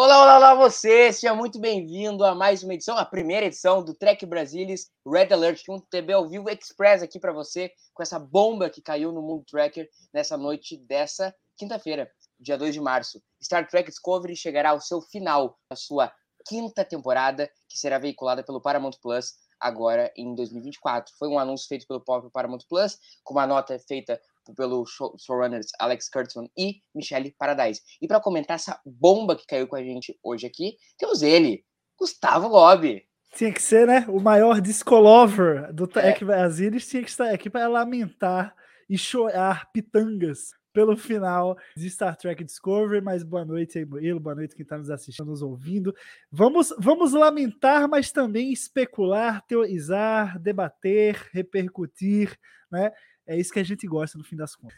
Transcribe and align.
Olá, 0.00 0.22
olá, 0.22 0.36
olá 0.36 0.54
você! 0.54 1.12
Seja 1.12 1.34
muito 1.34 1.58
bem-vindo 1.58 2.24
a 2.24 2.32
mais 2.32 2.62
uma 2.62 2.72
edição, 2.72 2.96
a 2.96 3.04
primeira 3.04 3.46
edição 3.46 3.82
do 3.82 3.92
Trek 3.92 4.24
Brasilis 4.24 4.92
Red 5.04 5.32
Alert, 5.32 5.64
um 5.68 5.80
TB 5.80 6.12
ao 6.12 6.28
vivo 6.28 6.48
express 6.48 7.02
aqui 7.02 7.18
para 7.18 7.32
você, 7.32 7.72
com 7.92 8.00
essa 8.00 8.16
bomba 8.16 8.70
que 8.70 8.80
caiu 8.80 9.10
no 9.10 9.20
mundo 9.20 9.44
Tracker 9.50 9.88
nessa 10.14 10.38
noite 10.38 10.76
dessa 10.76 11.34
quinta-feira, 11.56 12.08
dia 12.38 12.56
2 12.56 12.74
de 12.74 12.80
março. 12.80 13.20
Star 13.42 13.66
Trek 13.66 13.90
Discovery 13.90 14.36
chegará 14.36 14.70
ao 14.70 14.80
seu 14.80 15.00
final, 15.00 15.58
a 15.68 15.74
sua 15.74 16.12
quinta 16.46 16.84
temporada, 16.84 17.50
que 17.68 17.76
será 17.76 17.98
veiculada 17.98 18.44
pelo 18.44 18.62
Paramount 18.62 18.94
Plus 19.02 19.34
agora 19.58 20.12
em 20.16 20.32
2024. 20.32 21.12
Foi 21.18 21.26
um 21.26 21.40
anúncio 21.40 21.66
feito 21.66 21.88
pelo 21.88 22.00
próprio 22.00 22.30
Paramount 22.30 22.60
Plus, 22.68 23.00
com 23.24 23.34
uma 23.34 23.48
nota 23.48 23.76
feita 23.80 24.20
pelo 24.56 24.84
show- 24.86 25.14
showrunners 25.18 25.66
Alex 25.78 26.08
Kurtzman 26.08 26.50
e 26.56 26.80
Michelle 26.94 27.34
Paradise. 27.38 27.80
E 28.00 28.06
para 28.08 28.20
comentar 28.20 28.56
essa 28.56 28.80
bomba 28.84 29.36
que 29.36 29.46
caiu 29.46 29.66
com 29.68 29.76
a 29.76 29.82
gente 29.82 30.18
hoje 30.22 30.46
aqui, 30.46 30.76
temos 30.98 31.22
ele, 31.22 31.64
Gustavo 31.98 32.48
Gobi. 32.48 33.04
Tinha 33.34 33.52
que 33.52 33.60
ser, 33.62 33.86
né? 33.86 34.06
O 34.08 34.20
maior 34.20 34.60
discolover 34.60 35.72
do 35.72 35.88
É. 35.98 36.18
Brasilis 36.24 36.88
tinha 36.88 37.02
que 37.02 37.10
estar 37.10 37.30
aqui 37.30 37.50
para 37.50 37.68
lamentar 37.68 38.54
e 38.88 38.96
chorar 38.96 39.70
pitangas 39.70 40.50
pelo 40.72 40.96
final 40.96 41.56
de 41.76 41.90
Star 41.90 42.16
Trek 42.16 42.42
Discovery. 42.42 43.02
Mas 43.02 43.22
boa 43.22 43.44
noite 43.44 43.78
aí, 43.78 43.84
Murilo. 43.84 44.18
Boa 44.18 44.34
noite 44.34 44.54
quem 44.54 44.62
está 44.62 44.78
nos 44.78 44.90
assistindo, 44.90 45.26
nos 45.26 45.42
ouvindo. 45.42 45.94
Vamos, 46.30 46.72
vamos 46.78 47.12
lamentar, 47.12 47.86
mas 47.88 48.10
também 48.12 48.50
especular, 48.52 49.44
teorizar, 49.46 50.38
debater, 50.38 51.28
repercutir, 51.32 52.38
né? 52.70 52.92
É 53.28 53.36
isso 53.36 53.52
que 53.52 53.60
a 53.60 53.64
gente 53.64 53.86
gosta 53.86 54.16
no 54.16 54.24
fim 54.24 54.36
das 54.36 54.56
contas. 54.56 54.76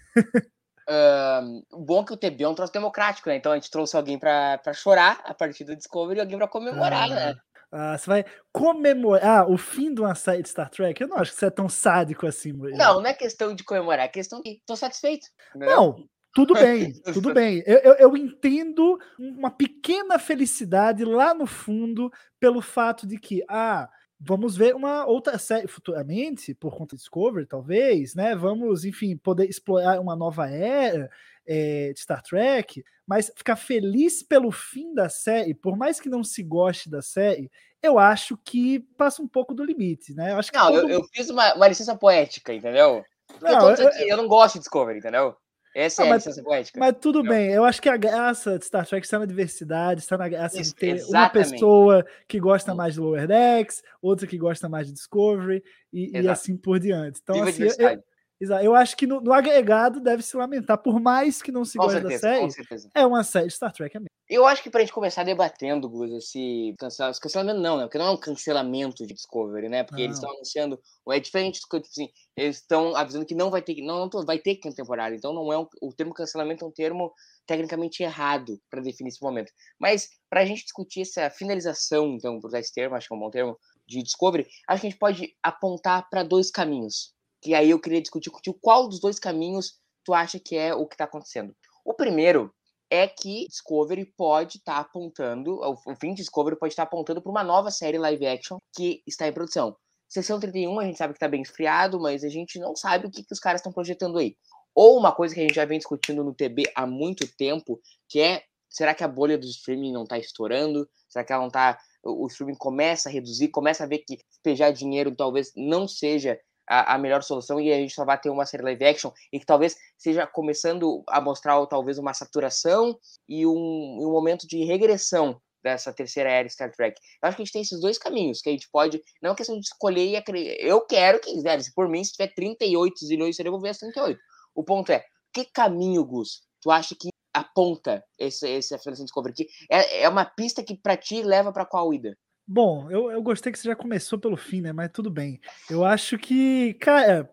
O 1.73 1.79
bom 1.79 2.03
é 2.03 2.05
que 2.05 2.13
o 2.13 2.17
TB 2.17 2.43
é 2.43 2.49
um 2.49 2.55
troço 2.55 2.73
democrático, 2.73 3.29
né? 3.29 3.37
Então 3.37 3.53
a 3.53 3.55
gente 3.55 3.71
trouxe 3.71 3.97
alguém 3.97 4.19
para 4.19 4.61
chorar 4.75 5.23
a 5.25 5.33
partir 5.33 5.63
do 5.63 5.77
Discovery 5.77 6.19
e 6.19 6.21
alguém 6.21 6.37
para 6.37 6.49
comemorar, 6.49 7.09
né? 7.09 7.37
Ah, 7.73 7.97
você 7.97 8.07
vai 8.07 8.25
comemorar 8.53 9.49
o 9.49 9.57
fim 9.57 9.95
de 9.95 10.01
uma 10.01 10.17
série 10.17 10.43
de 10.43 10.49
Star 10.49 10.69
Trek? 10.69 11.01
Eu 11.01 11.07
não 11.07 11.19
acho 11.19 11.31
que 11.31 11.39
você 11.39 11.47
é 11.47 11.51
tão 11.51 11.69
sádico 11.69 12.27
assim. 12.27 12.53
Não, 12.53 13.01
não 13.01 13.07
é 13.07 13.15
questão 13.15 13.55
de 13.55 13.63
comemorar, 13.63 14.07
é 14.07 14.09
questão 14.09 14.41
de 14.41 14.61
tô 14.67 14.75
satisfeito. 14.75 15.29
entendeu? 15.55 15.77
Não, 15.77 16.05
tudo 16.35 16.55
bem, 16.59 16.93
tudo 17.13 17.33
bem. 17.33 17.63
Eu, 17.65 17.79
eu, 17.79 17.95
eu 17.95 18.17
entendo 18.17 18.99
uma 19.17 19.53
pequena 19.53 20.19
felicidade 20.19 21.05
lá 21.05 21.33
no 21.33 21.47
fundo 21.47 22.11
pelo 22.41 22.61
fato 22.61 23.07
de 23.07 23.17
que, 23.17 23.45
ah, 23.49 23.89
vamos 24.21 24.55
ver 24.57 24.75
uma 24.75 25.07
outra 25.07 25.39
série 25.39 25.67
futuramente, 25.67 26.55
por 26.55 26.77
conta 26.77 26.95
de 26.95 27.01
Discovery, 27.01 27.47
talvez, 27.47 28.15
né? 28.15 28.37
Vamos, 28.37 28.85
enfim, 28.85 29.17
poder 29.17 29.49
explorar 29.49 29.99
uma 29.99 30.15
nova 30.15 30.49
era 30.51 31.11
eh, 31.47 31.93
de 31.95 32.01
Star 32.01 32.23
Trek, 32.23 32.85
mas 33.07 33.33
ficar 33.35 33.57
feliz 33.57 34.23
pelo 34.23 34.53
fim 34.53 34.93
da 34.95 35.09
série, 35.09 35.55
por 35.55 35.77
mais 35.77 35.99
que 35.99 36.09
não 36.09 36.23
se 36.23 36.43
goste 36.43 36.91
da 36.91 37.01
série, 37.01 37.51
eu 37.83 37.99
acho 37.99 38.37
que 38.37 38.81
passa 38.99 39.23
um 39.23 39.27
pouco 39.29 39.55
do 39.55 39.65
limite, 39.65 40.13
né? 40.15 40.33
Eu 40.33 40.37
acho 40.39 40.53
que 40.53 40.59
Não, 40.59 40.75
eu, 40.75 40.89
eu 40.89 41.05
fiz 41.15 41.31
uma, 41.31 41.55
uma 41.55 41.69
licença 41.69 41.97
poética, 41.97 42.53
entendeu? 42.53 43.03
eu, 43.41 43.41
Não, 43.41 43.71
eu- 43.71 43.91
que 43.91 44.11
eu 44.11 44.17
não 44.19 44.29
gosto 44.29 44.55
de 44.55 44.61
Discovery, 44.61 44.99
entendeu? 44.99 45.35
Essa 45.75 46.03
é 46.03 46.07
a 46.07 46.09
mas- 46.11 46.25
licença 46.25 46.43
poética. 46.43 46.79
Mas 46.81 46.95
tudo 47.01 47.23
Não. 47.23 47.31
bem, 47.31 47.51
eu 47.53 47.65
acho 47.65 47.81
que 47.81 47.89
a 47.89 47.97
graça 47.97 48.59
de 48.59 48.65
Star 48.65 48.87
Trek 48.87 49.07
está 49.07 49.19
na 49.19 49.25
diversidade, 49.27 50.01
está 50.01 50.19
na 50.19 50.29
graça 50.29 50.61
Isso, 50.61 50.75
de 50.75 50.81
ter 50.81 50.89
uma 50.95 50.97
exatamente. 50.97 51.51
pessoa 51.53 52.05
que 52.27 52.41
gosta 52.41 52.75
mais 52.75 52.95
de 52.95 53.01
Lower 53.01 53.27
Decks, 53.27 53.83
outra 54.03 54.27
que 54.27 54.37
gosta 54.37 54.69
mais 54.69 54.89
de 54.89 54.93
Discovery 54.95 55.63
e, 55.93 56.19
e 56.19 56.29
assim 56.29 56.57
por 56.57 56.79
diante. 56.81 57.21
Então, 57.23 57.37
Viva 57.45 57.47
a 57.47 57.67
assim, 57.69 57.83
eu, 57.83 58.03
eu, 58.41 58.75
acho 58.75 58.97
que 58.97 59.07
no, 59.07 59.21
no 59.21 59.33
agregado 59.33 60.01
deve 60.01 60.23
se 60.23 60.37
lamentar, 60.37 60.79
por 60.79 61.01
mais 61.01 61.43
que 61.43 61.53
não 61.53 61.65
se 61.65 61.77
goste 61.77 62.01
da 62.01 62.19
série, 62.19 62.49
é 62.95 63.05
uma 63.05 63.23
série 63.23 63.49
de 63.49 63.55
Star 63.55 63.73
Trek 63.73 63.97
é 63.97 64.01
mesmo. 64.01 64.11
Eu 64.29 64.47
acho 64.47 64.63
que 64.63 64.71
pra 64.71 64.81
gente 64.81 64.93
começar 64.93 65.25
debatendo, 65.25 65.89
Gus, 65.89 66.13
esse 66.13 66.73
cancela- 66.79 67.11
esse 67.11 67.21
cancelamento 67.21 67.59
não, 67.59 67.77
né? 67.77 67.83
Porque 67.83 67.99
não 67.99 68.07
é 68.07 68.11
um 68.13 68.17
cancelamento 68.17 69.05
de 69.05 69.13
Discovery, 69.13 69.69
né? 69.69 69.83
Porque 69.83 70.03
eles 70.03 70.17
Não. 70.17 70.23
estão 70.23 70.37
anunciando, 70.37 70.81
é 71.11 71.19
diferente 71.19 71.61
do 71.61 71.67
que, 71.67 71.81
tipo 71.81 71.91
assim, 71.91 72.09
eles 72.37 72.59
estão 72.59 72.95
avisando 72.95 73.27
que 73.27 73.35
não 73.35 73.51
vai 73.51 73.61
ter, 73.61 73.83
não, 73.83 74.09
não 74.09 74.25
vai 74.25 74.39
ter 74.39 74.55
quinta 74.55 74.77
temporada, 74.77 75.17
então 75.17 75.33
não 75.33 75.53
é 75.53 75.59
um, 75.59 75.67
o 75.83 75.93
termo 75.93 76.15
cancelamento 76.15 76.65
é 76.65 76.69
um 76.69 76.71
termo 76.71 77.13
tecnicamente 77.45 78.05
errado 78.05 78.57
para 78.71 78.81
definir 78.81 79.09
esse 79.09 79.21
momento. 79.21 79.51
Mas 79.81 80.09
pra 80.31 80.47
gente 80.47 80.63
discutir 80.63 81.01
essa 81.01 81.29
finalização, 81.29 82.15
então, 82.15 82.39
por 82.41 82.47
usar 82.47 82.61
esse 82.61 82.73
termo, 82.73 82.95
acho 82.95 83.09
que 83.09 83.13
é 83.13 83.17
um 83.17 83.21
bom 83.21 83.31
termo, 83.31 83.59
de 83.91 84.01
Discovery, 84.05 84.47
acho 84.69 84.81
que 84.81 84.87
a 84.87 84.91
gente 84.91 84.99
pode 84.99 85.37
apontar 85.43 86.09
para 86.09 86.23
dois 86.23 86.49
caminhos. 86.53 87.13
Que 87.41 87.55
aí 87.55 87.71
eu 87.71 87.81
queria 87.81 88.01
discutir 88.01 88.31
contigo 88.31 88.59
qual 88.61 88.89
dos 88.89 89.01
dois 89.01 89.19
caminhos 89.19 89.79
tu 90.05 90.15
acha 90.15 90.39
que 90.39 90.57
é 90.57 90.75
o 90.75 90.87
que 90.87 90.97
tá 90.97 91.05
acontecendo. 91.05 91.55
O 91.85 91.95
primeiro 91.95 92.53
é 92.91 93.07
que 93.07 93.47
Discovery 93.47 94.05
pode 94.17 94.59
estar 94.59 94.79
apontando, 94.79 95.61
o 95.61 95.97
fim 95.97 96.11
de 96.11 96.23
Discovery 96.23 96.59
pode 96.59 96.73
estar 96.73 96.83
apontando 96.83 97.23
para 97.23 97.31
uma 97.31 97.45
nova 97.45 97.71
série 97.71 97.99
live 97.99 98.27
action 98.27 98.59
que 98.75 99.03
está 99.07 99.29
em 99.29 99.33
produção. 99.33 99.77
Sessão 100.09 100.41
31 100.41 100.81
a 100.81 100.85
gente 100.85 100.99
sabe 100.99 101.13
que 101.13 101.19
está 101.19 101.29
bem 101.29 101.43
esfriado, 101.43 102.01
mas 102.01 102.25
a 102.25 102.29
gente 102.29 102.59
não 102.59 102.75
sabe 102.75 103.07
o 103.07 103.11
que, 103.11 103.23
que 103.23 103.33
os 103.33 103.39
caras 103.39 103.61
estão 103.61 103.73
projetando 103.73 104.19
aí. 104.19 104.37
Ou 104.75 104.99
uma 104.99 105.13
coisa 105.13 105.33
que 105.33 105.41
a 105.41 105.45
gente 105.45 105.55
já 105.55 105.65
vem 105.65 105.79
discutindo 105.79 106.25
no 106.25 106.35
TB 106.35 106.65
há 106.75 106.85
muito 106.85 107.27
tempo, 107.37 107.81
que 108.09 108.21
é, 108.21 108.43
será 108.69 108.93
que 108.93 109.05
a 109.05 109.09
bolha 109.09 109.39
do 109.39 109.47
streaming 109.47 109.93
não 109.93 110.03
está 110.03 110.19
estourando? 110.19 110.89
Será 111.09 111.25
que 111.25 111.33
ela 111.33 111.43
não 111.43 111.49
está 111.49 111.79
o 112.03 112.25
o 112.25 112.27
streaming 112.27 112.57
começa 112.57 113.09
a 113.09 113.13
reduzir, 113.13 113.49
começa 113.49 113.85
a 113.85 113.87
ver 113.87 113.99
que 113.99 114.17
despejar 114.17 114.73
dinheiro 114.73 115.15
talvez 115.15 115.53
não 115.55 115.87
seja 115.87 116.39
a, 116.71 116.95
a 116.95 116.99
melhor 116.99 117.23
solução 117.25 117.61
e 117.61 117.73
a 117.73 117.77
gente 117.77 117.93
só 117.93 118.05
vai 118.05 118.19
ter 118.19 118.31
uma 118.31 118.47
série 118.47 118.63
live 118.63 118.85
action 118.85 119.11
e 119.33 119.41
que 119.41 119.45
talvez 119.45 119.77
seja 119.99 120.25
começando 120.25 121.03
a 121.09 121.21
mostrar 121.21 121.67
talvez 121.67 121.99
uma 121.99 122.15
saturação 122.15 122.97
e 123.29 123.45
um, 123.45 123.51
um 123.53 124.13
momento 124.13 124.47
de 124.47 124.65
regressão 124.65 125.41
dessa 125.63 125.93
terceira 125.93 126.31
era 126.31 126.49
Star 126.49 126.71
Trek. 126.71 126.99
Eu 127.21 127.29
acho 127.29 127.37
que 127.37 127.43
a 127.43 127.45
gente 127.45 127.53
tem 127.53 127.63
esses 127.63 127.81
dois 127.81 127.99
caminhos 127.99 128.41
que 128.41 128.49
a 128.49 128.53
gente 128.53 128.69
pode, 128.71 129.03
não 129.21 129.33
é 129.33 129.35
questão 129.35 129.59
de 129.59 129.67
escolher 129.67 130.07
e 130.07 130.17
acreditar. 130.17 130.65
Eu 130.65 130.81
quero 130.87 131.21
que, 131.21 131.39
velho, 131.43 131.63
se 131.63 131.75
por 131.75 131.89
mim, 131.89 132.05
se 132.05 132.13
tiver 132.13 132.33
38 132.35 133.05
zilhões, 133.05 133.39
eu 133.39 133.51
vou 133.51 133.61
ver 133.61 133.71
as 133.71 133.79
38. 133.79 134.19
O 134.55 134.65
ponto 134.65 134.93
é, 134.93 135.05
que 135.35 135.45
caminho, 135.45 136.05
Gus, 136.05 136.43
tu 136.63 136.71
acha 136.71 136.95
que 136.95 137.09
aponta 137.35 138.03
esse, 138.19 138.49
esse 138.49 138.75
Afghanistan 138.75 139.05
Discovery? 139.05 139.47
É, 139.71 140.03
é 140.03 140.09
uma 140.09 140.25
pista 140.25 140.63
que 140.63 140.77
pra 140.77 140.97
ti 140.97 141.23
leva 141.23 141.53
pra 141.53 141.67
qual 141.67 141.93
ida? 141.93 142.17
Bom, 142.53 142.91
eu, 142.91 143.13
eu 143.13 143.23
gostei 143.23 143.53
que 143.53 143.59
você 143.61 143.69
já 143.69 143.77
começou 143.77 144.19
pelo 144.19 144.37
fim, 144.37 144.61
né? 144.61 144.73
Mas 144.73 144.91
tudo 144.93 145.09
bem. 145.09 145.41
Eu 145.71 145.85
acho 145.85 146.19
que, 146.19 146.75
cara, 146.75 147.31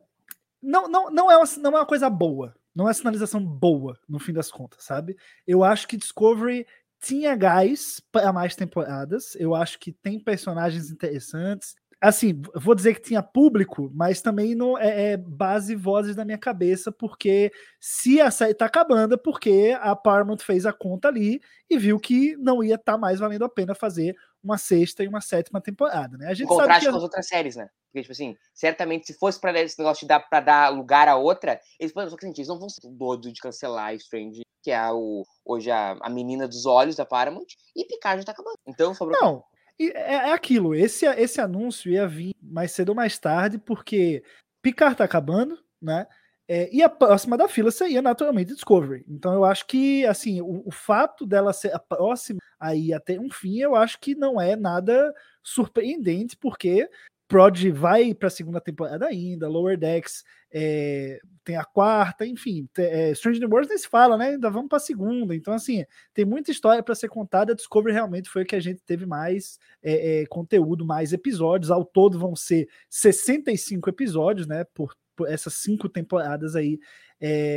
não, 0.61 0.87
não, 0.87 1.09
não, 1.09 1.31
é, 1.31 1.35
uma, 1.35 1.45
não 1.57 1.71
é 1.71 1.79
uma 1.79 1.85
coisa 1.87 2.07
boa. 2.07 2.55
Não 2.75 2.85
é 2.85 2.89
uma 2.89 2.93
sinalização 2.93 3.43
boa, 3.43 3.97
no 4.07 4.19
fim 4.19 4.31
das 4.31 4.51
contas, 4.51 4.83
sabe? 4.83 5.17
Eu 5.47 5.63
acho 5.63 5.87
que 5.87 5.97
Discovery 5.97 6.67
tinha 7.01 7.35
gás 7.35 7.99
para 8.11 8.31
mais 8.31 8.55
temporadas. 8.55 9.35
Eu 9.39 9.55
acho 9.55 9.79
que 9.79 9.91
tem 9.91 10.19
personagens 10.19 10.91
interessantes. 10.91 11.75
Assim, 11.99 12.39
vou 12.55 12.75
dizer 12.75 12.93
que 12.93 13.01
tinha 13.01 13.23
público, 13.23 13.89
mas 13.93 14.21
também 14.21 14.53
não 14.53 14.77
é, 14.77 15.13
é 15.13 15.17
base 15.17 15.73
e 15.73 15.75
vozes 15.75 16.15
da 16.15 16.23
minha 16.23 16.37
cabeça, 16.37 16.91
porque 16.91 17.51
se 17.79 18.21
a 18.21 18.29
série 18.29 18.53
tá 18.53 18.65
acabando, 18.65 19.15
é 19.15 19.17
porque 19.17 19.75
a 19.79 19.95
Paramount 19.95 20.37
fez 20.37 20.67
a 20.67 20.73
conta 20.73 21.07
ali 21.07 21.41
e 21.67 21.77
viu 21.77 21.99
que 21.99 22.37
não 22.37 22.63
ia 22.63 22.75
estar 22.75 22.99
mais 22.99 23.19
valendo 23.19 23.45
a 23.45 23.49
pena 23.49 23.73
fazer 23.73 24.15
uma 24.43 24.59
sexta 24.59 25.03
e 25.03 25.07
uma 25.07 25.21
sétima 25.21 25.59
temporada, 25.59 26.17
né? 26.17 26.27
A 26.27 26.33
gente 26.35 26.47
sabe 26.47 26.59
contraste 26.59 26.85
que 26.85 26.91
com 26.91 26.97
as 26.97 27.03
outras 27.03 27.27
séries, 27.27 27.55
né? 27.55 27.67
Porque, 27.87 28.01
tipo 28.01 28.11
assim, 28.11 28.37
certamente, 28.53 29.07
se 29.07 29.13
fosse 29.17 29.39
pra 29.39 29.51
dar 29.51 29.61
esse 29.61 29.79
negócio 29.79 30.01
de 30.01 30.07
dar, 30.07 30.19
pra 30.19 30.39
dar 30.39 30.69
lugar 30.69 31.07
a 31.07 31.15
outra, 31.15 31.59
eles 31.79 31.91
só 31.91 32.15
que 32.15 32.25
assim, 32.25 32.33
eles 32.35 32.47
não 32.47 32.59
vão 32.59 32.69
ser 32.69 32.87
doido 32.89 33.31
de 33.31 33.41
cancelar 33.41 33.95
Strange, 33.95 34.41
que 34.61 34.69
é 34.69 34.91
o, 34.91 35.25
hoje 35.43 35.71
a, 35.71 35.97
a 35.99 36.09
menina 36.09 36.47
dos 36.47 36.65
olhos 36.67 36.95
da 36.95 37.05
Paramount, 37.05 37.47
e 37.75 37.85
Picard 37.85 38.21
já 38.21 38.25
tá 38.25 38.31
acabando. 38.33 38.57
Então, 38.67 38.93
sobrou. 38.93 39.19
Não, 39.19 39.43
e 39.79 39.89
é, 39.89 40.13
é 40.13 40.33
aquilo. 40.33 40.73
Esse, 40.73 41.05
esse 41.05 41.39
anúncio 41.39 41.91
ia 41.91 42.07
vir 42.07 42.35
mais 42.41 42.71
cedo 42.71 42.89
ou 42.89 42.95
mais 42.95 43.17
tarde, 43.19 43.57
porque 43.57 44.23
Picard 44.61 44.97
tá 44.97 45.03
acabando, 45.03 45.57
né? 45.81 46.07
É, 46.49 46.73
e 46.73 46.81
a 46.81 46.87
próxima 46.87 47.37
da 47.37 47.49
fila 47.49 47.69
seria 47.71 48.01
naturalmente 48.01 48.53
Discovery. 48.53 49.03
Então 49.07 49.33
eu 49.33 49.43
acho 49.43 49.67
que 49.67 50.05
assim 50.05 50.41
o, 50.41 50.63
o, 50.65 50.71
fato 50.71 51.25
dela 51.25 51.51
ser 51.51 51.75
a 51.75 51.79
próxima 51.79 52.39
aí 52.57 52.93
até 52.93 53.19
um 53.19 53.29
fim, 53.29 53.59
eu 53.59 53.75
acho 53.75 53.99
que 53.99 54.15
não 54.15 54.39
é 54.39 54.55
nada 54.55 55.13
surpreendente, 55.43 56.37
porque 56.37 56.89
Prod 57.27 57.71
vai 57.71 58.13
para 58.13 58.27
a 58.27 58.31
segunda 58.31 58.61
temporada 58.61 59.05
ainda, 59.05 59.49
Lower 59.49 59.77
Decks 59.77 60.23
é, 60.51 61.19
tem 61.43 61.57
a 61.57 61.65
quarta, 61.65 62.25
enfim, 62.25 62.67
é, 62.77 63.11
Strange 63.11 63.39
New 63.39 63.49
Worlds 63.49 63.69
nem 63.69 63.77
se 63.77 63.87
fala, 63.87 64.17
né? 64.17 64.29
Ainda 64.29 64.49
vamos 64.49 64.69
para 64.69 64.77
a 64.77 64.81
segunda. 64.81 65.35
Então, 65.35 65.53
assim, 65.53 65.85
tem 66.13 66.23
muita 66.23 66.51
história 66.51 66.81
para 66.81 66.95
ser 66.95 67.09
contada. 67.09 67.53
Discovery 67.53 67.93
realmente 67.93 68.29
foi 68.29 68.45
que 68.45 68.55
a 68.55 68.59
gente 68.59 68.81
teve 68.85 69.05
mais 69.05 69.59
é, 69.83 70.25
conteúdo, 70.29 70.85
mais 70.85 71.11
episódios. 71.11 71.69
Ao 71.69 71.83
todo 71.83 72.17
vão 72.17 72.35
ser 72.35 72.69
65 72.89 73.89
episódios, 73.89 74.47
né? 74.47 74.63
Por, 74.73 74.95
por 75.15 75.29
essas 75.29 75.53
cinco 75.55 75.89
temporadas 75.89 76.55
aí 76.55 76.79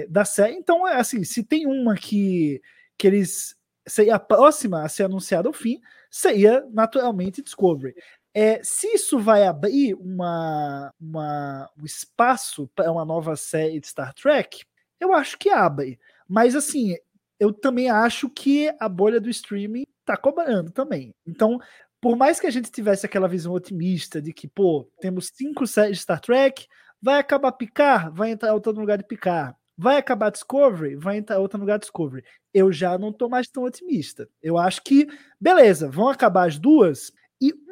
da 0.09 0.25
série. 0.25 0.55
Então, 0.55 0.89
é 0.89 0.97
assim, 0.97 1.23
se 1.23 1.45
tem 1.45 1.67
uma 1.67 1.95
que, 1.95 2.63
que 2.97 3.07
eles 3.07 3.55
seria 3.87 4.15
a 4.15 4.21
próxima 4.21 4.83
a 4.83 4.89
ser 4.89 5.05
anunciada 5.05 5.49
ao 5.49 5.53
fim, 5.53 5.81
seria 6.11 6.67
naturalmente 6.73 7.43
Discovery. 7.43 7.95
É, 8.33 8.63
se 8.63 8.87
isso 8.95 9.19
vai 9.19 9.45
abrir 9.45 9.95
uma, 9.95 10.93
uma, 11.01 11.69
um 11.77 11.85
espaço 11.85 12.69
para 12.75 12.91
uma 12.91 13.05
nova 13.05 13.35
série 13.35 13.81
de 13.81 13.89
Star 13.89 14.15
Trek, 14.15 14.65
eu 15.01 15.13
acho 15.13 15.37
que 15.37 15.51
abre. 15.51 15.99
Mas 16.29 16.55
assim, 16.55 16.95
eu 17.39 17.53
também 17.53 17.91
acho 17.91 18.29
que 18.29 18.73
a 18.79 18.89
bolha 18.89 19.21
do 19.21 19.31
streaming 19.31 19.85
tá 20.05 20.17
cobrando 20.17 20.71
também. 20.71 21.15
Então, 21.27 21.59
por 22.01 22.17
mais 22.17 22.39
que 22.39 22.47
a 22.47 22.51
gente 22.51 22.71
tivesse 22.71 23.05
aquela 23.05 23.29
visão 23.29 23.53
otimista 23.53 24.23
de 24.23 24.33
que, 24.33 24.47
pô, 24.47 24.89
temos 25.01 25.31
cinco 25.35 25.67
séries 25.67 25.99
de 25.99 26.03
Star 26.03 26.21
Trek, 26.21 26.67
vai 27.03 27.19
acabar 27.19 27.53
Picar, 27.53 28.13
vai 28.13 28.31
entrar 28.31 28.55
outro 28.55 28.73
lugar 28.73 28.99
de 28.99 29.05
Picar. 29.05 29.57
Vai 29.77 29.97
acabar 29.97 30.31
Discovery, 30.31 30.95
vai 30.97 31.17
entrar 31.17 31.39
outro 31.39 31.59
lugar 31.59 31.79
de 31.79 31.85
Discovery. 31.85 32.23
Eu 32.53 32.71
já 32.71 32.99
não 32.99 33.13
tô 33.13 33.29
mais 33.29 33.49
tão 33.49 33.63
otimista. 33.63 34.29
Eu 34.43 34.59
acho 34.59 34.83
que, 34.83 35.09
beleza, 35.41 35.91
vão 35.91 36.09
acabar 36.09 36.47
as 36.47 36.59
duas, 36.59 37.11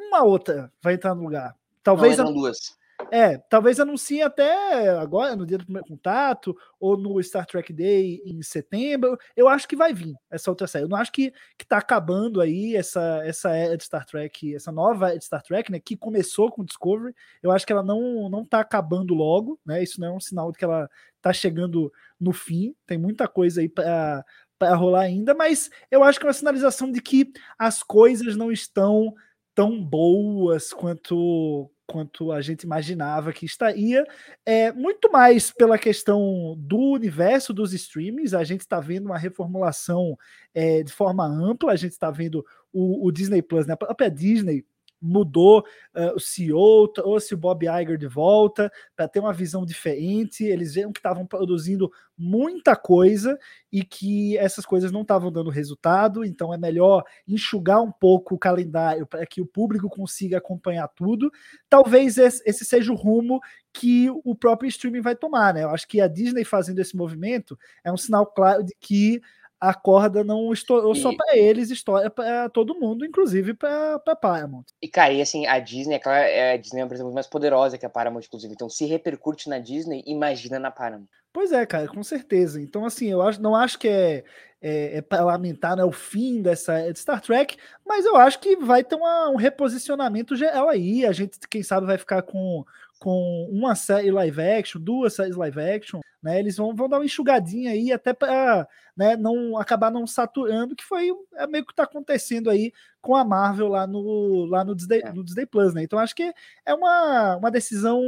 uma 0.09 0.23
outra 0.23 0.71
vai 0.81 0.95
entrar 0.95 1.15
no 1.15 1.23
lugar. 1.23 1.55
Talvez 1.83 2.17
não, 2.17 2.33
duas. 2.33 2.77
É, 3.11 3.37
talvez 3.37 3.79
anuncie 3.79 4.21
até 4.21 4.89
agora, 4.89 5.35
no 5.35 5.45
dia 5.45 5.57
do 5.57 5.63
primeiro 5.63 5.87
contato, 5.87 6.55
ou 6.79 6.97
no 6.97 7.21
Star 7.23 7.45
Trek 7.45 7.71
Day 7.71 8.21
em 8.25 8.41
setembro. 8.41 9.17
Eu 9.35 9.47
acho 9.47 9.67
que 9.67 9.75
vai 9.75 9.93
vir 9.93 10.13
essa 10.29 10.51
outra 10.51 10.67
série. 10.67 10.83
Eu 10.83 10.89
não 10.89 10.97
acho 10.97 11.11
que, 11.11 11.33
que 11.57 11.65
tá 11.65 11.77
acabando 11.77 12.41
aí 12.41 12.75
essa, 12.75 13.21
essa 13.23 13.55
era 13.55 13.77
de 13.77 13.85
Star 13.85 14.05
Trek, 14.05 14.53
essa 14.53 14.71
nova 14.71 15.09
era 15.09 15.17
de 15.17 15.25
Star 15.25 15.41
Trek, 15.41 15.71
né? 15.71 15.79
Que 15.79 15.95
começou 15.95 16.51
com 16.51 16.65
Discovery. 16.65 17.15
Eu 17.41 17.51
acho 17.51 17.65
que 17.65 17.71
ela 17.71 17.83
não, 17.83 18.29
não 18.29 18.43
tá 18.45 18.59
acabando 18.59 19.13
logo, 19.13 19.59
né? 19.65 19.81
Isso 19.81 19.99
não 20.01 20.07
é 20.07 20.11
um 20.11 20.19
sinal 20.19 20.51
de 20.51 20.57
que 20.57 20.65
ela 20.65 20.89
tá 21.21 21.31
chegando 21.31 21.91
no 22.19 22.33
fim. 22.33 22.75
Tem 22.85 22.97
muita 22.97 23.27
coisa 23.27 23.61
aí 23.61 23.69
para 23.69 24.25
para 24.59 24.75
rolar 24.75 25.03
ainda, 25.03 25.33
mas 25.33 25.69
eu 25.89 26.03
acho 26.03 26.19
que 26.19 26.25
é 26.25 26.27
uma 26.27 26.33
sinalização 26.33 26.91
de 26.91 27.01
que 27.01 27.31
as 27.57 27.81
coisas 27.81 28.35
não 28.35 28.51
estão 28.51 29.15
tão 29.59 29.83
boas 29.83 30.71
quanto 30.71 31.69
quanto 31.85 32.31
a 32.31 32.39
gente 32.39 32.63
imaginava 32.63 33.33
que 33.33 33.45
estaria. 33.45 34.05
É, 34.45 34.71
muito 34.71 35.11
mais 35.11 35.51
pela 35.51 35.77
questão 35.77 36.55
do 36.57 36.77
universo 36.77 37.51
dos 37.51 37.73
streamings, 37.73 38.33
a 38.33 38.43
gente 38.45 38.61
está 38.61 38.79
vendo 38.79 39.07
uma 39.07 39.17
reformulação 39.17 40.17
é, 40.53 40.81
de 40.81 40.93
forma 40.93 41.25
ampla, 41.25 41.73
a 41.73 41.75
gente 41.75 41.91
está 41.91 42.09
vendo 42.09 42.45
o, 42.71 43.05
o, 43.05 43.11
Disney 43.11 43.41
Plus, 43.41 43.65
né? 43.65 43.73
a 43.73 43.77
própria 43.77 44.09
Disney 44.09 44.63
mudou 45.01 45.59
uh, 45.95 46.15
o 46.15 46.19
CEO, 46.19 46.87
trouxe 46.89 47.33
o 47.33 47.37
Bob 47.37 47.65
Iger 47.65 47.97
de 47.97 48.07
volta 48.07 48.71
para 48.95 49.07
ter 49.07 49.19
uma 49.19 49.33
visão 49.33 49.65
diferente. 49.65 50.43
Eles 50.43 50.73
viram 50.73 50.91
que 50.91 50.99
estavam 50.99 51.25
produzindo 51.25 51.91
muita 52.17 52.75
coisa 52.75 53.37
e 53.71 53.81
que 53.83 54.37
essas 54.37 54.65
coisas 54.65 54.91
não 54.91 55.03
estavam 55.03 55.31
dando 55.31 55.49
resultado, 55.49 56.25
então 56.25 56.53
é 56.53 56.57
melhor 56.57 57.03
enxugar 57.25 57.81
um 57.81 57.91
pouco 57.91 58.35
o 58.35 58.39
calendário 58.39 59.07
para 59.07 59.25
que 59.25 59.41
o 59.41 59.45
público 59.45 59.89
consiga 59.89 60.37
acompanhar 60.37 60.87
tudo. 60.89 61.31
Talvez 61.69 62.17
esse 62.17 62.65
seja 62.65 62.91
o 62.91 62.95
rumo 62.95 63.39
que 63.71 64.09
o 64.25 64.35
próprio 64.35 64.67
streaming 64.67 65.01
vai 65.01 65.15
tomar, 65.15 65.53
né? 65.53 65.63
Eu 65.63 65.69
acho 65.69 65.87
que 65.87 66.01
a 66.01 66.07
Disney 66.07 66.43
fazendo 66.43 66.79
esse 66.79 66.97
movimento 66.97 67.57
é 67.83 67.91
um 67.91 67.97
sinal 67.97 68.25
claro 68.25 68.63
de 68.63 68.75
que 68.79 69.21
a 69.59 69.73
corda 69.73 70.23
não 70.23 70.53
estourou 70.53 70.93
e... 70.93 71.01
só 71.01 71.13
para 71.13 71.37
eles, 71.37 71.69
estoura 71.69 72.09
para 72.09 72.47
todo 72.49 72.79
mundo, 72.79 73.05
inclusive 73.05 73.53
para 73.53 73.99
Paramount. 73.99 74.65
E, 74.81 74.87
cara, 74.87 75.11
e 75.11 75.21
assim, 75.21 75.45
a 75.45 75.59
Disney, 75.59 75.99
é, 76.05 76.53
a 76.53 76.57
Disney 76.57 76.79
é 76.79 76.83
uma 76.83 76.85
empresa 76.85 77.03
muito 77.03 77.15
mais 77.15 77.27
poderosa 77.27 77.77
que 77.77 77.85
a 77.85 77.89
Paramount, 77.89 78.21
inclusive. 78.25 78.53
Então, 78.53 78.69
se 78.69 78.85
repercute 78.85 79.49
na 79.49 79.59
Disney, 79.59 80.01
imagina 80.05 80.57
na 80.59 80.71
Paramount. 80.71 81.07
Pois 81.31 81.51
é, 81.51 81.65
cara, 81.65 81.87
com 81.87 82.03
certeza. 82.03 82.61
Então, 82.61 82.85
assim, 82.85 83.07
eu 83.07 83.21
acho, 83.21 83.41
não 83.41 83.55
acho 83.55 83.77
que 83.77 83.87
é, 83.87 84.23
é, 84.61 84.97
é 84.97 85.01
para 85.01 85.23
lamentar 85.23 85.75
né, 85.75 85.83
o 85.83 85.91
fim 85.91 86.41
dessa 86.41 86.91
de 86.91 86.97
Star 86.97 87.21
Trek, 87.21 87.57
mas 87.85 88.05
eu 88.05 88.15
acho 88.15 88.39
que 88.39 88.55
vai 88.55 88.83
ter 88.83 88.95
uma, 88.95 89.29
um 89.29 89.35
reposicionamento 89.35 90.35
geral 90.35 90.69
aí. 90.69 91.05
A 91.05 91.11
gente, 91.11 91.37
quem 91.49 91.61
sabe, 91.61 91.85
vai 91.85 91.97
ficar 91.97 92.21
com, 92.23 92.65
com 92.97 93.47
uma 93.51 93.75
série 93.75 94.09
live 94.09 94.41
action, 94.41 94.81
duas 94.81 95.13
séries 95.13 95.35
live 95.35 95.59
action, 95.61 95.99
né? 96.21 96.39
Eles 96.39 96.57
vão, 96.57 96.75
vão 96.75 96.89
dar 96.89 96.97
uma 96.97 97.05
enxugadinha 97.05 97.71
aí 97.71 97.91
até 97.91 98.13
para 98.13 98.67
né, 98.99 99.15
não 99.15 99.57
acabar 99.57 99.89
não 99.89 100.05
saturando, 100.05 100.75
que 100.75 100.83
foi 100.83 101.09
é 101.35 101.47
meio 101.47 101.65
que 101.65 101.71
está 101.71 101.83
acontecendo 101.83 102.49
aí 102.49 102.73
com 103.01 103.15
a 103.15 103.23
Marvel 103.23 103.69
lá 103.69 103.87
no 103.87 104.43
lá 104.43 104.65
no 104.65 104.75
Disney, 104.75 104.99
é. 105.01 105.13
no 105.13 105.23
Disney 105.23 105.45
Plus, 105.45 105.73
né? 105.73 105.83
Então 105.83 105.97
acho 105.97 106.13
que 106.13 106.33
é 106.65 106.73
uma, 106.73 107.37
uma 107.37 107.49
decisão 107.49 108.01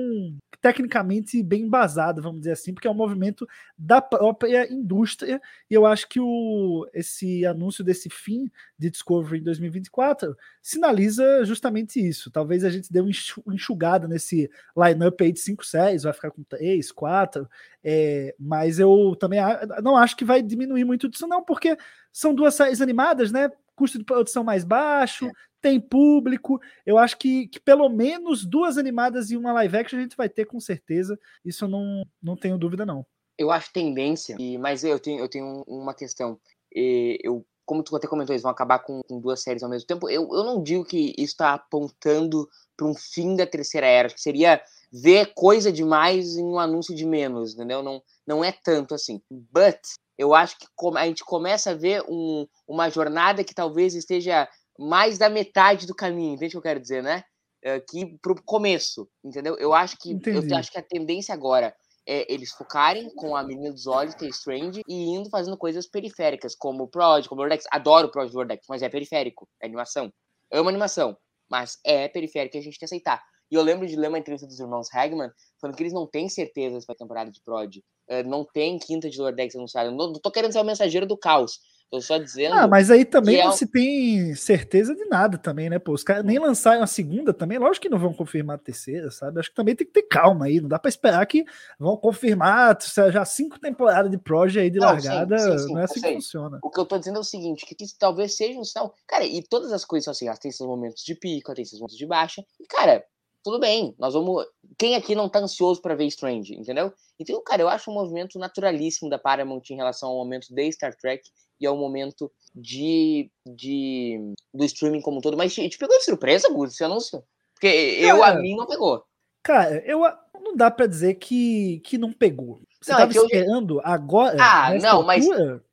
tecnicamente 0.61 1.41
bem 1.41 1.63
embasada, 1.63 2.21
vamos 2.21 2.41
dizer 2.41 2.51
assim, 2.51 2.73
porque 2.73 2.87
é 2.87 2.91
um 2.91 2.93
movimento 2.93 3.47
da 3.75 3.99
própria 3.99 4.71
indústria, 4.71 5.41
e 5.69 5.73
eu 5.73 5.87
acho 5.87 6.07
que 6.07 6.19
o, 6.19 6.87
esse 6.93 7.45
anúncio 7.45 7.83
desse 7.83 8.09
fim 8.09 8.51
de 8.77 8.91
Discovery 8.91 9.39
em 9.39 9.43
2024 9.43 10.37
sinaliza 10.61 11.43
justamente 11.45 12.05
isso. 12.05 12.29
Talvez 12.29 12.63
a 12.63 12.69
gente 12.69 12.91
dê 12.93 12.99
uma 12.99 13.09
enxugada 13.55 14.07
nesse 14.07 14.51
line-up 14.77 15.23
aí 15.23 15.31
de 15.31 15.39
cinco 15.39 15.65
séries, 15.65 16.03
vai 16.03 16.13
ficar 16.13 16.29
com 16.29 16.43
três, 16.43 16.91
quatro, 16.91 17.49
é, 17.83 18.35
mas 18.37 18.77
eu 18.77 19.15
também 19.19 19.39
não 19.81 19.97
acho 19.97 20.15
que 20.15 20.25
vai 20.25 20.43
diminuir 20.43 20.80
muito 20.85 21.09
disso, 21.09 21.27
não, 21.27 21.43
porque 21.43 21.77
são 22.11 22.33
duas 22.33 22.55
séries 22.55 22.81
animadas, 22.81 23.31
né? 23.31 23.49
Custo 23.75 23.97
de 23.97 24.03
produção 24.03 24.43
mais 24.43 24.63
baixo, 24.63 25.27
é. 25.27 25.31
tem 25.61 25.79
público. 25.79 26.59
Eu 26.85 26.97
acho 26.97 27.17
que, 27.17 27.47
que 27.47 27.59
pelo 27.59 27.89
menos 27.89 28.45
duas 28.45 28.77
animadas 28.77 29.31
e 29.31 29.37
uma 29.37 29.53
live 29.53 29.77
action 29.77 29.99
a 29.99 30.01
gente 30.01 30.17
vai 30.17 30.29
ter 30.29 30.45
com 30.45 30.59
certeza. 30.59 31.19
Isso 31.43 31.65
eu 31.65 31.69
não, 31.69 32.05
não 32.21 32.35
tenho 32.35 32.57
dúvida, 32.57 32.85
não. 32.85 33.05
Eu 33.37 33.49
acho 33.49 33.73
tendência, 33.73 34.35
e, 34.39 34.57
mas 34.57 34.83
eu 34.83 34.99
tenho, 34.99 35.19
eu 35.19 35.29
tenho 35.29 35.63
uma 35.67 35.93
questão. 35.93 36.39
E, 36.73 37.17
eu 37.23 37.45
como 37.71 37.83
tu 37.83 37.95
até 37.95 38.05
comentou, 38.05 38.33
eles 38.33 38.41
vão 38.41 38.51
acabar 38.51 38.79
com, 38.79 39.01
com, 39.07 39.21
duas 39.21 39.41
séries 39.41 39.63
ao 39.63 39.69
mesmo 39.69 39.87
tempo. 39.87 40.09
Eu, 40.09 40.27
eu 40.33 40.43
não 40.43 40.61
digo 40.61 40.83
que 40.83 41.13
isso 41.17 41.31
está 41.31 41.53
apontando 41.53 42.45
para 42.75 42.85
um 42.85 42.93
fim 42.93 43.33
da 43.33 43.47
terceira 43.47 43.87
era, 43.87 44.09
que 44.09 44.19
seria 44.19 44.61
ver 44.91 45.33
coisa 45.33 45.71
demais 45.71 46.35
em 46.35 46.43
um 46.43 46.59
anúncio 46.59 46.93
de 46.93 47.05
menos, 47.05 47.53
entendeu? 47.53 47.81
Não, 47.81 48.03
não 48.27 48.43
é 48.43 48.51
tanto 48.51 48.93
assim. 48.93 49.21
But 49.31 49.79
eu 50.21 50.35
acho 50.35 50.55
que 50.59 50.67
a 50.95 51.05
gente 51.07 51.23
começa 51.25 51.71
a 51.71 51.73
ver 51.73 52.03
um, 52.07 52.45
uma 52.67 52.89
jornada 52.89 53.43
que 53.43 53.55
talvez 53.55 53.95
esteja 53.95 54.47
mais 54.77 55.17
da 55.17 55.29
metade 55.29 55.87
do 55.87 55.95
caminho, 55.95 56.35
entende 56.35 56.49
o 56.49 56.51
que 56.51 56.57
eu 56.57 56.71
quero 56.71 56.79
dizer, 56.79 57.01
né? 57.01 57.23
É, 57.63 57.79
que 57.79 58.17
pro 58.21 58.35
começo, 58.43 59.09
entendeu? 59.23 59.55
Eu 59.57 59.73
acho 59.73 59.97
que 59.97 60.11
Entendi. 60.11 60.51
eu 60.51 60.57
acho 60.57 60.71
que 60.71 60.77
a 60.77 60.83
tendência 60.83 61.33
agora 61.33 61.75
é 62.07 62.31
eles 62.31 62.51
focarem 62.51 63.13
com 63.15 63.35
a 63.35 63.43
menina 63.43 63.71
dos 63.71 63.87
olhos, 63.87 64.15
que 64.15 64.25
é 64.25 64.29
Strange, 64.29 64.81
e 64.87 65.15
indo 65.15 65.29
fazendo 65.29 65.57
coisas 65.57 65.87
periféricas, 65.87 66.55
como 66.55 66.83
o 66.83 66.87
Prod, 66.87 67.27
como 67.27 67.41
o 67.41 67.43
Vortex. 67.43 67.65
Adoro 67.71 68.07
o 68.07 68.11
Prod 68.11 68.31
Vortex, 68.31 68.65
mas 68.69 68.81
é 68.81 68.89
periférico, 68.89 69.47
é 69.61 69.65
animação. 69.65 70.11
Amo 70.51 70.69
animação, 70.69 71.17
mas 71.49 71.79
é 71.83 72.07
periférico 72.07 72.57
e 72.57 72.59
a 72.59 72.61
gente 72.61 72.73
tem 72.73 72.79
que 72.79 72.85
aceitar. 72.85 73.23
E 73.51 73.55
eu 73.55 73.61
lembro 73.61 73.85
de 73.85 73.95
ler 73.97 74.07
uma 74.07 74.17
entrevista 74.17 74.47
dos 74.47 74.59
irmãos 74.59 74.87
Hagman 74.93 75.29
falando 75.59 75.75
que 75.75 75.83
eles 75.83 75.93
não 75.93 76.07
têm 76.07 76.29
certeza 76.29 76.79
para 76.85 76.93
a 76.93 76.97
temporada 76.97 77.29
de 77.29 77.41
Prod. 77.41 77.77
Uh, 78.09 78.23
não 78.25 78.45
tem 78.45 78.79
quinta 78.79 79.09
de 79.09 79.19
Lordex 79.19 79.55
anunciada. 79.55 79.91
Não, 79.91 80.13
não 80.13 80.19
tô 80.19 80.31
querendo 80.31 80.53
ser 80.53 80.59
o 80.59 80.63
mensageiro 80.63 81.05
do 81.05 81.17
caos. 81.17 81.59
Tô 81.91 81.99
só 81.99 82.17
dizendo. 82.17 82.55
Ah, 82.55 82.69
mas 82.69 82.89
aí 82.89 83.03
também 83.03 83.43
não 83.43 83.49
é... 83.49 83.51
se 83.51 83.67
tem 83.67 84.33
certeza 84.33 84.95
de 84.95 85.03
nada 85.07 85.37
também, 85.37 85.69
né? 85.69 85.77
Pô, 85.77 85.91
os 85.91 86.05
caras 86.05 86.23
nem 86.23 86.39
lançaram 86.39 86.81
a 86.81 86.87
segunda 86.87 87.33
também, 87.33 87.57
lógico 87.57 87.81
que 87.81 87.89
não 87.89 87.99
vão 87.99 88.13
confirmar 88.13 88.55
a 88.55 88.59
terceira, 88.59 89.11
sabe? 89.11 89.41
Acho 89.41 89.49
que 89.49 89.55
também 89.55 89.75
tem 89.75 89.85
que 89.85 89.91
ter 89.91 90.03
calma 90.03 90.45
aí. 90.45 90.61
Não 90.61 90.69
dá 90.69 90.79
para 90.79 90.87
esperar 90.87 91.25
que 91.25 91.43
vão 91.77 91.97
confirmar 91.97 92.77
já 93.11 93.25
cinco 93.25 93.59
temporadas 93.59 94.09
de 94.09 94.17
Prod 94.17 94.55
aí 94.55 94.69
de 94.69 94.79
não, 94.79 94.87
largada. 94.87 95.37
Sim, 95.37 95.51
sim, 95.51 95.57
sim, 95.57 95.73
não 95.73 95.81
é 95.81 95.83
assim 95.83 96.01
que 96.01 96.13
funciona. 96.13 96.59
O 96.63 96.69
que 96.69 96.79
eu 96.79 96.85
tô 96.85 96.97
dizendo 96.97 97.17
é 97.17 97.19
o 97.19 97.25
seguinte: 97.25 97.65
que 97.65 97.83
isso 97.83 97.95
talvez 97.99 98.37
seja 98.37 98.57
um 98.57 98.63
sinal. 98.63 98.93
Cara, 99.05 99.25
e 99.25 99.43
todas 99.43 99.73
as 99.73 99.83
coisas 99.83 100.05
são 100.05 100.13
assim, 100.13 100.27
elas 100.27 100.39
têm 100.39 100.47
esses 100.47 100.65
momentos 100.65 101.03
de 101.03 101.13
pico, 101.13 101.53
tem 101.53 101.63
esses 101.63 101.77
momentos 101.77 101.97
de 101.97 102.05
baixa. 102.07 102.41
E, 102.57 102.65
cara, 102.67 103.03
tudo 103.43 103.59
bem, 103.59 103.95
nós 103.97 104.13
vamos. 104.13 104.45
Quem 104.77 104.95
aqui 104.95 105.15
não 105.15 105.29
tá 105.29 105.39
ansioso 105.39 105.81
para 105.81 105.95
ver 105.95 106.05
Strange, 106.05 106.53
entendeu? 106.53 106.93
Então, 107.19 107.41
cara, 107.43 107.61
eu 107.61 107.69
acho 107.69 107.89
um 107.89 107.93
movimento 107.93 108.37
naturalíssimo 108.37 109.09
da 109.09 109.19
Paramount 109.19 109.63
em 109.69 109.75
relação 109.75 110.09
ao 110.09 110.17
momento 110.17 110.47
de 110.53 110.71
Star 110.71 110.95
Trek 110.95 111.29
e 111.59 111.65
ao 111.65 111.77
momento 111.77 112.31
de, 112.55 113.29
de 113.45 114.33
do 114.53 114.65
streaming 114.65 115.01
como 115.01 115.17
um 115.17 115.21
todo. 115.21 115.37
Mas 115.37 115.53
te, 115.53 115.67
te 115.69 115.77
pegou 115.77 115.97
de 115.97 116.05
surpresa, 116.05 116.49
Gus, 116.49 116.73
esse 116.73 116.83
anúncio? 116.83 117.23
Porque 117.53 118.01
cara, 118.01 118.07
eu, 118.07 118.23
a 118.23 118.35
mim, 118.35 118.55
não 118.55 118.67
pegou. 118.67 119.03
Cara, 119.43 119.83
eu 119.85 120.01
não 120.39 120.55
dá 120.55 120.69
para 120.69 120.87
dizer 120.87 121.15
que, 121.15 121.79
que 121.79 121.97
não 121.97 122.11
pegou. 122.11 122.61
Você 122.81 122.91
Não, 122.91 122.97
é 122.99 123.01
tava 123.03 123.13
eu- 123.15 123.23
esperando 123.25 123.79
agora? 123.83 124.37
Ah, 124.39 124.73
não, 124.81 125.03
mas- 125.03 125.27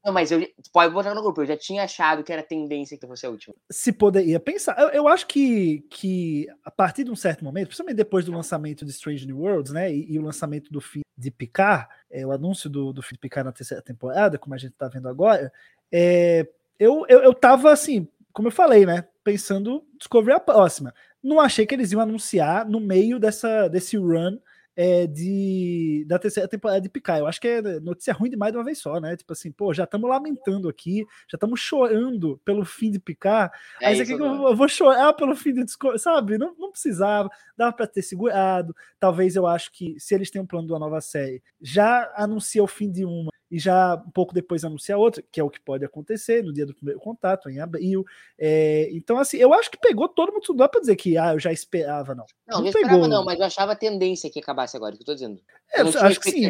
Não, 0.05 0.13
mas 0.13 0.31
eu 0.31 0.47
pode 0.73 0.93
botar 0.93 1.15
no 1.15 1.23
grupo. 1.23 1.41
Eu 1.41 1.47
já 1.47 1.57
tinha 1.57 1.85
achado 1.85 2.23
que 2.23 2.31
era 2.31 2.43
tendência 2.43 2.99
que 2.99 3.07
fosse 3.07 3.25
a 3.25 3.31
última. 3.31 3.55
Se 3.71 3.91
poderia 3.93 4.39
pensar. 4.39 4.79
Eu, 4.79 4.89
eu 4.91 5.09
acho 5.09 5.27
que, 5.27 5.81
que 5.89 6.47
a 6.63 6.71
partir 6.71 7.05
de 7.05 7.11
um 7.11 7.17
certo 7.17 7.43
momento, 7.43 7.69
principalmente 7.69 7.97
depois 7.97 8.27
do 8.27 8.33
lançamento 8.33 8.85
de 8.85 8.91
Strange 8.91 9.27
New 9.27 9.39
Worlds, 9.39 9.73
né? 9.73 9.91
E, 9.91 10.13
e 10.13 10.19
o 10.19 10.23
lançamento 10.23 10.71
do 10.71 10.83
fim 10.83 11.01
de 11.17 11.31
Picard, 11.31 11.89
é, 12.11 12.27
o 12.27 12.31
anúncio 12.33 12.69
do, 12.69 12.93
do 12.93 13.01
fim 13.03 13.15
de 13.15 13.21
Picard 13.21 13.47
na 13.47 13.53
terceira 13.53 13.83
temporada, 13.83 14.37
como 14.39 14.55
a 14.55 14.59
gente 14.59 14.73
tá 14.75 14.87
vendo 14.87 15.09
agora, 15.09 15.51
é, 15.91 16.47
eu, 16.79 17.07
eu, 17.09 17.21
eu 17.21 17.33
tava 17.33 17.73
assim, 17.73 18.07
como 18.35 18.49
eu 18.49 18.53
falei, 18.53 18.85
né? 18.85 19.07
Pensando 19.25 19.83
Discovery 19.99 20.37
a 20.37 20.41
próxima. 20.41 20.95
Não 21.23 21.41
achei 21.41 21.67
que 21.67 21.75
eles 21.75 21.91
iam 21.91 22.01
anunciar 22.03 22.69
no 22.69 22.79
meio 22.79 23.19
dessa, 23.19 23.67
desse 23.69 23.97
run 23.97 24.39
é, 24.81 25.09
de, 25.09 26.05
da 26.07 26.21
terceira 26.21 26.49
temporada 26.49 26.81
de 26.81 26.89
Picard. 26.89 27.21
Eu 27.21 27.27
acho 27.27 27.41
que 27.41 27.49
é 27.49 27.81
notícia 27.81 28.13
ruim 28.13 28.31
demais 28.31 28.53
de 28.53 28.59
uma 28.59 28.65
vez 28.65 28.79
só, 28.79 29.01
né? 29.01 29.17
Tipo 29.17 29.33
assim, 29.33 29.51
pô, 29.51 29.75
já 29.75 29.83
estamos 29.83 30.09
lamentando 30.09 30.69
aqui, 30.69 31.05
já 31.29 31.35
estamos 31.35 31.59
chorando 31.59 32.41
pelo 32.45 32.65
fim 32.65 32.89
de 32.89 33.01
Picard. 33.01 33.53
É 33.83 33.89
Aí 33.89 34.01
isso 34.01 34.15
agora. 34.15 34.37
eu, 34.37 34.49
eu 34.51 34.57
vou 34.57 34.69
chorar 34.69 35.13
pelo 35.15 35.35
fim 35.35 35.53
de 35.53 35.65
Discovery, 35.65 35.99
sabe? 35.99 36.39
Não, 36.39 36.55
não 36.57 36.71
precisava, 36.71 37.29
dava 37.57 37.73
para 37.73 37.89
ter 37.89 38.03
segurado. 38.03 38.73
Talvez 39.01 39.35
eu 39.35 39.49
acho 39.49 39.73
que 39.73 39.99
se 39.99 40.15
eles 40.15 40.31
têm 40.31 40.41
um 40.41 40.47
plano 40.47 40.69
de 40.69 40.73
uma 40.73 40.79
nova 40.79 41.01
série, 41.01 41.43
já 41.61 42.13
anuncia 42.15 42.63
o 42.63 42.69
fim 42.69 42.89
de 42.89 43.05
uma 43.05 43.33
e 43.51 43.59
já 43.59 43.95
um 43.97 44.11
pouco 44.11 44.35
depois 44.35 44.65
anuncia 44.65 44.97
outra, 44.99 45.23
que 45.33 45.41
é 45.41 45.45
o 45.45 45.49
que 45.51 45.61
pode 45.61 45.85
acontecer 45.85 46.43
no 46.45 46.53
dia 46.53 46.67
do 46.67 46.75
primeiro 46.75 47.01
contato, 47.01 47.49
em 47.49 47.61
abril. 47.61 48.05
É, 48.39 48.89
então, 48.93 49.19
assim, 49.19 49.39
eu 49.39 49.53
acho 49.55 49.71
que 49.71 49.79
pegou 49.79 50.09
todo 50.09 50.33
mundo. 50.33 50.45
Não 50.49 50.57
dá 50.57 50.69
para 50.69 50.81
dizer 50.81 50.97
que 50.97 51.17
ah, 51.17 51.33
eu 51.33 51.39
já 51.39 51.51
esperava, 51.53 52.15
não. 52.15 52.25
Não, 52.47 52.57
Não 52.57 52.61
não 52.61 52.67
esperava 52.69 52.95
pegou. 52.95 53.09
não, 53.09 53.25
mas 53.25 53.39
eu 53.39 53.47
achava 53.47 53.73
a 53.73 53.77
tendência 53.77 54.31
que 54.31 54.39
acabasse 54.39 54.77
agora, 54.77 54.95
que 54.95 55.03
eu 55.03 55.07
tô 55.07 55.15
dizendo. 55.15 55.41
É, 55.73 55.81
Eu 55.83 55.89
acho 55.89 56.21
que 56.21 56.31
sim. 56.31 56.43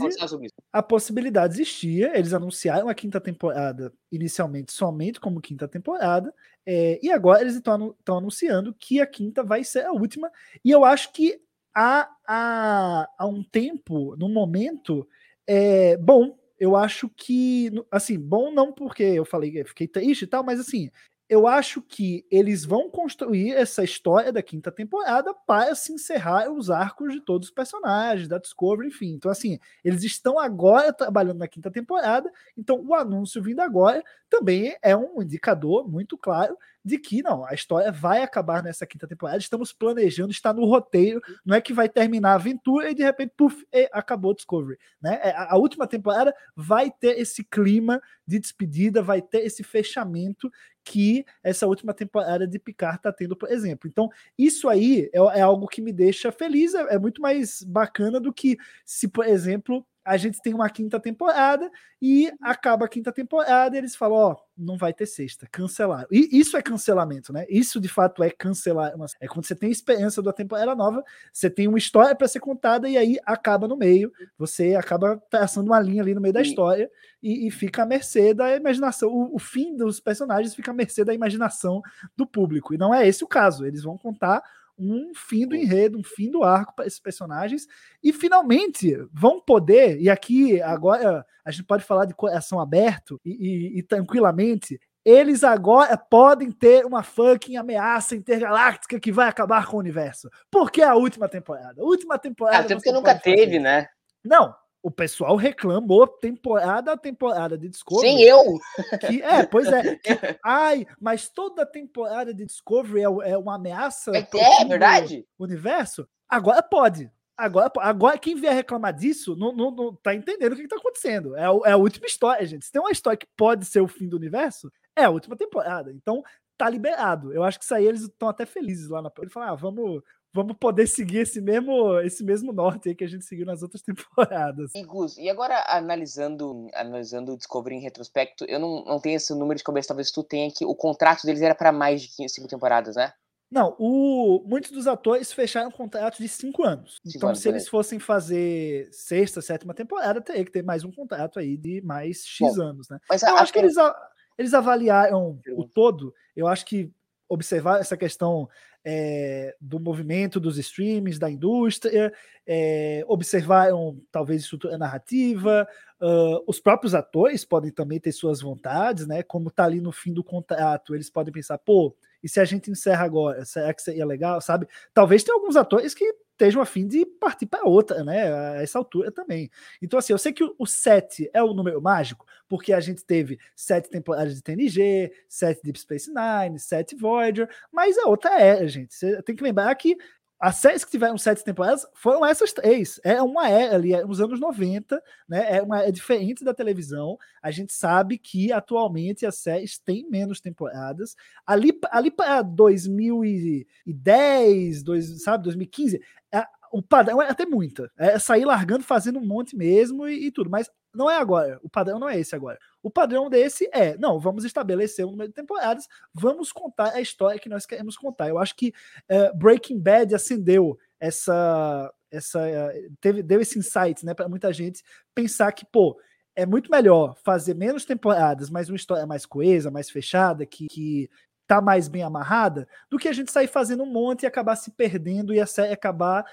a 0.72 0.82
possibilidade 0.82 1.54
existia, 1.54 2.16
eles 2.18 2.32
anunciaram 2.34 2.88
a 2.88 2.94
quinta 2.94 3.20
temporada 3.20 3.92
inicialmente 4.10 4.72
somente 4.72 5.20
como 5.20 5.40
quinta 5.40 5.66
temporada, 5.68 6.34
é, 6.66 6.98
e 7.02 7.10
agora 7.10 7.40
eles 7.42 7.54
estão 7.56 7.94
anunciando 8.08 8.74
que 8.78 9.00
a 9.00 9.06
quinta 9.06 9.42
vai 9.42 9.64
ser 9.64 9.84
a 9.84 9.92
última, 9.92 10.30
e 10.64 10.70
eu 10.70 10.84
acho 10.84 11.12
que 11.12 11.40
há, 11.74 12.08
há, 12.26 13.08
há 13.18 13.26
um 13.26 13.42
tempo, 13.42 14.16
no 14.16 14.28
momento, 14.28 15.06
é, 15.46 15.96
bom, 15.96 16.36
eu 16.58 16.76
acho 16.76 17.08
que, 17.16 17.70
assim, 17.90 18.18
bom 18.18 18.52
não 18.52 18.72
porque 18.72 19.02
eu 19.02 19.24
falei 19.24 19.60
eu 19.60 19.66
fiquei 19.66 19.88
triste 19.88 20.22
e 20.22 20.26
tal, 20.26 20.44
mas 20.44 20.60
assim, 20.60 20.90
eu 21.32 21.46
acho 21.46 21.80
que 21.80 22.26
eles 22.30 22.62
vão 22.62 22.90
construir 22.90 23.52
essa 23.52 23.82
história 23.82 24.30
da 24.30 24.42
quinta 24.42 24.70
temporada 24.70 25.32
para 25.32 25.74
se 25.74 25.90
encerrar 25.90 26.52
os 26.52 26.68
arcos 26.68 27.10
de 27.10 27.22
todos 27.22 27.48
os 27.48 27.54
personagens, 27.54 28.28
da 28.28 28.36
Discovery, 28.36 28.88
enfim. 28.88 29.14
Então, 29.14 29.30
assim, 29.30 29.58
eles 29.82 30.04
estão 30.04 30.38
agora 30.38 30.92
trabalhando 30.92 31.38
na 31.38 31.48
quinta 31.48 31.70
temporada, 31.70 32.30
então 32.54 32.84
o 32.86 32.94
anúncio 32.94 33.42
vindo 33.42 33.60
agora 33.60 34.04
também 34.28 34.76
é 34.82 34.94
um 34.94 35.22
indicador 35.22 35.88
muito 35.88 36.18
claro 36.18 36.54
de 36.84 36.98
que 36.98 37.22
não, 37.22 37.44
a 37.44 37.54
história 37.54 37.92
vai 37.92 38.22
acabar 38.22 38.62
nessa 38.62 38.86
quinta 38.86 39.06
temporada. 39.06 39.38
Estamos 39.38 39.72
planejando, 39.72 40.32
está 40.32 40.52
no 40.52 40.64
roteiro, 40.64 41.20
não 41.44 41.54
é 41.54 41.60
que 41.60 41.72
vai 41.72 41.88
terminar 41.88 42.32
a 42.32 42.34
aventura 42.34 42.90
e 42.90 42.94
de 42.94 43.02
repente, 43.02 43.32
puf, 43.36 43.64
e 43.72 43.88
acabou 43.92 44.34
Discovery. 44.34 44.78
Né? 45.00 45.20
É, 45.22 45.30
A, 45.30 45.52
a 45.52 45.56
última 45.56 45.86
temporada 45.86 46.34
vai 46.56 46.90
ter 46.90 47.18
esse 47.18 47.44
clima 47.44 48.02
de 48.26 48.38
despedida, 48.38 49.02
vai 49.02 49.22
ter 49.22 49.44
esse 49.44 49.62
fechamento 49.62 50.50
que 50.84 51.24
essa 51.42 51.66
última 51.66 51.94
temporada 51.94 52.46
de 52.46 52.58
Picard 52.58 52.96
está 52.96 53.12
tendo, 53.12 53.36
por 53.36 53.50
exemplo. 53.50 53.88
Então, 53.88 54.08
isso 54.38 54.68
aí 54.68 55.10
é, 55.12 55.18
é 55.38 55.40
algo 55.40 55.66
que 55.66 55.80
me 55.80 55.92
deixa 55.92 56.32
feliz, 56.32 56.74
é, 56.74 56.94
é 56.94 56.98
muito 56.98 57.20
mais 57.20 57.62
bacana 57.62 58.20
do 58.20 58.32
que 58.32 58.56
se, 58.84 59.08
por 59.08 59.26
exemplo, 59.26 59.86
a 60.04 60.16
gente 60.16 60.40
tem 60.42 60.52
uma 60.52 60.68
quinta 60.68 60.98
temporada 60.98 61.70
e 62.00 62.32
acaba 62.40 62.86
a 62.86 62.88
quinta 62.88 63.12
temporada 63.12 63.76
e 63.76 63.78
eles 63.78 63.94
falam, 63.94 64.16
ó, 64.16 64.36
não 64.56 64.76
vai 64.76 64.92
ter 64.92 65.06
sexta, 65.06 65.46
cancelaram. 65.50 66.06
E 66.10 66.28
isso 66.38 66.56
é 66.56 66.62
cancelamento, 66.62 67.32
né? 67.32 67.46
Isso 67.48 67.80
de 67.80 67.88
fato 67.88 68.22
é 68.22 68.30
cancelar. 68.30 68.92
É 69.20 69.28
quando 69.28 69.46
você 69.46 69.54
tem 69.54 69.70
esperança 69.70 70.20
da 70.20 70.32
temporada 70.32 70.74
nova, 70.74 71.04
você 71.32 71.48
tem 71.48 71.68
uma 71.68 71.78
história 71.78 72.14
para 72.14 72.26
ser 72.26 72.40
contada 72.40 72.88
e 72.88 72.98
aí 72.98 73.18
acaba 73.24 73.68
no 73.68 73.76
meio, 73.76 74.12
você 74.36 74.74
acaba 74.74 75.16
traçando 75.30 75.70
uma 75.70 75.80
linha 75.80 76.02
ali 76.02 76.14
no 76.14 76.20
meio 76.20 76.34
da 76.34 76.42
história 76.42 76.90
e, 77.22 77.46
e 77.46 77.50
fica 77.50 77.84
à 77.84 77.86
mercê 77.86 78.34
da 78.34 78.56
imaginação. 78.56 79.08
O, 79.08 79.36
o 79.36 79.38
fim 79.38 79.76
dos 79.76 80.00
personagens 80.00 80.54
fica 80.54 80.72
à 80.72 80.74
mercê 80.74 81.04
da 81.04 81.14
imaginação 81.14 81.80
do 82.16 82.26
público. 82.26 82.74
E 82.74 82.78
não 82.78 82.92
é 82.92 83.06
esse 83.06 83.22
o 83.22 83.28
caso. 83.28 83.64
Eles 83.64 83.82
vão 83.84 83.96
contar 83.96 84.42
um 84.78 85.12
fim 85.14 85.46
do 85.46 85.54
enredo, 85.54 85.98
um 85.98 86.02
fim 86.04 86.30
do 86.30 86.42
arco 86.42 86.74
para 86.74 86.86
esses 86.86 86.98
personagens. 86.98 87.66
E 88.02 88.12
finalmente 88.12 88.96
vão 89.12 89.40
poder, 89.40 90.00
e 90.00 90.08
aqui 90.10 90.60
agora 90.62 91.24
a 91.44 91.50
gente 91.50 91.64
pode 91.64 91.84
falar 91.84 92.04
de 92.04 92.14
coração 92.14 92.58
aberto 92.60 93.20
e, 93.24 93.30
e- 93.30 93.78
e 93.78 93.82
tranquilamente. 93.82 94.80
Eles 95.04 95.42
agora 95.42 95.96
podem 95.96 96.52
ter 96.52 96.86
uma 96.86 97.02
fucking 97.02 97.56
ameaça 97.56 98.14
intergaláctica 98.14 99.00
que 99.00 99.10
vai 99.10 99.28
acabar 99.28 99.66
com 99.66 99.76
o 99.76 99.80
universo. 99.80 100.30
Porque 100.48 100.80
é 100.80 100.84
a 100.86 100.94
última 100.94 101.28
temporada. 101.28 101.82
A 101.82 101.84
última 101.84 102.16
temporada. 102.18 102.58
Ah, 102.58 102.64
tempo 102.64 102.80
você 102.80 102.88
que 102.88 102.94
nunca 102.94 103.18
teve, 103.18 103.58
né? 103.58 103.88
Não, 104.24 104.54
o 104.82 104.90
pessoal 104.90 105.36
reclamou 105.36 106.06
temporada 106.06 106.92
a 106.92 106.96
temporada 106.96 107.56
de 107.56 107.68
Discovery. 107.68 108.08
Sem 108.08 108.22
eu. 108.22 108.58
Que, 109.00 109.22
é, 109.22 109.46
pois 109.46 109.68
é. 109.68 109.94
que, 109.96 110.10
ai, 110.44 110.86
mas 111.00 111.28
toda 111.28 111.64
temporada 111.64 112.34
de 112.34 112.44
Discovery 112.44 113.00
é, 113.00 113.30
é 113.30 113.38
uma 113.38 113.54
ameaça. 113.54 114.10
É, 114.14 114.26
é 114.60 114.64
verdade. 114.64 115.24
Universo? 115.38 116.08
Agora 116.28 116.62
pode. 116.62 117.10
Agora, 117.36 117.70
agora 117.78 118.18
quem 118.18 118.34
vier 118.34 118.54
reclamar 118.54 118.92
disso 118.92 119.34
não, 119.36 119.52
não, 119.52 119.70
não 119.70 119.94
tá 119.94 120.14
entendendo 120.14 120.52
o 120.52 120.56
que, 120.56 120.62
que 120.62 120.68
tá 120.68 120.76
acontecendo. 120.76 121.36
É, 121.36 121.44
é 121.44 121.72
a 121.72 121.76
última 121.76 122.06
história, 122.06 122.44
gente. 122.46 122.64
Se 122.64 122.72
tem 122.72 122.80
uma 122.80 122.90
história 122.90 123.16
que 123.16 123.26
pode 123.36 123.64
ser 123.64 123.80
o 123.80 123.88
fim 123.88 124.08
do 124.08 124.16
universo, 124.16 124.70
é 124.96 125.04
a 125.04 125.10
última 125.10 125.36
temporada. 125.36 125.92
Então, 125.92 126.22
tá 126.58 126.68
liberado. 126.68 127.32
Eu 127.32 127.42
acho 127.42 127.58
que 127.58 127.64
isso 127.64 127.74
aí 127.74 127.86
eles 127.86 128.02
estão 128.02 128.28
até 128.28 128.44
felizes 128.44 128.88
lá 128.88 129.00
na. 129.00 129.10
Ele 129.18 129.30
fala, 129.30 129.50
ah, 129.50 129.54
vamos, 129.54 130.02
vamos 130.32 130.56
poder 130.56 130.86
seguir 130.86 131.18
esse 131.18 131.40
mesmo, 131.40 131.98
esse 132.00 132.24
mesmo 132.24 132.52
norte 132.52 132.88
aí 132.88 132.94
que 132.94 133.04
a 133.04 133.08
gente 133.08 133.24
seguiu 133.24 133.46
nas 133.46 133.62
outras 133.62 133.82
temporadas. 133.82 134.74
E 134.74 134.82
Gus, 134.82 135.16
e 135.18 135.28
agora 135.28 135.64
analisando, 135.68 136.68
analisando 136.74 137.32
o 137.32 137.36
Discovery 137.36 137.76
em 137.76 137.80
retrospecto, 137.80 138.44
eu 138.48 138.58
não, 138.58 138.84
não 138.84 139.00
tenho 139.00 139.16
esse 139.16 139.34
número 139.34 139.58
de 139.58 139.64
cabeça, 139.64 139.88
talvez 139.88 140.10
tu 140.10 140.22
tenha 140.22 140.50
que 140.50 140.64
o 140.64 140.74
contrato 140.74 141.24
deles 141.24 141.42
era 141.42 141.54
para 141.54 141.72
mais 141.72 142.02
de 142.02 142.08
15, 142.08 142.34
cinco 142.34 142.48
temporadas, 142.48 142.96
né? 142.96 143.12
Não, 143.50 143.76
o, 143.78 144.42
muitos 144.46 144.70
dos 144.70 144.86
atores 144.86 145.30
fecharam 145.30 145.70
contratos 145.70 146.18
de 146.18 146.26
cinco 146.26 146.64
anos. 146.64 146.98
Cinco 147.04 147.18
então, 147.18 147.28
anos, 147.28 147.40
se 147.40 147.50
eles 147.50 147.68
fossem 147.68 147.98
fazer 147.98 148.88
sexta, 148.90 149.42
sétima 149.42 149.74
temporada, 149.74 150.22
teria 150.22 150.42
que 150.42 150.50
ter 150.50 150.62
mais 150.64 150.84
um 150.84 150.90
contrato 150.90 151.38
aí 151.38 151.54
de 151.58 151.82
mais 151.82 152.24
X 152.24 152.56
Bom, 152.56 152.62
anos, 152.62 152.88
né? 152.88 152.98
Mas 153.10 153.22
Eu 153.22 153.36
a, 153.36 153.42
acho 153.42 153.52
que 153.52 153.58
eles, 153.58 153.76
a- 153.76 153.94
eles 154.38 154.54
avaliaram 154.54 155.38
o 155.54 155.68
todo. 155.68 156.14
Eu 156.34 156.46
acho 156.46 156.64
que 156.64 156.90
observar 157.28 157.78
essa 157.80 157.96
questão 157.96 158.48
é, 158.84 159.54
do 159.60 159.78
movimento 159.78 160.40
dos 160.40 160.58
streams, 160.58 161.18
da 161.18 161.30
indústria, 161.30 162.12
é, 162.46 163.04
observaram 163.06 164.00
talvez 164.10 164.42
estrutura 164.42 164.76
narrativa, 164.76 165.66
ah, 166.02 166.42
os 166.48 166.58
próprios 166.58 166.94
atores 166.96 167.44
podem 167.44 167.70
também 167.70 168.00
ter 168.00 168.10
suas 168.10 168.40
vontades, 168.40 169.06
né? 169.06 169.22
Como 169.22 169.52
tá 169.52 169.64
ali 169.64 169.80
no 169.80 169.92
fim 169.92 170.12
do 170.12 170.24
contrato, 170.24 170.96
eles 170.96 171.08
podem 171.08 171.32
pensar, 171.32 171.58
pô, 171.58 171.94
e 172.22 172.28
se 172.28 172.40
a 172.40 172.44
gente 172.44 172.70
encerra 172.70 173.04
agora, 173.04 173.44
será 173.44 173.72
que 173.74 173.82
seria 173.82 174.06
legal, 174.06 174.40
sabe? 174.40 174.66
Talvez 174.94 175.22
tenha 175.24 175.34
alguns 175.36 175.56
atores 175.56 175.94
que 175.94 176.04
estejam 176.32 176.60
a 176.62 176.66
fim 176.66 176.86
de 176.88 177.04
partir 177.06 177.46
para 177.46 177.64
outra, 177.68 178.02
né? 178.02 178.32
A 178.34 178.62
essa 178.62 178.78
altura 178.78 179.12
também. 179.12 179.50
Então, 179.80 179.98
assim, 179.98 180.12
eu 180.12 180.18
sei 180.18 180.32
que 180.32 180.42
o- 180.42 180.54
o 180.58 180.66
7 180.66 181.30
é 181.32 181.42
o 181.42 181.54
número 181.54 181.80
mágico, 181.80 182.26
porque 182.48 182.72
a 182.72 182.80
gente 182.80 183.04
teve 183.04 183.38
sete 183.54 183.88
temporadas 183.90 184.34
de 184.34 184.42
TNG, 184.42 185.12
sete 185.28 185.62
Deep 185.62 185.78
Space 185.78 186.10
Nine, 186.10 186.58
sete 186.58 186.96
Voyager, 186.96 187.48
mas 187.70 187.96
é 187.96 188.04
outra 188.06 188.40
era, 188.40 188.66
gente. 188.66 188.94
Você 188.94 189.22
tem 189.22 189.36
que 189.36 189.42
lembrar 189.44 189.74
que 189.76 189.96
as 190.42 190.56
séries 190.56 190.84
que 190.84 190.90
tiveram 190.90 191.16
sete 191.16 191.42
temporadas 191.44 191.86
foram 191.94 192.26
essas 192.26 192.52
três. 192.52 192.98
É 193.04 193.22
uma 193.22 193.48
era 193.48 193.76
ali, 193.76 193.94
é 193.94 194.04
nos 194.04 194.20
anos 194.20 194.40
90, 194.40 195.00
né? 195.28 195.58
É, 195.58 195.62
uma, 195.62 195.84
é 195.84 195.92
diferente 195.92 196.42
da 196.42 196.52
televisão. 196.52 197.16
A 197.40 197.52
gente 197.52 197.72
sabe 197.72 198.18
que 198.18 198.50
atualmente 198.50 199.24
as 199.24 199.36
séries 199.36 199.78
têm 199.78 200.10
menos 200.10 200.40
temporadas. 200.40 201.14
Ali, 201.46 201.78
ali 201.92 202.10
para 202.10 202.42
2010, 202.42 204.82
dois, 204.82 205.22
sabe, 205.22 205.44
2015, 205.44 206.00
é, 206.34 206.44
o 206.72 206.82
padrão 206.82 207.20
é 207.20 207.28
até 207.28 207.44
muita. 207.44 207.92
É 207.98 208.18
sair 208.18 208.46
largando, 208.46 208.82
fazendo 208.82 209.18
um 209.18 209.26
monte 209.26 209.54
mesmo 209.54 210.08
e, 210.08 210.26
e 210.26 210.32
tudo. 210.32 210.48
Mas 210.48 210.70
não 210.94 211.10
é 211.10 211.16
agora. 211.16 211.60
O 211.62 211.68
padrão 211.68 211.98
não 211.98 212.08
é 212.08 212.18
esse 212.18 212.34
agora. 212.34 212.58
O 212.82 212.90
padrão 212.90 213.28
desse 213.28 213.68
é, 213.72 213.96
não, 213.98 214.18
vamos 214.18 214.44
estabelecer 214.44 215.04
um 215.04 215.10
número 215.10 215.28
de 215.28 215.34
temporadas, 215.34 215.86
vamos 216.14 216.50
contar 216.50 216.94
a 216.94 217.00
história 217.00 217.38
que 217.38 217.48
nós 217.48 217.66
queremos 217.66 217.96
contar. 217.96 218.28
Eu 218.28 218.38
acho 218.38 218.56
que 218.56 218.72
eh, 219.08 219.32
Breaking 219.34 219.78
Bad 219.78 220.14
acendeu 220.14 220.78
essa, 220.98 221.92
essa 222.10 222.40
eh, 222.40 222.88
teve, 223.00 223.22
deu 223.22 223.40
esse 223.40 223.58
insight, 223.58 224.04
né, 224.04 224.14
para 224.14 224.28
muita 224.28 224.52
gente 224.52 224.82
pensar 225.14 225.52
que, 225.52 225.64
pô, 225.64 225.98
é 226.34 226.46
muito 226.46 226.70
melhor 226.70 227.16
fazer 227.22 227.54
menos 227.54 227.84
temporadas, 227.84 228.48
mas 228.50 228.68
uma 228.68 228.76
história 228.76 229.06
mais 229.06 229.26
coesa, 229.26 229.70
mais 229.70 229.90
fechada, 229.90 230.46
que, 230.46 230.66
que 230.66 231.10
tá 231.46 231.60
mais 231.60 231.88
bem 231.88 232.02
amarrada, 232.02 232.66
do 232.90 232.98
que 232.98 233.08
a 233.08 233.12
gente 233.12 233.30
sair 233.30 233.46
fazendo 233.46 233.82
um 233.82 233.92
monte 233.92 234.22
e 234.22 234.26
acabar 234.26 234.56
se 234.56 234.70
perdendo 234.70 235.34
e 235.34 235.40
a 235.40 235.46
série 235.46 235.72
acabar 235.72 236.24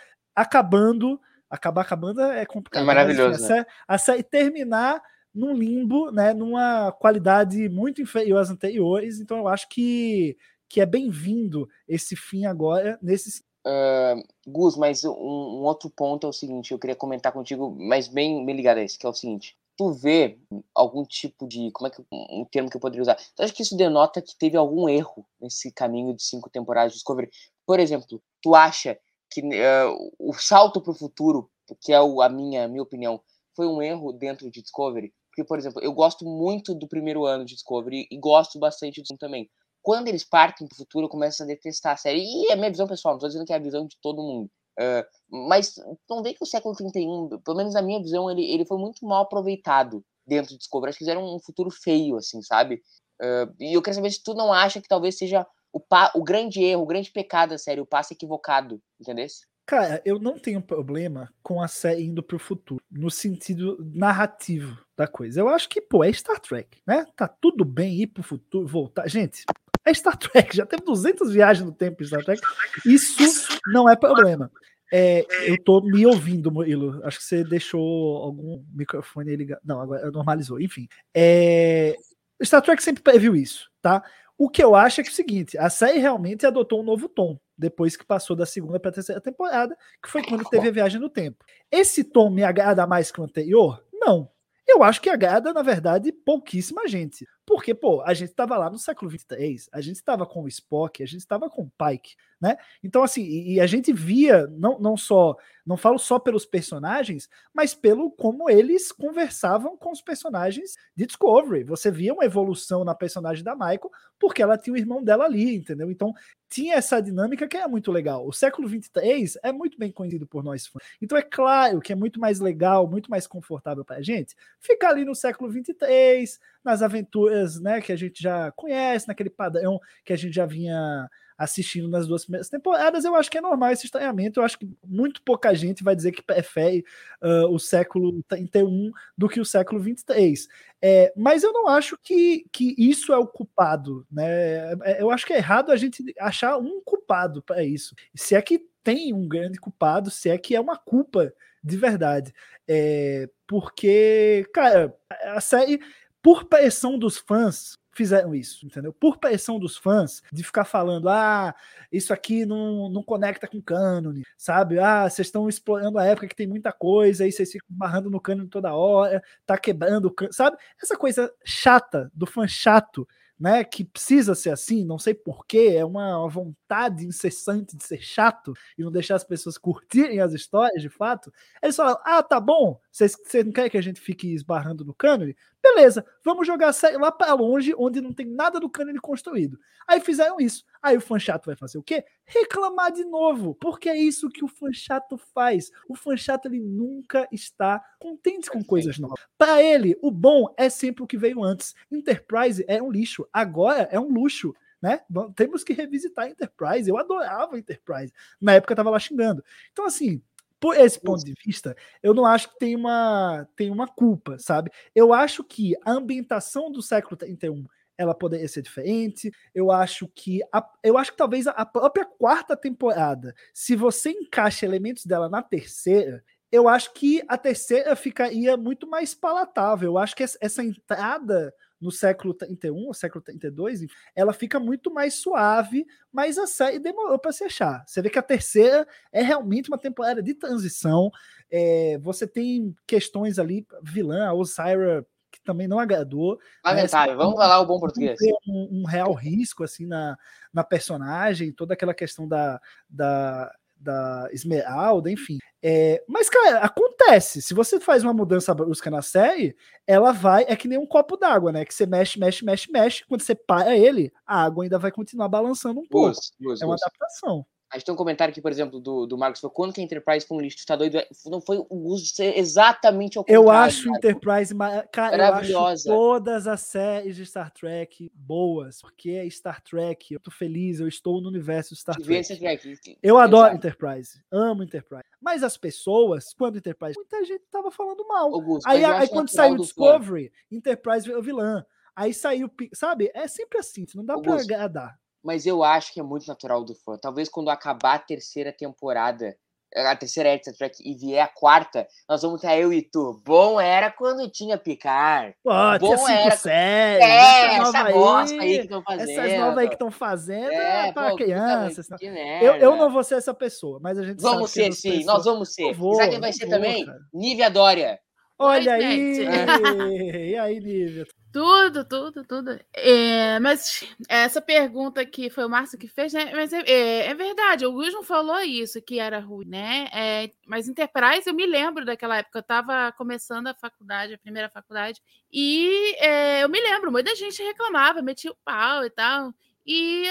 acabando 0.41 1.19
Acabar 1.49 1.87
com 1.87 1.93
a 1.95 1.97
banda 1.97 2.33
é 2.35 2.45
complicado. 2.45 2.83
É 2.83 2.85
mas, 2.85 2.95
maravilhoso, 2.95 3.43
a, 3.43 3.47
série, 3.47 3.65
a 3.87 3.97
série 3.97 4.23
terminar 4.23 5.01
num 5.33 5.53
limbo, 5.53 6.11
né? 6.11 6.31
Numa 6.31 6.91
qualidade 6.91 7.67
muito 7.69 8.01
inferior 8.01 8.39
às 8.39 8.51
anteriores. 8.51 9.19
Então 9.19 9.39
eu 9.39 9.47
acho 9.47 9.67
que, 9.67 10.37
que 10.69 10.79
é 10.79 10.85
bem-vindo 10.85 11.67
esse 11.87 12.15
fim 12.15 12.45
agora 12.45 12.99
nesse 13.01 13.43
Uh, 13.67 14.23
Gus, 14.47 14.77
mas 14.77 15.03
um, 15.03 15.11
um, 15.11 15.63
outro 15.63 15.89
ponto 15.89 16.25
é 16.25 16.29
o 16.29 16.33
seguinte, 16.33 16.71
eu 16.71 16.79
queria 16.79 16.95
comentar 16.95 17.33
contigo, 17.33 17.75
mas 17.77 18.07
bem, 18.07 18.43
bem 18.45 18.55
ligado 18.55 18.77
a 18.77 18.81
esse, 18.81 18.97
que 18.97 19.05
é 19.05 19.09
o 19.09 19.13
seguinte. 19.13 19.55
Tu 19.77 19.91
vê 19.91 20.39
algum 20.73 21.03
tipo 21.03 21.45
de. 21.45 21.69
Como 21.71 21.87
é 21.87 21.91
que. 21.91 22.01
Um 22.09 22.45
termo 22.49 22.69
que 22.69 22.77
eu 22.77 22.81
poderia 22.81 23.01
usar? 23.01 23.15
Tu 23.35 23.43
acha 23.43 23.53
que 23.53 23.61
isso 23.61 23.75
denota 23.75 24.21
que 24.21 24.35
teve 24.35 24.55
algum 24.55 24.87
erro 24.87 25.25
nesse 25.41 25.73
caminho 25.73 26.15
de 26.15 26.23
cinco 26.23 26.49
temporadas 26.49 26.93
de 26.93 26.97
Discovery? 26.97 27.29
Por 27.65 27.81
exemplo, 27.81 28.21
tu 28.41 28.55
acha 28.55 28.97
que 29.29 29.41
uh, 29.41 30.11
o 30.17 30.33
salto 30.33 30.81
para 30.81 30.91
o 30.91 30.95
futuro, 30.95 31.49
que 31.81 31.93
é 31.93 32.01
o, 32.01 32.21
a 32.21 32.29
minha, 32.29 32.67
minha 32.67 32.83
opinião, 32.83 33.21
foi 33.55 33.67
um 33.67 33.81
erro 33.81 34.11
dentro 34.11 34.49
de 34.49 34.61
Discovery? 34.61 35.13
Porque, 35.29 35.43
por 35.43 35.59
exemplo, 35.59 35.81
eu 35.81 35.93
gosto 35.93 36.25
muito 36.25 36.73
do 36.73 36.87
primeiro 36.87 37.25
ano 37.25 37.45
de 37.45 37.53
Discovery 37.53 38.07
e 38.09 38.17
gosto 38.17 38.57
bastante 38.59 39.01
do 39.01 39.17
também 39.17 39.49
quando 39.81 40.07
eles 40.07 40.23
partem 40.23 40.67
pro 40.67 40.77
futuro, 40.77 41.05
eu 41.05 41.09
começo 41.09 41.41
a 41.41 41.45
detestar 41.45 41.93
a 41.93 41.97
série. 41.97 42.21
E 42.21 42.51
é 42.51 42.55
minha 42.55 42.69
visão 42.69 42.87
pessoal, 42.87 43.13
não 43.13 43.19
tô 43.19 43.27
dizendo 43.27 43.45
que 43.45 43.53
é 43.53 43.55
a 43.55 43.59
visão 43.59 43.85
de 43.85 43.97
todo 44.01 44.21
mundo. 44.21 44.49
Uh, 44.79 45.45
mas 45.47 45.75
não 46.09 46.23
vê 46.23 46.33
que 46.33 46.43
o 46.43 46.47
século 46.47 46.75
31, 46.75 47.41
pelo 47.43 47.57
menos 47.57 47.73
na 47.73 47.81
minha 47.81 48.01
visão, 48.01 48.29
ele, 48.29 48.43
ele 48.43 48.65
foi 48.65 48.77
muito 48.77 49.05
mal 49.05 49.23
aproveitado 49.23 50.03
dentro 50.25 50.51
de 50.51 50.57
Discovery. 50.57 50.89
Acho 50.89 50.99
que 50.99 51.05
fizeram 51.05 51.35
um 51.35 51.39
futuro 51.39 51.69
feio, 51.69 52.17
assim, 52.17 52.41
sabe? 52.41 52.81
Uh, 53.21 53.53
e 53.59 53.73
eu 53.73 53.81
quero 53.81 53.95
saber 53.95 54.11
se 54.11 54.23
tu 54.23 54.33
não 54.33 54.53
acha 54.53 54.81
que 54.81 54.87
talvez 54.87 55.17
seja 55.17 55.45
o, 55.71 55.79
pa, 55.79 56.11
o 56.15 56.23
grande 56.23 56.63
erro, 56.63 56.83
o 56.83 56.87
grande 56.87 57.11
pecado 57.11 57.49
da 57.49 57.57
série, 57.57 57.81
o 57.81 57.85
passe 57.85 58.13
equivocado, 58.13 58.81
entendeu? 58.99 59.27
Cara, 59.65 60.01
eu 60.03 60.17
não 60.17 60.39
tenho 60.39 60.61
problema 60.61 61.31
com 61.43 61.61
a 61.61 61.67
série 61.67 62.03
indo 62.03 62.23
pro 62.23 62.39
futuro, 62.39 62.81
no 62.89 63.11
sentido 63.11 63.77
narrativo 63.93 64.83
da 64.97 65.07
coisa. 65.07 65.41
Eu 65.41 65.47
acho 65.47 65.69
que, 65.69 65.79
pô, 65.79 66.03
é 66.03 66.11
Star 66.11 66.39
Trek, 66.39 66.81
né? 66.87 67.05
Tá 67.15 67.27
tudo 67.27 67.63
bem 67.63 68.01
ir 68.01 68.07
pro 68.07 68.23
futuro, 68.23 68.67
voltar. 68.67 69.07
Gente, 69.07 69.43
é 69.85 69.93
Star 69.93 70.17
Trek, 70.17 70.55
já 70.57 70.65
teve 70.65 70.83
200 70.83 71.31
viagens 71.31 71.65
no 71.65 71.71
tempo 71.71 72.01
em 72.01 72.07
Star 72.07 72.23
Trek. 72.25 72.41
Isso 72.83 73.59
não 73.67 73.87
é 73.87 73.95
problema. 73.95 74.51
É, 74.91 75.23
eu 75.45 75.63
tô 75.63 75.81
me 75.81 76.03
ouvindo, 76.05 76.51
Murilo. 76.51 76.99
Acho 77.05 77.19
que 77.19 77.23
você 77.23 77.43
deixou 77.43 78.17
algum 78.17 78.63
microfone 78.73 79.35
ligado. 79.35 79.61
Não, 79.63 79.79
agora 79.79 80.09
normalizou. 80.09 80.59
Enfim. 80.59 80.87
É, 81.15 81.95
Star 82.43 82.61
Trek 82.61 82.81
sempre 82.81 83.03
previu 83.03 83.35
isso, 83.35 83.69
tá? 83.81 84.03
O 84.39 84.49
que 84.49 84.63
eu 84.63 84.73
acho 84.73 85.01
é 85.01 85.03
que 85.03 85.09
é 85.09 85.11
o 85.11 85.15
seguinte: 85.15 85.57
a 85.57 85.69
série 85.69 85.99
realmente 85.99 86.47
adotou 86.47 86.79
um 86.79 86.83
novo 86.83 87.09
tom 87.09 87.37
depois 87.57 87.97
que 87.97 88.05
passou 88.05 88.37
da 88.37 88.45
segunda 88.45 88.79
para 88.79 88.89
a 88.89 88.93
terceira 88.93 89.19
temporada, 89.19 89.77
que 90.01 90.09
foi 90.09 90.23
quando 90.23 90.47
teve 90.49 90.69
a 90.69 90.71
viagem 90.71 91.01
no 91.01 91.09
tempo. 91.09 91.43
Esse 91.69 92.05
tom 92.05 92.29
me 92.29 92.41
agrada 92.41 92.87
mais 92.87 93.11
que 93.11 93.19
o 93.19 93.23
anterior? 93.25 93.83
Não. 93.93 94.31
Eu 94.65 94.83
acho 94.83 95.01
que 95.01 95.09
agrada, 95.09 95.51
na 95.51 95.63
verdade, 95.63 96.11
pouquíssima 96.11 96.87
gente. 96.87 97.27
Porque, 97.43 97.73
pô, 97.73 98.01
a 98.03 98.13
gente 98.13 98.29
estava 98.29 98.55
lá 98.55 98.69
no 98.69 98.77
século 98.77 99.09
23, 99.09 99.67
a 99.73 99.81
gente 99.81 99.95
estava 99.95 100.25
com 100.27 100.43
o 100.43 100.47
Spock, 100.47 101.01
a 101.01 101.05
gente 101.07 101.21
estava 101.21 101.49
com 101.49 101.63
o 101.63 101.71
Pike, 101.71 102.15
né? 102.39 102.55
Então, 102.83 103.01
assim, 103.01 103.23
e, 103.23 103.55
e, 103.55 103.59
a 103.59 103.65
gente 103.65 103.91
via, 103.91 104.45
não, 104.47 104.79
não 104.79 104.95
só, 104.95 105.35
não 105.69 105.77
falo 105.77 105.99
só 105.99 106.17
pelos 106.17 106.47
personagens, 106.47 107.29
mas 107.53 107.75
pelo 107.75 108.09
como 108.09 108.49
eles 108.49 108.91
conversavam 108.91 109.77
com 109.77 109.91
os 109.91 110.01
personagens 110.01 110.73
de 110.95 111.05
Discovery. 111.05 111.63
Você 111.65 111.91
via 111.91 112.11
uma 112.11 112.25
evolução 112.25 112.83
na 112.83 112.95
personagem 112.95 113.43
da 113.43 113.53
Michael, 113.53 113.91
porque 114.17 114.41
ela 114.41 114.57
tinha 114.57 114.73
o 114.73 114.77
irmão 114.77 115.03
dela 115.03 115.25
ali, 115.25 115.55
entendeu? 115.55 115.91
Então, 115.91 116.11
tinha 116.49 116.73
essa 116.73 116.99
dinâmica 116.99 117.47
que 117.47 117.55
é 117.55 117.67
muito 117.67 117.91
legal. 117.91 118.25
O 118.25 118.33
século 118.33 118.67
23 118.67 119.37
é 119.43 119.51
muito 119.51 119.77
bem 119.77 119.91
conhecido 119.91 120.25
por 120.25 120.43
nós 120.43 120.65
fãs. 120.65 120.83
Então, 120.99 121.15
é 121.15 121.21
claro 121.21 121.79
que 121.81 121.93
é 121.93 121.95
muito 121.95 122.19
mais 122.19 122.39
legal, 122.39 122.89
muito 122.89 123.11
mais 123.11 123.27
confortável 123.27 123.85
para 123.85 123.97
a 123.97 124.01
gente 124.01 124.35
ficar 124.59 124.89
ali 124.89 125.05
no 125.05 125.13
século 125.13 125.51
23, 125.51 126.39
nas 126.63 126.81
aventuras 126.81 127.61
né, 127.61 127.79
que 127.79 127.91
a 127.91 127.95
gente 127.95 128.23
já 128.23 128.51
conhece, 128.53 129.07
naquele 129.07 129.29
padrão 129.29 129.79
que 130.03 130.13
a 130.13 130.17
gente 130.17 130.33
já 130.33 130.47
vinha 130.47 131.07
assistindo 131.39 131.87
nas 131.87 132.05
duas 132.05 132.23
primeiras 132.23 132.49
temporadas, 132.49 133.05
eu 133.05 133.15
acho 133.15 133.31
que 133.31 133.37
é 133.37 133.41
normal 133.41 133.71
esse 133.71 133.85
estranhamento. 133.85 134.41
Eu 134.41 134.43
acho 134.43 134.59
que 134.59 134.69
muito 134.85 135.21
pouca 135.21 135.55
gente 135.55 135.85
vai 135.85 135.95
dizer 135.95 136.11
que 136.11 136.21
prefere 136.21 136.83
uh, 137.23 137.47
o 137.47 137.57
século 137.57 138.21
31 138.27 138.91
do 139.17 139.29
que 139.29 139.39
o 139.39 139.45
século 139.45 139.79
23. 139.79 140.49
É, 140.81 141.13
mas 141.15 141.41
eu 141.41 141.53
não 141.53 141.69
acho 141.69 141.97
que, 142.03 142.45
que 142.51 142.75
isso 142.77 143.13
é 143.13 143.17
o 143.17 143.25
culpado. 143.25 144.05
Né? 144.11 144.73
É, 144.83 145.01
eu 145.01 145.09
acho 145.09 145.25
que 145.25 145.31
é 145.31 145.37
errado 145.37 145.71
a 145.71 145.77
gente 145.77 146.03
achar 146.19 146.57
um 146.57 146.81
culpado 146.83 147.41
para 147.41 147.63
isso. 147.63 147.95
Se 148.13 148.35
é 148.35 148.41
que 148.41 148.67
tem 148.83 149.13
um 149.13 149.25
grande 149.25 149.59
culpado, 149.59 150.11
se 150.11 150.29
é 150.29 150.37
que 150.37 150.57
é 150.57 150.59
uma 150.59 150.75
culpa 150.77 151.33
de 151.63 151.77
verdade. 151.77 152.33
É, 152.67 153.29
porque, 153.47 154.45
cara, 154.53 154.93
a 155.23 155.39
série 155.39 155.79
por 156.21 156.45
pressão 156.45 156.99
dos 156.99 157.17
fãs, 157.17 157.77
fizeram 157.99 158.33
isso, 158.33 158.65
entendeu? 158.65 158.93
Por 158.93 159.17
pressão 159.17 159.59
dos 159.59 159.75
fãs, 159.75 160.23
de 160.31 160.41
ficar 160.41 160.63
falando, 160.63 161.09
ah, 161.09 161.53
isso 161.91 162.13
aqui 162.13 162.45
não, 162.45 162.87
não 162.87 163.03
conecta 163.03 163.45
com 163.45 163.61
cânone, 163.61 164.23
sabe? 164.37 164.79
Ah, 164.79 165.09
vocês 165.09 165.27
estão 165.27 165.49
explorando 165.49 165.99
a 165.99 166.05
época 166.05 166.29
que 166.29 166.35
tem 166.35 166.47
muita 166.47 166.71
coisa, 166.71 167.25
aí 167.25 167.31
vocês 167.31 167.51
ficam 167.51 167.67
barrando 167.69 168.09
no 168.09 168.21
cânone 168.21 168.47
toda 168.47 168.73
hora, 168.73 169.21
tá 169.45 169.57
quebrando, 169.57 170.15
sabe? 170.31 170.55
Essa 170.81 170.95
coisa 170.95 171.29
chata, 171.43 172.09
do 172.15 172.25
fã 172.25 172.47
chato, 172.47 173.05
né, 173.37 173.65
que 173.65 173.83
precisa 173.83 174.33
ser 174.33 174.51
assim, 174.51 174.85
não 174.85 174.97
sei 174.97 175.13
porquê, 175.13 175.73
é 175.75 175.83
uma, 175.83 176.25
uma, 176.25 176.55
vontade 176.69 177.05
incessante 177.05 177.75
de 177.75 177.83
ser 177.83 177.99
chato 177.99 178.53
e 178.77 178.83
não 178.83 178.91
deixar 178.91 179.15
as 179.15 179.23
pessoas 179.23 179.57
curtirem 179.57 180.19
as 180.19 180.33
histórias 180.33 180.81
de 180.81 180.89
fato. 180.89 181.33
Eles 181.61 181.75
falam: 181.75 181.97
ah, 182.05 182.21
tá 182.21 182.39
bom, 182.39 182.79
vocês 182.91 183.17
não 183.43 183.51
querem 183.51 183.71
que 183.71 183.77
a 183.77 183.81
gente 183.81 183.99
fique 183.99 184.31
esbarrando 184.33 184.85
no 184.85 184.93
cânone? 184.93 185.35
Beleza, 185.61 186.05
vamos 186.23 186.47
jogar 186.47 186.73
lá 186.99 187.11
para 187.11 187.33
longe, 187.33 187.73
onde 187.77 187.99
não 187.99 188.13
tem 188.13 188.25
nada 188.25 188.59
do 188.59 188.69
cânone 188.69 188.99
construído. 188.99 189.59
Aí 189.87 189.99
fizeram 189.99 190.39
isso. 190.39 190.63
Aí 190.81 190.95
o 190.95 191.01
fã 191.01 191.19
chato 191.19 191.47
vai 191.47 191.55
fazer 191.55 191.77
o 191.77 191.83
quê? 191.83 192.05
Reclamar 192.25 192.93
de 192.93 193.03
novo. 193.03 193.55
Porque 193.55 193.89
é 193.89 193.97
isso 193.97 194.29
que 194.29 194.45
o 194.45 194.47
fã 194.47 194.71
chato 194.71 195.17
faz. 195.33 195.69
O 195.89 195.95
fã 195.95 196.15
chato 196.15 196.45
ele 196.45 196.59
nunca 196.59 197.27
está 197.31 197.83
contente 197.99 198.49
com 198.49 198.63
coisas 198.63 198.97
novas. 198.99 199.19
Para 199.37 199.61
ele, 199.61 199.97
o 200.01 200.11
bom 200.11 200.53
é 200.55 200.69
sempre 200.69 201.03
o 201.03 201.07
que 201.07 201.17
veio 201.17 201.43
antes. 201.43 201.75
Enterprise 201.91 202.63
é 202.67 202.81
um 202.81 202.91
lixo, 202.91 203.27
agora 203.33 203.89
é 203.91 203.99
um 203.99 204.13
luxo. 204.13 204.53
Né? 204.81 205.01
Temos 205.35 205.63
que 205.63 205.73
revisitar 205.73 206.25
a 206.25 206.29
Enterprise. 206.29 206.89
Eu 206.89 206.97
adorava 206.97 207.57
Enterprise. 207.57 208.13
Na 208.39 208.53
época 208.53 208.73
eu 208.73 208.77
tava 208.77 208.89
lá 208.89 208.99
xingando. 208.99 209.43
Então, 209.71 209.85
assim, 209.85 210.21
por 210.59 210.75
esse 210.75 210.99
ponto 210.99 211.23
de 211.23 211.33
vista, 211.45 211.75
eu 212.03 212.13
não 212.13 212.25
acho 212.25 212.49
que 212.49 212.59
tem 212.59 212.75
uma, 212.75 213.47
tem 213.55 213.71
uma 213.71 213.87
culpa, 213.87 214.37
sabe? 214.39 214.71
Eu 214.93 215.13
acho 215.13 215.43
que 215.43 215.75
a 215.85 215.91
ambientação 215.91 216.71
do 216.71 216.81
século 216.81 217.15
31 217.15 217.65
ela 217.97 218.15
poderia 218.15 218.47
ser 218.47 218.61
diferente. 218.61 219.29
Eu 219.53 219.71
acho 219.71 220.07
que 220.15 220.41
a, 220.53 220.65
eu 220.81 220.97
acho 220.97 221.11
que 221.11 221.17
talvez 221.17 221.47
a 221.47 221.65
própria 221.65 222.05
quarta 222.05 222.55
temporada, 222.55 223.35
se 223.53 223.75
você 223.75 224.11
encaixa 224.11 224.65
elementos 224.65 225.05
dela 225.05 225.27
na 225.27 225.43
terceira, 225.43 226.23
eu 226.49 226.67
acho 226.67 226.93
que 226.93 227.21
a 227.27 227.37
terceira 227.37 227.95
ficaria 227.97 228.55
muito 228.55 228.87
mais 228.87 229.13
palatável. 229.13 229.91
Eu 229.91 229.97
acho 229.97 230.15
que 230.15 230.23
essa 230.23 230.63
entrada 230.63 231.53
no 231.79 231.91
século 231.91 232.33
31, 232.33 232.93
século 232.93 233.23
32, 233.23 233.85
ela 234.15 234.33
fica 234.33 234.59
muito 234.59 234.93
mais 234.93 235.15
suave, 235.15 235.85
mas 236.11 236.37
a 236.37 236.45
série 236.45 236.79
demorou 236.79 237.17
para 237.17 237.31
se 237.31 237.43
achar. 237.43 237.83
Você 237.87 238.01
vê 238.01 238.09
que 238.09 238.19
a 238.19 238.23
terceira 238.23 238.87
é 239.11 239.21
realmente 239.21 239.69
uma 239.69 239.77
temporada 239.77 240.21
de 240.21 240.33
transição. 240.33 241.11
É, 241.49 241.97
você 241.99 242.27
tem 242.27 242.75
questões 242.85 243.39
ali, 243.39 243.65
vilã, 243.83 244.27
a 244.27 244.33
Osira 244.33 245.05
que 245.31 245.39
também 245.41 245.67
não 245.67 245.79
agradou. 245.79 246.39
Lamentável, 246.65 247.15
vamos 247.15 247.35
falar 247.35 247.59
o 247.59 247.65
bom 247.65 247.79
português. 247.79 248.17
Um, 248.47 248.81
um, 248.81 248.85
real 248.85 249.13
risco 249.13 249.63
assim 249.63 249.85
na, 249.85 250.17
na 250.51 250.63
personagem, 250.63 251.51
toda 251.51 251.73
aquela 251.73 251.93
questão 251.93 252.27
da, 252.27 252.59
da 252.89 253.53
da 253.79 254.27
Esmeralda, 254.31 255.09
enfim. 255.09 255.37
É, 255.61 256.03
mas, 256.07 256.29
cara, 256.29 256.59
acontece. 256.59 257.41
Se 257.41 257.53
você 257.53 257.79
faz 257.79 258.03
uma 258.03 258.13
mudança 258.13 258.53
brusca 258.53 258.89
na 258.89 259.01
série, 259.01 259.55
ela 259.85 260.11
vai. 260.11 260.45
É 260.47 260.55
que 260.55 260.67
nem 260.67 260.77
um 260.77 260.85
copo 260.85 261.17
d'água, 261.17 261.51
né? 261.51 261.65
Que 261.65 261.73
você 261.73 261.85
mexe, 261.85 262.19
mexe, 262.19 262.45
mexe, 262.45 262.71
mexe. 262.71 263.05
Quando 263.07 263.21
você 263.21 263.35
para 263.35 263.75
ele, 263.75 264.11
a 264.25 264.43
água 264.43 264.63
ainda 264.63 264.79
vai 264.79 264.91
continuar 264.91 265.27
balançando 265.27 265.79
um 265.79 265.87
pouco. 265.87 266.19
é 266.61 266.65
uma 266.65 266.75
adaptação. 266.75 267.45
A 267.71 267.77
gente 267.77 267.85
tem 267.85 267.93
um 267.93 267.97
comentário 267.97 268.31
aqui, 268.31 268.41
por 268.41 268.51
exemplo, 268.51 268.79
do, 268.79 269.05
do 269.05 269.15
Marcos. 269.15 269.39
Foi 269.39 269.49
quando 269.51 269.71
que 269.71 269.79
a 269.79 269.83
Enterprise 269.83 270.25
foi 270.25 270.37
um 270.37 270.41
lixo? 270.41 270.65
Tá 270.65 270.75
doido? 270.75 270.99
Não 271.27 271.39
foi 271.39 271.57
o 271.57 271.67
uso 271.69 272.03
de 272.03 272.09
ser 272.15 272.37
exatamente 272.37 273.19
o 273.19 273.21
contrário. 273.21 273.43
Eu 273.43 273.49
acho 273.51 273.83
cara. 273.85 273.97
Enterprise. 273.97 274.55
Cara, 274.91 275.17
Maravilhosa. 275.17 275.61
Eu 275.61 275.71
acho 275.71 275.83
todas 275.87 276.47
as 276.47 276.61
séries 276.61 277.15
de 277.15 277.25
Star 277.27 277.51
Trek 277.51 278.11
boas. 278.15 278.81
Porque 278.81 279.11
é 279.11 279.29
Star 279.29 279.61
Trek. 279.61 280.11
Eu 280.11 280.19
tô 280.19 280.31
feliz. 280.31 280.79
Eu 280.79 280.87
estou 280.87 281.21
no 281.21 281.29
universo 281.29 281.75
Star 281.75 281.95
Trek. 281.95 282.39
Trek. 282.39 282.97
Eu 283.03 283.19
adoro 283.19 283.53
Enterprise. 283.53 284.19
Amo 284.31 284.63
Enterprise. 284.63 285.03
Mas 285.21 285.43
as 285.43 285.55
pessoas, 285.55 286.33
quando 286.33 286.57
Enterprise. 286.57 286.95
Muita 286.95 287.23
gente 287.23 287.43
tava 287.51 287.69
falando 287.69 288.07
mal. 288.07 288.33
Augusto, 288.33 288.67
aí, 288.67 288.83
aí 288.83 289.07
quando 289.07 289.29
saiu 289.29 289.57
Discovery, 289.57 290.29
fã. 290.29 290.55
Enterprise 290.55 291.07
veio 291.07 291.21
vilã. 291.21 291.63
Aí 291.95 292.15
saiu. 292.15 292.49
Sabe? 292.73 293.11
É 293.13 293.27
sempre 293.27 293.59
assim. 293.59 293.85
Não 293.93 294.03
dá 294.03 294.13
Augusto. 294.15 294.47
pra 294.47 294.55
agradar 294.55 294.99
mas 295.23 295.45
eu 295.45 295.63
acho 295.63 295.93
que 295.93 295.99
é 295.99 296.03
muito 296.03 296.27
natural 296.27 296.63
do 296.63 296.73
fã. 296.75 296.97
Talvez 297.01 297.29
quando 297.29 297.49
acabar 297.49 297.95
a 297.95 297.99
terceira 297.99 298.51
temporada, 298.51 299.35
a 299.75 299.95
terceira 299.95 300.35
Star 300.41 300.55
Trek 300.55 300.77
e 300.83 300.95
vier 300.95 301.23
a 301.23 301.27
quarta, 301.27 301.85
nós 302.09 302.23
vamos 302.23 302.41
ter 302.41 302.57
eu 302.59 302.73
e 302.73 302.81
tu. 302.81 303.21
Bom 303.23 303.61
era 303.61 303.91
quando 303.91 304.27
tinha 304.31 304.57
Picard. 304.57 305.35
Pô, 305.43 305.51
Bom 305.79 305.95
tinha 305.95 305.97
cinco 305.97 306.11
era- 306.11 306.37
séries. 306.37 307.05
É, 307.05 307.45
essa 307.45 307.53
essa 307.53 307.63
nova 307.83 307.91
bosta 307.91 308.41
aí 308.41 308.55
que 308.57 308.63
estão 308.63 308.81
fazendo. 308.81 309.09
Essas 309.19 309.39
novas 309.39 309.57
aí 309.59 309.67
que 309.67 309.73
estão 309.75 309.91
fazendo 309.91 310.51
é, 310.51 310.91
pra 310.91 311.09
pô, 311.11 311.15
crianças. 311.17 311.87
puta, 311.87 311.99
tá? 311.99 312.05
Eu, 312.41 312.55
eu 312.55 312.75
não 312.75 312.89
vou 312.91 313.03
ser 313.03 313.15
essa 313.15 313.33
pessoa, 313.33 313.79
mas 313.79 313.97
a 313.99 314.03
gente 314.03 314.19
sabe 314.21 314.33
Vamos 314.35 314.49
ser, 314.51 314.73
sim, 314.73 314.89
pessoas- 314.89 315.05
nós 315.05 315.25
vamos 315.25 315.53
ser. 315.53 315.73
Vou, 315.73 315.95
sabe 315.95 316.09
quem 316.11 316.19
vai 316.19 316.33
ser 316.33 316.45
vou, 316.47 316.55
também? 316.55 316.85
cara. 316.85 316.99
Nívia 317.13 317.49
Dória. 317.51 317.99
Olha 318.41 318.73
Oi, 318.73 318.83
aí! 318.85 320.31
E 320.31 320.35
aí, 320.37 320.59
Nívia? 320.59 321.05
Tudo, 321.31 321.85
tudo, 321.85 322.23
tudo. 322.25 322.59
É, 322.73 323.39
mas 323.39 323.83
essa 324.07 324.41
pergunta 324.41 324.99
aqui 324.99 325.29
foi 325.29 325.45
o 325.45 325.49
Márcio 325.49 325.77
que 325.77 325.87
fez, 325.87 326.11
né? 326.11 326.31
Mas 326.33 326.51
é, 326.51 326.61
é, 326.61 327.05
é 327.05 327.13
verdade, 327.13 327.67
o 327.67 327.75
Wilson 327.75 328.01
falou 328.01 328.39
isso, 328.41 328.81
que 328.81 328.97
era 328.97 329.19
ruim, 329.19 329.45
né? 329.45 329.87
É, 329.93 330.31
mas 330.47 330.67
Enterprise, 330.67 331.27
eu 331.29 331.35
me 331.35 331.45
lembro 331.45 331.85
daquela 331.85 332.17
época, 332.17 332.39
eu 332.39 332.41
estava 332.41 332.91
começando 332.93 333.45
a 333.45 333.53
faculdade, 333.53 334.15
a 334.15 334.17
primeira 334.17 334.49
faculdade, 334.49 334.99
e 335.31 335.95
é, 335.99 336.43
eu 336.43 336.49
me 336.49 336.59
lembro, 336.59 336.91
muita 336.91 337.15
gente 337.15 337.43
reclamava, 337.43 338.01
metia 338.01 338.31
o 338.31 338.37
pau 338.43 338.83
e 338.83 338.89
tal. 338.89 339.31
E 339.65 340.05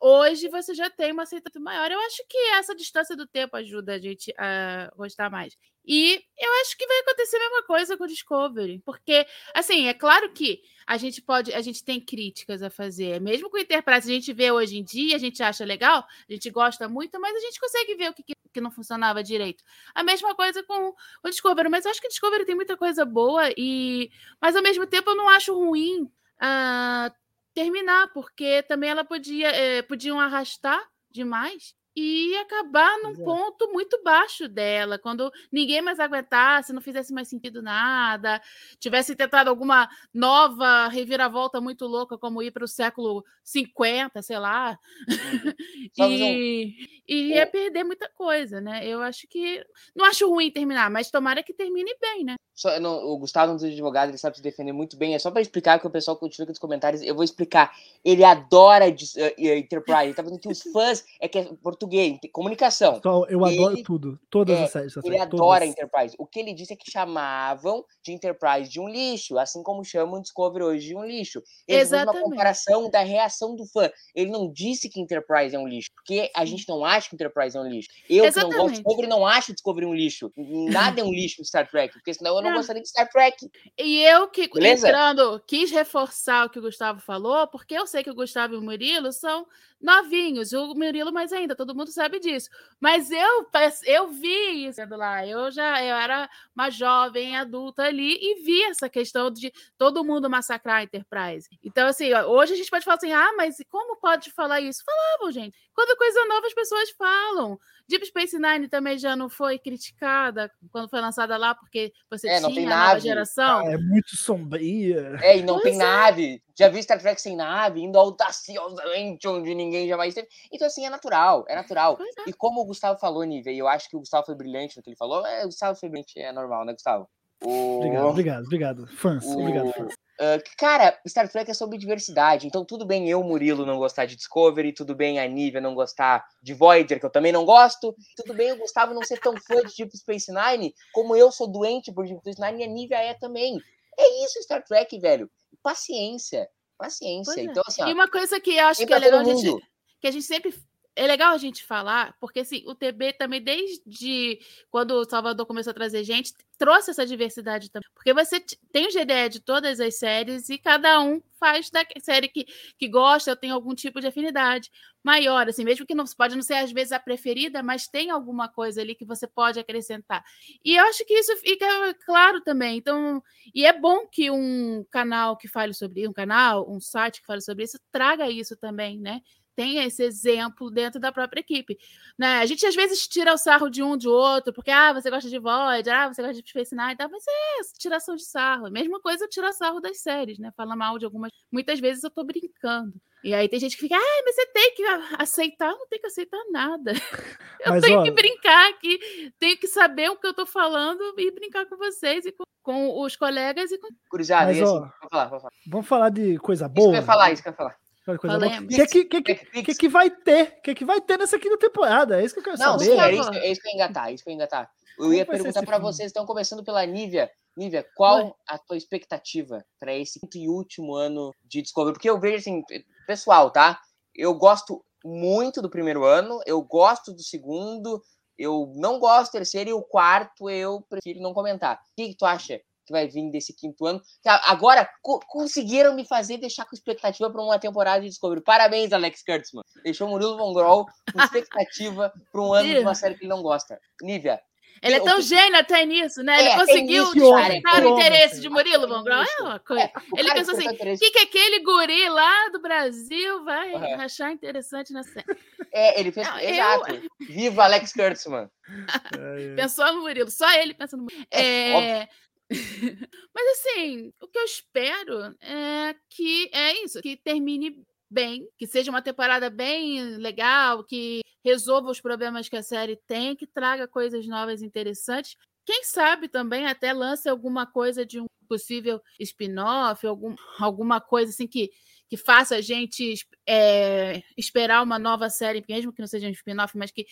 hoje 0.00 0.48
você 0.48 0.74
já 0.74 0.90
tem 0.90 1.12
uma 1.12 1.22
aceitação 1.22 1.62
maior. 1.62 1.90
Eu 1.90 2.00
acho 2.00 2.22
que 2.28 2.38
essa 2.54 2.74
distância 2.74 3.16
do 3.16 3.26
tempo 3.26 3.56
ajuda 3.56 3.94
a 3.94 3.98
gente 3.98 4.32
a 4.38 4.90
gostar 4.96 5.30
mais. 5.30 5.56
E 5.86 6.14
eu 6.36 6.52
acho 6.62 6.76
que 6.76 6.86
vai 6.86 6.98
acontecer 6.98 7.36
a 7.36 7.40
mesma 7.40 7.62
coisa 7.62 7.96
com 7.96 8.04
o 8.04 8.08
Discovery, 8.08 8.82
porque 8.84 9.24
assim, 9.54 9.86
é 9.86 9.94
claro 9.94 10.32
que 10.32 10.60
a 10.84 10.96
gente 10.96 11.22
pode, 11.22 11.52
a 11.54 11.60
gente 11.60 11.84
tem 11.84 12.00
críticas 12.00 12.60
a 12.62 12.70
fazer. 12.70 13.20
Mesmo 13.20 13.48
com 13.48 13.56
o 13.56 13.60
Enterprise, 13.60 14.10
a 14.10 14.14
gente 14.14 14.32
vê 14.32 14.50
hoje 14.50 14.78
em 14.78 14.84
dia, 14.84 15.14
a 15.14 15.18
gente 15.18 15.42
acha 15.42 15.64
legal, 15.64 16.04
a 16.28 16.32
gente 16.32 16.50
gosta 16.50 16.88
muito, 16.88 17.20
mas 17.20 17.36
a 17.36 17.40
gente 17.40 17.60
consegue 17.60 17.94
ver 17.94 18.10
o 18.10 18.14
que, 18.14 18.24
que 18.52 18.60
não 18.60 18.70
funcionava 18.70 19.22
direito. 19.22 19.62
A 19.94 20.02
mesma 20.02 20.34
coisa 20.34 20.62
com 20.64 20.92
o 21.22 21.30
Discovery, 21.30 21.68
mas 21.68 21.84
eu 21.84 21.90
acho 21.92 22.00
que 22.00 22.08
o 22.08 22.10
Discovery 22.10 22.44
tem 22.44 22.56
muita 22.56 22.76
coisa 22.76 23.04
boa 23.04 23.48
e, 23.56 24.10
mas 24.40 24.56
ao 24.56 24.62
mesmo 24.62 24.86
tempo 24.86 25.10
eu 25.10 25.16
não 25.16 25.28
acho 25.28 25.54
ruim 25.54 26.10
ah, 26.40 27.12
terminar, 27.56 28.08
porque 28.12 28.62
também 28.64 28.90
ela 28.90 29.02
podia, 29.02 29.48
eh, 29.48 29.80
podiam 29.80 30.20
arrastar 30.20 30.78
demais 31.10 31.74
e 31.96 32.36
acabar 32.36 32.98
num 33.02 33.12
é. 33.12 33.24
ponto 33.24 33.72
muito 33.72 34.02
baixo 34.04 34.46
dela, 34.46 34.98
quando 34.98 35.32
ninguém 35.50 35.80
mais 35.80 35.98
aguentasse, 35.98 36.72
não 36.72 36.82
fizesse 36.82 37.10
mais 37.12 37.26
sentido 37.26 37.62
nada, 37.62 38.40
tivesse 38.78 39.16
tentado 39.16 39.48
alguma 39.48 39.88
nova 40.12 40.88
reviravolta 40.88 41.58
muito 41.58 41.86
louca, 41.86 42.18
como 42.18 42.42
ir 42.42 42.50
para 42.50 42.64
o 42.64 42.68
século 42.68 43.24
50, 43.42 44.20
sei 44.20 44.38
lá, 44.38 44.78
Só 45.96 46.02
fazer 46.04 46.22
um- 46.22 46.26
e, 46.26 46.76
e 47.08 47.28
ia 47.28 47.46
perder 47.46 47.84
muita 47.84 48.08
coisa, 48.10 48.60
né? 48.60 48.86
Eu 48.86 49.00
acho 49.00 49.26
que. 49.28 49.64
Não 49.94 50.04
acho 50.04 50.28
ruim 50.28 50.50
terminar, 50.50 50.90
mas 50.90 51.10
tomara 51.10 51.42
que 51.42 51.54
termine 51.54 51.94
bem, 52.00 52.24
né? 52.24 52.34
Só- 52.54 52.78
não, 52.80 53.04
o 53.04 53.18
Gustavo, 53.18 53.52
um 53.52 53.56
dos 53.56 53.64
advogados, 53.64 54.10
ele 54.10 54.18
sabe 54.18 54.36
se 54.36 54.42
defender 54.42 54.72
muito 54.72 54.96
bem. 54.96 55.14
É 55.14 55.18
só 55.18 55.30
para 55.30 55.40
explicar 55.40 55.78
que 55.78 55.86
o 55.86 55.90
pessoal 55.90 56.16
continua 56.16 56.48
nos 56.48 56.58
comentários. 56.58 57.02
Eu 57.02 57.14
vou 57.14 57.24
explicar. 57.24 57.72
Ele 58.04 58.24
adora 58.24 58.88
eh, 58.88 59.58
Enterprise. 59.58 60.04
Ele 60.04 60.14
tá 60.14 60.24
falando 60.24 60.40
que 60.40 60.48
os 60.48 60.62
fãs 60.72 61.04
é 61.20 61.28
que 61.28 61.38
é 61.38 61.44
português, 61.62 61.85
tem 61.88 62.30
comunicação. 62.32 63.00
Só, 63.02 63.24
eu 63.26 63.44
adoro 63.44 63.74
Ele- 63.74 63.82
tudo. 63.82 64.18
Todas 64.30 64.58
é, 64.58 64.64
as 64.64 64.70
séries. 64.70 64.96
Ele 64.96 65.02
todas. 65.04 65.20
adora 65.20 65.66
Enterprise. 65.66 66.14
O 66.18 66.26
que 66.26 66.40
ele 66.40 66.52
disse 66.52 66.72
é 66.72 66.76
que 66.76 66.90
chamavam 66.90 67.84
de 68.02 68.12
Enterprise 68.12 68.68
de 68.70 68.80
um 68.80 68.88
lixo, 68.88 69.38
assim 69.38 69.62
como 69.62 69.84
chamam 69.84 70.20
Discovery 70.20 70.64
hoje 70.64 70.88
de 70.88 70.96
um 70.96 71.04
lixo. 71.04 71.42
Ele 71.66 71.78
fez 71.78 71.92
uma 71.92 71.98
Exatamente. 72.02 72.24
comparação 72.24 72.90
da 72.90 73.00
reação 73.00 73.54
do 73.56 73.66
fã. 73.66 73.90
Ele 74.14 74.30
não 74.30 74.50
disse 74.52 74.88
que 74.88 75.00
Enterprise 75.00 75.54
é 75.54 75.58
um 75.58 75.66
lixo, 75.66 75.90
porque 75.94 76.30
a 76.34 76.44
gente 76.44 76.68
não 76.68 76.84
acha 76.84 77.08
que 77.08 77.14
Enterprise 77.14 77.56
é 77.56 77.60
um 77.60 77.68
lixo. 77.68 77.88
Eu 78.08 78.08
que 78.08 78.10
não 78.10 78.24
gosto 78.24 78.32
de 78.32 78.48
Exatamente. 78.50 78.74
Discovery 78.76 79.06
não 79.08 79.26
acho 79.26 79.52
Discovery 79.52 79.86
um 79.86 79.94
lixo. 79.94 80.32
Nada 80.36 81.00
é 81.00 81.04
um 81.04 81.12
lixo 81.12 81.40
em 81.40 81.44
Star 81.44 81.68
Trek, 81.70 81.92
porque 81.94 82.12
senão 82.14 82.36
eu 82.36 82.42
não 82.42 82.50
Não. 82.50 82.56
gostaria 82.56 82.82
de 82.82 82.88
Star 82.88 83.08
Trek. 83.08 83.48
E 83.78 84.02
eu 84.02 84.28
que 84.28 84.48
Beleza? 84.48 84.88
entrando, 84.88 85.40
quis 85.46 85.70
reforçar 85.70 86.46
o 86.46 86.50
que 86.50 86.58
o 86.58 86.62
Gustavo 86.62 87.00
falou, 87.00 87.46
porque 87.48 87.74
eu 87.74 87.86
sei 87.86 88.02
que 88.02 88.10
o 88.10 88.14
Gustavo 88.14 88.54
e 88.54 88.56
o 88.56 88.62
Murilo 88.62 89.12
são 89.12 89.46
novinhos, 89.80 90.52
o 90.52 90.74
Murilo 90.74 91.12
mais 91.12 91.32
ainda, 91.32 91.54
todo 91.54 91.74
mundo 91.76 91.90
sabe 91.92 92.18
disso. 92.20 92.48
Mas 92.80 93.10
eu 93.10 93.46
eu 93.84 94.08
vi 94.08 94.66
isso 94.66 94.80
lá, 94.90 95.26
eu 95.26 95.50
já 95.50 95.82
eu 95.84 95.96
era 95.96 96.28
uma 96.54 96.70
jovem 96.70 97.36
adulta 97.36 97.82
ali 97.84 98.16
e 98.20 98.42
vi 98.42 98.62
essa 98.64 98.88
questão 98.88 99.30
de 99.30 99.52
todo 99.78 100.04
mundo 100.04 100.28
massacrar 100.30 100.76
a 100.78 100.82
Enterprise. 100.84 101.48
Então 101.62 101.86
assim, 101.88 102.12
hoje 102.14 102.54
a 102.54 102.56
gente 102.56 102.70
pode 102.70 102.84
falar 102.84 102.96
assim: 102.96 103.12
"Ah, 103.12 103.32
mas 103.36 103.56
como 103.70 103.96
pode 104.00 104.30
falar 104.32 104.60
isso?" 104.60 104.82
Falavam, 104.84 105.32
gente. 105.32 105.56
Quando 105.74 105.96
coisa 105.96 106.24
nova 106.26 106.46
as 106.46 106.54
pessoas 106.54 106.90
falam. 106.90 107.58
Deep 107.88 108.04
Space 108.06 108.38
Nine 108.38 108.68
também 108.68 108.98
já 108.98 109.14
não 109.14 109.28
foi 109.28 109.58
criticada 109.58 110.50
quando 110.70 110.88
foi 110.88 111.00
lançada 111.00 111.36
lá 111.36 111.54
porque 111.54 111.92
você 112.10 112.28
É, 112.28 112.40
tinha 112.40 112.66
a 112.74 112.86
nova 112.88 113.00
geração. 113.00 113.60
É 113.70 113.78
muito 113.78 114.16
sombria. 114.16 115.16
É, 115.22 115.38
e 115.38 115.42
não 115.42 115.54
Pois 115.60 115.64
tem 115.64 115.74
é. 115.74 115.78
nave. 115.78 116.42
Já 116.58 116.68
vi 116.68 116.82
Star 116.82 116.98
Trek 117.00 117.20
sem 117.20 117.36
nave, 117.36 117.80
indo 117.80 117.98
audaciosamente 117.98 119.28
onde 119.28 119.54
ninguém 119.54 119.88
jamais 119.88 120.08
esteve. 120.10 120.28
Então, 120.52 120.66
assim, 120.66 120.86
é 120.86 120.90
natural, 120.90 121.44
é 121.48 121.54
natural. 121.54 121.98
É. 122.26 122.30
E 122.30 122.32
como 122.32 122.60
o 122.60 122.64
Gustavo 122.64 122.98
falou, 122.98 123.22
Nívia, 123.24 123.52
e 123.52 123.58
eu 123.58 123.68
acho 123.68 123.88
que 123.88 123.96
o 123.96 124.00
Gustavo 124.00 124.26
foi 124.26 124.34
brilhante 124.34 124.76
no 124.76 124.82
que 124.82 124.90
ele 124.90 124.96
falou, 124.96 125.24
é, 125.26 125.42
o 125.42 125.46
Gustavo 125.46 125.78
foi 125.78 125.88
brilhante, 125.88 126.18
é 126.18 126.32
normal, 126.32 126.64
né, 126.64 126.72
Gustavo? 126.72 127.08
O... 127.42 127.78
Obrigado, 127.78 128.06
obrigado, 128.08 128.44
obrigado. 128.44 128.86
Fãs, 128.88 129.24
O- 129.24 129.40
obrigado, 129.40 129.72
fãs. 129.72 129.94
Que, 130.42 130.56
cara, 130.56 130.98
Star 131.06 131.28
Trek 131.30 131.50
é 131.50 131.54
sobre 131.54 131.76
diversidade. 131.76 132.46
Então, 132.46 132.64
tudo 132.64 132.86
bem 132.86 133.06
eu, 133.10 133.22
Murilo, 133.22 133.66
não 133.66 133.76
gostar 133.76 134.06
de 134.06 134.16
Discovery, 134.16 134.72
tudo 134.72 134.94
bem 134.94 135.20
a 135.20 135.28
Nívia 135.28 135.60
não 135.60 135.74
gostar 135.74 136.24
de 136.42 136.54
Voyager, 136.54 136.98
que 136.98 137.04
eu 137.04 137.10
também 137.10 137.32
não 137.32 137.44
gosto. 137.44 137.94
Tudo 138.16 138.32
bem 138.32 138.50
o 138.52 138.56
Gustavo 138.56 138.94
não 138.94 139.02
ser 139.02 139.20
tão 139.20 139.36
fã 139.36 139.56
de 139.56 139.76
Deep 139.76 139.94
Space 139.94 140.32
Nine, 140.32 140.74
como 140.94 141.14
eu 141.14 141.30
sou 141.30 141.46
doente 141.46 141.92
por 141.92 142.06
Deep 142.06 142.18
Space 142.20 142.40
Nine 142.40 142.62
e 142.62 142.64
a 142.64 142.66
Nívia 142.66 142.96
é 142.96 143.12
também. 143.12 143.60
É 143.98 144.24
isso, 144.24 144.42
Star 144.42 144.64
Trek, 144.64 144.98
velho. 144.98 145.30
Paciência. 145.62 146.48
Paciência. 146.78 147.34
Pois 147.34 147.46
é. 147.46 147.50
Então, 147.50 147.62
assim, 147.66 147.82
ó, 147.82 147.88
E 147.88 147.92
uma 147.92 148.08
coisa 148.08 148.40
que 148.40 148.56
eu 148.56 148.66
acho 148.66 148.86
que 148.86 148.92
é 148.94 148.98
legal 148.98 149.20
a 149.20 149.24
gente, 149.24 149.54
que 150.00 150.06
a 150.06 150.10
gente 150.10 150.24
sempre 150.24 150.54
é 150.96 151.06
legal 151.06 151.34
a 151.34 151.38
gente 151.38 151.62
falar, 151.62 152.16
porque 152.18 152.40
assim, 152.40 152.64
o 152.66 152.74
TB 152.74 153.12
também 153.12 153.40
desde 153.42 154.40
quando 154.70 154.92
o 154.92 155.04
Salvador 155.04 155.44
começou 155.44 155.70
a 155.70 155.74
trazer 155.74 156.02
gente, 156.02 156.32
trouxe 156.56 156.90
essa 156.90 157.06
diversidade 157.06 157.70
também. 157.70 157.88
Porque 157.94 158.14
você 158.14 158.40
tem 158.72 158.86
o 158.86 158.90
GDE 158.90 159.28
de 159.28 159.40
todas 159.40 159.78
as 159.78 159.98
séries 159.98 160.48
e 160.48 160.56
cada 160.56 160.98
um 161.00 161.20
faz 161.38 161.70
da 161.70 161.84
série 162.00 162.28
que, 162.28 162.46
que 162.78 162.88
gosta, 162.88 163.36
tem 163.36 163.50
algum 163.50 163.74
tipo 163.74 164.00
de 164.00 164.06
afinidade 164.06 164.70
maior, 165.04 165.48
assim, 165.48 165.64
mesmo 165.64 165.86
que 165.86 165.94
não 165.94 166.06
pode 166.16 166.34
não 166.34 166.42
ser 166.42 166.54
às 166.54 166.72
vezes 166.72 166.92
a 166.92 166.98
preferida, 166.98 167.62
mas 167.62 167.86
tem 167.86 168.10
alguma 168.10 168.48
coisa 168.48 168.80
ali 168.80 168.94
que 168.94 169.04
você 169.04 169.26
pode 169.26 169.60
acrescentar. 169.60 170.24
E 170.64 170.76
eu 170.76 170.84
acho 170.86 171.04
que 171.04 171.12
isso 171.12 171.36
fica 171.36 171.66
claro 172.06 172.40
também. 172.40 172.78
Então, 172.78 173.22
e 173.54 173.66
é 173.66 173.72
bom 173.78 174.06
que 174.08 174.30
um 174.30 174.82
canal 174.90 175.36
que 175.36 175.46
fale 175.46 175.74
sobre 175.74 176.08
um 176.08 176.12
canal, 176.12 176.66
um 176.70 176.80
site 176.80 177.20
que 177.20 177.26
fale 177.26 177.42
sobre 177.42 177.64
isso, 177.64 177.78
traga 177.92 178.30
isso 178.30 178.56
também, 178.56 178.98
né? 178.98 179.20
Tenha 179.56 179.84
esse 179.86 180.04
exemplo 180.04 180.70
dentro 180.70 181.00
da 181.00 181.10
própria 181.10 181.40
equipe. 181.40 181.78
Né? 182.18 182.40
A 182.40 182.46
gente 182.46 182.64
às 182.66 182.74
vezes 182.74 183.08
tira 183.08 183.32
o 183.32 183.38
sarro 183.38 183.70
de 183.70 183.82
um 183.82 183.96
de 183.96 184.06
outro, 184.08 184.52
porque 184.52 184.70
ah, 184.70 184.92
você 184.92 185.10
gosta 185.10 185.28
de 185.30 185.38
Void, 185.38 185.88
ah, 185.90 186.12
você 186.12 186.22
gosta 186.22 186.40
de 186.40 186.48
Space 186.48 186.76
Nine, 186.76 186.94
tá? 186.94 187.08
mas 187.08 187.24
é 187.26 187.78
tiração 187.78 188.14
de 188.14 188.24
sarro. 188.24 188.66
A 188.66 188.70
mesma 188.70 189.00
coisa 189.00 189.26
tirar 189.26 189.52
sarro 189.52 189.80
das 189.80 189.98
séries, 190.00 190.38
né? 190.38 190.52
Fala 190.56 190.76
mal 190.76 190.98
de 190.98 191.06
algumas. 191.06 191.32
Muitas 191.50 191.80
vezes 191.80 192.04
eu 192.04 192.10
tô 192.10 192.22
brincando. 192.22 192.92
E 193.24 193.34
aí 193.34 193.48
tem 193.48 193.58
gente 193.58 193.74
que 193.76 193.82
fica, 193.82 193.96
ah, 193.96 194.22
mas 194.24 194.34
você 194.36 194.46
tem 194.46 194.74
que 194.74 194.84
aceitar, 195.18 195.70
Eu 195.70 195.78
não 195.78 195.88
tem 195.88 195.98
que 195.98 196.06
aceitar 196.06 196.38
nada. 196.52 196.92
Eu 197.64 197.72
Mas, 197.72 197.82
tenho 197.82 197.98
ó, 197.98 198.02
que 198.04 198.10
brincar 198.12 198.70
aqui, 198.70 199.32
tenho 199.40 199.56
que 199.58 199.66
saber 199.66 200.08
o 200.10 200.16
que 200.16 200.26
eu 200.26 200.34
tô 200.34 200.46
falando 200.46 201.02
e 201.18 201.32
brincar 201.32 201.66
com 201.66 201.76
vocês 201.76 202.24
e 202.24 202.30
com, 202.30 202.44
com 202.62 203.00
os 203.00 203.16
colegas 203.16 203.72
e 203.72 203.78
com. 203.78 203.88
Curizada, 204.08 204.46
Mas, 204.46 204.58
e 204.58 204.62
assim, 204.62 204.70
ó, 204.70 204.80
vou 204.80 205.10
falar, 205.10 205.28
vou 205.28 205.40
falar. 205.40 205.52
Vamos 205.66 205.88
falar 205.88 206.10
de 206.10 206.38
coisa 206.38 206.66
Isso 206.66 206.74
que 206.74 206.80
eu 206.80 206.84
boa? 206.84 206.96
ia 206.96 207.02
falar, 207.02 207.32
isso 207.32 207.42
que 207.42 207.48
eu 207.48 207.52
ia 207.52 207.56
falar. 207.56 207.76
Coisa. 208.06 208.36
O 208.36 208.40
Falemos. 208.40 208.74
que, 208.74 208.86
que, 208.86 209.04
que, 209.04 209.22
que, 209.22 209.46
Pix, 209.62 209.76
que, 209.76 209.88
vai 209.88 210.08
ter? 210.08 210.58
O 210.58 210.62
que, 210.62 210.74
que 210.76 210.84
vai 210.84 211.00
ter 211.00 211.18
nessa 211.18 211.38
quinta 211.40 211.58
temporada? 211.58 212.20
É 212.20 212.24
isso 212.24 212.34
que 212.34 212.40
eu 212.40 212.44
quero 212.44 212.58
Não, 212.58 212.78
saber. 212.78 212.92
era 212.92 213.16
favor. 213.16 213.34
isso, 213.34 213.44
é 213.44 213.50
isso 213.50 213.60
que 213.60 213.66
eu 213.66 213.70
ia 213.70 213.74
engatar, 213.74 214.08
é 214.08 214.12
isso 214.12 214.22
que 214.22 214.30
eu 214.30 214.32
ia 214.32 214.36
engatar. 214.36 214.70
Eu 214.98 215.12
ia 215.12 215.26
perguntar 215.26 215.60
filme? 215.60 215.80
vocês, 215.80 216.06
estão 216.06 216.24
começando 216.24 216.64
pela 216.64 216.86
Nívia. 216.86 217.30
Nívia, 217.56 217.84
qual 217.96 218.26
Oi. 218.26 218.32
a 218.48 218.58
tua 218.58 218.76
expectativa 218.76 219.64
pra 219.80 219.92
esse 219.94 220.20
quinto 220.20 220.38
e 220.38 220.48
último 220.48 220.94
ano 220.94 221.32
de 221.44 221.62
Discovery? 221.62 221.94
Porque 221.94 222.08
eu 222.08 222.20
vejo 222.20 222.36
assim, 222.36 222.62
pessoal, 223.06 223.50
tá? 223.50 223.80
Eu 224.14 224.34
gosto 224.34 224.84
muito 225.04 225.60
do 225.60 225.68
primeiro 225.68 226.04
ano, 226.04 226.40
eu 226.46 226.62
gosto 226.62 227.12
do 227.12 227.22
segundo, 227.22 228.02
eu 228.38 228.72
não 228.76 228.98
gosto 228.98 229.30
do 229.30 229.32
terceiro 229.32 229.70
e 229.70 229.72
o 229.72 229.82
quarto 229.82 230.48
eu 230.48 230.82
prefiro 230.88 231.20
não 231.20 231.34
comentar. 231.34 231.76
O 231.76 231.78
que, 231.96 232.08
que 232.10 232.16
tu 232.16 232.24
acha 232.24 232.60
que 232.86 232.92
vai 232.92 233.08
vir 233.08 233.30
desse 233.30 233.52
quinto 233.54 233.84
ano? 233.84 234.00
Agora, 234.44 234.88
co- 235.02 235.20
conseguiram 235.26 235.94
me 235.94 236.06
fazer 236.06 236.38
deixar 236.38 236.64
com 236.64 236.74
expectativa 236.74 237.28
pra 237.30 237.42
uma 237.42 237.58
temporada 237.58 238.00
de 238.02 238.08
Discovery. 238.08 238.40
Parabéns, 238.42 238.92
Alex 238.92 239.22
Kurtzman. 239.24 239.62
Deixou 239.82 240.06
o 240.06 240.10
Murilo 240.10 240.36
Von 240.38 240.52
Groll 240.52 240.86
com 241.12 241.20
expectativa 241.20 242.12
pra 242.30 242.40
um 242.40 242.52
ano 242.52 242.68
de 242.68 242.78
uma 242.78 242.94
série 242.94 243.14
que 243.16 243.22
ele 243.24 243.30
não 243.30 243.42
gosta. 243.42 243.78
Nívia, 244.00 244.40
Ele 244.82 244.94
é 244.96 245.00
tão 245.00 245.20
gênio 245.20 245.58
até 245.58 245.84
nisso, 245.86 246.22
né? 246.22 246.38
Ele 246.38 246.48
É, 246.48 246.50
tem 246.56 246.66
conseguiu 246.66 247.12
despertar 247.14 247.62
cara, 247.62 247.88
o 247.88 247.92
interesse 247.98 248.40
de 248.40 248.48
Murilo 248.48 248.86
Von 248.86 249.02
Grau. 249.02 249.22
É 249.24 249.42
uma 249.42 249.58
coisa. 249.58 249.82
É, 249.84 249.92
Ele 250.16 250.32
pensou 250.34 250.54
assim: 250.54 250.68
o 250.68 250.98
que, 250.98 251.10
que 251.10 251.18
aquele 251.18 251.60
guri 251.60 252.08
lá 252.10 252.48
do 252.50 252.60
Brasil 252.60 253.42
vai 253.44 253.72
Aham. 253.74 254.04
achar 254.04 254.30
interessante 254.32 254.92
na 254.92 255.02
série? 255.02 255.24
É, 255.72 255.98
ele 255.98 256.12
fez. 256.12 256.26
Não, 256.28 256.38
eu- 256.38 256.50
Exato. 256.50 257.02
Viva 257.20 257.64
Alex 257.64 257.92
Kurtzman. 257.92 258.48
Pensou 259.56 259.92
no 259.94 260.02
Murilo, 260.02 260.30
só 260.30 260.50
ele 260.54 260.74
pensando 260.74 261.00
no 261.00 261.04
Murilo. 261.04 261.26
É... 261.30 262.08
Mas 263.34 263.58
assim, 263.58 264.12
o 264.20 264.28
que 264.28 264.38
eu 264.38 264.44
espero 264.44 265.34
é 265.40 265.94
que 266.10 266.48
é 266.52 266.84
isso, 266.84 267.00
que 267.00 267.16
termine 267.16 267.82
bem, 268.10 268.48
que 268.56 268.66
seja 268.66 268.90
uma 268.90 269.02
temporada 269.02 269.50
bem 269.50 270.16
legal, 270.16 270.84
que 270.84 271.20
resolva 271.44 271.90
os 271.90 272.00
problemas 272.00 272.48
que 272.48 272.56
a 272.56 272.62
série 272.62 272.96
tem, 273.06 273.36
que 273.36 273.46
traga 273.46 273.88
coisas 273.88 274.26
novas 274.26 274.62
e 274.62 274.66
interessantes. 274.66 275.36
Quem 275.64 275.84
sabe 275.84 276.28
também 276.28 276.66
até 276.66 276.92
lance 276.92 277.28
alguma 277.28 277.66
coisa 277.66 278.06
de 278.06 278.20
um 278.20 278.26
possível 278.48 279.00
spin-off, 279.18 280.06
algum, 280.06 280.34
alguma 280.58 281.00
coisa 281.00 281.30
assim 281.30 281.46
que, 281.48 281.70
que 282.08 282.16
faça 282.16 282.56
a 282.56 282.60
gente 282.60 283.14
é, 283.48 284.22
esperar 284.36 284.82
uma 284.82 284.98
nova 284.98 285.28
série, 285.28 285.64
mesmo 285.68 285.92
que 285.92 286.00
não 286.00 286.06
seja 286.06 286.28
um 286.28 286.30
spin-off, 286.30 286.76
mas 286.78 286.92
que 286.92 287.06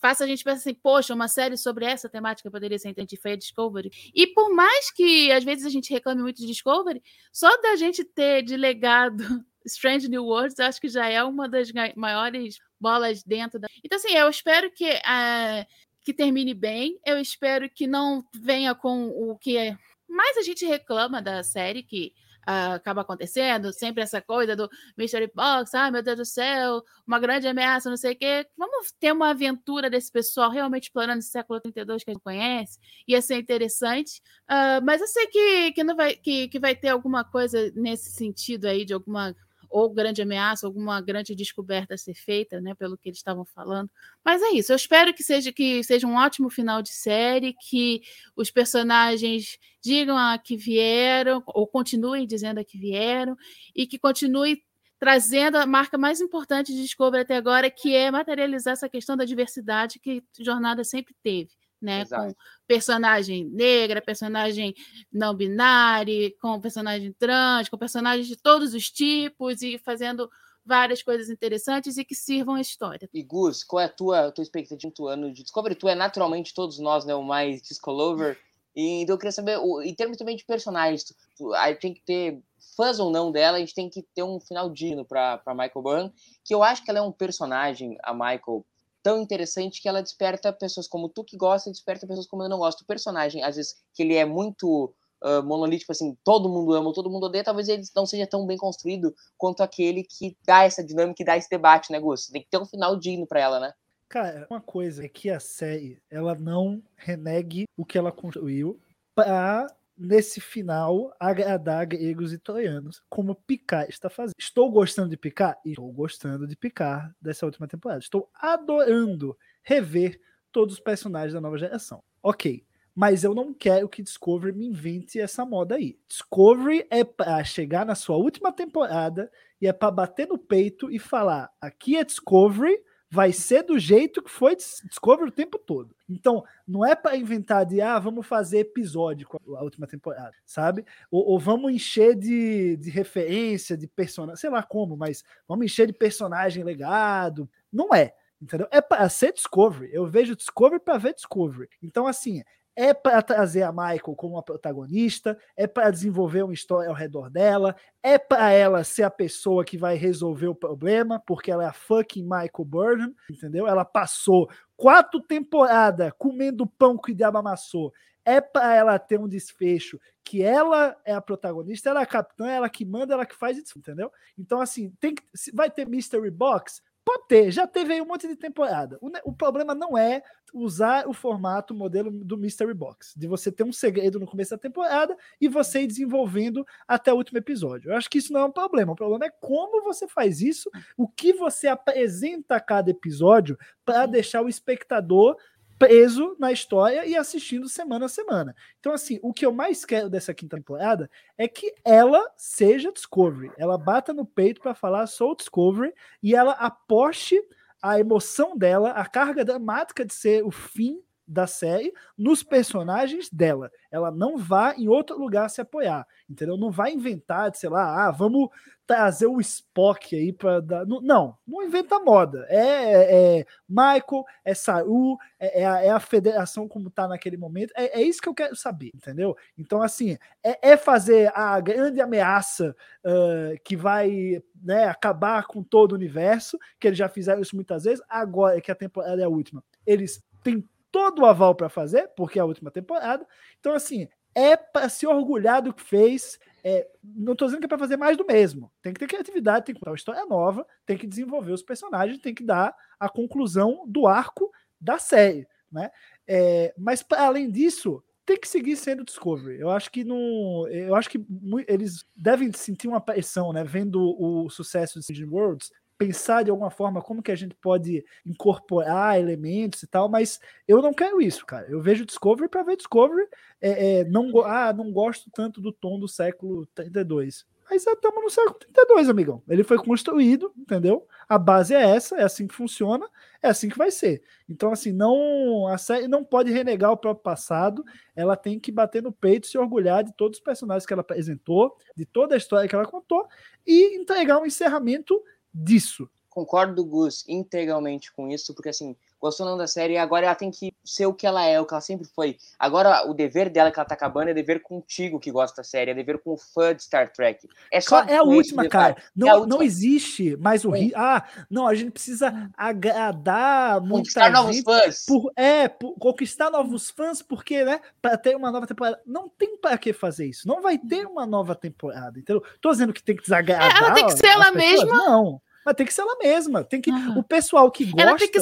faça 0.00 0.24
a 0.24 0.26
gente 0.26 0.44
pensar 0.44 0.58
assim, 0.58 0.74
poxa, 0.74 1.14
uma 1.14 1.28
série 1.28 1.56
sobre 1.56 1.84
essa 1.84 2.08
temática 2.08 2.50
poderia 2.50 2.78
ser 2.78 2.88
interessante, 2.88 3.20
foi 3.20 3.32
a 3.32 3.36
Discovery. 3.36 3.90
E 4.14 4.26
por 4.28 4.52
mais 4.52 4.90
que 4.90 5.30
às 5.32 5.44
vezes 5.44 5.64
a 5.64 5.70
gente 5.70 5.92
reclame 5.92 6.22
muito 6.22 6.38
de 6.38 6.46
Discovery, 6.46 7.02
só 7.32 7.48
da 7.60 7.76
gente 7.76 8.04
ter 8.04 8.42
de 8.42 8.56
legado 8.56 9.22
Strange 9.64 10.08
New 10.08 10.24
Worlds, 10.24 10.58
acho 10.58 10.80
que 10.80 10.88
já 10.88 11.08
é 11.08 11.22
uma 11.22 11.48
das 11.48 11.70
maiores 11.96 12.58
bolas 12.80 13.22
dentro 13.22 13.60
da. 13.60 13.68
Então, 13.84 13.96
assim, 13.96 14.12
eu 14.14 14.28
espero 14.28 14.70
que, 14.72 15.00
ah, 15.04 15.64
que 16.04 16.12
termine 16.12 16.52
bem, 16.52 16.98
eu 17.06 17.18
espero 17.20 17.70
que 17.70 17.86
não 17.86 18.24
venha 18.34 18.74
com 18.74 19.08
o 19.08 19.38
que 19.38 19.56
é- 19.56 19.76
mais 20.08 20.36
a 20.36 20.42
gente 20.42 20.66
reclama 20.66 21.22
da 21.22 21.42
série, 21.42 21.82
que 21.82 22.12
ah, 22.46 22.74
acaba 22.74 23.02
acontecendo, 23.02 23.72
sempre 23.72 24.02
essa 24.02 24.20
coisa 24.20 24.56
do 24.56 24.68
Mystery 24.96 25.30
Box, 25.34 25.74
ai 25.74 25.90
meu 25.90 26.02
Deus 26.02 26.18
do 26.18 26.24
céu, 26.24 26.82
uma 27.06 27.18
grande 27.18 27.46
ameaça, 27.46 27.88
não 27.88 27.96
sei 27.96 28.12
o 28.12 28.16
quê. 28.16 28.46
Vamos 28.56 28.92
ter 28.92 29.12
uma 29.12 29.30
aventura 29.30 29.88
desse 29.88 30.10
pessoal 30.10 30.50
realmente 30.50 30.84
explorando 30.84 31.18
esse 31.20 31.30
século 31.30 31.60
32 31.60 32.04
que 32.04 32.10
a 32.10 32.14
gente 32.14 32.22
conhece. 32.22 32.78
Ia 33.06 33.22
ser 33.22 33.36
interessante. 33.36 34.22
Ah, 34.48 34.80
mas 34.82 35.00
eu 35.00 35.08
sei 35.08 35.26
que, 35.26 35.72
que, 35.72 35.84
não 35.84 35.96
vai, 35.96 36.14
que, 36.14 36.48
que 36.48 36.58
vai 36.58 36.74
ter 36.74 36.88
alguma 36.88 37.24
coisa 37.24 37.72
nesse 37.74 38.10
sentido 38.12 38.66
aí, 38.66 38.84
de 38.84 38.94
alguma 38.94 39.34
ou 39.72 39.92
grande 39.92 40.22
ameaça, 40.22 40.66
alguma 40.66 41.00
grande 41.00 41.34
descoberta 41.34 41.94
a 41.94 41.98
ser 41.98 42.14
feita, 42.14 42.60
né, 42.60 42.74
pelo 42.74 42.96
que 42.96 43.08
eles 43.08 43.18
estavam 43.18 43.44
falando. 43.44 43.90
Mas 44.24 44.42
é 44.42 44.50
isso, 44.50 44.72
eu 44.72 44.76
espero 44.76 45.14
que 45.14 45.22
seja 45.22 45.52
que 45.52 45.82
seja 45.82 46.06
um 46.06 46.16
ótimo 46.16 46.50
final 46.50 46.82
de 46.82 46.90
série, 46.90 47.54
que 47.68 48.02
os 48.36 48.50
personagens 48.50 49.58
digam 49.82 50.16
a 50.16 50.38
que 50.38 50.56
vieram, 50.56 51.42
ou 51.48 51.66
continuem 51.66 52.26
dizendo 52.26 52.58
a 52.58 52.64
que 52.64 52.78
vieram, 52.78 53.36
e 53.74 53.86
que 53.86 53.98
continue 53.98 54.62
trazendo 54.98 55.56
a 55.56 55.66
marca 55.66 55.98
mais 55.98 56.20
importante 56.20 56.72
de 56.72 56.80
Discovery 56.82 57.22
até 57.22 57.34
agora, 57.36 57.68
que 57.68 57.92
é 57.92 58.08
materializar 58.08 58.74
essa 58.74 58.88
questão 58.88 59.16
da 59.16 59.24
diversidade 59.24 59.98
que 59.98 60.22
Jornada 60.38 60.84
sempre 60.84 61.12
teve, 61.24 61.50
né? 61.82 62.02
Exato. 62.02 62.28
Com 62.28 62.34
personagem 62.66 63.44
negra, 63.44 64.00
personagem 64.00 64.74
não 65.12 65.34
binário, 65.34 66.32
com 66.40 66.60
personagem 66.60 67.12
trans, 67.18 67.68
com 67.68 67.76
personagens 67.76 68.26
de 68.26 68.36
todos 68.36 68.74
os 68.74 68.90
tipos 68.90 69.62
e 69.62 69.78
fazendo 69.78 70.30
várias 70.64 71.02
coisas 71.02 71.28
interessantes 71.28 71.96
e 71.98 72.04
que 72.04 72.14
sirvam 72.14 72.54
a 72.54 72.60
história. 72.60 73.08
E 73.12 73.22
Gus, 73.22 73.64
qual 73.64 73.80
é 73.80 73.86
a 73.86 73.88
tua, 73.88 74.30
tua 74.30 74.42
expectativa 74.42 74.92
do 74.96 75.08
ano 75.08 75.32
de 75.32 75.42
Discovery? 75.42 75.74
Tu 75.74 75.88
é 75.88 75.94
naturalmente 75.94 76.54
todos 76.54 76.78
nós, 76.78 77.04
né, 77.04 77.14
o 77.14 77.22
mais 77.22 77.60
Discolover. 77.62 78.38
E 78.74 79.02
então 79.02 79.14
eu 79.14 79.18
queria 79.18 79.32
saber, 79.32 79.58
em 79.84 79.94
termos 79.94 80.16
também 80.16 80.36
de 80.36 80.44
personagens, 80.44 81.04
tu, 81.04 81.14
tu, 81.36 81.52
aí 81.54 81.74
tem 81.74 81.92
que 81.92 82.00
ter 82.00 82.42
fãs 82.74 82.98
ou 82.98 83.10
não 83.10 83.30
dela, 83.30 83.58
a 83.58 83.60
gente 83.60 83.74
tem 83.74 83.90
que 83.90 84.02
ter 84.14 84.22
um 84.22 84.40
final 84.40 84.70
digno 84.70 85.04
pra 85.04 85.42
Michael 85.48 85.82
Byrne, 85.82 86.12
que 86.42 86.54
eu 86.54 86.62
acho 86.62 86.82
que 86.82 86.90
ela 86.90 87.00
é 87.00 87.02
um 87.02 87.12
personagem, 87.12 87.98
a 88.02 88.14
Michael, 88.14 88.64
tão 89.02 89.20
interessante 89.20 89.82
que 89.82 89.88
ela 89.88 90.02
desperta 90.02 90.52
pessoas 90.52 90.86
como 90.86 91.08
tu 91.08 91.24
que 91.24 91.36
gosta 91.36 91.68
e 91.68 91.72
desperta 91.72 92.06
pessoas 92.06 92.26
como 92.26 92.42
eu 92.42 92.48
não 92.48 92.58
gosto. 92.58 92.82
O 92.82 92.86
personagem, 92.86 93.42
às 93.42 93.56
vezes, 93.56 93.74
que 93.94 94.02
ele 94.02 94.14
é 94.14 94.24
muito 94.24 94.94
ah, 95.22 95.40
monolítico, 95.40 95.92
assim, 95.92 96.16
todo 96.24 96.48
mundo 96.48 96.74
ama, 96.74 96.92
todo 96.92 97.08
mundo 97.08 97.26
odeia, 97.26 97.44
talvez 97.44 97.68
ele 97.68 97.82
não 97.94 98.04
seja 98.04 98.26
tão 98.26 98.44
bem 98.44 98.56
construído 98.56 99.14
quanto 99.38 99.62
aquele 99.62 100.02
que 100.02 100.36
dá 100.44 100.64
essa 100.64 100.82
dinâmica 100.82 101.22
e 101.22 101.24
dá 101.24 101.36
esse 101.36 101.48
debate, 101.48 101.92
né, 101.92 102.00
Gus? 102.00 102.26
Tem 102.26 102.42
que 102.42 102.48
ter 102.50 102.58
um 102.58 102.66
final 102.66 102.96
digno 102.98 103.26
pra 103.26 103.40
ela, 103.40 103.60
né? 103.60 103.72
Cara, 104.08 104.46
uma 104.50 104.60
coisa 104.60 105.04
é 105.04 105.08
que 105.08 105.30
a 105.30 105.40
série 105.40 106.02
ela 106.10 106.34
não 106.34 106.82
renegue 106.96 107.64
o 107.76 107.84
que 107.84 107.96
ela 107.96 108.10
construiu 108.10 108.78
para 109.14 109.66
nesse 110.02 110.40
final 110.40 111.14
agradar 111.18 111.86
gregos 111.86 112.32
e 112.32 112.38
troianos, 112.38 113.00
como 113.08 113.34
Picard 113.34 113.88
está 113.88 114.10
fazendo. 114.10 114.34
Estou 114.38 114.70
gostando 114.70 115.10
de 115.10 115.16
Picard? 115.16 115.58
Estou 115.64 115.90
gostando 115.92 116.46
de 116.46 116.56
Picard 116.56 117.14
dessa 117.20 117.46
última 117.46 117.68
temporada. 117.68 118.00
Estou 118.00 118.28
adorando 118.34 119.36
rever 119.62 120.20
todos 120.50 120.74
os 120.74 120.80
personagens 120.80 121.32
da 121.32 121.40
nova 121.40 121.56
geração. 121.56 122.02
Ok, 122.22 122.66
mas 122.94 123.24
eu 123.24 123.34
não 123.34 123.54
quero 123.54 123.88
que 123.88 124.02
Discovery 124.02 124.52
me 124.52 124.66
invente 124.66 125.20
essa 125.20 125.46
moda 125.46 125.76
aí. 125.76 125.98
Discovery 126.08 126.86
é 126.90 127.04
para 127.04 127.42
chegar 127.44 127.86
na 127.86 127.94
sua 127.94 128.16
última 128.16 128.52
temporada 128.52 129.30
e 129.60 129.66
é 129.66 129.72
para 129.72 129.90
bater 129.90 130.26
no 130.26 130.36
peito 130.36 130.90
e 130.90 130.98
falar: 130.98 131.50
aqui 131.60 131.96
é 131.96 132.04
Discovery, 132.04 132.76
vai 133.12 133.30
ser 133.30 133.62
do 133.62 133.78
jeito 133.78 134.22
que 134.22 134.30
foi 134.30 134.56
Discovery 134.56 135.28
o 135.28 135.32
tempo 135.32 135.58
todo. 135.58 135.94
Então, 136.08 136.42
não 136.66 136.82
é 136.82 136.96
para 136.96 137.14
inventar 137.14 137.66
de, 137.66 137.78
ah, 137.78 137.98
vamos 137.98 138.26
fazer 138.26 138.60
episódio 138.60 139.28
com 139.28 139.54
a 139.54 139.62
última 139.62 139.86
temporada, 139.86 140.32
sabe? 140.46 140.82
Ou, 141.10 141.22
ou 141.26 141.38
vamos 141.38 141.70
encher 141.70 142.16
de, 142.16 142.74
de 142.78 142.88
referência, 142.88 143.76
de 143.76 143.86
personagem, 143.86 144.40
sei 144.40 144.48
lá 144.48 144.62
como, 144.62 144.96
mas 144.96 145.22
vamos 145.46 145.66
encher 145.66 145.86
de 145.86 145.92
personagem 145.92 146.64
legado. 146.64 147.46
Não 147.70 147.94
é, 147.94 148.14
entendeu? 148.40 148.66
É 148.70 148.80
para 148.80 149.06
ser 149.10 149.34
Discovery. 149.34 149.90
Eu 149.92 150.06
vejo 150.06 150.34
Discovery 150.34 150.80
para 150.82 150.96
ver 150.96 151.12
Discovery. 151.12 151.68
Então, 151.82 152.06
assim, 152.06 152.42
é 152.74 152.94
para 152.94 153.20
trazer 153.20 153.62
a 153.62 153.72
Michael 153.72 154.16
como 154.16 154.34
uma 154.34 154.42
protagonista, 154.42 155.38
é 155.56 155.66
para 155.66 155.90
desenvolver 155.90 156.42
uma 156.42 156.54
história 156.54 156.88
ao 156.88 156.94
redor 156.94 157.28
dela, 157.30 157.76
é 158.02 158.18
para 158.18 158.50
ela 158.50 158.82
ser 158.84 159.02
a 159.02 159.10
pessoa 159.10 159.64
que 159.64 159.76
vai 159.76 159.96
resolver 159.96 160.48
o 160.48 160.54
problema, 160.54 161.22
porque 161.26 161.50
ela 161.50 161.64
é 161.64 161.66
a 161.66 161.72
fucking 161.72 162.22
Michael 162.22 162.64
Burnham, 162.64 163.14
entendeu? 163.30 163.66
Ela 163.66 163.84
passou 163.84 164.48
quatro 164.76 165.20
temporadas 165.20 166.12
comendo 166.18 166.66
pão 166.66 166.96
que 166.96 167.12
o 167.12 167.14
diabo 167.14 167.38
amassou. 167.38 167.92
É 168.24 168.40
para 168.40 168.74
ela 168.74 168.98
ter 168.98 169.18
um 169.18 169.28
desfecho 169.28 169.98
que 170.24 170.42
ela 170.42 170.96
é 171.04 171.12
a 171.12 171.20
protagonista, 171.20 171.90
ela 171.90 172.00
é 172.00 172.02
a 172.04 172.06
capitã, 172.06 172.48
ela 172.48 172.70
que 172.70 172.84
manda, 172.84 173.14
ela 173.14 173.26
que 173.26 173.34
faz 173.34 173.58
isso, 173.58 173.78
entendeu? 173.78 174.10
Então, 174.38 174.60
assim, 174.60 174.90
tem 175.00 175.14
que, 175.14 175.22
vai 175.52 175.70
ter 175.70 175.86
Mystery 175.86 176.30
Box? 176.30 176.80
Pode 177.04 177.26
ter, 177.26 177.50
já 177.50 177.66
teve 177.66 177.94
aí 177.94 178.00
um 178.00 178.06
monte 178.06 178.28
de 178.28 178.36
temporada. 178.36 178.96
O, 179.00 179.10
o 179.24 179.32
problema 179.32 179.74
não 179.74 179.98
é 179.98 180.22
usar 180.54 181.08
o 181.08 181.12
formato, 181.12 181.72
o 181.72 181.76
modelo 181.76 182.10
do 182.10 182.36
Mystery 182.36 182.74
Box, 182.74 183.14
de 183.16 183.26
você 183.26 183.50
ter 183.50 183.64
um 183.64 183.72
segredo 183.72 184.20
no 184.20 184.26
começo 184.26 184.50
da 184.50 184.58
temporada 184.58 185.16
e 185.40 185.48
você 185.48 185.82
ir 185.82 185.86
desenvolvendo 185.86 186.64
até 186.86 187.12
o 187.12 187.16
último 187.16 187.38
episódio. 187.38 187.90
Eu 187.90 187.96
acho 187.96 188.08
que 188.08 188.18
isso 188.18 188.32
não 188.32 188.40
é 188.40 188.44
um 188.44 188.52
problema. 188.52 188.92
O 188.92 188.96
problema 188.96 189.24
é 189.24 189.30
como 189.40 189.82
você 189.82 190.06
faz 190.06 190.40
isso, 190.40 190.70
o 190.96 191.08
que 191.08 191.32
você 191.32 191.66
apresenta 191.68 192.56
a 192.56 192.60
cada 192.60 192.90
episódio 192.90 193.58
para 193.84 194.06
deixar 194.06 194.42
o 194.42 194.48
espectador 194.48 195.36
preso 195.82 196.36
na 196.38 196.52
história 196.52 197.04
e 197.04 197.16
assistindo 197.16 197.68
semana 197.68 198.06
a 198.06 198.08
semana. 198.08 198.54
Então, 198.78 198.92
assim, 198.92 199.18
o 199.20 199.32
que 199.32 199.44
eu 199.44 199.52
mais 199.52 199.84
quero 199.84 200.08
dessa 200.08 200.32
quinta 200.32 200.56
temporada 200.56 201.10
é 201.36 201.48
que 201.48 201.74
ela 201.84 202.30
seja 202.36 202.92
Discovery. 202.92 203.50
Ela 203.58 203.76
bata 203.76 204.12
no 204.12 204.24
peito 204.24 204.60
para 204.60 204.76
falar 204.76 205.08
sou 205.08 205.34
Discovery 205.34 205.92
e 206.22 206.36
ela 206.36 206.52
aposte 206.52 207.42
a 207.82 207.98
emoção 207.98 208.56
dela, 208.56 208.90
a 208.90 209.04
carga 209.04 209.44
dramática 209.44 210.04
de 210.04 210.14
ser 210.14 210.44
o 210.44 210.52
fim 210.52 211.02
da 211.26 211.46
série 211.46 211.92
nos 212.16 212.42
personagens 212.42 213.30
dela. 213.30 213.70
Ela 213.90 214.10
não 214.10 214.36
vai 214.36 214.76
em 214.76 214.88
outro 214.88 215.18
lugar 215.18 215.48
se 215.48 215.60
apoiar, 215.60 216.06
entendeu? 216.28 216.56
Não 216.56 216.70
vai 216.70 216.92
inventar, 216.92 217.50
de, 217.50 217.58
sei 217.58 217.70
lá, 217.70 218.06
ah, 218.06 218.10
vamos 218.10 218.48
trazer 218.86 219.26
o 219.26 219.40
Spock 219.40 220.14
aí 220.14 220.32
para 220.32 220.60
dar. 220.60 220.86
Não, 220.86 221.36
não, 221.46 221.62
inventa 221.62 221.98
moda. 222.00 222.44
É, 222.48 222.58
é, 222.58 223.38
é 223.40 223.46
Michael, 223.68 224.24
é 224.44 224.54
Saru, 224.54 225.16
é, 225.38 225.62
é, 225.62 225.66
a, 225.66 225.82
é 225.82 225.90
a 225.90 226.00
federação 226.00 226.68
como 226.68 226.90
tá 226.90 227.08
naquele 227.08 227.36
momento. 227.36 227.72
É, 227.76 228.00
é 228.00 228.02
isso 228.02 228.20
que 228.20 228.28
eu 228.28 228.34
quero 228.34 228.54
saber, 228.56 228.90
entendeu? 228.94 229.36
Então, 229.56 229.80
assim, 229.80 230.18
é, 230.42 230.72
é 230.72 230.76
fazer 230.76 231.32
a 231.34 231.58
grande 231.60 232.00
ameaça 232.00 232.76
uh, 233.04 233.58
que 233.64 233.76
vai 233.76 234.42
né, 234.62 234.84
acabar 234.84 235.46
com 235.46 235.62
todo 235.62 235.92
o 235.92 235.96
universo, 235.96 236.58
que 236.78 236.86
eles 236.86 236.98
já 236.98 237.08
fizeram 237.08 237.40
isso 237.40 237.56
muitas 237.56 237.84
vezes, 237.84 238.04
agora 238.08 238.60
que 238.60 238.70
a 238.70 238.74
temporada 238.74 239.20
é 239.22 239.24
a 239.24 239.28
última. 239.28 239.62
Eles 239.86 240.22
têm 240.42 240.68
todo 240.92 241.22
o 241.22 241.26
aval 241.26 241.54
para 241.54 241.68
fazer, 241.68 242.08
porque 242.14 242.38
é 242.38 242.42
a 242.42 242.44
última 242.44 242.70
temporada. 242.70 243.26
Então, 243.58 243.72
assim, 243.72 244.06
é 244.34 244.56
para 244.56 244.88
se 244.88 245.06
orgulhar 245.06 245.62
do 245.62 245.72
que 245.72 245.82
fez. 245.82 246.38
É, 246.62 246.86
não 247.02 247.32
estou 247.32 247.48
dizendo 247.48 247.60
que 247.60 247.64
é 247.64 247.68
para 247.68 247.78
fazer 247.78 247.96
mais 247.96 248.16
do 248.16 248.26
mesmo. 248.26 248.70
Tem 248.82 248.92
que 248.92 249.00
ter 249.00 249.08
criatividade, 249.08 249.64
tem 249.64 249.74
que 249.74 249.80
contar 249.80 249.90
uma 249.90 249.96
história 249.96 250.24
nova, 250.26 250.66
tem 250.86 250.96
que 250.96 251.06
desenvolver 251.06 251.52
os 251.52 251.62
personagens, 251.62 252.20
tem 252.20 252.34
que 252.34 252.44
dar 252.44 252.74
a 253.00 253.08
conclusão 253.08 253.84
do 253.88 254.06
arco 254.06 254.52
da 254.80 254.98
série. 254.98 255.46
Né? 255.70 255.90
É, 256.28 256.74
mas 256.76 257.02
para 257.02 257.26
além 257.26 257.50
disso, 257.50 258.02
tem 258.24 258.38
que 258.38 258.48
seguir 258.48 258.76
sendo 258.76 259.04
Discovery. 259.04 259.58
Eu 259.58 259.70
acho 259.70 259.90
que 259.90 260.04
não, 260.04 260.68
eu 260.68 260.94
acho 260.94 261.10
que 261.10 261.24
eles 261.66 262.04
devem 262.14 262.52
sentir 262.52 262.86
uma 262.86 263.00
pressão, 263.00 263.52
né, 263.52 263.64
vendo 263.64 264.00
o 264.00 264.48
sucesso 264.48 264.94
de 264.94 265.00
Strange 265.00 265.24
Worlds, 265.24 265.72
pensar 266.06 266.42
de 266.42 266.50
alguma 266.50 266.70
forma 266.70 267.00
como 267.00 267.22
que 267.22 267.30
a 267.30 267.36
gente 267.36 267.54
pode 267.54 268.04
incorporar 268.26 269.18
elementos 269.18 269.82
e 269.82 269.86
tal, 269.86 270.08
mas 270.08 270.40
eu 270.66 270.82
não 270.82 270.92
quero 270.92 271.20
isso, 271.20 271.46
cara. 271.46 271.66
Eu 271.68 271.80
vejo 271.80 272.04
Discovery 272.04 272.48
para 272.48 272.62
ver 272.62 272.76
Discovery. 272.76 273.26
É, 273.60 274.00
é, 274.00 274.04
não, 274.04 274.30
ah, 274.44 274.72
não 274.72 274.92
gosto 274.92 275.30
tanto 275.32 275.60
do 275.60 275.72
tom 275.72 275.98
do 275.98 276.08
século 276.08 276.66
32. 276.74 277.46
Mas 277.70 277.86
estamos 277.86 278.22
no 278.22 278.28
século 278.28 278.54
32, 278.58 279.08
amigão. 279.08 279.42
Ele 279.48 279.64
foi 279.64 279.78
construído, 279.78 280.52
entendeu? 280.58 281.06
A 281.26 281.38
base 281.38 281.74
é 281.74 281.80
essa, 281.80 282.16
é 282.16 282.22
assim 282.22 282.46
que 282.46 282.54
funciona, 282.54 283.08
é 283.42 283.48
assim 283.48 283.68
que 283.70 283.78
vai 283.78 283.90
ser. 283.90 284.22
Então, 284.46 284.72
assim, 284.72 284.92
não 284.92 285.66
a 285.68 285.78
série 285.78 286.06
não 286.06 286.22
pode 286.22 286.52
renegar 286.52 286.92
o 286.92 286.96
próprio 286.98 287.22
passado, 287.22 287.82
ela 288.14 288.36
tem 288.36 288.60
que 288.60 288.70
bater 288.70 289.02
no 289.02 289.10
peito, 289.10 289.46
se 289.46 289.56
orgulhar 289.56 290.04
de 290.04 290.12
todos 290.12 290.38
os 290.38 290.44
personagens 290.44 290.84
que 290.84 290.92
ela 290.92 291.00
apresentou, 291.00 291.74
de 291.96 292.04
toda 292.04 292.34
a 292.34 292.38
história 292.38 292.68
que 292.68 292.74
ela 292.74 292.84
contou 292.84 293.26
e 293.66 293.96
entregar 293.96 294.38
um 294.38 294.44
encerramento 294.44 295.18
disso. 295.52 296.08
Concordo, 296.30 296.84
Gus, 296.84 297.24
integralmente 297.28 298.12
com 298.12 298.28
isso, 298.28 298.54
porque 298.54 298.70
assim, 298.70 298.96
gostou 299.22 299.46
não 299.46 299.56
da 299.56 299.68
série, 299.68 299.96
agora 299.96 300.26
ela 300.26 300.34
tem 300.34 300.50
que 300.50 300.72
ser 300.84 301.06
o 301.06 301.14
que 301.14 301.24
ela 301.24 301.44
é, 301.44 301.60
o 301.60 301.64
que 301.64 301.72
ela 301.72 301.80
sempre 301.80 302.08
foi. 302.08 302.36
Agora, 302.58 303.08
o 303.08 303.14
dever 303.14 303.48
dela 303.48 303.70
que 303.70 303.78
ela 303.78 303.88
tá 303.88 303.94
acabando 303.94 304.28
é 304.30 304.34
dever 304.34 304.60
contigo 304.60 305.20
que 305.20 305.30
gosta 305.30 305.58
da 305.58 305.64
série, 305.64 305.92
é 305.92 305.94
dever 305.94 306.18
com 306.18 306.32
o 306.32 306.36
fã 306.36 306.74
de 306.74 306.82
Star 306.82 307.12
Trek. 307.12 307.48
É 307.70 307.80
só 307.80 308.02
é 308.02 308.16
a 308.16 308.22
última, 308.24 308.68
cara. 308.68 308.96
Não, 309.14 309.28
É 309.28 309.30
a 309.30 309.34
não 309.34 309.40
última. 309.42 309.64
existe 309.64 310.36
mais 310.38 310.64
o 310.64 310.70
ri. 310.70 310.92
Ah, 310.96 311.24
não, 311.48 311.68
a 311.68 311.74
gente 311.76 311.92
precisa 311.92 312.50
agradar 312.56 313.80
muita 313.80 313.96
Conquistar 313.98 314.30
novos 314.30 314.56
gente. 314.56 314.64
fãs. 314.64 315.04
Por, 315.06 315.32
é, 315.36 315.68
por- 315.68 315.94
conquistar 315.98 316.50
novos 316.50 316.90
fãs, 316.90 317.22
porque, 317.22 317.64
né, 317.64 317.80
para 318.00 318.16
ter 318.18 318.34
uma 318.36 318.50
nova 318.50 318.66
temporada. 318.66 319.00
Não 319.06 319.28
tem 319.28 319.56
para 319.56 319.78
que 319.78 319.92
fazer 319.92 320.26
isso. 320.26 320.48
Não 320.48 320.60
vai 320.60 320.76
ter 320.76 321.06
uma 321.06 321.24
nova 321.24 321.54
temporada, 321.54 322.18
entendeu? 322.18 322.42
Tô 322.60 322.70
dizendo 322.72 322.92
que 322.92 323.02
tem 323.02 323.14
que 323.14 323.22
desagradar. 323.22 323.72
É, 323.72 323.78
ela 323.78 323.94
tem 323.94 324.06
que 324.06 324.16
ser 324.16 324.26
ela 324.26 324.52
pessoas? 324.52 324.82
mesma. 324.84 324.96
Não, 324.96 325.40
mas 325.64 325.74
tem 325.76 325.86
que 325.86 325.94
ser 325.94 326.00
ela 326.02 326.16
mesma. 326.20 326.64
Tem 326.64 326.80
que, 326.80 326.90
Aham. 326.90 327.18
O 327.18 327.22
pessoal 327.22 327.70
que 327.70 327.84
gosta 327.84 328.00
Ela 328.02 328.18
tem 328.18 328.28
que 328.28 328.40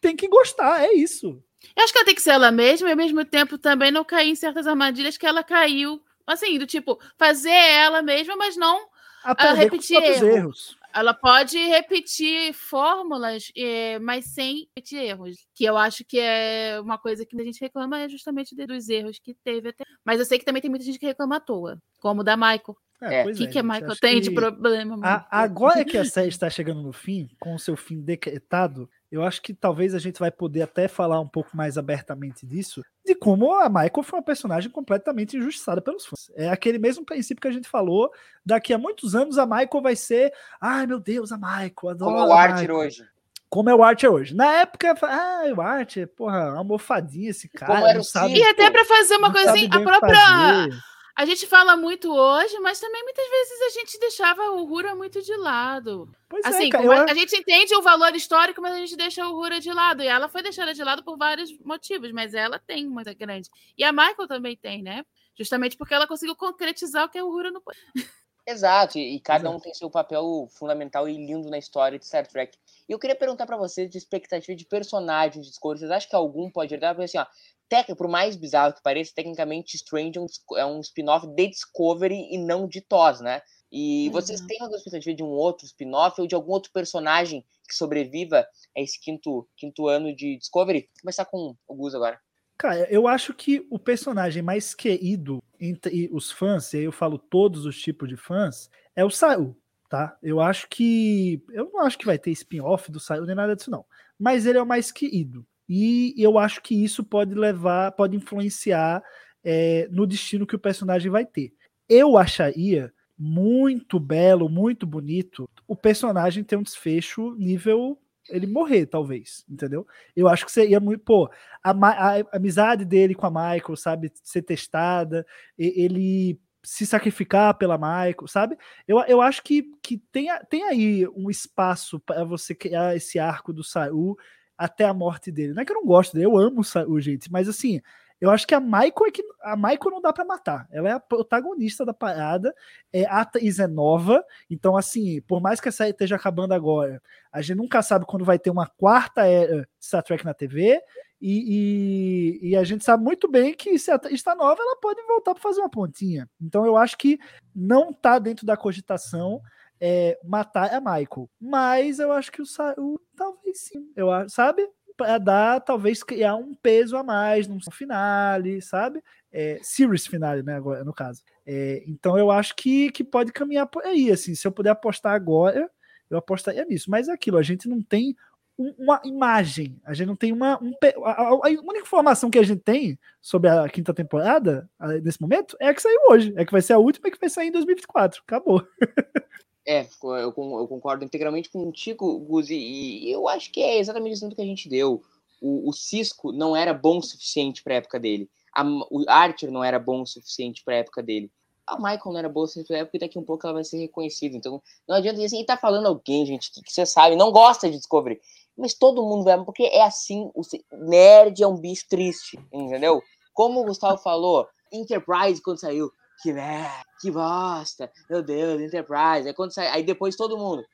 tem 0.00 0.16
que 0.16 0.28
gostar, 0.28 0.82
é 0.84 0.92
isso. 0.92 1.42
Eu 1.76 1.82
acho 1.84 1.92
que 1.92 1.98
ela 1.98 2.06
tem 2.06 2.14
que 2.14 2.22
ser 2.22 2.30
ela 2.30 2.50
mesma 2.50 2.88
e 2.88 2.92
ao 2.92 2.96
mesmo 2.96 3.24
tempo 3.24 3.58
também 3.58 3.90
não 3.90 4.04
cair 4.04 4.28
em 4.30 4.34
certas 4.34 4.66
armadilhas 4.66 5.16
que 5.16 5.26
ela 5.26 5.42
caiu. 5.42 6.00
Assim, 6.26 6.58
do 6.58 6.66
tipo, 6.66 6.98
fazer 7.16 7.50
ela 7.50 8.02
mesma, 8.02 8.36
mas 8.36 8.56
não. 8.56 8.88
Aprender 9.24 9.52
os 9.52 9.58
repetir 9.64 10.02
erro. 10.02 10.26
erros. 10.36 10.76
Ela 10.94 11.12
pode 11.12 11.58
repetir 11.58 12.52
fórmulas, 12.54 13.50
eh, 13.56 13.98
mas 13.98 14.26
sem 14.26 14.68
repetir 14.76 14.98
erros. 15.02 15.46
Que 15.54 15.64
eu 15.64 15.76
acho 15.76 16.04
que 16.04 16.18
é 16.18 16.78
uma 16.80 16.96
coisa 16.98 17.26
que 17.26 17.38
a 17.38 17.44
gente 17.44 17.60
reclama 17.60 17.98
é 18.00 18.08
justamente 18.08 18.54
de- 18.54 18.66
dos 18.66 18.88
erros 18.88 19.18
que 19.18 19.34
teve 19.34 19.68
até. 19.70 19.84
Mas 20.04 20.20
eu 20.20 20.24
sei 20.24 20.38
que 20.38 20.44
também 20.44 20.62
tem 20.62 20.70
muita 20.70 20.84
gente 20.84 20.98
que 20.98 21.06
reclama 21.06 21.36
à 21.36 21.40
toa. 21.40 21.78
Como 22.00 22.20
o 22.22 22.24
da 22.24 22.36
Michael. 22.36 22.76
É, 23.02 23.20
O 23.20 23.24
pois 23.24 23.36
que, 23.36 23.44
é, 23.44 23.46
que 23.48 23.58
a 23.58 23.62
gente, 23.62 23.70
Michael 23.72 23.96
tem 24.00 24.20
de 24.20 24.30
problema? 24.30 24.96
A- 25.02 25.26
agora 25.42 25.84
que 25.84 25.98
a 25.98 26.04
série 26.04 26.28
está 26.28 26.48
chegando 26.48 26.80
no 26.82 26.92
fim, 26.92 27.28
com 27.38 27.54
o 27.54 27.58
seu 27.58 27.76
fim 27.76 28.00
decretado, 28.00 28.88
eu 29.10 29.22
acho 29.22 29.40
que 29.42 29.54
talvez 29.54 29.94
a 29.94 29.98
gente 29.98 30.18
vai 30.18 30.30
poder 30.30 30.62
até 30.62 30.88
falar 30.88 31.20
um 31.20 31.28
pouco 31.28 31.56
mais 31.56 31.78
abertamente 31.78 32.46
disso, 32.46 32.82
de 33.04 33.14
como 33.14 33.54
a 33.54 33.68
Michael 33.68 34.02
foi 34.02 34.18
uma 34.18 34.24
personagem 34.24 34.70
completamente 34.70 35.36
injustiçada 35.36 35.80
pelos 35.80 36.04
fãs. 36.06 36.30
É 36.34 36.48
aquele 36.48 36.78
mesmo 36.78 37.04
princípio 37.04 37.40
que 37.40 37.48
a 37.48 37.52
gente 37.52 37.68
falou, 37.68 38.10
daqui 38.44 38.72
a 38.74 38.78
muitos 38.78 39.14
anos 39.14 39.38
a 39.38 39.46
Michael 39.46 39.82
vai 39.82 39.96
ser, 39.96 40.32
ai 40.60 40.86
meu 40.86 40.98
Deus, 40.98 41.30
a 41.32 41.36
Michael, 41.36 41.88
adoro 41.90 42.10
Como 42.12 42.18
é 42.18 42.26
o 42.26 42.32
Archer 42.32 42.60
Michael." 42.60 42.78
hoje. 42.78 43.08
Como 43.48 43.70
é 43.70 43.74
o 43.74 43.82
Archer 43.82 44.10
hoje. 44.10 44.34
Na 44.34 44.46
época, 44.56 44.94
ah, 45.02 45.44
o 45.56 45.60
Archer, 45.60 46.08
porra, 46.08 46.52
uma 46.52 46.64
mofadinha 46.64 47.30
esse 47.30 47.48
cara, 47.48 47.74
Como 47.74 47.86
era 47.86 47.94
não 47.94 48.00
o 48.00 48.04
sabe, 48.04 48.34
E 48.34 48.42
até 48.42 48.68
para 48.70 48.84
fazer 48.84 49.16
uma 49.16 49.32
coisa 49.32 49.52
assim, 49.52 49.66
a 49.70 49.80
própria. 49.80 50.16
fazer. 50.16 50.70
A 51.16 51.24
gente 51.24 51.46
fala 51.46 51.78
muito 51.78 52.12
hoje, 52.12 52.60
mas 52.60 52.78
também 52.78 53.02
muitas 53.02 53.26
vezes 53.26 53.62
a 53.62 53.70
gente 53.70 53.98
deixava 53.98 54.50
o 54.50 54.64
Rura 54.66 54.94
muito 54.94 55.22
de 55.22 55.34
lado. 55.34 56.10
Pois 56.28 56.44
é, 56.44 56.48
Assim, 56.48 56.68
cara, 56.68 56.84
como 56.84 56.92
eu 56.94 57.00
a, 57.00 57.10
a 57.10 57.14
gente 57.14 57.34
entende 57.34 57.74
o 57.74 57.80
valor 57.80 58.14
histórico, 58.14 58.60
mas 58.60 58.74
a 58.74 58.78
gente 58.78 58.94
deixa 58.96 59.26
o 59.26 59.32
Rura 59.32 59.58
de 59.58 59.72
lado. 59.72 60.02
E 60.02 60.06
ela 60.06 60.28
foi 60.28 60.42
deixada 60.42 60.74
de 60.74 60.84
lado 60.84 61.02
por 61.02 61.16
vários 61.16 61.50
motivos, 61.60 62.12
mas 62.12 62.34
ela 62.34 62.58
tem 62.58 62.86
muita 62.86 63.14
grande. 63.14 63.48
E 63.78 63.82
a 63.82 63.92
Michael 63.92 64.28
também 64.28 64.58
tem, 64.58 64.82
né? 64.82 65.06
Justamente 65.34 65.74
porque 65.78 65.94
ela 65.94 66.06
conseguiu 66.06 66.36
concretizar 66.36 67.06
o 67.06 67.08
que 67.08 67.20
o 67.20 67.30
Rura 67.30 67.50
não 67.50 67.62
pode. 67.62 67.78
Exato, 68.46 68.96
e, 68.98 69.16
e 69.16 69.20
cada 69.20 69.50
Exato. 69.50 69.50
um 69.50 69.58
tem 69.58 69.74
seu 69.74 69.90
papel 69.90 70.46
fundamental 70.50 71.08
e 71.08 71.16
lindo 71.16 71.50
na 71.50 71.58
história 71.58 71.98
de 71.98 72.06
Star 72.06 72.26
Trek. 72.26 72.56
E 72.88 72.92
eu 72.92 72.98
queria 72.98 73.16
perguntar 73.16 73.44
pra 73.46 73.56
vocês 73.56 73.90
de 73.90 73.98
expectativa 73.98 74.54
de 74.56 74.64
personagens 74.64 75.44
de 75.44 75.50
Discovery. 75.50 75.80
Vocês 75.80 75.90
acham 75.90 76.08
que 76.10 76.16
algum 76.16 76.48
pode 76.50 76.72
herdar? 76.72 76.94
Porque 76.94 77.04
assim, 77.06 77.18
ó, 77.18 77.26
tec, 77.68 77.88
por 77.96 78.06
mais 78.08 78.36
bizarro 78.36 78.72
que 78.74 78.82
pareça, 78.82 79.12
tecnicamente 79.14 79.74
Strange 79.76 80.18
é 80.18 80.64
um, 80.64 80.78
é 80.78 80.80
spin-off 80.80 81.26
de 81.26 81.48
Discovery 81.48 82.28
e 82.32 82.38
não 82.38 82.68
de 82.68 82.80
TOS, 82.80 83.20
né? 83.20 83.42
E 83.72 84.08
vocês 84.10 84.40
Uhum. 84.40 84.46
têm 84.46 84.58
alguma 84.60 84.78
expectativa 84.78 85.16
de 85.16 85.24
um 85.24 85.28
outro 85.28 85.66
spin-off 85.66 86.20
ou 86.20 86.26
de 86.28 86.34
algum 86.36 86.52
outro 86.52 86.70
personagem 86.72 87.44
que 87.68 87.74
sobreviva 87.74 88.46
a 88.76 88.80
esse 88.80 89.00
quinto, 89.00 89.48
quinto 89.56 89.88
ano 89.88 90.14
de 90.14 90.38
Discovery? 90.38 90.82
Vou 90.82 91.00
começar 91.02 91.24
com 91.24 91.56
o 91.66 91.74
Gus 91.74 91.94
agora. 91.96 92.20
Cara, 92.58 92.90
eu 92.90 93.06
acho 93.06 93.34
que 93.34 93.66
o 93.70 93.78
personagem 93.78 94.42
mais 94.42 94.74
querido 94.74 95.42
entre 95.60 96.08
os 96.12 96.30
fãs, 96.30 96.72
e 96.72 96.78
aí 96.78 96.84
eu 96.84 96.92
falo 96.92 97.18
todos 97.18 97.66
os 97.66 97.78
tipos 97.78 98.08
de 98.08 98.16
fãs, 98.16 98.70
é 98.94 99.04
o 99.04 99.10
Saru, 99.10 99.56
tá? 99.90 100.16
Eu 100.22 100.40
acho 100.40 100.66
que. 100.68 101.42
Eu 101.50 101.70
não 101.72 101.80
acho 101.80 101.98
que 101.98 102.06
vai 102.06 102.18
ter 102.18 102.30
spin-off 102.30 102.90
do 102.90 102.98
Saru 102.98 103.26
nem 103.26 103.34
nada 103.34 103.54
disso, 103.54 103.70
não. 103.70 103.84
Mas 104.18 104.46
ele 104.46 104.58
é 104.58 104.62
o 104.62 104.66
mais 104.66 104.90
querido. 104.90 105.46
E 105.68 106.14
eu 106.16 106.38
acho 106.38 106.62
que 106.62 106.74
isso 106.74 107.04
pode 107.04 107.34
levar, 107.34 107.92
pode 107.92 108.16
influenciar 108.16 109.02
é, 109.44 109.88
no 109.90 110.06
destino 110.06 110.46
que 110.46 110.56
o 110.56 110.60
personagem 110.60 111.10
vai 111.10 111.26
ter. 111.26 111.52
Eu 111.88 112.16
acharia 112.16 112.92
muito 113.18 113.98
belo, 113.98 114.48
muito 114.48 114.86
bonito 114.86 115.48
o 115.66 115.74
personagem 115.74 116.44
ter 116.44 116.56
um 116.56 116.62
desfecho 116.62 117.34
nível 117.36 117.98
ele 118.30 118.46
morrer, 118.46 118.86
talvez, 118.86 119.44
entendeu? 119.48 119.86
Eu 120.14 120.28
acho 120.28 120.44
que 120.46 120.52
seria 120.52 120.80
muito. 120.80 121.02
Pô, 121.04 121.30
a, 121.62 121.70
a- 121.70 122.20
a 122.20 122.36
amizade 122.36 122.84
dele 122.84 123.14
com 123.14 123.26
a 123.26 123.30
Michael, 123.30 123.76
sabe, 123.76 124.12
ser 124.22 124.42
testada, 124.42 125.26
ele 125.58 126.38
se 126.62 126.84
sacrificar 126.84 127.54
pela 127.56 127.78
Michael, 127.78 128.26
sabe? 128.26 128.56
Eu, 128.88 128.98
eu 129.06 129.20
acho 129.22 129.42
que, 129.42 129.70
que 129.80 129.98
tem, 130.10 130.28
tem 130.50 130.64
aí 130.64 131.06
um 131.14 131.30
espaço 131.30 132.00
para 132.00 132.24
você 132.24 132.54
criar 132.56 132.96
esse 132.96 133.18
arco 133.20 133.52
do 133.52 133.62
Saru 133.62 134.16
até 134.58 134.84
a 134.84 134.92
morte 134.94 135.30
dele. 135.30 135.52
Não 135.54 135.62
é 135.62 135.64
que 135.64 135.70
eu 135.70 135.76
não 135.76 135.86
gosto 135.86 136.14
dele, 136.14 136.26
eu 136.26 136.36
amo 136.36 136.60
o 136.60 136.64
Saru, 136.64 137.00
gente, 137.00 137.30
mas 137.30 137.48
assim, 137.48 137.80
eu 138.20 138.30
acho 138.30 138.46
que 138.46 138.54
a 138.54 138.60
Michael 138.60 139.06
é 139.06 139.10
que 139.10 139.22
a 139.42 139.56
Michael 139.56 139.90
não 139.90 140.00
dá 140.00 140.12
para 140.12 140.24
matar. 140.24 140.66
Ela 140.70 140.88
é 140.88 140.92
a 140.92 141.00
protagonista 141.00 141.84
da 141.84 141.92
parada, 141.94 142.54
é, 142.92 143.04
a 143.06 143.20
atriz 143.20 143.58
é 143.58 143.66
nova, 143.66 144.24
então 144.50 144.76
assim, 144.76 145.20
por 145.22 145.40
mais 145.40 145.60
que 145.60 145.68
a 145.68 145.72
série 145.72 145.90
esteja 145.90 146.16
acabando 146.16 146.54
agora, 146.54 147.02
a 147.32 147.42
gente 147.42 147.56
nunca 147.58 147.82
sabe 147.82 148.06
quando 148.06 148.24
vai 148.24 148.38
ter 148.38 148.50
uma 148.50 148.66
quarta 148.66 149.26
era 149.26 149.68
Star 149.80 150.02
Trek 150.02 150.24
na 150.24 150.34
TV. 150.34 150.80
E, 151.20 152.38
e- 152.42 152.50
e 152.50 152.56
a 152.56 152.62
gente 152.64 152.84
sabe 152.84 153.02
muito 153.02 153.26
bem 153.30 153.54
que 153.54 153.78
se 153.78 153.90
a 153.90 153.98
está 154.10 154.34
nova, 154.34 154.60
ela 154.60 154.76
pode 154.80 155.00
voltar 155.06 155.32
para 155.34 155.42
fazer 155.42 155.60
uma 155.60 155.70
pontinha. 155.70 156.28
Então 156.40 156.66
eu 156.66 156.76
acho 156.76 156.96
que 156.98 157.18
não 157.54 157.90
tá 157.92 158.18
dentro 158.18 158.44
da 158.46 158.56
cogitação 158.56 159.40
é, 159.80 160.18
matar 160.24 160.72
a 160.74 160.80
Michael. 160.80 161.28
Mas 161.40 161.98
eu 161.98 162.12
acho 162.12 162.30
que 162.32 162.42
o 162.42 162.46
Saru 162.46 163.00
talvez 163.16 163.60
sim. 163.62 163.90
Eu 163.96 164.10
acho, 164.10 164.30
sabe? 164.30 164.68
Para 164.96 165.18
dar, 165.18 165.60
talvez 165.60 166.02
criar 166.02 166.36
um 166.36 166.54
peso 166.54 166.96
a 166.96 167.02
mais 167.02 167.46
no 167.46 167.58
finale, 167.70 168.62
sabe? 168.62 169.02
É, 169.30 169.58
series 169.62 170.06
finale, 170.06 170.42
né? 170.42 170.54
Agora, 170.54 170.82
no 170.84 170.92
caso. 170.94 171.22
É, 171.44 171.82
então 171.86 172.18
eu 172.18 172.30
acho 172.30 172.56
que, 172.56 172.90
que 172.90 173.04
pode 173.04 173.32
caminhar 173.32 173.66
por 173.66 173.84
aí. 173.84 174.10
Assim, 174.10 174.34
se 174.34 174.46
eu 174.46 174.52
puder 174.52 174.70
apostar 174.70 175.12
agora, 175.14 175.70
eu 176.08 176.16
apostaria 176.16 176.64
nisso. 176.64 176.90
Mas 176.90 177.08
é 177.08 177.12
aquilo, 177.12 177.36
a 177.36 177.42
gente 177.42 177.68
não 177.68 177.82
tem 177.82 178.16
um- 178.58 178.74
uma 178.78 179.00
imagem, 179.04 179.78
a 179.84 179.92
gente 179.92 180.06
não 180.06 180.16
tem 180.16 180.32
uma. 180.32 180.58
Um, 180.62 180.72
a, 181.04 181.34
única 181.48 181.80
informação 181.80 182.30
que 182.30 182.38
a 182.38 182.42
gente 182.42 182.62
tem 182.62 182.98
sobre 183.20 183.50
a 183.50 183.68
quinta 183.68 183.92
temporada, 183.92 184.68
nesse 185.02 185.20
momento, 185.20 185.56
é 185.60 185.68
a 185.68 185.74
que 185.74 185.82
saiu 185.82 186.00
hoje. 186.08 186.32
É 186.36 186.44
que 186.44 186.52
vai 186.52 186.62
ser 186.62 186.72
a 186.72 186.78
última 186.78 187.10
que 187.10 187.20
vai 187.20 187.28
sair 187.28 187.48
em 187.48 187.52
2024. 187.52 188.22
Acabou. 188.26 188.66
É, 189.66 189.86
eu, 190.02 190.32
eu 190.36 190.68
concordo 190.68 191.04
integralmente 191.04 191.50
contigo, 191.50 192.20
Guzi, 192.20 192.54
e 192.54 193.10
eu 193.10 193.28
acho 193.28 193.50
que 193.50 193.60
é 193.60 193.78
exatamente 193.78 194.12
o 194.12 194.14
exemplo 194.18 194.36
que 194.36 194.42
a 194.42 194.46
gente 194.46 194.68
deu. 194.68 195.02
O, 195.40 195.68
o 195.68 195.72
Cisco 195.72 196.30
não 196.30 196.54
era 196.54 196.72
bom 196.72 196.98
o 196.98 197.02
suficiente 197.02 197.62
para 197.64 197.74
a 197.74 197.76
época 197.78 197.98
dele. 197.98 198.30
A 198.54 198.64
o 198.64 199.04
Archer 199.08 199.50
não 199.50 199.64
era 199.64 199.78
bom 199.78 200.02
o 200.02 200.06
suficiente 200.06 200.62
para 200.64 200.74
a 200.74 200.78
época 200.78 201.02
dele. 201.02 201.30
A 201.66 201.76
Michael 201.76 202.00
não 202.04 202.18
era 202.18 202.28
boa 202.28 202.44
o 202.44 202.46
suficiente 202.46 202.68
para 202.68 202.78
época 202.78 202.98
daqui 203.00 203.18
a 203.18 203.20
um 203.20 203.24
pouco 203.24 203.44
ela 203.44 203.54
vai 203.54 203.64
ser 203.64 203.78
reconhecida. 203.78 204.36
Então, 204.36 204.62
não 204.88 204.96
adianta 204.96 205.16
dizer 205.16 205.26
assim, 205.26 205.42
e 205.42 205.44
tá 205.46 205.56
falando 205.56 205.86
alguém, 205.86 206.24
gente, 206.24 206.52
que, 206.52 206.62
que 206.62 206.72
você 206.72 206.86
sabe, 206.86 207.16
não 207.16 207.32
gosta 207.32 207.68
de 207.68 207.76
Discovery. 207.76 208.20
Mas 208.56 208.72
todo 208.72 209.02
mundo 209.02 209.24
vai, 209.24 209.44
porque 209.44 209.64
é 209.64 209.82
assim, 209.82 210.30
o 210.32 210.42
nerd 210.72 211.42
é 211.42 211.46
um 211.46 211.56
bicho 211.56 211.84
triste, 211.88 212.38
entendeu? 212.52 213.02
Como 213.34 213.60
o 213.60 213.64
Gustavo 213.64 213.98
falou, 213.98 214.48
Enterprise 214.72 215.42
quando 215.42 215.60
saiu, 215.60 215.90
que 216.22 216.32
merda, 216.32 216.84
que 217.00 217.10
bosta, 217.10 217.90
meu 218.08 218.22
Deus, 218.22 218.60
Enterprise. 218.60 219.28
Aí 219.28 219.34
quando 219.34 219.52
sai, 219.52 219.68
aí 219.68 219.82
depois 219.82 220.16
todo 220.16 220.38
mundo, 220.38 220.64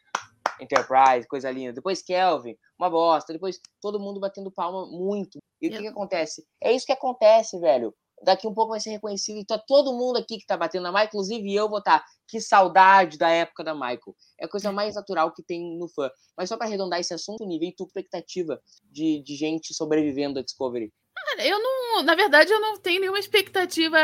Enterprise, 0.61 1.27
coisa 1.27 1.51
linda. 1.51 1.73
Depois 1.73 2.03
Kelvin, 2.03 2.57
uma 2.79 2.89
bosta. 2.89 3.33
Depois 3.33 3.61
todo 3.81 4.01
mundo 4.01 4.21
batendo 4.21 4.51
palma 4.51 4.87
muito. 4.87 5.39
E 5.61 5.69
o 5.69 5.71
que, 5.71 5.79
que 5.79 5.87
acontece? 5.89 6.45
É 6.63 6.73
isso 6.73 6.87
que 6.87 6.93
acontece, 6.93 7.59
velho. 7.59 7.95
Daqui 8.25 8.47
um 8.47 8.55
pouco 8.55 8.71
vai 8.71 8.81
ser 8.81 8.91
reconhecido. 8.91 9.39
Então, 9.39 9.61
todo 9.67 9.93
mundo 9.93 10.17
aqui 10.17 10.39
que 10.39 10.47
tá 10.47 10.57
batendo 10.57 10.85
na 10.85 10.91
Michael, 10.91 11.09
inclusive 11.09 11.55
eu 11.55 11.69
vou 11.69 11.79
estar. 11.79 12.01
Tá, 12.01 12.07
que 12.29 12.41
saudade 12.41 13.19
da 13.19 13.29
época 13.29 13.65
da 13.65 13.75
Michael. 13.75 14.15
É 14.41 14.45
a 14.45 14.49
coisa 14.49 14.71
mais 14.73 14.95
natural 14.95 15.33
que 15.33 15.43
tem 15.43 15.77
no 15.77 15.89
fã. 15.89 16.09
Mas 16.37 16.49
só 16.49 16.57
para 16.57 16.67
arredondar 16.67 17.01
esse 17.01 17.13
assunto, 17.13 17.45
nível 17.45 17.69
e 17.69 17.75
tua 17.75 17.87
expectativa 17.87 18.61
de, 18.85 19.23
de 19.23 19.35
gente 19.35 19.75
sobrevivendo 19.75 20.39
a 20.39 20.43
Discovery. 20.43 20.93
Eu 21.39 21.59
não. 21.59 22.03
Na 22.03 22.15
verdade, 22.15 22.53
eu 22.53 22.61
não 22.61 22.79
tenho 22.79 23.01
nenhuma 23.01 23.19
expectativa 23.19 23.99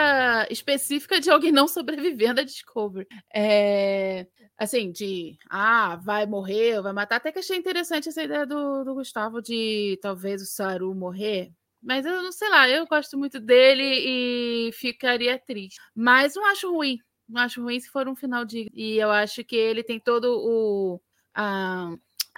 específica 0.51 1.21
de 1.21 1.31
alguém 1.31 1.53
não 1.53 1.69
sobrevivendo 1.69 2.41
a 2.41 2.45
Discovery. 2.45 3.07
É, 3.35 4.27
assim, 4.57 4.91
de. 4.91 5.37
Ah, 5.51 5.97
vai 5.97 6.27
morrer, 6.27 6.81
vai 6.83 6.93
matar. 6.93 7.17
Até 7.17 7.33
que 7.33 7.39
achei 7.39 7.57
interessante 7.57 8.09
essa 8.09 8.23
ideia 8.23 8.47
do, 8.47 8.85
do 8.85 8.95
Gustavo 8.95 9.41
de 9.43 9.99
talvez 10.03 10.43
o 10.43 10.47
Saru 10.47 10.95
morrer. 10.95 11.53
Mas 11.83 12.05
eu 12.05 12.23
não 12.23 12.33
sei 12.33 12.49
lá, 12.51 12.69
eu 12.69 12.87
gosto 12.87 13.17
muito 13.17 13.39
dele 13.39 13.85
e 13.85 14.73
ficaria 14.73 15.39
triste. 15.39 15.79
Mas 15.95 16.35
não 16.35 16.45
acho 16.47 16.71
ruim. 16.73 16.99
Não 17.29 17.43
acho 17.43 17.63
ruim 17.63 17.79
se 17.79 17.89
for 17.91 18.09
um 18.09 18.17
final 18.17 18.45
de. 18.45 18.69
E 18.75 18.97
eu 18.97 19.11
acho 19.11 19.45
que 19.45 19.57
ele 19.57 19.83
tem 19.85 20.01
todo 20.01 20.27
o. 20.41 21.01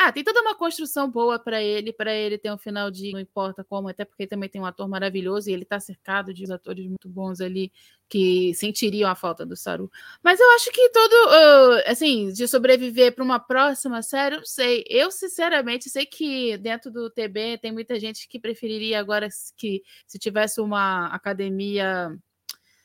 ah, 0.03 0.11
tem 0.11 0.25
toda 0.25 0.41
uma 0.41 0.55
construção 0.55 1.11
boa 1.11 1.39
para 1.39 1.63
ele, 1.63 1.93
para 1.93 2.15
ele 2.15 2.39
ter 2.39 2.51
um 2.51 2.57
final 2.57 2.91
de 2.91 3.13
não 3.13 3.21
importa 3.21 3.63
como, 3.63 3.87
até 3.87 4.03
porque 4.03 4.27
também 4.27 4.49
tem 4.49 4.59
um 4.59 4.65
ator 4.65 4.89
maravilhoso 4.89 5.51
e 5.51 5.53
ele 5.53 5.65
tá 5.67 5.79
cercado 5.79 6.33
de 6.33 6.51
atores 6.51 6.87
muito 6.87 7.07
bons 7.07 7.39
ali 7.39 7.71
que 8.09 8.55
sentiriam 8.55 9.11
a 9.11 9.15
falta 9.15 9.45
do 9.45 9.55
Saru. 9.55 9.91
Mas 10.23 10.41
eu 10.41 10.51
acho 10.53 10.73
que 10.73 10.89
todo, 10.89 11.13
uh, 11.13 11.83
assim, 11.87 12.33
de 12.33 12.49
sobreviver 12.49 13.15
para 13.15 13.23
uma 13.23 13.39
próxima 13.39 14.01
série, 14.01 14.39
não 14.39 14.45
sei. 14.47 14.85
Eu 14.89 15.11
sinceramente 15.11 15.91
sei 15.91 16.07
que 16.07 16.57
dentro 16.57 16.91
do 16.91 17.11
TB 17.11 17.59
tem 17.59 17.71
muita 17.71 18.01
gente 18.01 18.27
que 18.27 18.41
preferiria 18.41 18.99
agora 18.99 19.29
que 19.55 19.83
se 20.07 20.19
tivesse 20.19 20.63
uma 20.63 21.09
academia 21.09 22.19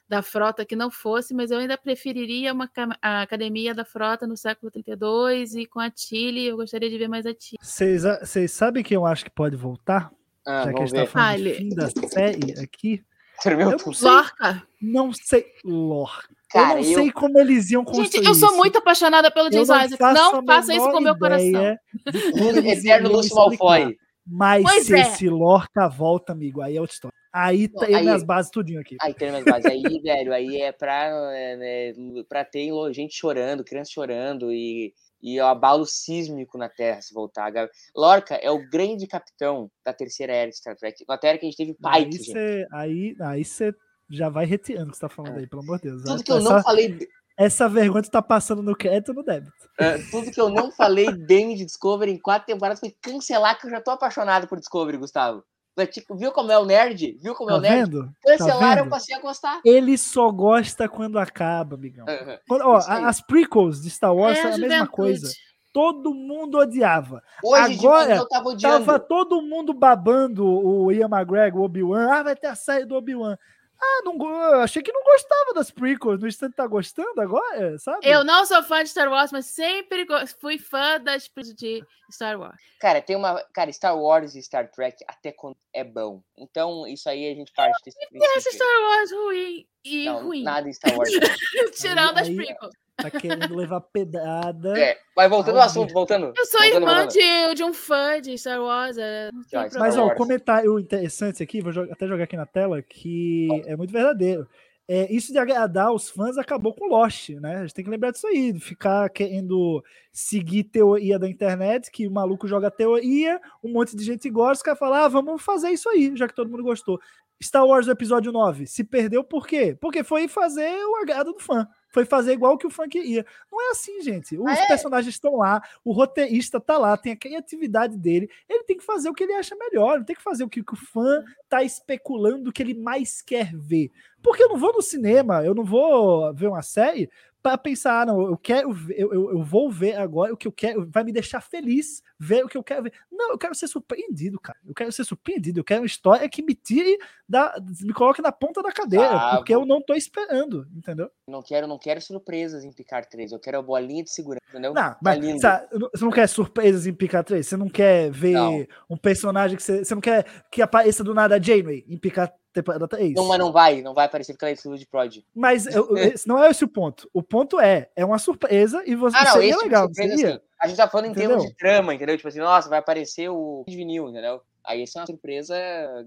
da 0.08 0.22
frota 0.22 0.64
que 0.66 0.76
não 0.76 0.92
fosse, 0.92 1.34
mas 1.34 1.50
eu 1.52 1.58
ainda 1.58 1.78
preferiria 1.78 2.54
uma 2.54 2.70
a 3.02 3.22
academia 3.22 3.74
da 3.74 3.84
frota 3.84 4.28
no 4.28 4.38
século 4.38 4.72
32 4.72 5.56
e 5.56 5.66
com 5.66 5.80
a 5.80 5.90
Tilly, 5.90 6.46
eu 6.46 6.58
gostaria 6.58 6.90
de 6.90 6.98
ver 6.98 7.08
mais 7.08 7.26
a 7.26 7.34
Tilly. 7.34 7.58
Vocês 7.62 8.52
sabem 8.52 8.84
que 8.84 8.96
eu 8.96 9.06
acho 9.06 9.24
que 9.24 9.32
pode 9.32 9.56
voltar? 9.56 10.12
Ah, 10.48 10.66
Já 10.66 10.74
que 10.74 10.82
a 10.82 10.86
gente 10.86 10.96
tá 10.96 11.08
falando 11.08 11.44
de 11.44 11.54
fim 11.56 11.70
da 11.70 11.90
série 11.90 12.60
aqui. 12.62 13.04
Eu 13.44 13.58
não 13.72 13.94
sei, 13.94 14.10
Lorca. 14.10 14.64
não 14.82 15.12
sei. 15.14 15.46
Lorca. 15.66 16.30
Cara, 16.50 16.80
eu 16.80 16.84
não 16.84 16.90
eu- 16.92 16.96
sei 17.00 17.12
como 17.12 17.38
eles 17.40 17.70
iam 17.72 17.84
construir 17.84 18.06
Gente, 18.12 18.28
eu 18.28 18.34
sou 18.36 18.48
isso. 18.50 18.58
muito 18.58 18.78
apaixonada 18.78 19.30
pelo 19.30 19.52
James 19.52 19.68
não 20.00 20.46
faça 20.46 20.74
isso 20.74 20.90
com 20.90 21.00
o 21.00 21.02
meu 21.02 21.18
coração. 21.18 21.76
Eterno 22.66 23.12
Lúcio. 23.12 23.36
Malfoy. 23.36 23.98
Mas 24.28 24.64
Pois 24.64 24.86
se 24.86 24.96
é. 24.96 25.02
esse 25.02 25.30
Lorca 25.30 25.88
volta, 25.90 26.32
amigo, 26.32 26.62
aí 26.62 26.78
é 26.78 26.82
outra 26.82 26.94
história. 26.94 27.16
Aí 27.36 27.70
aí- 27.82 28.02
minhas 28.02 28.24
bases 28.24 28.50
tudinho 28.50 28.80
aqui. 28.80 28.96
Aí 29.02 29.14
tem 29.14 29.30
mais 29.30 29.44
base. 29.44 29.68
Aí, 29.68 29.82
velho, 30.02 30.34
aí 30.34 30.62
é 30.62 30.72
pra, 30.72 31.08
é, 31.34 31.58
né, 31.58 32.24
pra 32.30 32.46
ter 32.46 32.70
gente 32.94 33.14
chorando, 33.14 33.62
criança 33.62 33.92
chorando 33.94 34.54
e, 34.54 34.94
e 35.22 35.38
o 35.42 35.46
abalo 35.46 35.86
sísmico 35.86 36.58
na 36.58 36.70
Terra 36.70 37.02
se 37.02 37.14
voltar. 37.14 37.52
Lorca 37.94 38.36
é 38.36 38.50
o 38.50 38.70
grande 38.70 39.06
capitão 39.06 39.70
da 39.84 39.92
terceira 39.92 40.34
era 40.34 40.50
de 40.50 40.56
Star 40.56 40.78
Trek. 40.78 41.04
Na 41.10 41.18
Terra 41.18 41.38
que 41.38 41.46
a 41.46 41.50
gente 41.50 41.58
teve 41.58 41.76
Aí 41.84 42.06
Pike, 42.06 42.18
gente. 42.18 42.32
você 42.32 42.68
aí, 42.72 43.16
aí 43.20 43.44
você 43.44 43.74
já 44.10 44.30
vai 44.30 44.46
retirando 44.46 44.88
o 44.88 44.92
que 44.92 44.98
você 44.98 45.02
tá 45.02 45.10
falando 45.10 45.38
aí, 45.38 45.48
pelo 45.48 45.62
amor 45.62 45.78
de 45.80 45.90
Deus. 45.90 46.04
Tudo 46.04 46.24
que 46.24 46.32
eu 46.32 46.38
essa, 46.38 46.54
não 46.54 46.64
falei, 46.64 46.98
essa 47.38 47.68
vergonha 47.68 48.04
tu 48.04 48.12
tá 48.12 48.22
passando 48.22 48.64
no 48.64 48.78
crédito 48.78 49.10
ou 49.10 49.16
no 49.16 49.24
débito. 49.24 49.52
é, 49.78 49.98
tudo 50.10 50.32
que 50.32 50.40
eu 50.40 50.48
não 50.50 50.72
falei 50.72 51.12
bem 51.12 51.54
de 51.54 51.66
Discovery 51.66 52.12
em 52.12 52.20
quatro 52.20 52.46
temporadas 52.46 52.80
foi 52.80 52.96
cancelar 53.02 53.60
que 53.60 53.68
eu 53.68 53.72
já 53.72 53.82
tô 53.82 53.92
apaixonado 53.92 54.48
por 54.48 54.58
Discovery, 54.58 54.98
Gustavo. 54.98 55.44
É 55.78 55.86
tipo, 55.86 56.16
viu 56.16 56.32
como 56.32 56.52
é 56.52 56.58
o 56.58 56.64
nerd? 56.66 57.18
Viu 57.22 57.36
como 57.36 57.50
é 57.50 57.54
Tá 57.54 57.60
o 57.60 57.62
nerd? 57.62 57.92
vendo? 57.92 58.10
Cancelaram, 58.26 58.78
eu 58.78 58.84
vendo? 58.84 58.90
passei 58.90 59.16
a 59.16 59.20
gostar. 59.20 59.60
Ele 59.66 59.98
só 59.98 60.32
gosta 60.32 60.88
quando 60.88 61.20
acaba, 61.20 61.76
amigão. 61.76 62.06
Aham. 62.08 62.38
Quando- 62.48 62.62
ó, 62.66 62.78
as 62.78 63.20
prequels 63.22 63.82
de 63.82 63.90
Star 63.90 64.16
Wars 64.16 64.38
É 64.38 64.42
são 64.42 64.52
a 64.52 64.54
a 64.54 64.58
mesma 64.58 64.74
juventude. 64.76 64.96
coisa. 64.96 65.34
Todo 65.74 66.14
mundo 66.14 66.58
odiava. 66.58 67.22
Hoje 67.44 67.74
Agora, 67.78 68.16
eu 68.16 68.28
tava 68.30 68.48
odiando. 68.50 68.86
Tava 68.86 68.98
todo 69.00 69.42
mundo 69.42 69.74
babando 69.74 70.46
o 70.48 70.90
Ian 70.90 71.10
McGregor, 71.10 71.60
o 71.62 71.66
Obi-Wan. 71.66 72.08
Ah, 72.10 72.24
vai 72.24 72.36
ter 72.38 72.48
a 72.48 72.56
série 72.56 72.86
do 72.86 72.96
Obi-Wan. 72.96 73.38
Ah, 73.82 74.02
não, 74.04 74.62
achei 74.62 74.82
que 74.82 74.92
não 74.92 75.04
gostava 75.04 75.54
das 75.54 75.70
prequels. 75.72 76.20
No 76.20 76.28
instante 76.28 76.56
tá 76.56 76.66
gostando 76.66 77.20
agora, 77.22 77.78
sabe? 77.78 78.08
Eu 78.08 78.24
não 78.24 78.46
sou 78.46 78.64
fã 78.64 78.84
de 78.84 78.90
Star 78.90 79.10
Wars, 79.10 79.32
mas 79.32 79.46
sempre 79.48 80.06
fui 80.40 80.58
fã 80.58 81.00
das 81.00 81.30
de 81.56 81.84
Star 82.12 82.40
Wars. 82.40 82.56
Cara, 82.80 83.02
tem 83.02 83.16
uma. 83.16 83.44
Cara, 83.54 83.72
Star 83.72 83.98
Wars 83.98 84.36
e 84.36 84.42
Star 84.42 84.70
Trek 84.72 85.04
até 85.08 85.32
quando 85.32 85.58
é 85.74 85.84
bom. 85.84 86.22
Então, 86.38 86.88
isso 86.88 87.10
aí 87.10 87.32
a 87.32 87.36
gente 87.36 87.52
parte 87.54 87.84
desse 87.84 87.98
Essa 88.02 88.10
princípio. 88.10 88.52
Star 88.54 88.82
Wars 88.82 89.12
ruim 89.12 89.68
e 89.84 90.06
Não, 90.06 90.24
ruim. 90.26 90.44
nada 90.44 90.70
em 90.70 90.74
Star 90.74 90.96
Wars. 90.96 91.10
Tirando 91.80 92.18
as 92.18 92.28
Aí- 92.28 92.36
prequels. 92.36 92.74
Tá 92.98 93.12
querendo 93.12 93.54
levar 93.56 93.82
pedrada. 93.82 94.78
é, 94.80 94.98
mas 95.16 95.30
voltando 95.30 95.58
ao 95.58 95.64
assunto, 95.66 95.94
voltando. 95.94 96.34
Eu 96.36 96.46
sou 96.46 96.62
voltando, 96.62 96.82
irmã 96.82 96.96
voltando. 97.04 97.12
de, 97.50 97.56
de 97.56 97.64
um 97.64 97.74
fã 97.74 98.22
de 98.22 98.38
Star 98.38 98.62
Wars. 98.62 98.98
é, 98.98 99.30
Ó, 99.34 99.42
Star. 99.68 99.70
Mas, 99.80 99.98
ó, 99.98 100.08
o 100.08 100.16
comentário 100.16 100.80
interessante 100.80 101.44
aqui, 101.44 101.62
vou 101.62 101.72
jo- 101.72 101.88
até 101.92 102.08
jogar 102.08 102.24
aqui 102.24 102.38
na 102.38 102.46
tela, 102.46 102.82
que 102.82 103.48
é 103.66 103.76
muito 103.76 103.92
verdadeiro. 103.92 104.48
É, 104.88 105.12
isso 105.12 105.34
de 105.34 105.40
agradar 105.40 105.92
os 105.92 106.10
fãs 106.12 106.38
acabou 106.38 106.72
com 106.74 106.86
Lost, 106.88 107.30
né? 107.32 107.56
A 107.58 107.62
gente 107.62 107.74
tem 107.74 107.84
que 107.84 107.90
lembrar 107.90 108.12
disso 108.12 108.28
aí, 108.28 108.54
de 108.54 108.60
ficar 108.60 109.10
querendo 109.10 109.84
seguir 110.14 110.64
teoria 110.66 111.18
da 111.18 111.28
internet, 111.28 111.90
que 111.92 112.08
o 112.08 112.12
maluco 112.12 112.48
joga 112.48 112.70
teoria, 112.70 113.42
um 113.64 113.72
monte 113.74 113.96
de 113.96 114.04
gente 114.04 114.30
gosta, 114.30 114.54
os 114.58 114.62
caras 114.62 114.80
falam, 114.80 115.00
ah, 115.04 115.08
vamos 115.08 115.42
fazer 115.42 115.70
isso 115.72 115.90
aí, 115.90 116.12
já 116.16 116.28
que 116.28 116.36
todo 116.36 116.50
mundo 116.52 116.62
gostou. 116.64 117.00
Star 117.44 117.66
Wars 117.66 117.88
episódio 117.88 118.32
9 118.32 118.66
se 118.68 118.84
perdeu 118.84 119.24
por 119.24 119.46
quê? 119.48 119.76
Porque 119.82 120.04
foi 120.04 120.28
fazer 120.28 120.72
o 120.86 120.96
agrado 121.02 121.34
do 121.34 121.40
fã. 121.40 121.68
Foi 121.96 122.04
fazer 122.04 122.34
igual 122.34 122.58
que 122.58 122.68
o 122.68 122.70
fã 122.70 122.90
queria. 122.90 123.26
Não 123.50 123.62
é 123.62 123.72
assim, 123.72 124.02
gente. 124.02 124.38
Os 124.38 124.52
É. 124.52 124.68
personagens 124.68 125.16
estão 125.16 125.38
lá, 125.38 125.64
o 125.82 125.94
roteirista 125.94 126.60
tá 126.60 126.78
lá, 126.78 126.98
tem 126.98 127.14
a 127.14 127.16
criatividade 127.16 127.98
dele. 127.98 128.30
Ele 128.50 128.66
tem 128.66 128.76
que 128.76 128.84
fazer 128.84 129.08
o 129.08 129.14
que 129.14 129.24
ele 129.24 129.32
acha 129.32 129.56
melhor, 129.56 130.00
não 130.00 130.04
tem 130.06 130.14
que 130.14 130.22
fazer 130.22 130.44
o 130.44 130.50
que, 130.50 130.62
que 130.62 130.74
o 130.74 130.76
fã 130.76 131.24
tá 131.48 131.64
especulando 131.64 132.52
que 132.52 132.62
ele 132.62 132.74
mais 132.74 133.22
quer 133.22 133.56
ver. 133.56 133.94
Porque 134.22 134.44
eu 134.44 134.50
não 134.50 134.58
vou 134.58 134.74
no 134.74 134.82
cinema, 134.82 135.42
eu 135.46 135.56
não 135.56 135.64
vou 135.64 136.34
ver 136.34 136.48
uma 136.48 136.62
série 136.62 137.10
para 137.46 137.60
pensar, 137.60 138.02
ah, 138.02 138.06
não, 138.08 138.22
eu 138.24 138.36
quero 138.36 138.76
eu, 138.90 139.14
eu, 139.14 139.32
eu 139.34 139.44
vou 139.44 139.70
ver 139.70 139.98
agora 139.98 140.34
o 140.34 140.38
que 140.38 140.48
eu 140.48 140.52
quero, 140.52 140.90
vai 140.90 141.04
me 141.04 141.12
deixar 141.12 141.42
feliz 141.42 142.02
ver 142.20 142.44
o 142.44 142.48
que 142.48 142.58
eu 142.58 142.64
quero 142.64 142.82
ver. 142.82 142.94
Não, 143.12 143.30
eu 143.30 143.38
quero 143.38 143.54
ser 143.54 143.68
surpreendido, 143.68 144.40
cara. 144.40 144.58
Eu 144.66 144.74
quero 144.74 144.92
ser 144.92 145.04
surpreendido, 145.04 145.60
eu 145.60 145.64
quero 145.64 145.82
uma 145.82 145.86
história 145.86 146.28
que 146.28 146.42
me 146.42 146.56
tire 146.56 146.98
da. 147.30 147.54
me 147.82 147.94
coloque 147.94 148.20
na 148.20 148.32
ponta 148.32 148.64
da 148.64 148.72
cadeira, 148.72 149.12
Ah, 149.12 149.38
porque 149.38 149.54
eu 149.54 149.64
não 149.64 149.80
tô 149.80 149.94
esperando, 149.94 150.68
entendeu? 150.76 151.08
Não 151.30 151.44
quero, 151.44 151.68
não 151.68 151.78
quero 151.78 152.02
surpresas 152.02 152.64
em 152.64 152.72
Picard 152.72 153.08
3. 153.12 153.32
Eu 153.32 153.40
quero 153.40 153.60
a 153.60 153.62
bolinha 153.62 154.04
de 154.04 154.10
segurança, 154.10 154.42
entendeu? 154.50 154.74
Não, 154.74 154.82
Tá 154.82 154.98
mas 155.00 155.42
sabe, 155.42 155.68
você 155.94 156.04
não 156.04 156.12
quer 156.12 156.28
surpresas 156.28 156.88
em 156.88 156.94
Pica 156.96 157.24
3? 157.24 157.46
Você 157.46 157.56
não 157.56 157.70
quer 157.70 158.10
ver 158.10 158.34
Não. 158.34 158.66
um 158.90 158.98
personagem 158.98 159.56
que 159.56 159.62
você. 159.62 159.86
Você 159.86 159.94
não 159.94 160.02
quer 160.02 160.26
que 160.52 160.64
apareça 160.64 161.04
do 161.04 161.14
nada 161.14 161.36
a 161.36 161.40
Janeway 161.40 161.86
em 161.88 161.98
Pica 162.00 162.34
temporada 162.56 162.88
3? 162.88 163.14
Não, 163.14 163.26
mas 163.28 163.38
não 163.40 163.52
vai, 163.52 163.82
não 163.82 163.94
vai 163.94 164.06
aparecer 164.06 164.34
porque 164.34 164.46
ela 164.46 164.52
é 164.52 164.54
estilo 164.54 164.78
de 164.78 164.88
prod. 164.88 165.24
Mas 165.36 165.66
eu- 165.68 165.88
esse 166.18 166.28
não 166.28 166.44
é 166.44 166.50
esse 166.50 166.64
o 166.64 166.68
ponto. 166.68 167.10
O 167.14 167.22
ponto 167.22 167.60
é, 167.60 167.90
é 167.96 168.04
uma 168.04 168.18
surpresa 168.18 168.84
e 168.86 168.96
você 168.96 169.16
Ah, 169.18 169.26
não, 169.26 169.32
seria 169.34 169.50
tipo 169.52 169.60
de 169.60 169.66
legal, 169.66 169.90
seria? 169.94 170.14
assim, 170.16 170.40
a 170.62 170.68
gente 170.68 170.78
tá 170.78 170.88
falando 170.90 171.08
em 171.12 171.14
termos 171.14 171.36
Entendeu? 171.38 171.50
de 171.52 171.58
trama, 171.58 171.94
entendeu? 171.94 172.18
Tipo 172.18 172.30
assim, 172.30 172.40
nossa, 172.40 172.68
vai 172.70 172.80
aparecer 172.80 173.30
o 173.30 173.64
Kid 173.66 173.78
vinil, 173.78 174.10
entendeu? 174.10 174.42
Aí 174.66 174.82
isso 174.84 174.98
é 174.98 175.02
uma 175.02 175.08
surpresa 175.08 175.56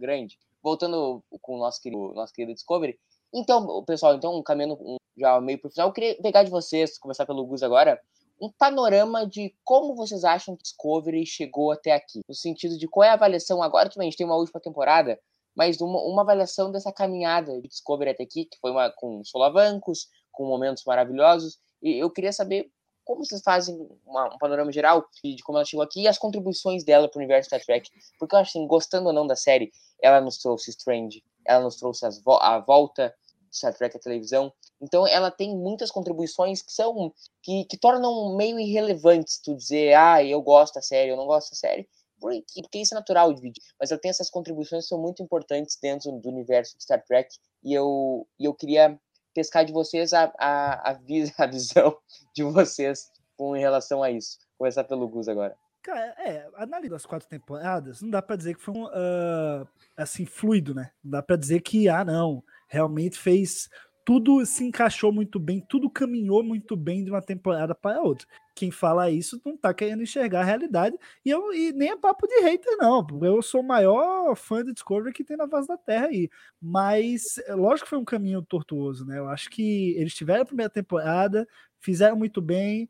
grande. 0.01 0.36
Voltando 0.62 1.22
com 1.40 1.55
o 1.55 1.59
nosso 1.59 1.80
querido, 1.80 2.12
nosso 2.14 2.32
querido 2.32 2.53
Discovery. 2.55 2.99
Então, 3.32 3.84
pessoal, 3.84 4.14
então, 4.14 4.42
caminhando 4.42 4.78
já 5.16 5.40
meio 5.40 5.61
pro 5.61 5.70
final, 5.70 5.88
eu 5.88 5.92
queria 5.92 6.16
pegar 6.20 6.42
de 6.42 6.51
vocês, 6.51 6.99
começar 6.99 7.24
pelo 7.26 7.44
Gus 7.46 7.62
agora, 7.62 8.01
um 8.40 8.51
panorama 8.57 9.26
de 9.26 9.55
como 9.64 9.94
vocês 9.94 10.24
acham 10.24 10.57
que 10.57 10.62
Discovery 10.62 11.26
chegou 11.26 11.70
até 11.72 11.92
aqui. 11.92 12.20
No 12.28 12.34
sentido 12.34 12.78
de 12.78 12.88
qual 12.88 13.05
é 13.05 13.11
a 13.11 13.14
avaliação 13.14 13.62
agora, 13.62 13.88
também 13.90 14.09
a 14.09 14.11
gente 14.11 14.16
tem 14.18 14.26
uma 14.26 14.36
última 14.36 14.61
temporada, 14.61 15.18
mas 15.59 15.80
uma, 15.80 16.00
uma 16.02 16.22
avaliação 16.22 16.70
dessa 16.70 16.92
caminhada 16.92 17.61
de 17.61 17.66
Discovery 17.66 18.11
até 18.11 18.22
aqui, 18.22 18.44
que 18.44 18.56
foi 18.61 18.70
uma 18.70 18.90
com 18.90 19.24
solavancos, 19.24 20.09
com 20.30 20.46
momentos 20.46 20.84
maravilhosos. 20.86 21.59
E 21.82 21.98
eu 22.00 22.09
queria 22.09 22.32
saber 22.32 22.70
como 23.04 23.24
vocês 23.24 23.42
fazem 23.42 23.74
uma- 24.06 24.32
um 24.32 24.38
panorama 24.38 24.70
geral 24.70 25.04
de, 25.24 25.42
como 25.42 25.59
ela 25.59 25.64
chegou 25.64 25.82
aqui 25.82 26.02
e 26.02 26.09
as 26.09 26.16
contribuições 26.16 26.84
dela 26.84 27.09
para 27.09 27.18
o 27.18 27.20
universo 27.20 27.48
Star 27.48 27.61
Trek. 27.64 27.90
Porque 28.20 28.36
eu 28.36 28.38
acho 28.38 28.50
assim, 28.50 28.66
gostando 28.68 29.09
ou 29.09 29.12
não 29.12 29.26
da 29.26 29.34
série, 29.34 29.72
ela 30.00 30.20
nos 30.20 30.38
trouxe 30.38 30.70
Strange, 30.70 31.24
ela 31.44 31.64
nos 31.64 31.74
trouxe 31.76 32.06
vo- 32.22 32.38
a 32.40 32.61
volta 32.61 33.12
de 33.50 33.56
Star 33.56 33.74
Trek 33.74 33.96
à 33.96 34.00
televisão. 34.00 34.52
Então 34.80 35.04
ela 35.09 35.28
tem 35.30 35.56
muitas 35.56 35.90
contribuições 35.90 36.62
que 36.62 36.70
são 36.72 37.12
que, 37.42 37.64
que 37.64 37.76
tornam 37.76 38.36
meio 38.36 38.61
irrelevantes 38.61 39.40
tu 39.42 39.56
dizer, 39.56 39.94
ah, 39.94 40.22
eu 40.22 40.40
gosto 40.40 40.74
da 40.74 40.82
série, 40.82 41.11
eu 41.11 41.16
não 41.16 41.26
gosto 41.26 41.50
da 41.50 41.56
série. 41.56 41.88
Porque, 42.21 42.62
porque 42.62 42.79
isso 42.79 42.95
é 42.95 42.99
natural 42.99 43.33
de 43.33 43.41
vídeo. 43.41 43.62
Mas 43.79 43.91
ela 43.91 44.01
tem 44.01 44.11
essas 44.11 44.31
contribuições 44.31 44.85
que 44.85 44.89
são 44.89 45.01
muito 45.01 45.23
importantes 45.23 45.79
dentro 45.81 46.11
do 46.12 46.29
universo 46.29 46.77
de 46.77 46.83
Star 46.83 47.03
Trek. 47.05 47.35
E 47.62 47.73
eu, 47.73 48.27
e 48.39 48.45
eu 48.45 48.55
queria 48.55 48.99
pescar 49.35 49.64
de 49.64 49.73
vocês 49.73 50.12
a, 50.12 50.33
a, 50.39 50.91
a, 50.91 50.93
vi- 50.95 51.33
a 51.39 51.47
visão 51.47 51.97
de 52.35 52.43
vocês 52.43 53.11
com 53.37 53.53
relação 53.53 54.03
a 54.03 54.11
isso. 54.11 54.39
Começar 54.57 54.85
pelo 54.85 55.09
Gus 55.09 55.29
agora. 55.29 55.57
Cara, 55.81 56.14
é, 56.19 56.47
analisando 56.57 56.97
as 56.97 57.07
quatro 57.07 57.29
temporadas, 57.29 58.03
não 58.03 58.11
dá 58.11 58.21
pra 58.21 58.37
dizer 58.37 58.57
que 58.57 58.62
foi 58.62 58.75
um, 58.75 58.85
uh, 58.87 59.66
assim, 59.97 60.27
fluido, 60.27 60.75
né? 60.75 60.91
Não 61.03 61.12
dá 61.12 61.23
pra 61.23 61.37
dizer 61.37 61.61
que, 61.61 61.89
ah, 61.89 62.05
não, 62.05 62.43
realmente 62.66 63.16
fez. 63.16 63.69
Tudo 64.09 64.42
se 64.46 64.64
encaixou 64.64 65.12
muito 65.12 65.38
bem, 65.38 65.61
tudo 65.68 65.90
caminhou 65.90 66.42
muito 66.42 66.74
bem 66.74 67.04
de 67.04 67.11
uma 67.11 67.20
temporada 67.20 67.74
para 67.74 68.00
outra. 68.00 68.26
Quem 68.54 68.70
fala 68.70 69.11
isso 69.11 69.38
não 69.44 69.54
tá 69.54 69.74
querendo 69.74 70.02
enxergar 70.02 70.40
a 70.40 70.44
realidade. 70.44 70.96
E, 71.22 71.28
eu, 71.28 71.52
e 71.52 71.72
nem 71.74 71.90
é 71.90 71.96
papo 71.96 72.26
de 72.26 72.40
hater, 72.40 72.74
não. 72.78 73.06
Eu 73.20 73.42
sou 73.42 73.61
o 73.61 73.66
maior 73.66 74.34
fã 74.34 74.64
de 74.64 74.72
Discovery 74.72 75.12
que 75.12 75.22
tem 75.22 75.36
na 75.36 75.46
face 75.46 75.68
da 75.68 75.76
Terra 75.76 76.06
aí. 76.06 76.30
Mas, 76.59 77.36
é 77.46 77.54
lógico 77.54 77.84
que 77.84 77.90
foi 77.90 77.98
um 77.98 78.04
caminho 78.04 78.40
tortuoso, 78.40 79.04
né? 79.04 79.18
Eu 79.18 79.28
acho 79.28 79.50
que 79.50 79.90
eles 79.98 80.14
tiveram 80.14 80.40
a 80.40 80.46
primeira 80.46 80.70
temporada, 80.70 81.46
fizeram 81.78 82.16
muito 82.16 82.40
bem. 82.40 82.88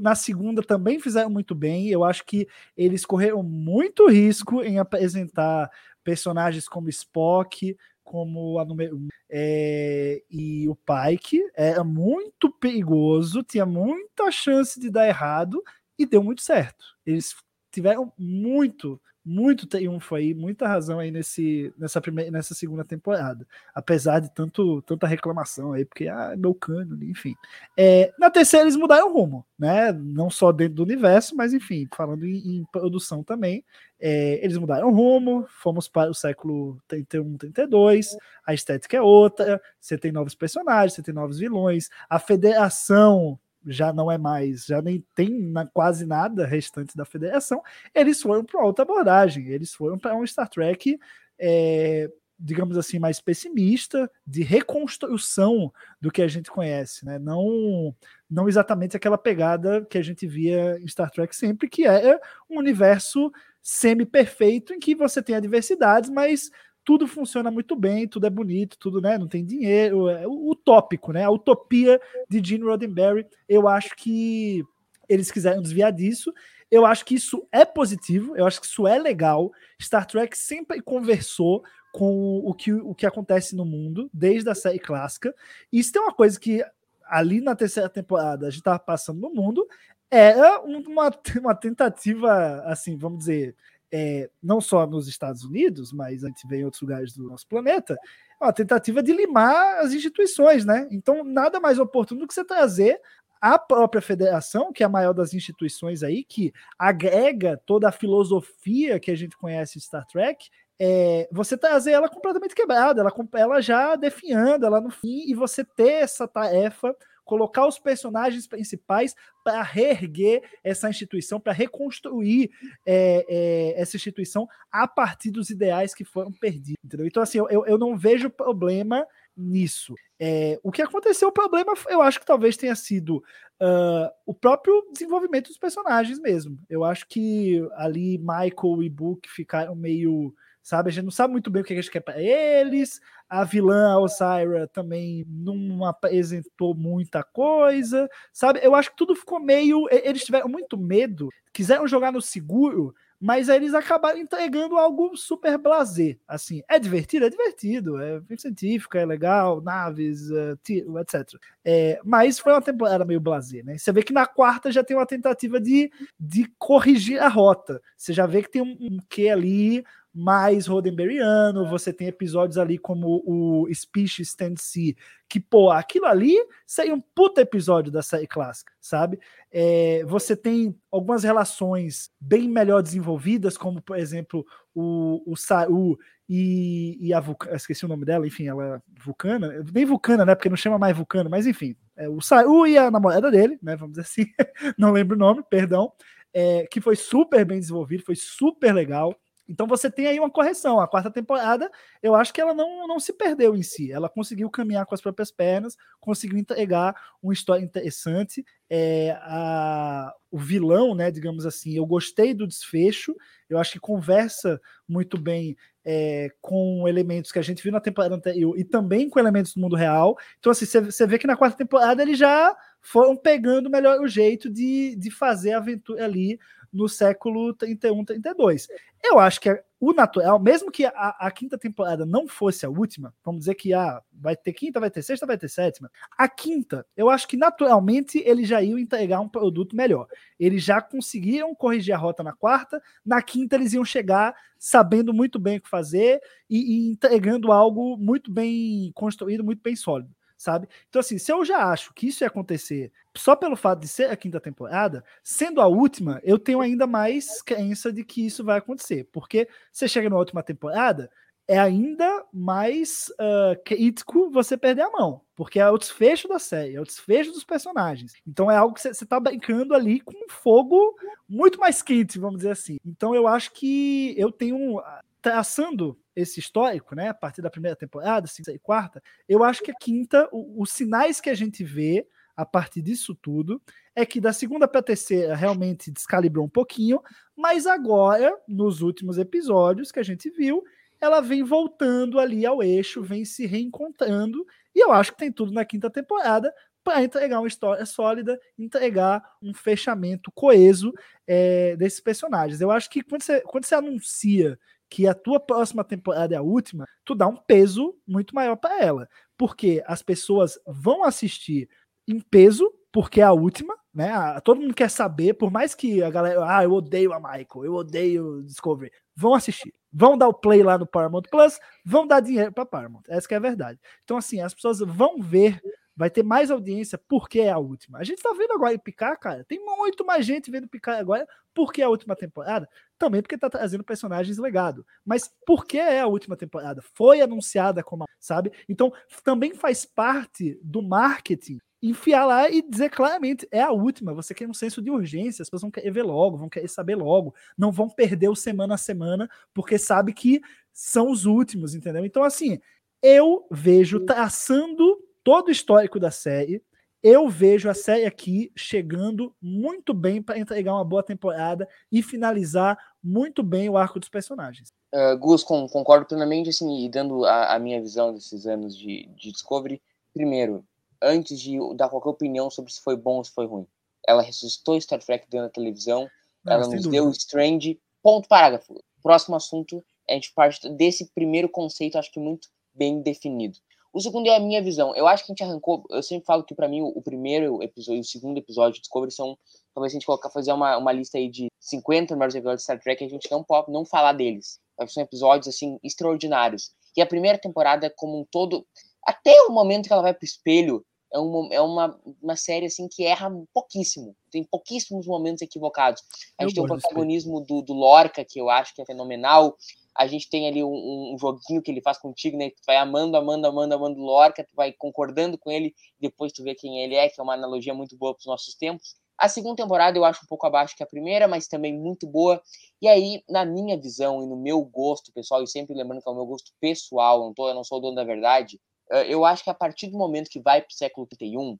Na 0.00 0.14
segunda 0.14 0.62
também 0.62 1.00
fizeram 1.00 1.30
muito 1.30 1.52
bem. 1.52 1.88
Eu 1.88 2.04
acho 2.04 2.24
que 2.24 2.46
eles 2.76 3.04
correram 3.04 3.42
muito 3.42 4.08
risco 4.08 4.62
em 4.62 4.78
apresentar 4.78 5.68
personagens 6.04 6.68
como 6.68 6.88
Spock, 6.88 7.76
como 8.04 8.58
a 8.58 8.64
número 8.64 8.98
é, 9.30 10.22
e 10.30 10.68
o 10.68 10.74
Pike 10.74 11.40
era 11.54 11.84
muito 11.84 12.50
perigoso, 12.50 13.42
tinha 13.42 13.64
muita 13.64 14.30
chance 14.30 14.78
de 14.80 14.90
dar 14.90 15.06
errado 15.06 15.62
e 15.98 16.06
deu 16.06 16.22
muito 16.22 16.42
certo. 16.42 16.84
Eles 17.06 17.36
tiveram 17.70 18.12
muito 18.18 19.00
muito 19.24 19.66
triunfo 19.66 20.14
aí, 20.14 20.34
muita 20.34 20.66
razão 20.66 20.98
aí 20.98 21.10
nesse, 21.10 21.72
nessa, 21.76 22.00
primeira, 22.00 22.30
nessa 22.30 22.54
segunda 22.54 22.84
temporada. 22.84 23.46
Apesar 23.74 24.20
de 24.20 24.32
tanto, 24.32 24.80
tanta 24.82 25.06
reclamação 25.06 25.72
aí, 25.72 25.84
porque, 25.84 26.08
ah, 26.08 26.34
meu 26.36 26.54
cano, 26.54 27.02
enfim. 27.04 27.34
É, 27.76 28.12
na 28.18 28.30
terceira 28.30 28.64
eles 28.64 28.76
mudaram 28.76 29.10
o 29.10 29.12
rumo, 29.12 29.46
né? 29.58 29.92
Não 29.92 30.30
só 30.30 30.52
dentro 30.52 30.76
do 30.76 30.82
universo, 30.82 31.36
mas 31.36 31.52
enfim, 31.52 31.86
falando 31.94 32.24
em, 32.26 32.56
em 32.56 32.64
produção 32.72 33.22
também. 33.22 33.64
É, 34.00 34.42
eles 34.42 34.56
mudaram 34.56 34.88
o 34.88 34.94
rumo, 34.94 35.46
fomos 35.48 35.86
para 35.86 36.10
o 36.10 36.14
século 36.14 36.80
31, 36.88 37.36
32, 37.36 38.16
a 38.46 38.54
estética 38.54 38.96
é 38.96 39.02
outra, 39.02 39.60
você 39.78 39.98
tem 39.98 40.10
novos 40.10 40.34
personagens, 40.34 40.94
você 40.94 41.02
tem 41.02 41.12
novos 41.12 41.38
vilões, 41.38 41.90
a 42.08 42.18
federação 42.18 43.38
já 43.66 43.92
não 43.92 44.10
é 44.10 44.16
mais, 44.16 44.64
já 44.64 44.80
nem 44.80 45.04
tem 45.14 45.30
na, 45.42 45.66
quase 45.66 46.06
nada 46.06 46.46
restante 46.46 46.96
da 46.96 47.04
federação, 47.04 47.62
eles 47.94 48.20
foram 48.22 48.44
para 48.44 48.64
outra 48.64 48.82
abordagem, 48.82 49.48
eles 49.48 49.72
foram 49.72 49.98
para 49.98 50.14
um 50.16 50.26
Star 50.26 50.48
Trek, 50.48 50.98
é, 51.38 52.10
digamos 52.38 52.78
assim, 52.78 52.98
mais 52.98 53.20
pessimista, 53.20 54.10
de 54.26 54.42
reconstrução 54.42 55.70
do 56.00 56.10
que 56.10 56.22
a 56.22 56.28
gente 56.28 56.50
conhece, 56.50 57.04
né? 57.04 57.18
não, 57.18 57.94
não 58.30 58.48
exatamente 58.48 58.96
aquela 58.96 59.18
pegada 59.18 59.84
que 59.84 59.98
a 59.98 60.02
gente 60.02 60.26
via 60.26 60.78
em 60.80 60.88
Star 60.88 61.10
Trek 61.10 61.36
sempre, 61.36 61.68
que 61.68 61.86
é 61.86 62.18
um 62.48 62.58
universo 62.58 63.30
semi-perfeito 63.62 64.72
em 64.72 64.78
que 64.78 64.94
você 64.94 65.22
tem 65.22 65.36
adversidades, 65.36 66.08
mas 66.08 66.50
tudo 66.90 67.06
funciona 67.06 67.52
muito 67.52 67.76
bem, 67.76 68.08
tudo 68.08 68.26
é 68.26 68.30
bonito, 68.30 68.76
tudo, 68.76 69.00
né? 69.00 69.16
Não 69.16 69.28
tem 69.28 69.44
dinheiro, 69.44 70.08
é 70.08 70.26
utópico, 70.26 71.12
né? 71.12 71.22
A 71.22 71.30
utopia 71.30 72.00
de 72.28 72.42
Gene 72.44 72.64
Roddenberry. 72.64 73.24
Eu 73.48 73.68
acho 73.68 73.94
que 73.94 74.64
eles 75.08 75.30
quiseram 75.30 75.62
desviar 75.62 75.92
disso. 75.92 76.34
Eu 76.68 76.84
acho 76.84 77.04
que 77.04 77.14
isso 77.14 77.46
é 77.52 77.64
positivo, 77.64 78.36
eu 78.36 78.44
acho 78.44 78.60
que 78.60 78.66
isso 78.66 78.88
é 78.88 78.98
legal. 78.98 79.52
Star 79.80 80.04
Trek 80.04 80.36
sempre 80.36 80.82
conversou 80.82 81.62
com 81.92 82.38
o 82.38 82.52
que, 82.52 82.72
o 82.72 82.92
que 82.92 83.06
acontece 83.06 83.54
no 83.54 83.64
mundo, 83.64 84.10
desde 84.12 84.50
a 84.50 84.54
série 84.56 84.80
clássica. 84.80 85.32
E 85.72 85.78
isso 85.78 85.92
tem 85.92 86.02
uma 86.02 86.12
coisa 86.12 86.40
que 86.40 86.60
ali 87.04 87.40
na 87.40 87.54
terceira 87.54 87.88
temporada 87.88 88.48
a 88.48 88.50
gente 88.50 88.62
estava 88.62 88.80
passando 88.80 89.20
no 89.20 89.30
mundo, 89.30 89.64
era 90.10 90.60
uma, 90.62 91.08
uma 91.38 91.54
tentativa, 91.54 92.64
assim, 92.64 92.96
vamos 92.96 93.20
dizer, 93.20 93.54
é, 93.92 94.30
não 94.42 94.60
só 94.60 94.86
nos 94.86 95.08
Estados 95.08 95.44
Unidos, 95.44 95.92
mas 95.92 96.24
a 96.24 96.28
gente 96.28 96.46
vê 96.46 96.58
em 96.58 96.64
outros 96.64 96.82
lugares 96.82 97.12
do 97.12 97.24
nosso 97.24 97.46
planeta, 97.46 97.96
é 98.40 98.44
uma 98.44 98.52
tentativa 98.52 99.02
de 99.02 99.12
limar 99.12 99.78
as 99.78 99.92
instituições, 99.92 100.64
né? 100.64 100.88
Então, 100.90 101.24
nada 101.24 101.60
mais 101.60 101.78
oportuno 101.78 102.20
do 102.20 102.26
que 102.26 102.34
você 102.34 102.44
trazer 102.44 103.00
a 103.40 103.58
própria 103.58 104.02
federação, 104.02 104.72
que 104.72 104.82
é 104.82 104.86
a 104.86 104.88
maior 104.88 105.14
das 105.14 105.32
instituições 105.32 106.02
aí, 106.02 106.22
que 106.22 106.52
agrega 106.78 107.60
toda 107.64 107.88
a 107.88 107.92
filosofia 107.92 109.00
que 109.00 109.10
a 109.10 109.16
gente 109.16 109.36
conhece 109.36 109.78
em 109.78 109.80
Star 109.80 110.06
Trek, 110.06 110.50
é, 110.78 111.28
você 111.30 111.56
trazer 111.56 111.92
ela 111.92 112.08
completamente 112.08 112.54
quebrada, 112.54 113.00
ela, 113.00 113.12
ela 113.34 113.60
já 113.60 113.96
definhando, 113.96 114.64
ela 114.64 114.80
no 114.80 114.90
fim, 114.90 115.24
e 115.26 115.34
você 115.34 115.64
ter 115.64 116.02
essa 116.02 116.28
tarefa 116.28 116.94
colocar 117.30 117.64
os 117.64 117.78
personagens 117.78 118.44
principais 118.48 119.14
para 119.44 119.62
reerguer 119.62 120.42
essa 120.64 120.90
instituição, 120.90 121.38
para 121.38 121.52
reconstruir 121.52 122.50
é, 122.84 123.24
é, 123.28 123.80
essa 123.80 123.96
instituição 123.96 124.48
a 124.68 124.88
partir 124.88 125.30
dos 125.30 125.48
ideais 125.48 125.94
que 125.94 126.04
foram 126.04 126.32
perdidos. 126.32 126.74
Entendeu? 126.84 127.06
Então, 127.06 127.22
assim, 127.22 127.38
eu, 127.38 127.64
eu 127.64 127.78
não 127.78 127.96
vejo 127.96 128.28
problema 128.28 129.06
nisso. 129.36 129.94
É, 130.18 130.58
o 130.60 130.72
que 130.72 130.82
aconteceu, 130.82 131.28
o 131.28 131.32
problema, 131.32 131.72
eu 131.88 132.02
acho 132.02 132.18
que 132.18 132.26
talvez 132.26 132.56
tenha 132.56 132.74
sido 132.74 133.18
uh, 133.62 134.10
o 134.26 134.34
próprio 134.34 134.84
desenvolvimento 134.92 135.46
dos 135.46 135.56
personagens 135.56 136.18
mesmo. 136.18 136.58
Eu 136.68 136.82
acho 136.82 137.06
que 137.06 137.64
ali 137.76 138.18
Michael 138.18 138.82
e 138.82 138.90
Book 138.90 139.30
ficaram 139.30 139.76
meio 139.76 140.34
sabe? 140.70 140.88
A 140.88 140.92
gente 140.92 141.04
não 141.04 141.10
sabe 141.10 141.32
muito 141.32 141.50
bem 141.50 141.62
o 141.62 141.64
que 141.64 141.72
a 141.72 141.76
gente 141.76 141.90
quer 141.90 141.98
para 141.98 142.22
eles. 142.22 143.00
A 143.28 143.42
vilã 143.42 143.98
Osira 143.98 144.68
também 144.68 145.26
não 145.28 145.84
apresentou 145.84 146.76
muita 146.76 147.24
coisa, 147.24 148.08
sabe? 148.32 148.60
Eu 148.62 148.76
acho 148.76 148.90
que 148.90 148.96
tudo 148.96 149.16
ficou 149.16 149.40
meio. 149.40 149.88
Eles 149.90 150.24
tiveram 150.24 150.48
muito 150.48 150.78
medo, 150.78 151.28
quiseram 151.52 151.88
jogar 151.88 152.12
no 152.12 152.22
seguro, 152.22 152.94
mas 153.20 153.50
aí 153.50 153.56
eles 153.56 153.74
acabaram 153.74 154.18
entregando 154.18 154.78
algo 154.78 155.16
super 155.16 155.58
blazer. 155.58 156.18
Assim, 156.26 156.62
é 156.68 156.78
divertido? 156.78 157.26
É 157.26 157.30
divertido, 157.30 158.00
é 158.00 158.20
científico, 158.38 158.96
é 158.96 159.04
legal, 159.04 159.60
naves, 159.60 160.30
uh, 160.30 160.56
tiro, 160.62 160.96
etc. 161.00 161.34
É, 161.64 162.00
mas 162.04 162.38
foi 162.38 162.52
uma 162.52 162.62
temporada 162.62 163.04
meio 163.04 163.20
blazer, 163.20 163.64
né? 163.64 163.76
Você 163.76 163.92
vê 163.92 164.04
que 164.04 164.12
na 164.12 164.24
quarta 164.24 164.70
já 164.70 164.84
tem 164.84 164.96
uma 164.96 165.04
tentativa 165.04 165.60
de, 165.60 165.92
de 166.18 166.46
corrigir 166.58 167.20
a 167.20 167.28
rota. 167.28 167.82
Você 167.96 168.12
já 168.12 168.24
vê 168.24 168.40
que 168.42 168.50
tem 168.50 168.62
um, 168.62 168.76
um 168.80 168.98
quê 169.08 169.28
ali 169.28 169.84
mais 170.12 170.66
Roddenberryano, 170.66 171.68
você 171.68 171.92
tem 171.92 172.08
episódios 172.08 172.58
ali 172.58 172.76
como 172.76 173.22
o 173.24 173.72
Species 173.72 174.28
Stand 174.28 174.56
Sea, 174.56 174.94
que, 175.28 175.38
pô, 175.38 175.70
aquilo 175.70 176.06
ali 176.06 176.36
seria 176.66 176.94
um 176.94 177.00
puta 177.00 177.40
episódio 177.40 177.92
da 177.92 178.02
série 178.02 178.26
clássica, 178.26 178.72
sabe? 178.80 179.20
É, 179.52 180.04
você 180.06 180.36
tem 180.36 180.76
algumas 180.90 181.22
relações 181.22 182.10
bem 182.20 182.48
melhor 182.48 182.82
desenvolvidas, 182.82 183.56
como, 183.56 183.80
por 183.80 183.96
exemplo, 183.96 184.44
o, 184.74 185.22
o 185.24 185.36
Saru 185.36 185.96
e, 186.28 186.98
e 187.00 187.14
a 187.14 187.20
Vulcana, 187.20 187.56
esqueci 187.56 187.84
o 187.84 187.88
nome 187.88 188.04
dela, 188.04 188.26
enfim, 188.26 188.48
ela 188.48 188.76
é 188.76 188.80
Vulcana, 189.04 189.64
nem 189.72 189.84
Vulcana, 189.84 190.24
né, 190.24 190.34
porque 190.34 190.48
não 190.48 190.56
chama 190.56 190.78
mais 190.78 190.96
Vulcana, 190.96 191.30
mas 191.30 191.46
enfim, 191.46 191.76
é, 191.96 192.08
o 192.08 192.20
Saru 192.20 192.66
e 192.66 192.76
a 192.76 192.90
namorada 192.90 193.30
dele, 193.30 193.58
né, 193.62 193.76
vamos 193.76 193.96
dizer 193.96 194.02
assim, 194.02 194.26
não 194.76 194.90
lembro 194.90 195.16
o 195.16 195.18
nome, 195.18 195.42
perdão, 195.48 195.92
é, 196.32 196.66
que 196.70 196.80
foi 196.80 196.96
super 196.96 197.44
bem 197.44 197.60
desenvolvido, 197.60 198.04
foi 198.04 198.16
super 198.16 198.72
legal, 198.72 199.14
então 199.50 199.66
você 199.66 199.90
tem 199.90 200.06
aí 200.06 200.20
uma 200.20 200.30
correção. 200.30 200.78
A 200.78 200.86
quarta 200.86 201.10
temporada, 201.10 201.68
eu 202.00 202.14
acho 202.14 202.32
que 202.32 202.40
ela 202.40 202.54
não, 202.54 202.86
não 202.86 203.00
se 203.00 203.12
perdeu 203.12 203.56
em 203.56 203.62
si. 203.64 203.90
Ela 203.90 204.08
conseguiu 204.08 204.48
caminhar 204.48 204.86
com 204.86 204.94
as 204.94 205.00
próprias 205.00 205.32
pernas, 205.32 205.76
conseguiu 205.98 206.38
entregar 206.38 206.94
uma 207.20 207.32
história 207.32 207.64
interessante. 207.64 208.44
É, 208.70 209.10
a, 209.22 210.14
o 210.30 210.38
vilão, 210.38 210.94
né, 210.94 211.10
digamos 211.10 211.44
assim, 211.44 211.76
eu 211.76 211.84
gostei 211.84 212.32
do 212.32 212.46
desfecho. 212.46 213.12
Eu 213.48 213.58
acho 213.58 213.72
que 213.72 213.80
conversa 213.80 214.60
muito 214.88 215.20
bem 215.20 215.56
é, 215.84 216.28
com 216.40 216.86
elementos 216.86 217.32
que 217.32 217.38
a 217.40 217.42
gente 217.42 217.62
viu 217.62 217.72
na 217.72 217.80
temporada 217.80 218.14
anterior 218.14 218.56
e 218.56 218.62
também 218.62 219.10
com 219.10 219.18
elementos 219.18 219.54
do 219.54 219.60
mundo 219.60 219.74
real. 219.74 220.16
Então, 220.38 220.52
assim, 220.52 220.64
você 220.64 221.06
vê 221.08 221.18
que 221.18 221.26
na 221.26 221.36
quarta 221.36 221.58
temporada 221.58 222.02
eles 222.02 222.16
já 222.18 222.56
foram 222.80 223.16
pegando 223.16 223.68
melhor 223.68 224.00
o 224.00 224.06
jeito 224.06 224.48
de, 224.48 224.94
de 224.94 225.10
fazer 225.10 225.52
a 225.52 225.58
aventura 225.58 226.04
ali 226.04 226.38
no 226.72 226.88
século 226.88 227.52
31, 227.54 228.04
32. 228.04 228.68
Eu 229.02 229.18
acho 229.18 229.40
que 229.40 229.48
é 229.48 229.62
o 229.80 229.94
natural, 229.94 230.38
mesmo 230.38 230.70
que 230.70 230.84
a, 230.84 230.90
a, 230.90 231.30
quinta 231.30 231.56
temporada 231.56 232.04
não 232.04 232.28
fosse 232.28 232.66
a 232.66 232.68
última, 232.68 233.14
vamos 233.24 233.40
dizer 233.40 233.54
que 233.54 233.72
ah, 233.72 234.02
vai 234.12 234.36
ter 234.36 234.52
quinta, 234.52 234.78
vai 234.78 234.90
ter 234.90 235.00
sexta, 235.00 235.26
vai 235.26 235.38
ter 235.38 235.48
sétima. 235.48 235.90
A 236.18 236.28
quinta, 236.28 236.86
eu 236.94 237.08
acho 237.08 237.26
que 237.26 237.36
naturalmente 237.36 238.18
eles 238.26 238.46
já 238.46 238.62
iam 238.62 238.78
entregar 238.78 239.20
um 239.20 239.28
produto 239.28 239.74
melhor. 239.74 240.06
Eles 240.38 240.62
já 240.62 240.82
conseguiram 240.82 241.54
corrigir 241.54 241.94
a 241.94 241.98
rota 241.98 242.22
na 242.22 242.34
quarta, 242.34 242.82
na 243.04 243.22
quinta 243.22 243.56
eles 243.56 243.72
iam 243.72 243.84
chegar 243.84 244.34
sabendo 244.58 245.14
muito 245.14 245.38
bem 245.38 245.56
o 245.56 245.60
que 245.62 245.68
fazer 245.68 246.20
e, 246.48 246.58
e 246.58 246.90
entregando 246.90 247.50
algo 247.50 247.96
muito 247.96 248.30
bem 248.30 248.92
construído, 248.94 249.42
muito 249.42 249.62
bem 249.62 249.74
sólido 249.74 250.14
sabe? 250.40 250.66
Então, 250.88 251.00
assim, 251.00 251.18
se 251.18 251.30
eu 251.30 251.44
já 251.44 251.70
acho 251.70 251.92
que 251.92 252.08
isso 252.08 252.24
ia 252.24 252.28
acontecer 252.28 252.90
só 253.14 253.36
pelo 253.36 253.56
fato 253.56 253.80
de 253.80 253.88
ser 253.88 254.08
a 254.08 254.16
quinta 254.16 254.40
temporada, 254.40 255.04
sendo 255.22 255.60
a 255.60 255.66
última, 255.66 256.18
eu 256.24 256.38
tenho 256.38 256.62
ainda 256.62 256.86
mais 256.86 257.42
crença 257.42 257.92
de 257.92 258.02
que 258.02 258.24
isso 258.24 258.42
vai 258.42 258.56
acontecer. 258.56 259.06
Porque 259.12 259.46
você 259.70 259.86
chega 259.86 260.08
na 260.08 260.16
última 260.16 260.42
temporada, 260.42 261.10
é 261.46 261.58
ainda 261.58 262.24
mais 262.32 263.12
uh, 263.20 263.62
crítico 263.66 264.30
você 264.30 264.56
perder 264.56 264.82
a 264.82 264.90
mão, 264.90 265.20
porque 265.36 265.60
é 265.60 265.68
o 265.68 265.76
desfecho 265.76 266.26
da 266.26 266.38
série, 266.38 266.76
é 266.76 266.80
o 266.80 266.84
desfecho 266.84 267.32
dos 267.32 267.44
personagens. 267.44 268.14
Então 268.26 268.50
é 268.50 268.56
algo 268.56 268.74
que 268.74 268.80
você 268.80 268.90
está 268.90 269.20
brincando 269.20 269.74
ali 269.74 270.00
com 270.00 270.14
um 270.14 270.28
fogo 270.30 270.96
muito 271.28 271.60
mais 271.60 271.82
quente, 271.82 272.18
vamos 272.18 272.38
dizer 272.38 272.52
assim. 272.52 272.78
Então 272.86 273.14
eu 273.14 273.26
acho 273.26 273.52
que 273.52 274.14
eu 274.16 274.32
tenho 274.32 274.80
traçando 275.20 275.98
esse 276.14 276.40
histórico, 276.40 276.94
né, 276.94 277.08
a 277.08 277.14
partir 277.14 277.42
da 277.42 277.50
primeira 277.50 277.76
temporada, 277.76 278.26
segunda 278.26 278.56
e 278.56 278.58
quarta, 278.58 279.02
eu 279.28 279.44
acho 279.44 279.62
que 279.62 279.70
a 279.70 279.74
quinta, 279.74 280.28
o, 280.32 280.62
os 280.62 280.70
sinais 280.70 281.20
que 281.20 281.30
a 281.30 281.34
gente 281.34 281.62
vê 281.62 282.06
a 282.36 282.44
partir 282.44 282.80
disso 282.80 283.14
tudo 283.14 283.60
é 283.94 284.06
que 284.06 284.20
da 284.20 284.32
segunda 284.32 284.66
para 284.66 284.80
a 284.80 284.84
terceira 284.84 285.34
realmente 285.34 285.90
descalibrou 285.90 286.44
um 286.44 286.48
pouquinho, 286.48 287.00
mas 287.36 287.66
agora, 287.66 288.34
nos 288.48 288.80
últimos 288.80 289.18
episódios 289.18 289.92
que 289.92 290.00
a 290.00 290.02
gente 290.02 290.30
viu, 290.30 290.64
ela 291.00 291.20
vem 291.20 291.42
voltando 291.42 292.18
ali 292.18 292.44
ao 292.44 292.62
eixo, 292.62 293.02
vem 293.02 293.24
se 293.24 293.46
reencontrando, 293.46 294.46
e 294.74 294.82
eu 294.82 294.92
acho 294.92 295.12
que 295.12 295.18
tem 295.18 295.32
tudo 295.32 295.52
na 295.52 295.64
quinta 295.64 295.90
temporada 295.90 296.52
para 296.82 297.02
entregar 297.02 297.40
uma 297.40 297.48
história 297.48 297.84
sólida, 297.84 298.38
entregar 298.58 299.22
um 299.42 299.52
fechamento 299.52 300.30
coeso 300.32 300.92
é, 301.26 301.76
desses 301.76 302.00
personagens. 302.00 302.60
Eu 302.60 302.70
acho 302.70 302.88
que 302.88 303.02
quando 303.02 303.22
você, 303.22 303.40
quando 303.42 303.64
você 303.64 303.74
anuncia 303.74 304.58
que 304.90 305.06
a 305.06 305.14
tua 305.14 305.38
próxima 305.38 305.84
temporada 305.84 306.34
é 306.34 306.38
a 306.38 306.42
última, 306.42 306.84
tu 307.04 307.14
dá 307.14 307.26
um 307.28 307.36
peso 307.36 307.94
muito 308.06 308.34
maior 308.34 308.56
para 308.56 308.82
ela, 308.82 309.08
porque 309.38 309.82
as 309.86 310.02
pessoas 310.02 310.58
vão 310.66 311.04
assistir 311.04 311.68
em 312.08 312.20
peso, 312.20 312.70
porque 312.92 313.20
é 313.20 313.24
a 313.24 313.32
última, 313.32 313.74
né? 313.94 314.10
Todo 314.44 314.60
mundo 314.60 314.74
quer 314.74 314.90
saber, 314.90 315.34
por 315.34 315.50
mais 315.50 315.74
que 315.74 316.02
a 316.02 316.10
galera, 316.10 316.44
ah, 316.44 316.64
eu 316.64 316.72
odeio 316.72 317.12
a 317.12 317.20
Michael, 317.20 317.64
eu 317.64 317.74
odeio 317.74 318.42
Discovery. 318.42 318.90
Vão 319.14 319.34
assistir. 319.34 319.72
Vão 319.92 320.16
dar 320.18 320.28
o 320.28 320.34
play 320.34 320.62
lá 320.62 320.76
no 320.78 320.86
Paramount 320.86 321.22
Plus, 321.30 321.58
vão 321.84 322.06
dar 322.06 322.20
dinheiro 322.20 322.52
para 322.52 322.66
Paramount. 322.66 323.02
Essa 323.08 323.28
que 323.28 323.34
é 323.34 323.36
a 323.36 323.40
verdade. 323.40 323.78
Então, 324.04 324.16
assim, 324.16 324.40
as 324.40 324.54
pessoas 324.54 324.80
vão 324.80 325.20
ver, 325.20 325.60
vai 326.00 326.08
ter 326.08 326.22
mais 326.22 326.50
audiência 326.50 326.96
porque 326.96 327.40
é 327.40 327.50
a 327.50 327.58
última. 327.58 327.98
A 327.98 328.04
gente 328.04 328.22
tá 328.22 328.32
vendo 328.32 328.54
agora 328.54 328.72
em 328.72 328.78
Picar, 328.78 329.20
cara. 329.20 329.44
Tem 329.44 329.62
muito 329.62 330.02
mais 330.02 330.24
gente 330.24 330.50
vendo 330.50 330.66
Picar 330.66 330.98
agora 330.98 331.28
porque 331.52 331.82
é 331.82 331.84
a 331.84 331.90
última 331.90 332.16
temporada. 332.16 332.66
Também 332.96 333.20
porque 333.20 333.36
tá 333.36 333.50
trazendo 333.50 333.84
personagens 333.84 334.38
legado. 334.38 334.86
Mas 335.04 335.30
porque 335.46 335.76
é 335.76 336.00
a 336.00 336.06
última 336.06 336.38
temporada? 336.38 336.82
Foi 336.94 337.20
anunciada 337.20 337.82
como, 337.82 338.06
sabe? 338.18 338.50
Então, 338.66 338.90
também 339.22 339.52
faz 339.52 339.84
parte 339.84 340.58
do 340.62 340.80
marketing 340.80 341.58
enfiar 341.82 342.24
lá 342.24 342.48
e 342.48 342.62
dizer 342.62 342.88
claramente, 342.88 343.46
é 343.50 343.60
a 343.60 343.70
última, 343.70 344.14
você 344.14 344.32
quer 344.32 344.48
um 344.48 344.54
senso 344.54 344.80
de 344.80 344.90
urgência, 344.90 345.42
as 345.42 345.50
pessoas 345.50 345.62
vão 345.62 345.70
querer 345.70 345.90
ver 345.90 346.02
logo, 346.02 346.38
vão 346.38 346.48
querer 346.48 346.68
saber 346.68 346.94
logo, 346.94 347.34
não 347.58 347.70
vão 347.70 347.90
perder 347.90 348.28
o 348.28 348.34
semana 348.34 348.74
a 348.74 348.78
semana, 348.78 349.28
porque 349.52 349.78
sabe 349.78 350.14
que 350.14 350.40
são 350.72 351.10
os 351.10 351.26
últimos, 351.26 351.74
entendeu? 351.74 352.06
Então, 352.06 352.22
assim, 352.22 352.58
eu 353.02 353.46
vejo 353.50 354.00
traçando 354.00 354.98
todo 355.22 355.48
o 355.48 355.50
histórico 355.50 355.98
da 355.98 356.10
série, 356.10 356.62
eu 357.02 357.28
vejo 357.28 357.70
a 357.70 357.74
série 357.74 358.04
aqui 358.04 358.52
chegando 358.54 359.34
muito 359.40 359.94
bem 359.94 360.22
para 360.22 360.38
entregar 360.38 360.74
uma 360.74 360.84
boa 360.84 361.02
temporada 361.02 361.66
e 361.90 362.02
finalizar 362.02 362.78
muito 363.02 363.42
bem 363.42 363.68
o 363.70 363.76
arco 363.76 363.98
dos 363.98 364.08
personagens. 364.08 364.72
Uh, 364.94 365.16
Gus, 365.18 365.42
com, 365.42 365.66
concordo 365.68 366.04
plenamente, 366.04 366.50
assim, 366.50 366.84
e 366.84 366.90
dando 366.90 367.24
a, 367.24 367.54
a 367.54 367.58
minha 367.58 367.80
visão 367.80 368.12
desses 368.12 368.46
anos 368.46 368.76
de, 368.76 369.08
de 369.16 369.32
Discovery. 369.32 369.80
Primeiro, 370.12 370.64
antes 371.02 371.40
de 371.40 371.56
dar 371.74 371.88
qualquer 371.88 372.10
opinião 372.10 372.50
sobre 372.50 372.72
se 372.72 372.82
foi 372.82 372.96
bom 372.96 373.16
ou 373.16 373.24
se 373.24 373.32
foi 373.32 373.46
ruim. 373.46 373.66
Ela 374.06 374.22
ressuscitou 374.22 374.80
Star 374.80 375.02
Trek 375.02 375.26
dentro 375.30 375.46
da 375.46 375.52
televisão, 375.52 376.08
Não, 376.44 376.52
ela 376.52 376.66
nos 376.66 376.86
deu 376.86 377.08
Strange, 377.10 377.80
ponto 378.02 378.28
parágrafo. 378.28 378.82
Próximo 379.02 379.36
assunto, 379.36 379.82
a 380.08 380.12
gente 380.12 380.32
parte 380.34 380.68
desse 380.68 381.10
primeiro 381.14 381.48
conceito, 381.48 381.96
acho 381.96 382.12
que 382.12 382.20
muito 382.20 382.48
bem 382.74 383.00
definido. 383.00 383.58
O 383.92 384.00
segundo 384.00 384.28
é 384.28 384.36
a 384.36 384.40
minha 384.40 384.62
visão. 384.62 384.94
Eu 384.94 385.06
acho 385.06 385.24
que 385.24 385.32
a 385.32 385.34
gente 385.34 385.42
arrancou. 385.42 385.84
Eu 385.90 386.02
sempre 386.02 386.24
falo 386.24 386.44
que, 386.44 386.54
para 386.54 386.68
mim, 386.68 386.80
o, 386.80 387.02
primeiro 387.02 387.62
episódio 387.62 387.98
e 387.98 388.00
o 388.00 388.04
segundo 388.04 388.38
episódio 388.38 388.74
de 388.74 388.80
Discovery 388.80 389.12
são. 389.12 389.36
Talvez 389.74 389.92
a 389.92 389.94
gente 389.94 390.06
colocar, 390.06 390.30
fazer 390.30 390.52
uma, 390.52 390.76
uma 390.76 390.92
lista 390.92 391.18
aí 391.18 391.28
de 391.28 391.48
50 391.58 392.14
melhores 392.14 392.34
episódios 392.34 392.60
de 392.60 392.64
Star 392.64 392.80
Trek, 392.80 393.04
a 393.04 393.08
gente 393.08 393.30
não 393.30 393.42
pode 393.42 393.70
não 393.72 393.84
falar 393.84 394.12
deles. 394.12 394.60
São 394.88 395.02
episódios, 395.02 395.48
assim, 395.48 395.78
extraordinários. 395.82 396.72
E 396.96 397.02
a 397.02 397.06
primeira 397.06 397.38
temporada, 397.38 397.92
como 397.96 398.18
um 398.20 398.24
todo, 398.24 398.66
até 399.04 399.32
o 399.42 399.52
momento 399.52 399.86
que 399.86 399.92
ela 399.92 400.02
vai 400.02 400.14
pro 400.14 400.24
espelho, 400.24 400.84
é, 401.12 401.18
um, 401.18 401.48
é 401.52 401.60
uma, 401.60 401.98
uma 402.22 402.36
série 402.36 402.66
assim 402.66 402.88
que 402.88 403.04
erra 403.04 403.30
pouquíssimo. 403.52 404.14
Tem 404.30 404.44
pouquíssimos 404.44 405.06
momentos 405.06 405.42
equivocados. 405.42 406.02
A 406.38 406.44
gente 406.44 406.56
eu 406.56 406.64
tem 406.64 406.64
o 406.64 406.78
protagonismo 406.78 407.40
do, 407.40 407.62
do 407.62 407.72
Lorca, 407.72 408.24
que 408.24 408.40
eu 408.40 408.48
acho 408.48 408.74
que 408.74 408.82
é 408.82 408.86
fenomenal. 408.86 409.56
A 409.96 410.06
gente 410.06 410.28
tem 410.28 410.48
ali 410.48 410.62
um, 410.62 411.14
um, 411.14 411.18
joguinho 411.18 411.62
que 411.62 411.70
ele 411.70 411.80
faz 411.80 411.98
contigo, 411.98 412.36
né? 412.36 412.50
Tu 412.50 412.62
vai 412.66 412.76
amando, 412.76 413.16
amando, 413.16 413.46
amando, 413.46 413.74
amando 413.74 414.00
Lorca, 414.00 414.44
tu 414.44 414.54
vai 414.54 414.72
concordando 414.72 415.36
com 415.36 415.50
ele, 415.50 415.74
depois 415.98 416.32
tu 416.32 416.42
vê 416.42 416.54
quem 416.54 416.82
ele 416.82 416.94
é, 416.94 417.08
que 417.08 417.20
é 417.20 417.22
uma 417.22 417.34
analogia 417.34 417.74
muito 417.74 417.96
boa 417.96 418.14
para 418.14 418.20
os 418.20 418.26
nossos 418.26 418.54
tempos. 418.54 418.94
A 419.18 419.28
segunda 419.28 419.62
temporada 419.62 419.98
eu 419.98 420.04
acho 420.04 420.20
um 420.24 420.28
pouco 420.28 420.46
abaixo 420.46 420.74
que 420.74 420.82
a 420.82 420.86
primeira, 420.86 421.28
mas 421.28 421.46
também 421.46 421.78
muito 421.78 422.06
boa. 422.06 422.40
E 422.80 422.88
aí, 422.88 423.22
na 423.28 423.44
minha 423.44 423.78
visão 423.78 424.22
e 424.22 424.26
no 424.26 424.36
meu 424.36 424.62
gosto 424.62 425.12
pessoal, 425.12 425.42
e 425.42 425.46
sempre 425.46 425.76
lembrando 425.76 426.02
que 426.02 426.08
é 426.08 426.12
o 426.12 426.14
meu 426.14 426.24
gosto 426.24 426.52
pessoal, 426.58 427.20
não 427.20 427.34
tô, 427.34 427.48
eu 427.48 427.54
não 427.54 427.64
sou 427.64 427.78
o 427.78 427.80
dono 427.82 427.96
da 427.96 428.04
verdade, 428.04 428.58
Uh, 428.90 429.06
eu 429.06 429.24
acho 429.24 429.44
que 429.44 429.50
a 429.50 429.54
partir 429.54 429.86
do 429.86 429.96
momento 429.96 430.28
que 430.28 430.40
vai 430.40 430.60
para 430.60 430.70
o 430.70 430.74
século 430.74 431.06
31, 431.06 431.52
uh, 431.52 431.58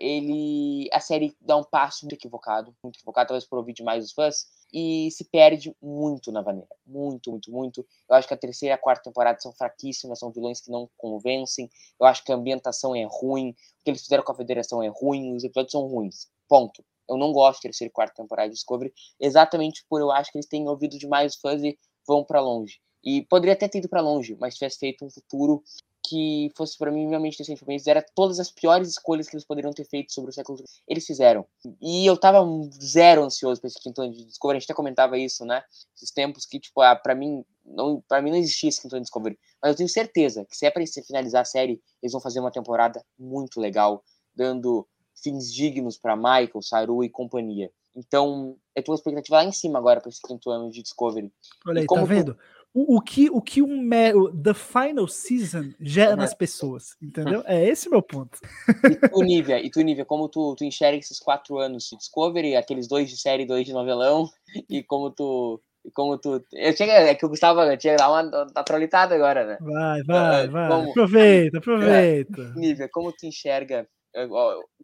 ele 0.00 0.88
a 0.92 0.98
série 0.98 1.36
dá 1.40 1.56
um 1.56 1.62
passo 1.62 2.04
muito 2.04 2.16
equivocado, 2.16 2.74
muito 2.82 2.96
equivocado, 2.96 3.28
talvez 3.28 3.46
por 3.46 3.58
ouvir 3.58 3.72
demais 3.72 4.04
os 4.04 4.12
fãs, 4.12 4.46
e 4.72 5.10
se 5.10 5.24
perde 5.24 5.74
muito 5.80 6.30
na 6.32 6.42
vaneira. 6.42 6.68
Muito, 6.86 7.30
muito, 7.30 7.50
muito. 7.50 7.86
Eu 8.08 8.16
acho 8.16 8.28
que 8.28 8.34
a 8.34 8.36
terceira 8.36 8.74
e 8.74 8.76
a 8.76 8.78
quarta 8.78 9.04
temporada 9.04 9.38
são 9.40 9.52
fraquíssimas, 9.52 10.18
são 10.18 10.30
vilões 10.30 10.60
que 10.60 10.70
não 10.70 10.88
convencem. 10.96 11.70
Eu 11.98 12.06
acho 12.06 12.24
que 12.24 12.32
a 12.32 12.34
ambientação 12.34 12.94
é 12.94 13.04
ruim, 13.04 13.50
o 13.50 13.84
que 13.84 13.90
eles 13.90 14.02
fizeram 14.02 14.24
com 14.24 14.32
a 14.32 14.36
Federação 14.36 14.82
é 14.82 14.88
ruim, 14.88 15.34
os 15.34 15.44
episódios 15.44 15.72
são 15.72 15.86
ruins. 15.86 16.28
Ponto. 16.48 16.84
Eu 17.08 17.16
não 17.16 17.32
gosto 17.32 17.58
de 17.58 17.62
terceira 17.62 17.88
e 17.88 17.92
quarta 17.92 18.20
temporada 18.20 18.48
de 18.48 18.54
Discovery, 18.54 18.92
exatamente 19.20 19.84
por 19.88 20.00
eu 20.00 20.10
acho 20.10 20.32
que 20.32 20.38
eles 20.38 20.48
têm 20.48 20.68
ouvido 20.68 20.98
demais 20.98 21.34
os 21.34 21.40
fãs 21.40 21.62
e 21.62 21.78
vão 22.06 22.24
para 22.24 22.40
longe. 22.40 22.80
E 23.04 23.22
poderia 23.22 23.54
ter 23.54 23.70
ido 23.78 23.88
para 23.88 24.00
longe, 24.00 24.36
mas 24.40 24.54
tivesse 24.54 24.78
feito 24.78 25.04
um 25.04 25.10
futuro 25.10 25.62
que 26.08 26.52
fosse 26.56 26.78
para 26.78 26.90
mim 26.90 27.00
minimamente 27.00 27.38
decente 27.38 27.64
pra 27.64 27.74
mim, 27.74 27.82
era 27.86 28.04
todas 28.14 28.38
as 28.38 28.50
piores 28.50 28.88
escolhas 28.88 29.28
que 29.28 29.34
eles 29.34 29.44
poderiam 29.44 29.72
ter 29.72 29.84
feito 29.84 30.12
sobre 30.12 30.30
o 30.30 30.32
século 30.32 30.62
Eles 30.86 31.04
fizeram. 31.04 31.44
E 31.80 32.06
eu 32.06 32.16
tava 32.16 32.46
zero 32.80 33.24
ansioso 33.24 33.60
pra 33.60 33.68
esse 33.68 33.80
quinto 33.80 34.00
ano 34.00 34.12
de 34.12 34.24
Discovery, 34.24 34.56
a 34.56 34.60
gente 34.60 34.70
até 34.70 34.74
comentava 34.74 35.18
isso, 35.18 35.44
né? 35.44 35.62
Esses 35.96 36.12
tempos 36.12 36.46
que, 36.46 36.60
tipo, 36.60 36.80
ah, 36.80 36.94
pra 36.94 37.14
mim, 37.14 37.44
não, 37.64 38.02
pra 38.08 38.22
mim 38.22 38.30
não 38.30 38.38
existia 38.38 38.68
esse 38.68 38.80
quinto 38.80 38.94
ano 38.94 39.00
de 39.00 39.06
Discovery. 39.06 39.38
Mas 39.60 39.72
eu 39.72 39.76
tenho 39.76 39.88
certeza 39.88 40.44
que 40.44 40.56
se 40.56 40.64
é 40.64 40.70
pra 40.70 40.82
finalizar 41.06 41.42
a 41.42 41.44
série, 41.44 41.80
eles 42.02 42.12
vão 42.12 42.20
fazer 42.20 42.38
uma 42.38 42.52
temporada 42.52 43.04
muito 43.18 43.60
legal, 43.60 44.04
dando 44.34 44.86
fins 45.22 45.52
dignos 45.52 45.98
para 45.98 46.16
Michael, 46.16 46.62
Saru 46.62 47.02
e 47.02 47.10
companhia. 47.10 47.70
Então, 47.96 48.56
eu 48.74 48.82
tô 48.82 48.86
com 48.86 48.92
a 48.92 48.96
expectativa 48.96 49.36
lá 49.36 49.44
em 49.44 49.52
cima 49.52 49.78
agora 49.78 50.00
para 50.00 50.10
esse 50.10 50.20
quinto 50.20 50.50
ano 50.50 50.70
de 50.70 50.82
Discovery. 50.82 51.32
Olha 51.66 51.80
aí, 51.80 51.86
tá 51.86 52.04
vendo? 52.04 52.34
Tu 52.34 52.40
o, 52.76 52.96
o, 52.96 53.00
que 53.00 53.30
o 53.30 53.40
que 53.40 53.62
um 53.62 53.88
o 54.14 54.30
The 54.30 54.52
Final 54.52 55.08
Season 55.08 55.72
gera 55.80 56.14
nas 56.14 56.34
pessoas, 56.34 56.94
entendeu? 57.00 57.42
É 57.46 57.66
esse 57.66 57.88
o 57.88 57.90
meu 57.90 58.02
ponto. 58.02 58.38
E 58.84 59.08
tu, 59.08 59.22
Nívia, 59.22 59.64
e 59.64 59.70
tu, 59.70 59.80
Nívia, 59.80 60.04
como 60.04 60.28
tu, 60.28 60.54
tu 60.54 60.62
enxerga 60.62 60.98
esses 60.98 61.18
quatro 61.18 61.58
anos 61.58 61.88
de 61.88 61.96
Discovery, 61.96 62.54
aqueles 62.54 62.86
dois 62.86 63.08
de 63.08 63.16
série, 63.16 63.46
dois 63.46 63.64
de 63.64 63.72
novelão, 63.72 64.28
e 64.68 64.82
como 64.82 65.10
tu 65.10 65.58
como 65.94 66.18
tu. 66.18 66.44
Eu 66.52 66.74
tinha, 66.74 66.92
é 66.92 67.14
que 67.14 67.24
o 67.24 67.28
Gustavo 67.28 67.60
tinha 67.78 67.94
que 67.94 68.02
dar 68.02 68.10
uma, 68.10 68.22
uma 68.22 68.64
trolitada 68.64 69.14
agora, 69.14 69.46
né? 69.46 69.58
Vai, 69.60 70.02
vai, 70.02 70.48
vai. 70.48 70.68
Como... 70.68 70.90
Aproveita, 70.90 71.58
aproveita. 71.58 72.52
Nívia, 72.56 72.88
como 72.92 73.10
tu 73.10 73.24
enxerga 73.24 73.88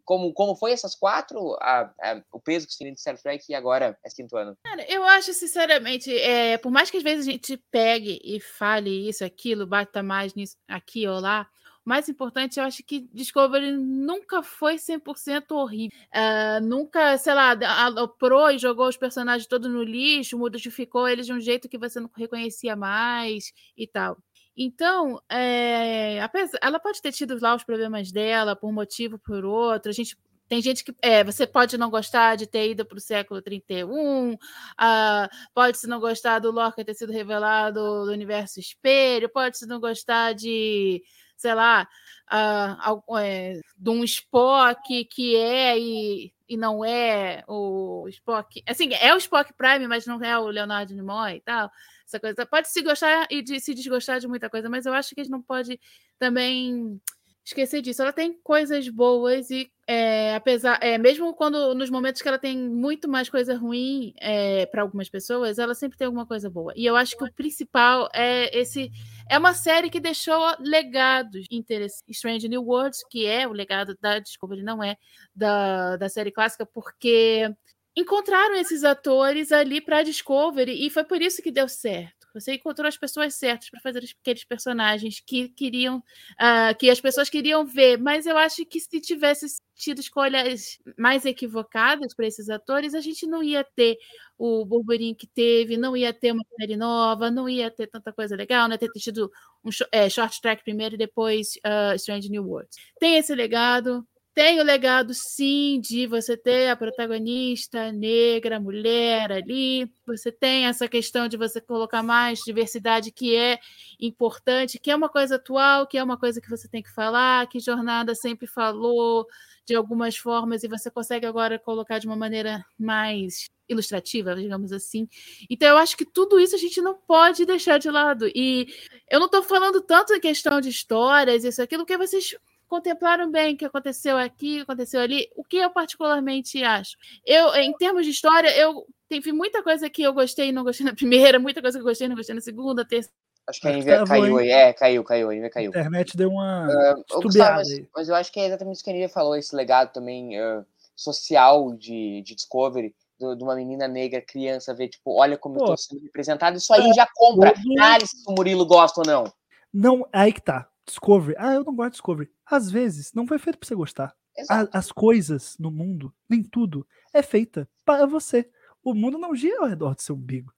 como, 0.05 0.33
como 0.33 0.55
foi 0.55 0.71
essas 0.71 0.95
quatro, 0.95 1.55
a, 1.61 1.91
a, 2.01 2.21
o 2.31 2.39
peso 2.39 2.67
que 2.67 2.77
tem 2.77 2.93
de 2.93 2.99
Star 2.99 3.17
Trek 3.17 3.45
e 3.49 3.55
agora 3.55 3.97
é 4.03 4.09
quinto 4.09 4.37
ano? 4.37 4.55
Cara, 4.63 4.85
eu 4.91 5.03
acho, 5.03 5.33
sinceramente, 5.33 6.15
é, 6.15 6.57
por 6.57 6.71
mais 6.71 6.91
que 6.91 6.97
às 6.97 7.03
vezes 7.03 7.27
a 7.27 7.31
gente 7.31 7.57
pegue 7.71 8.19
e 8.23 8.39
fale 8.39 9.09
isso, 9.09 9.23
aquilo, 9.23 9.65
bata 9.65 10.03
mais 10.03 10.33
nisso, 10.33 10.57
aqui 10.67 11.07
ou 11.07 11.19
lá, 11.19 11.47
o 11.85 11.89
mais 11.89 12.07
importante, 12.07 12.59
eu 12.59 12.65
acho 12.65 12.81
que 12.81 13.09
Discovery 13.13 13.71
nunca 13.73 14.41
foi 14.41 14.75
100% 14.75 15.51
horrível. 15.51 15.97
Uh, 16.15 16.63
nunca, 16.63 17.17
sei 17.17 17.33
lá, 17.33 17.51
aloprou 17.83 18.49
e 18.51 18.57
jogou 18.57 18.87
os 18.87 18.95
personagens 18.95 19.47
todos 19.47 19.69
no 19.69 19.83
lixo, 19.83 20.37
modificou 20.37 21.09
eles 21.09 21.25
de 21.25 21.33
um 21.33 21.41
jeito 21.41 21.67
que 21.67 21.77
você 21.77 21.99
não 21.99 22.09
reconhecia 22.15 22.73
mais 22.73 23.51
e 23.75 23.85
tal. 23.85 24.17
Então, 24.55 25.19
é, 25.29 26.19
ela 26.61 26.79
pode 26.79 27.01
ter 27.01 27.11
tido 27.11 27.37
lá 27.41 27.55
os 27.55 27.63
problemas 27.63 28.11
dela 28.11 28.55
por 28.55 28.69
um 28.69 28.73
motivo 28.73 29.17
por 29.17 29.43
outro. 29.43 29.89
A 29.89 29.93
gente 29.93 30.15
tem 30.47 30.61
gente 30.61 30.83
que 30.83 30.93
é, 31.01 31.23
você 31.23 31.47
pode 31.47 31.77
não 31.77 31.89
gostar 31.89 32.35
de 32.35 32.45
ter 32.45 32.69
ido 32.69 32.85
para 32.85 32.97
o 32.97 33.01
século 33.01 33.41
31, 33.41 34.33
uh, 34.33 34.37
ah, 34.77 35.29
pode 35.53 35.77
se 35.79 35.87
não 35.87 35.99
gostar 35.99 36.37
do 36.39 36.51
Lorca 36.51 36.85
ter 36.85 36.93
sido 36.93 37.11
revelado 37.11 37.79
no 38.05 38.11
universo 38.11 38.59
espelho, 38.59 39.29
pode 39.29 39.57
se 39.57 39.65
não 39.65 39.79
gostar 39.79 40.33
de, 40.33 41.01
sei 41.35 41.55
lá, 41.55 41.87
uh, 42.31 43.17
é, 43.17 43.59
de 43.75 43.89
um 43.89 44.03
Spock 44.03 45.05
que 45.05 45.35
é 45.35 45.79
e, 45.79 46.33
e 46.47 46.55
não 46.55 46.85
é 46.85 47.43
o 47.47 48.05
Spock. 48.09 48.61
Assim, 48.67 48.93
é 48.93 49.13
o 49.13 49.17
Spock 49.17 49.53
Prime, 49.53 49.87
mas 49.87 50.05
não 50.05 50.21
é 50.23 50.37
o 50.37 50.47
Leonardo 50.47 50.93
Nimoy 50.93 51.37
e 51.37 51.41
tal. 51.41 51.71
Essa 52.13 52.19
coisa. 52.19 52.45
Pode 52.45 52.69
se 52.69 52.81
gostar 52.83 53.27
e 53.31 53.41
de, 53.41 53.59
se 53.59 53.73
desgostar 53.73 54.19
de 54.19 54.27
muita 54.27 54.49
coisa, 54.49 54.69
mas 54.69 54.85
eu 54.85 54.93
acho 54.93 55.15
que 55.15 55.21
a 55.21 55.23
gente 55.23 55.31
não 55.31 55.41
pode 55.41 55.79
também 56.19 57.01
esquecer 57.43 57.81
disso. 57.81 58.01
Ela 58.03 58.13
tem 58.13 58.39
coisas 58.43 58.87
boas 58.87 59.49
e 59.49 59.71
é, 59.85 60.35
apesar, 60.35 60.79
é, 60.81 60.97
mesmo 60.97 61.33
quando 61.33 61.73
nos 61.73 61.89
momentos 61.89 62.21
que 62.21 62.27
ela 62.27 62.39
tem 62.39 62.57
muito 62.57 63.09
mais 63.09 63.29
coisa 63.29 63.57
ruim 63.57 64.13
é, 64.21 64.65
para 64.67 64.81
algumas 64.83 65.09
pessoas, 65.09 65.57
ela 65.57 65.73
sempre 65.75 65.97
tem 65.97 66.05
alguma 66.05 66.25
coisa 66.25 66.49
boa. 66.49 66.71
E 66.75 66.85
eu 66.85 66.95
acho 66.95 67.17
que 67.17 67.23
o 67.23 67.33
principal 67.33 68.07
é 68.13 68.55
esse 68.57 68.91
é 69.29 69.37
uma 69.37 69.53
série 69.53 69.89
que 69.89 69.99
deixou 69.99 70.55
legados 70.59 71.45
interessantes. 71.49 72.03
Strange 72.09 72.47
New 72.47 72.63
Worlds, 72.63 72.99
que 73.09 73.25
é 73.25 73.47
o 73.47 73.51
legado 73.51 73.97
da 73.99 74.19
Discovery, 74.19 74.61
não 74.61 74.83
é 74.83 74.95
da, 75.35 75.97
da 75.97 76.07
série 76.09 76.31
clássica, 76.31 76.65
porque 76.65 77.53
encontraram 77.95 78.55
esses 78.55 78.83
atores 78.83 79.51
ali 79.51 79.81
para 79.81 80.03
Discovery 80.03 80.85
e 80.85 80.89
foi 80.89 81.03
por 81.03 81.21
isso 81.21 81.41
que 81.41 81.51
deu 81.51 81.67
certo. 81.67 82.23
Você 82.33 82.55
encontrou 82.55 82.87
as 82.87 82.97
pessoas 82.97 83.35
certas 83.35 83.69
para 83.69 83.79
fazer 83.79 84.03
aqueles 84.19 84.43
personagens 84.43 85.19
que 85.19 85.49
queriam, 85.49 85.97
uh, 85.97 86.75
que 86.79 86.89
as 86.89 86.99
pessoas 86.99 87.29
queriam 87.29 87.63
ver. 87.63 87.99
Mas 87.99 88.25
eu 88.25 88.35
acho 88.35 88.65
que 88.65 88.79
se 88.79 88.99
tivesse 88.99 89.45
tido 89.75 89.99
escolhas 89.99 90.79
mais 90.97 91.25
equivocadas 91.25 92.15
para 92.15 92.25
esses 92.25 92.49
atores, 92.49 92.95
a 92.95 93.01
gente 93.01 93.27
não 93.27 93.43
ia 93.43 93.63
ter 93.63 93.97
o 94.35 94.65
burburinho 94.65 95.15
que 95.15 95.27
teve, 95.27 95.77
não 95.77 95.95
ia 95.95 96.11
ter 96.11 96.31
uma 96.31 96.43
série 96.59 96.75
nova, 96.75 97.29
não 97.29 97.47
ia 97.47 97.69
ter 97.69 97.85
tanta 97.85 98.11
coisa 98.11 98.35
legal, 98.35 98.67
não 98.67 98.73
ia 98.73 98.79
ter 98.79 98.89
tido 98.93 99.31
um 99.63 99.69
é, 99.91 100.09
short 100.09 100.41
track 100.41 100.63
primeiro 100.63 100.95
e 100.95 100.97
depois 100.97 101.53
uh, 101.57 101.93
Strange 101.95 102.29
New 102.29 102.45
Worlds. 102.45 102.77
Tem 102.99 103.17
esse 103.17 103.35
legado, 103.35 104.03
tem 104.33 104.59
o 104.59 104.63
legado, 104.63 105.13
sim, 105.13 105.79
de 105.79 106.07
você 106.07 106.35
ter 106.35 106.69
a 106.69 106.75
protagonista 106.75 107.91
negra, 107.91 108.59
mulher 108.59 109.31
ali. 109.31 109.91
Você 110.07 110.31
tem 110.31 110.65
essa 110.65 110.87
questão 110.87 111.27
de 111.27 111.37
você 111.37 111.61
colocar 111.61 112.01
mais 112.01 112.39
diversidade, 112.39 113.11
que 113.11 113.35
é 113.35 113.59
importante, 113.99 114.79
que 114.79 114.89
é 114.89 114.95
uma 114.95 115.09
coisa 115.09 115.35
atual, 115.35 115.85
que 115.85 115.97
é 115.97 116.03
uma 116.03 116.17
coisa 116.17 116.41
que 116.41 116.49
você 116.49 116.67
tem 116.67 116.81
que 116.81 116.91
falar, 116.91 117.47
que 117.47 117.59
Jornada 117.59 118.15
sempre 118.15 118.47
falou 118.47 119.27
de 119.65 119.75
algumas 119.75 120.17
formas, 120.17 120.63
e 120.63 120.67
você 120.67 120.89
consegue 120.91 121.25
agora 121.25 121.59
colocar 121.59 121.99
de 121.99 122.07
uma 122.07 122.15
maneira 122.15 122.65
mais 122.77 123.49
ilustrativa, 123.69 124.35
digamos 124.35 124.73
assim. 124.73 125.07
Então, 125.49 125.69
eu 125.69 125.77
acho 125.77 125.95
que 125.95 126.05
tudo 126.05 126.39
isso 126.39 126.55
a 126.55 126.59
gente 126.59 126.81
não 126.81 126.95
pode 126.95 127.45
deixar 127.45 127.77
de 127.77 127.89
lado. 127.89 128.27
E 128.35 128.67
eu 129.09 129.19
não 129.19 129.27
estou 129.27 129.43
falando 129.43 129.79
tanto 129.79 130.13
em 130.13 130.19
questão 130.19 130.59
de 130.59 130.69
histórias, 130.69 131.43
isso, 131.43 131.61
aquilo, 131.61 131.85
que 131.85 131.97
vocês 131.97 132.35
contemplaram 132.73 133.29
bem 133.29 133.53
o 133.53 133.57
que 133.57 133.65
aconteceu 133.65 134.17
aqui, 134.17 134.53
o 134.53 134.55
que 134.55 134.71
aconteceu 134.71 134.99
ali, 134.99 135.29
o 135.35 135.43
que 135.43 135.57
eu 135.57 135.69
particularmente 135.69 136.63
acho. 136.63 136.97
Eu, 137.23 137.53
em 137.53 137.71
termos 137.73 138.03
de 138.03 138.11
história, 138.11 138.49
eu 138.57 138.87
teve 139.07 139.31
muita 139.31 139.61
coisa 139.61 139.87
que 139.91 140.01
eu 140.01 140.11
gostei 140.11 140.49
e 140.49 140.51
não 140.51 140.63
gostei 140.63 140.83
na 140.89 140.95
primeira, 140.95 141.37
muita 141.37 141.61
coisa 141.61 141.77
que 141.77 141.83
eu 141.83 141.87
gostei 141.87 142.07
e 142.07 142.09
não 142.09 142.15
gostei 142.15 142.33
na 142.33 142.41
segunda, 142.41 142.83
terceira. 142.83 143.13
Acho 143.45 143.61
que 143.61 143.67
a 143.67 143.73
Nivea 143.73 144.05
caiu 144.05 144.37
aí. 144.37 144.49
É, 144.49 144.73
caiu, 144.73 145.03
caiu, 145.03 145.29
a 145.29 145.33
Nivea 145.33 145.49
caiu. 145.51 145.71
A 145.75 145.79
internet 145.79 146.17
deu 146.17 146.29
uma 146.29 146.67
uh, 146.67 147.21
Gustavo, 147.21 147.57
mas, 147.57 147.81
mas, 147.95 148.09
eu 148.09 148.15
acho 148.15 148.31
que 148.31 148.39
é 148.39 148.47
exatamente 148.47 148.75
isso 148.75 148.83
que 148.83 148.89
a 148.89 148.93
Nivea 148.93 149.09
falou, 149.09 149.35
esse 149.35 149.55
legado 149.55 149.93
também 149.93 150.41
uh, 150.41 150.65
social 150.95 151.73
de, 151.73 152.23
de 152.23 152.33
Discovery, 152.33 152.95
de 153.19 153.43
uma 153.43 153.55
menina 153.55 153.87
negra, 153.87 154.19
criança, 154.19 154.73
ver, 154.73 154.87
tipo, 154.87 155.15
olha 155.15 155.37
como 155.37 155.57
Pô, 155.59 155.65
eu 155.65 155.67
tô 155.67 155.77
sendo 155.77 156.01
representado, 156.01 156.57
isso 156.57 156.73
aí 156.73 156.91
já 156.95 157.07
compra. 157.13 157.53
Análise 157.77 158.17
se 158.17 158.23
o 158.27 158.33
Murilo 158.33 158.65
gosta 158.65 159.01
ou 159.01 159.05
não. 159.05 159.31
Não, 159.71 160.07
aí 160.11 160.33
que 160.33 160.41
tá. 160.41 160.67
Discovery. 160.85 161.35
Ah, 161.37 161.53
eu 161.53 161.63
não 161.63 161.75
gosto 161.75 161.91
de 161.91 161.95
Discovery. 161.95 162.31
Às 162.45 162.69
vezes, 162.71 163.13
não 163.13 163.27
foi 163.27 163.37
feito 163.37 163.57
pra 163.57 163.67
você 163.67 163.75
gostar. 163.75 164.15
A, 164.49 164.79
as 164.79 164.91
coisas 164.91 165.55
no 165.59 165.69
mundo, 165.69 166.13
nem 166.27 166.43
tudo, 166.43 166.85
é 167.13 167.21
feita 167.21 167.69
para 167.85 168.05
você. 168.05 168.49
O 168.83 168.93
mundo 168.93 169.17
não 169.17 169.35
gira 169.35 169.61
ao 169.61 169.67
redor 169.67 169.95
do 169.95 170.01
seu 170.01 170.15
umbigo. 170.15 170.51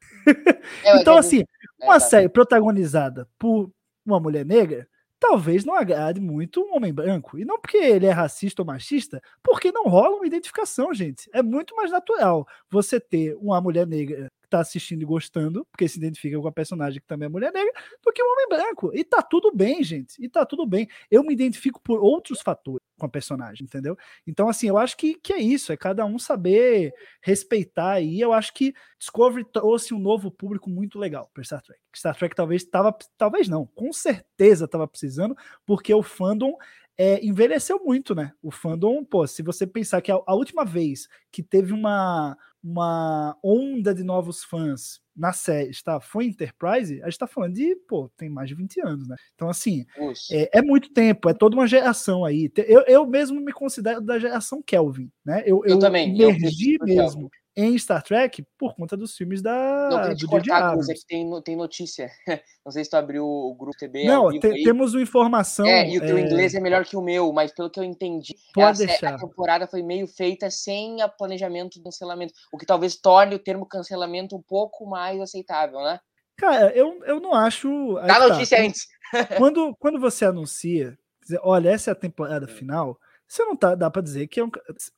É, 0.83 0.97
então, 1.01 1.17
assim, 1.17 1.41
é, 1.41 1.85
uma 1.85 1.95
tá. 1.95 1.99
série 1.99 2.29
protagonizada 2.29 3.29
por 3.37 3.71
uma 4.05 4.19
mulher 4.19 4.45
negra 4.45 4.87
talvez 5.19 5.65
não 5.65 5.73
agrade 5.73 6.21
muito 6.21 6.61
um 6.61 6.75
homem 6.75 6.93
branco. 6.93 7.37
E 7.37 7.45
não 7.45 7.59
porque 7.59 7.77
ele 7.77 8.05
é 8.05 8.11
racista 8.11 8.61
ou 8.61 8.65
machista, 8.65 9.21
porque 9.43 9.71
não 9.71 9.85
rola 9.85 10.17
uma 10.17 10.27
identificação, 10.27 10.93
gente. 10.93 11.29
É 11.33 11.41
muito 11.41 11.75
mais 11.75 11.91
natural 11.91 12.47
você 12.69 12.99
ter 12.99 13.35
uma 13.37 13.59
mulher 13.59 13.87
negra 13.87 14.27
tá 14.47 14.59
assistindo 14.59 15.01
e 15.01 15.05
gostando, 15.05 15.65
porque 15.71 15.87
se 15.87 15.97
identifica 15.97 16.39
com 16.39 16.47
a 16.47 16.51
personagem 16.51 16.99
que 16.99 17.07
também 17.07 17.27
é 17.27 17.29
mulher 17.29 17.51
negra, 17.51 17.71
do 18.03 18.11
que 18.11 18.23
um 18.23 18.31
homem 18.31 18.47
branco. 18.49 18.91
E 18.93 19.03
tá 19.03 19.21
tudo 19.21 19.51
bem, 19.53 19.83
gente. 19.83 20.15
E 20.23 20.29
tá 20.29 20.45
tudo 20.45 20.65
bem. 20.65 20.87
Eu 21.09 21.23
me 21.23 21.33
identifico 21.33 21.81
por 21.81 21.99
outros 21.99 22.41
fatores 22.41 22.85
com 22.97 23.05
a 23.05 23.09
personagem, 23.09 23.65
entendeu? 23.65 23.97
Então, 24.25 24.47
assim, 24.47 24.67
eu 24.67 24.77
acho 24.77 24.95
que, 24.95 25.15
que 25.15 25.33
é 25.33 25.39
isso, 25.39 25.71
é 25.71 25.77
cada 25.77 26.05
um 26.05 26.17
saber 26.17 26.93
respeitar 27.21 27.93
aí. 27.93 28.19
Eu 28.19 28.31
acho 28.31 28.53
que 28.53 28.73
Discovery 28.97 29.45
trouxe 29.51 29.93
um 29.93 29.99
novo 29.99 30.31
público 30.31 30.69
muito 30.69 30.97
legal 30.97 31.29
para 31.33 31.43
Star 31.43 31.61
Trek. 31.61 31.79
Star 31.95 32.15
Trek 32.15 32.35
talvez 32.35 32.63
estava, 32.63 32.95
talvez 33.17 33.47
não, 33.47 33.65
com 33.65 33.91
certeza 33.91 34.65
estava 34.65 34.87
precisando, 34.87 35.35
porque 35.65 35.93
o 35.93 36.01
fandom 36.01 36.55
é, 36.97 37.23
envelheceu 37.25 37.81
muito, 37.83 38.15
né? 38.15 38.31
O 38.41 38.51
fandom, 38.51 39.03
pô, 39.03 39.27
se 39.27 39.41
você 39.41 39.67
pensar 39.67 40.01
que 40.01 40.11
a, 40.11 40.15
a, 40.25 40.33
última 40.33 40.63
vez 40.63 41.09
que 41.31 41.43
teve 41.43 41.73
uma, 41.73 42.37
uma 42.65 43.37
onda 43.43 43.93
de 43.93 44.03
novos 44.03 44.43
fãs 44.43 44.99
na 45.15 45.31
série, 45.31 45.71
tá? 45.83 46.01
Foi 46.01 46.25
Enterprise, 46.25 46.99
a 47.03 47.05
gente 47.05 47.19
tá 47.19 47.27
falando 47.27 47.53
de, 47.53 47.75
pô, 47.87 48.09
tem 48.17 48.27
mais 48.27 48.49
de 48.49 48.55
20 48.55 48.81
anos, 48.81 49.07
né? 49.07 49.15
Então, 49.35 49.47
assim, 49.47 49.85
é, 50.31 50.57
é, 50.57 50.61
muito 50.63 50.91
tempo, 50.91 51.29
é 51.29 51.33
toda 51.33 51.55
uma 51.55 51.67
geração 51.67 52.25
aí. 52.25 52.51
Eu, 52.57 52.81
eu 52.87 53.05
mesmo 53.05 53.39
me 53.39 53.53
considero 53.53 54.01
da 54.01 54.17
geração 54.17 54.63
Kelvin, 54.65 55.11
né? 55.23 55.43
Eu, 55.45 55.61
eu, 55.63 55.75
eu 55.75 55.79
também. 55.79 56.19
Emergi 56.19 56.77
eu 56.81 56.85
mesmo 56.87 57.29
em 57.55 57.77
Star 57.77 58.03
Trek 58.03 58.45
por 58.57 58.75
conta 58.75 58.97
dos 58.97 59.15
filmes 59.15 59.41
da. 59.41 59.89
Não, 59.89 60.13
do 60.13 60.27
cortar, 60.27 60.73
Cruz, 60.73 60.89
é 60.89 60.93
que 60.93 61.05
tem, 61.07 61.41
tem 61.41 61.55
notícia. 61.55 62.09
Não 62.65 62.71
sei 62.71 62.83
se 62.83 62.89
tu 62.89 62.97
abriu 62.97 63.25
o 63.25 63.55
grupo 63.55 63.77
TB. 63.77 64.05
Não, 64.05 64.29
te, 64.29 64.63
temos 64.63 64.93
uma 64.93 65.01
informação. 65.01 65.65
É, 65.65 65.89
e 65.89 65.97
o 65.97 66.01
teu 66.01 66.17
é... 66.17 66.21
inglês 66.21 66.53
é 66.53 66.59
melhor 66.59 66.83
que 66.83 66.97
o 66.97 67.01
meu, 67.01 67.31
mas 67.31 67.53
pelo 67.53 67.69
que 67.69 67.79
eu 67.79 67.83
entendi, 67.83 68.35
Pode 68.53 68.83
a, 68.83 68.85
deixar. 68.85 69.13
a 69.13 69.17
temporada 69.17 69.67
foi 69.67 69.81
meio 69.81 70.07
feita 70.07 70.49
sem 70.49 71.01
a 71.01 71.07
planejamento 71.07 71.79
do 71.79 71.83
cancelamento, 71.83 72.33
o 72.51 72.57
que 72.57 72.65
talvez 72.65 72.95
torne 72.97 73.35
o 73.35 73.39
termo 73.39 73.65
cancelamento 73.65 74.35
um 74.35 74.41
pouco 74.41 74.85
mais 74.85 75.21
aceitável, 75.21 75.79
né? 75.81 75.99
Cara, 76.37 76.71
eu, 76.75 77.01
eu 77.05 77.21
não 77.21 77.33
acho. 77.33 77.95
Dá 78.05 78.19
tá. 78.19 78.27
notícia 78.27 78.61
antes. 78.61 78.87
quando, 79.37 79.73
quando 79.79 79.99
você 79.99 80.25
anuncia, 80.25 80.97
dizer, 81.21 81.39
olha, 81.41 81.69
essa 81.69 81.91
é 81.91 81.93
a 81.93 81.95
temporada 81.95 82.47
final, 82.47 82.99
você 83.25 83.43
não 83.45 83.55
tá, 83.55 83.75
dá 83.75 83.89
para 83.89 84.01
dizer 84.01 84.27
que 84.27 84.41
é 84.41 84.43
um, 84.43 84.51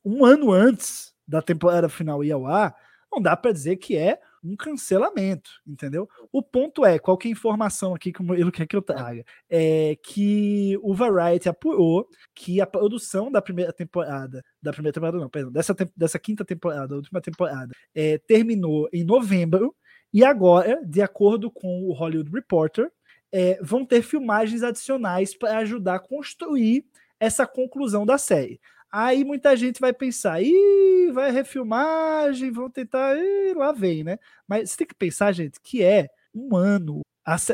um 0.04 0.26
ano 0.26 0.52
antes 0.52 1.16
da 1.28 1.42
temporada 1.42 1.90
final 1.90 2.24
ir 2.24 2.32
ao 2.32 2.46
ar, 2.46 2.76
não 3.12 3.22
dá 3.22 3.36
para 3.36 3.52
dizer 3.52 3.78
que 3.78 3.96
é 3.96 4.20
um 4.44 4.56
cancelamento, 4.56 5.50
entendeu? 5.66 6.08
O 6.32 6.42
ponto 6.42 6.86
é, 6.86 7.00
qual 7.00 7.18
que 7.18 7.28
é 7.28 7.32
a 7.32 7.34
informação 7.34 7.94
aqui 7.94 8.12
que 8.12 8.22
ele 8.24 8.52
quer 8.52 8.68
que 8.68 8.76
eu 8.76 8.82
traga? 8.82 9.26
É 9.50 9.98
que 10.04 10.78
o 10.82 10.94
Variety 10.94 11.50
apurou 11.50 12.08
que 12.34 12.62
a 12.62 12.68
produção 12.68 13.32
da 13.32 13.42
primeira 13.42 13.74
temporada, 13.74 14.44
da 14.62 14.72
primeira 14.72 14.94
temporada 14.94 15.18
não, 15.18 15.30
perdão, 15.30 15.52
dessa, 15.52 15.76
dessa 15.96 16.20
quinta 16.20 16.46
temporada, 16.46 16.88
da 16.88 16.96
última 16.96 17.22
temporada, 17.22 17.74
é, 17.94 18.18
terminou 18.20 18.88
em 18.94 19.04
novembro, 19.04 19.76
e 20.14 20.24
agora, 20.24 20.82
de 20.86 21.02
acordo 21.02 21.52
com 21.52 21.84
o 21.84 21.94
Hollywood 21.94 22.32
Reporter, 22.32 22.90
é, 23.32 23.60
vão 23.62 23.86
ter 23.86 24.02
filmagens 24.02 24.64
adicionais 24.64 25.36
para 25.36 25.58
ajudar 25.58 25.96
a 25.96 26.00
construir 26.00 26.86
essa 27.20 27.46
conclusão 27.46 28.06
da 28.06 28.18
série. 28.18 28.60
Aí 28.92 29.24
muita 29.24 29.56
gente 29.56 29.80
vai 29.82 29.94
pensar, 29.94 30.42
ih, 30.42 31.12
vai 31.14 31.32
refilmagem, 31.32 32.52
vão 32.52 32.70
tentar, 32.70 33.18
ih, 33.18 33.54
lá 33.56 33.72
vem, 33.72 34.04
né? 34.04 34.18
Mas 34.48 34.72
você 34.72 34.78
tem 34.78 34.88
que 34.88 34.96
pensar, 34.96 35.32
gente, 35.34 35.60
que 35.62 35.84
é 35.84 36.08
um 36.34 36.56
ano. 36.56 37.02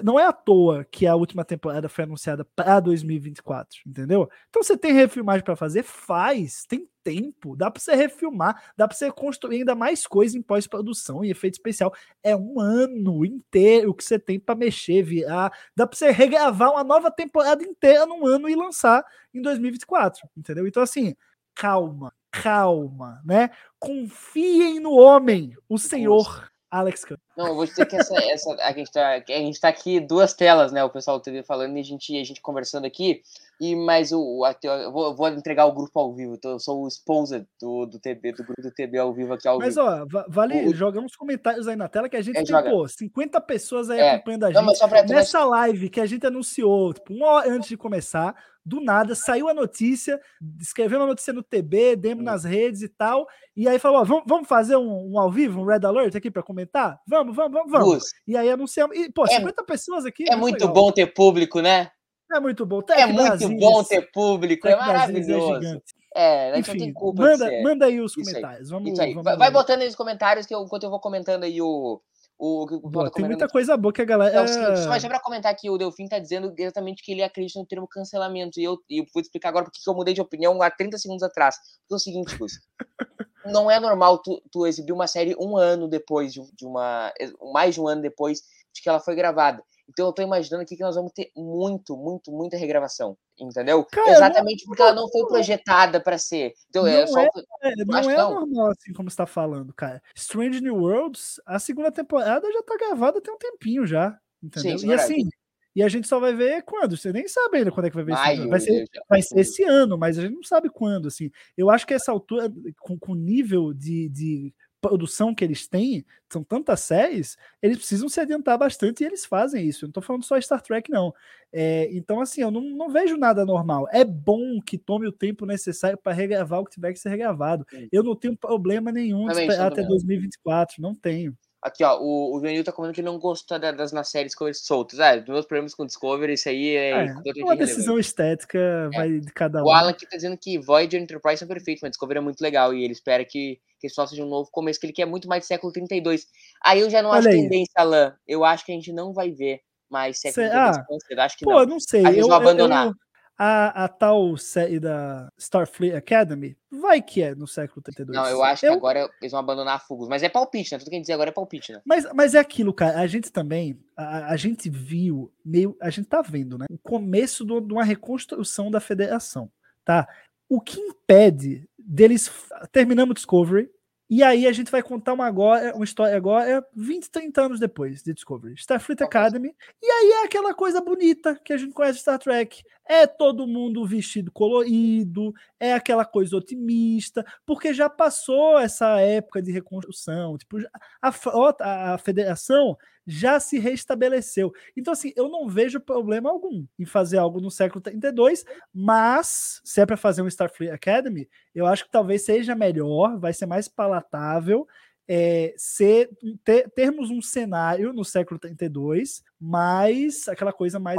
Não 0.04 0.20
é 0.20 0.26
à 0.26 0.32
toa 0.32 0.86
que 0.86 1.08
a 1.08 1.16
última 1.16 1.44
temporada 1.44 1.90
foi 1.90 2.04
anunciada 2.04 2.46
para 2.56 2.80
2024, 2.80 3.80
entendeu? 3.88 4.30
Então 4.48 4.62
você 4.62 4.78
tem 4.78 4.94
refilmagem 4.94 5.44
para 5.44 5.56
fazer, 5.56 5.82
faz, 5.82 6.64
tem 6.68 6.88
tempo, 7.04 7.56
dá 7.56 7.72
para 7.72 7.82
você 7.82 7.96
refilmar, 7.96 8.72
dá 8.78 8.88
para 8.88 8.96
você 8.96 9.12
construir 9.12 9.58
ainda 9.58 9.74
mais 9.74 10.06
coisa 10.06 10.38
em 10.38 10.44
pós-produção 10.44 11.26
e 11.26 11.32
efeito 11.32 11.56
especial. 11.56 11.92
É 12.22 12.36
um 12.36 12.60
ano 12.60 13.26
inteiro 13.26 13.96
que 13.96 14.04
você 14.04 14.20
tem 14.20 14.40
para 14.40 14.54
mexer, 14.54 15.02
virar, 15.02 15.52
dá 15.76 15.88
para 15.88 15.98
você 15.98 16.12
regravar 16.12 16.72
uma 16.72 16.84
nova 16.84 17.10
temporada 17.10 17.64
inteira 17.64 18.06
num 18.06 18.28
ano 18.28 18.48
e 18.48 18.56
lançar 18.56 19.04
em 19.34 19.42
2024, 19.42 20.30
entendeu? 20.38 20.68
Então 20.68 20.84
assim, 20.84 21.16
calma, 21.56 22.14
calma, 22.30 23.20
né? 23.26 23.50
Confiem 23.80 24.80
no 24.80 24.92
homem, 24.92 25.56
o 25.68 25.80
Senhor 25.80 26.53
Alex. 26.74 27.06
Não, 27.38 27.50
eu 27.50 27.56
vou 27.56 27.66
dizer 27.68 27.86
que 27.86 27.96
essa, 27.96 28.16
essa 28.32 28.52
a, 28.60 28.74
gente 28.74 28.92
tá, 28.92 29.12
a 29.12 29.40
gente 29.40 29.60
tá 29.62 29.68
aqui 29.68 30.00
duas 30.00 30.34
telas, 30.34 30.72
né? 30.72 30.84
O 30.84 30.90
pessoal 30.90 31.20
do 31.20 31.24
TV 31.24 31.44
falando 31.44 31.78
e 31.78 31.80
a 31.80 31.84
gente, 31.84 32.20
a 32.20 32.24
gente 32.24 32.42
conversando 32.42 32.86
aqui. 32.86 33.22
E 33.62 33.76
mais 33.76 34.12
o, 34.12 34.44
a, 34.44 34.56
eu 34.64 34.92
vou, 34.92 35.16
vou, 35.16 35.30
entregar 35.30 35.68
o 35.68 35.72
grupo 35.72 36.00
ao 36.00 36.12
vivo. 36.16 36.34
Então 36.34 36.50
eu 36.50 36.60
sou 36.60 36.84
o 36.84 36.88
esposa 36.88 37.46
do, 37.62 37.86
do 37.86 38.00
TB, 38.00 38.32
do 38.32 38.44
grupo 38.44 38.60
do 38.60 38.72
TB 38.72 38.98
ao 38.98 39.14
vivo 39.14 39.34
aqui 39.34 39.48
ao 39.48 39.60
mas, 39.60 39.76
vivo. 39.76 39.86
Mas 39.86 40.16
ó, 40.16 40.24
vale 40.28 40.68
o, 40.68 40.74
jogar 40.74 41.00
uns 41.00 41.16
comentários 41.16 41.68
aí 41.68 41.76
na 41.76 41.88
tela 41.88 42.10
que 42.10 42.18
a 42.18 42.22
gente 42.24 42.38
é, 42.38 42.44
tem, 42.44 42.48
joga. 42.48 42.72
pô, 42.72 42.88
50 42.88 43.40
pessoas 43.42 43.92
aí 43.92 44.00
é. 44.00 44.16
acompanhando 44.16 44.46
a 44.46 44.52
gente. 44.52 44.82
Não, 44.82 45.06
Nessa 45.08 45.46
live 45.46 45.90
que 45.92 46.02
a 46.02 46.08
gente 46.08 46.26
anunciou, 46.26 46.92
tipo, 46.92 47.14
uma 47.14 47.28
hora 47.28 47.52
antes 47.52 47.70
de 47.70 47.78
começar, 47.78 48.36
do 48.66 48.80
nada, 48.80 49.14
saiu 49.16 49.50
a 49.50 49.54
notícia, 49.54 50.20
escreveu 50.60 51.00
uma 51.00 51.08
notícia 51.08 51.34
no 51.34 51.44
TB, 51.44 51.96
demos 51.98 52.24
nas 52.24 52.44
redes 52.44 52.82
e 52.82 52.88
tal, 52.90 53.28
e 53.56 53.68
aí 53.68 53.78
falou: 53.78 54.00
ó, 54.00 54.04
vamos, 54.04 54.24
vamos 54.26 54.48
fazer 54.48 54.76
um, 54.78 55.12
um 55.14 55.20
ao 55.20 55.32
vivo, 55.32 55.62
um 55.62 55.66
Red 55.66 55.86
Alert 55.86 56.16
aqui 56.16 56.32
para 56.32 56.42
comentar? 56.44 57.00
Vamos, 57.08 57.36
vamos, 57.36 57.52
vamos, 57.52 57.72
vamos. 57.72 57.88
Gus, 57.96 58.04
E 58.28 58.38
aí 58.38 58.50
anunciamos. 58.50 58.98
E, 58.98 59.12
pô, 59.12 59.26
É- 59.26 59.38
50 59.38 59.64
pessoas 59.66 60.06
aqui. 60.06 60.24
é 60.30 60.36
muito 60.36 60.54
legal. 60.62 60.74
bom 60.74 60.92
ter 60.92 61.08
público, 61.08 61.60
né? 61.62 61.92
É 62.34 62.40
muito 62.40 62.66
bom. 62.66 62.82
É 62.90 63.06
muito 63.06 63.22
Brasilis, 63.22 63.60
bom 63.60 63.84
ter 63.84 64.10
público, 64.12 64.68
é 64.68 64.72
Tech 64.72 64.82
é 64.82 64.86
maravilhoso. 64.88 65.82
É, 66.16 66.52
a 66.52 66.56
gente 66.56 66.68
não 66.68 66.76
Enfim, 66.76 66.86
tem 66.86 66.94
culpa 66.94 67.22
manda, 67.24 67.50
manda 67.64 67.86
aí 67.86 68.00
os 68.00 68.16
Isso 68.16 68.24
comentários. 68.24 68.70
Vamos, 68.70 69.00
aí. 69.00 69.10
vamos 69.10 69.24
Vai, 69.24 69.36
vai 69.38 69.48
ver. 69.50 69.54
botando 69.54 69.80
aí 69.82 69.88
nos 69.88 69.96
comentários 69.96 70.46
que 70.46 70.54
eu, 70.56 70.62
enquanto 70.64 70.84
eu 70.84 70.90
vou 70.90 71.00
comentando 71.00 71.44
aí 71.44 71.62
o. 71.62 72.02
o, 72.44 72.66
o 72.66 72.76
o 72.76 72.90
Boa, 72.90 73.10
tem 73.10 73.24
muita 73.24 73.48
coisa 73.48 73.78
boa 73.78 73.94
que 73.94 74.02
a 74.02 74.06
galera. 74.06 74.42
Não, 74.42 74.48
seguinte, 74.48 74.80
só, 74.80 75.00
só 75.00 75.08
pra 75.08 75.20
comentar 75.22 75.50
aqui, 75.50 75.70
o 75.70 75.78
Delfim 75.78 76.08
tá 76.10 76.20
dizendo 76.20 76.54
exatamente 76.58 77.02
que 77.02 77.14
ele 77.14 77.24
acredita 77.24 77.58
no 77.58 77.66
termo 77.66 77.88
cancelamento. 77.88 78.60
E 78.60 78.66
eu, 78.66 78.78
e 78.90 79.00
eu 79.00 79.06
vou 79.14 79.22
explicar 79.22 79.50
agora 79.50 79.64
porque 79.64 79.80
que 79.82 79.90
eu 79.90 79.94
mudei 79.94 80.14
de 80.14 80.20
opinião 80.20 80.62
há 80.62 80.70
30 80.70 80.98
segundos 80.98 81.24
atrás. 81.24 81.56
Porque 81.56 81.94
é 81.94 81.96
o 81.96 82.00
seguinte, 82.00 82.38
Gus. 82.38 82.60
não 83.46 83.72
é 83.72 83.80
normal 83.80 84.22
tu, 84.22 84.42
tu 84.52 84.68
exibir 84.68 84.92
uma 84.92 85.08
série 85.08 85.36
um 85.40 85.56
ano 85.56 85.88
depois 85.88 86.34
de, 86.34 86.42
de 86.54 86.66
uma. 86.66 87.14
Mais 87.54 87.76
de 87.76 87.82
um 87.82 87.88
ano 87.88 88.02
depois 88.02 88.42
de 88.74 88.82
que 88.82 88.90
ela 88.90 89.00
foi 89.00 89.16
gravada. 89.16 89.64
Então 89.90 90.08
eu 90.08 90.14
tô 90.14 90.22
imaginando 90.22 90.64
aqui 90.64 90.76
que 90.76 90.84
nós 90.84 90.96
vamos 90.96 91.12
ter 91.12 91.32
muito, 91.36 91.98
muito, 91.98 92.32
muita 92.32 92.58
regravação. 92.58 93.18
Entendeu? 93.40 93.84
Cara, 93.86 94.12
Exatamente 94.12 94.64
porque 94.66 94.82
ela 94.82 94.94
não 94.94 95.10
foi 95.10 95.26
projetada 95.28 96.00
pra 96.00 96.18
ser. 96.18 96.54
Então 96.70 96.86
é 96.86 97.02
Não 97.02 97.08
só. 97.08 97.20
é, 97.22 97.28
É, 97.64 97.86
não 97.86 97.98
é 97.98 98.18
não. 98.18 98.34
normal 98.42 98.72
assim 98.72 98.94
como 98.94 99.10
você 99.10 99.18
tá 99.18 99.26
falando, 99.26 99.74
cara. 99.74 100.02
Strange 100.16 100.62
New 100.62 100.76
Worlds, 100.76 101.42
a 101.46 101.60
segunda 101.60 101.92
temporada 101.92 102.52
já 102.52 102.62
tá 102.64 102.78
gravada 102.78 103.22
tem 103.22 103.34
um 103.34 103.38
tempinho 103.38 103.86
já, 103.86 104.18
entendeu? 104.42 104.72
é 104.72 104.76
e 104.76 104.78
verdade. 104.88 105.02
assim, 105.02 105.30
e 105.76 105.82
a 105.82 105.90
gente 105.90 106.08
só 106.08 106.20
vai 106.20 106.34
ver 106.34 106.62
quando? 106.64 106.96
Você 106.96 107.12
nem 107.12 107.28
sabe 107.28 107.58
ainda 107.58 107.72
quando 107.72 107.88
é 107.88 107.90
que 107.90 107.96
vai 107.96 108.06
ver 108.06 108.14
esse 108.14 108.22
Maio, 108.22 108.42
ano. 108.42 108.50
Vai 108.52 108.60
ser, 108.60 108.86
vai 109.10 109.22
ser 109.22 109.40
esse 109.40 109.64
ano, 109.64 109.98
mas 109.98 110.20
a 110.20 110.22
gente 110.22 110.36
não 110.36 110.44
sabe 110.44 110.70
quando, 110.70 111.08
assim. 111.08 111.32
Eu 111.58 111.72
acho 111.72 111.88
que 111.88 111.94
essa 111.96 112.12
altura, 112.12 112.52
com, 112.80 112.98
com 112.98 113.14
o 113.14 113.16
nível 113.16 113.74
de, 113.74 114.08
de 114.10 114.54
produção 114.84 115.34
que 115.34 115.44
eles 115.46 115.66
têm, 115.66 116.06
são 116.30 116.44
tantas 116.44 116.82
séries, 116.82 117.38
eles 117.62 117.78
precisam 117.78 118.10
se 118.10 118.20
adiantar 118.20 118.58
bastante 118.58 119.02
e 119.02 119.08
eles 119.08 119.26
fazem 119.26 119.66
isso. 119.66 119.86
Eu 119.86 119.88
não 119.88 119.94
tô 119.94 120.02
falando 120.02 120.24
só 120.26 120.40
Star 120.42 120.62
Trek, 120.62 120.92
não. 120.92 121.14
É, 121.54 121.88
então, 121.92 122.20
assim, 122.20 122.42
eu 122.42 122.52
não, 122.52 122.62
não 122.62 122.90
vejo 122.90 123.16
nada 123.16 123.46
normal. 123.46 123.88
É 123.92 124.04
bom 124.04 124.60
que 124.62 124.78
tome 124.78 125.08
o 125.08 125.12
tempo 125.12 125.46
necessário 125.46 125.98
para 125.98 126.12
regravar 126.12 126.60
o 126.60 126.66
que 126.66 126.72
tiver 126.72 126.92
que 126.92 127.00
ser 127.00 127.10
regravado. 127.10 127.66
Sim. 127.70 127.88
Eu 127.92 128.04
não 128.04 128.16
tenho 128.16 128.36
problema 128.36 128.92
nenhum 128.92 129.28
de 129.28 129.34
Também, 129.34 129.48
também 129.48 129.66
até 129.66 129.82
não. 129.82 129.88
2024, 129.90 130.82
não 130.82 130.94
tenho. 130.94 131.36
Aqui, 131.62 131.82
ó, 131.82 131.98
o, 131.98 132.34
o 132.34 132.40
Juvenil 132.40 132.62
tá 132.62 132.74
comentando 132.74 132.96
que 132.96 133.02
não 133.02 133.18
gostou 133.18 133.58
da- 133.58 133.72
das 133.72 133.94
nas 133.94 134.10
séries 134.10 134.34
soltas. 134.56 135.00
Ah, 135.00 135.16
dos 135.16 135.30
meus 135.30 135.46
problemas 135.46 135.74
com 135.74 135.86
Discovery, 135.86 136.34
isso 136.34 136.50
aí 136.50 136.76
é, 136.76 137.06
É, 137.06 137.14
uma 137.42 137.56
decisão 137.56 137.98
estética 137.98 138.90
vai 138.94 139.18
de 139.22 139.32
cada 139.32 139.64
um. 139.64 139.68
O 139.68 139.72
Alan 139.72 139.92
aqui 139.92 140.06
tá 140.06 140.18
dizendo 140.18 140.38
que 140.38 140.60
Voyager 140.60 141.00
e 141.00 141.04
Enterprise 141.04 141.38
são 141.38 141.48
perfeitos, 141.48 141.82
mas 141.82 141.92
Discovery 141.92 142.18
é 142.18 142.22
muito 142.22 142.42
legal 142.42 142.74
e 142.74 142.84
ele 142.84 142.92
espera 142.92 143.24
que, 143.24 143.62
que 143.84 143.88
esse 143.88 144.08
seja 144.08 144.24
um 144.24 144.30
novo 144.30 144.50
começo, 144.50 144.80
que 144.80 144.86
ele 144.86 144.94
quer 144.94 145.06
muito 145.06 145.28
mais 145.28 145.46
século 145.46 145.74
32. 145.74 146.26
Aí 146.64 146.80
eu 146.80 146.90
já 146.90 147.02
não 147.02 147.12
acho 147.12 147.28
Olha 147.28 147.36
aí. 147.36 147.42
tendência, 147.44 147.74
Alan. 147.76 148.16
Eu 148.26 148.46
acho 148.46 148.66
que 148.66 148.72
a 148.72 148.76
gente 148.76 148.94
não 148.94 149.12
vai 149.14 149.30
ver 149.32 149.60
mais 149.90 150.20
século 150.22 150.46
Cê- 150.46 150.50
32 150.52 150.78
ah, 150.78 150.86
tão 150.88 151.00
cedo. 151.02 151.20
Acho 151.20 151.38
que 151.38 151.44
Pô, 151.46 151.52
não. 151.52 151.60
eu 151.60 151.68
não 151.68 151.80
sei. 151.80 152.06
A 152.06 152.10
gente 152.12 152.20
eu, 152.22 152.28
vai 152.30 152.38
eu- 152.38 152.42
abandonar. 152.42 152.88
eu- 152.88 152.94
a, 153.36 153.86
a 153.86 153.88
tal 153.90 154.38
série 154.38 154.80
da 154.80 155.28
Starfleet 155.40 155.96
Academy, 155.96 156.56
vai 156.72 157.02
que 157.02 157.22
é 157.24 157.34
no 157.34 157.48
século 157.48 157.82
32. 157.82 158.16
Não, 158.16 158.30
eu 158.30 158.44
acho 158.44 158.62
que 158.62 158.68
agora 158.68 159.10
eles 159.20 159.32
vão 159.32 159.40
abandonar 159.40 159.84
Fugos. 159.86 160.08
Mas 160.08 160.22
é 160.22 160.30
palpite, 160.30 160.72
né? 160.72 160.78
Tudo 160.78 160.90
que 160.90 160.96
a 160.96 160.98
gente 160.98 161.06
dizer 161.06 161.14
agora 161.14 161.32
é 161.32 161.34
palpite, 161.34 161.74
né? 161.74 161.82
Mas, 161.84 162.06
mas 162.14 162.36
é 162.36 162.40
aquilo, 162.40 162.72
cara. 162.74 163.00
A 163.00 163.08
gente 163.08 163.32
também, 163.32 163.78
a, 163.98 164.32
a 164.34 164.38
gente 164.38 164.70
viu, 164.70 165.34
meio, 165.44 165.76
a 165.82 165.90
gente 165.90 166.08
tá 166.08 166.22
vendo, 166.22 166.60
né? 166.60 166.66
O 166.70 166.78
começo 166.78 167.44
do- 167.44 167.60
de 167.60 167.74
uma 167.74 167.84
reconstrução 167.84 168.70
da 168.70 168.80
federação, 168.80 169.52
tá? 169.84 170.08
O 170.48 170.62
que 170.62 170.80
impede 170.80 171.68
deles 171.86 172.32
terminamos 172.72 173.12
o 173.12 173.16
Discovery 173.16 173.70
e 174.10 174.22
aí 174.22 174.46
a 174.46 174.52
gente 174.52 174.70
vai 174.70 174.84
contar 174.84 175.14
uma 175.14 175.26
agora, 175.26 175.74
uma 175.74 175.86
história 175.86 176.16
agora 176.16 176.64
20, 176.76 177.10
30 177.10 177.42
anos 177.42 177.60
depois 177.60 178.04
de 178.04 178.14
Discovery, 178.14 178.54
Starfleet. 178.54 179.02
Academy, 179.02 179.56
e 179.82 179.86
aí 179.86 180.12
é 180.22 180.26
aquela 180.26 180.54
coisa 180.54 180.82
bonita 180.82 181.40
que 181.44 181.52
a 181.54 181.58
gente 181.58 181.74
conhece 181.74 181.96
de 181.96 182.02
Star 182.02 182.20
Trek. 182.20 182.64
É 182.86 183.08
todo 183.08 183.48
mundo 183.48 183.86
vestido 183.88 184.32
colorido, 184.32 185.34
é 185.60 185.74
aquela 185.74 186.06
coisa 186.06 186.36
otimista, 186.36 187.26
porque 187.46 187.74
já 187.74 187.90
passou 187.90 188.60
essa 188.60 189.00
época 189.00 189.42
de 189.42 189.52
reconstrução, 189.52 190.38
tipo, 190.38 190.58
a 191.02 191.12
frota, 191.12 191.66
a 191.66 191.98
federação 191.98 192.78
já 193.06 193.40
se 193.40 193.60
restabeleceu. 193.60 194.54
Então, 194.78 194.94
assim, 194.94 195.12
eu 195.16 195.30
não 195.30 195.48
vejo 195.48 195.80
problema 195.80 196.30
algum 196.30 196.66
em 196.80 196.86
fazer 196.86 197.18
algo 197.18 197.40
no 197.42 197.52
século 197.52 197.82
32, 197.82 198.46
mas 198.74 199.62
se 199.64 199.82
é 199.82 199.86
para 199.86 199.98
fazer 199.98 200.22
um 200.22 200.28
Starfleet 200.28 200.72
Academy, 200.72 201.28
eu 201.54 201.66
acho 201.66 201.86
que 201.86 201.92
talvez 201.92 202.22
seja 202.24 202.56
melhor, 202.56 203.18
vai 203.20 203.34
ser 203.34 203.46
mais 203.46 203.68
palatável. 203.68 204.68
É, 205.06 205.54
ser, 205.58 206.10
ter- 206.46 206.70
termos 206.70 207.10
um 207.10 207.22
cenário 207.22 207.92
no 207.92 208.06
século 208.06 208.40
32, 208.40 209.22
mais 209.38 210.30
aquela 210.30 210.54
coisa 210.54 210.80
mais 210.80 210.96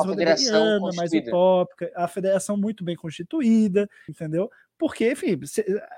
roderiana, 0.51 0.81
mais 0.97 1.11
utópica, 1.31 1.91
a 1.97 2.07
federação 2.07 2.55
muito 2.55 2.85
bem 2.85 2.95
constituída, 2.97 3.89
entendeu? 4.07 4.51
Porque, 4.79 5.11
enfim, 5.13 5.41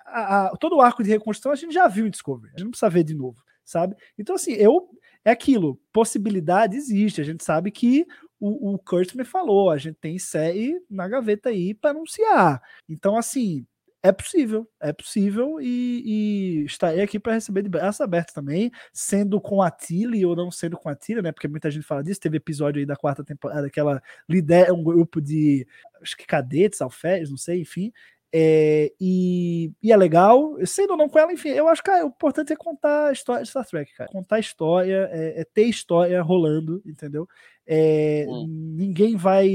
a- 0.07 0.47
a- 0.47 0.57
todo 0.57 0.77
o 0.77 0.81
arco 0.81 1.03
de 1.03 1.11
reconstrução 1.11 1.51
a 1.51 1.57
gente 1.57 1.75
já 1.75 1.89
viu 1.89 2.07
em 2.07 2.11
Discovery, 2.11 2.47
a 2.49 2.51
gente 2.59 2.65
não 2.65 2.71
precisa 2.71 2.89
ver 2.91 3.03
de 3.03 3.15
novo, 3.15 3.43
sabe? 3.67 3.97
Então, 4.19 4.35
assim, 4.35 4.53
eu. 4.53 4.89
É 5.25 5.31
aquilo, 5.33 5.77
possibilidade 5.93 6.77
existe, 6.77 7.21
a 7.21 7.25
gente 7.25 7.43
sabe 7.43 7.73
que 7.73 8.07
o, 8.39 8.75
o 8.75 8.79
Kurt 8.79 9.13
me 9.17 9.25
falou, 9.25 9.71
a 9.71 9.77
gente 9.77 9.97
tem 9.97 10.19
série 10.21 10.81
na 10.89 11.09
gaveta 11.09 11.49
aí 11.49 11.75
para 11.75 11.91
anunciar. 11.91 12.63
Então, 12.89 13.17
assim, 13.17 13.67
é 14.07 14.13
possível, 14.13 14.69
é 14.81 14.93
possível 14.93 15.61
e, 15.61 16.61
e 16.63 16.65
estarei 16.65 17.03
aqui 17.03 17.19
para 17.19 17.33
receber 17.33 17.63
de 17.63 17.69
braço 17.69 18.05
aberto 18.05 18.33
também, 18.33 18.71
sendo 18.93 19.41
com 19.41 19.61
a 19.61 19.69
Tilly 19.69 20.25
ou 20.25 20.37
não 20.37 20.49
sendo 20.49 20.77
com 20.77 20.89
a 20.89 20.95
Tilly, 20.95 21.23
né? 21.23 21.33
Porque 21.33 21.49
muita 21.49 21.71
gente 21.73 21.85
fala 21.85 22.05
disso. 22.05 22.21
Teve 22.21 22.37
episódio 22.37 22.79
aí 22.79 22.87
da 22.87 22.95
quarta 22.95 23.25
temporada 23.25 23.69
que 23.69 23.81
ela 23.81 24.01
lidera 24.29 24.73
um 24.73 24.85
grupo 24.85 25.21
de, 25.21 25.67
acho 26.01 26.17
que 26.17 26.25
cadetes, 26.25 26.81
alferes, 26.81 27.31
não 27.31 27.37
sei, 27.37 27.63
enfim. 27.63 27.93
É, 28.39 28.93
e, 29.01 29.73
e 29.83 29.91
é 29.91 29.97
legal, 29.97 30.59
sendo 30.67 30.91
ou 30.91 30.97
não 30.99 31.09
com 31.09 31.19
ela, 31.19 31.33
enfim, 31.33 31.49
eu 31.49 31.69
acho 31.69 31.83
que 31.83 31.91
cara, 31.91 32.05
o 32.05 32.09
importante 32.09 32.53
é 32.53 32.57
contar 32.57 33.07
a 33.07 33.13
história 33.13 33.43
de 33.43 33.49
Star 33.49 33.67
Trek, 33.67 33.91
cara. 33.95 34.11
Contar 34.13 34.37
a 34.37 34.41
história, 34.41 35.09
é, 35.11 35.41
é 35.41 35.45
ter 35.45 35.63
história 35.63 36.21
rolando, 36.21 36.83
entendeu? 36.85 37.27
É, 37.67 38.27
Hum. 38.29 38.75
Ninguém 38.77 39.17
vai, 39.17 39.49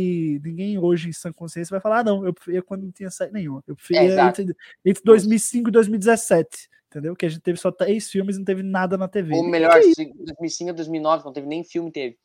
ninguém 0.43 0.79
hoje 0.79 1.09
em 1.09 1.13
sã 1.13 1.31
consciência 1.31 1.71
vai 1.71 1.79
falar, 1.79 1.99
ah, 1.99 2.03
não, 2.03 2.25
eu 2.25 2.33
preferia 2.33 2.63
quando 2.63 2.85
não 2.85 2.91
tinha 2.91 3.11
série 3.11 3.31
nenhuma. 3.31 3.63
Eu 3.67 3.73
É, 3.73 3.75
preferia 3.75 4.27
entre, 4.27 4.55
entre 4.83 5.03
2005 5.03 5.69
e 5.69 5.71
2017, 5.71 6.67
entendeu? 6.89 7.15
Que 7.15 7.27
a 7.27 7.29
gente 7.29 7.41
teve 7.41 7.59
só 7.59 7.71
três 7.71 8.09
filmes 8.09 8.35
e 8.35 8.39
não 8.39 8.45
teve 8.45 8.63
nada 8.63 8.97
na 8.97 9.07
TV. 9.07 9.35
Ou 9.35 9.47
melhor, 9.47 9.79
que 9.79 9.93
se 9.93 10.11
2005 10.11 10.71
a 10.71 10.73
2009, 10.73 11.23
não 11.23 11.33
teve 11.33 11.45
nem 11.45 11.63
filme, 11.63 11.91
teve. 11.91 12.17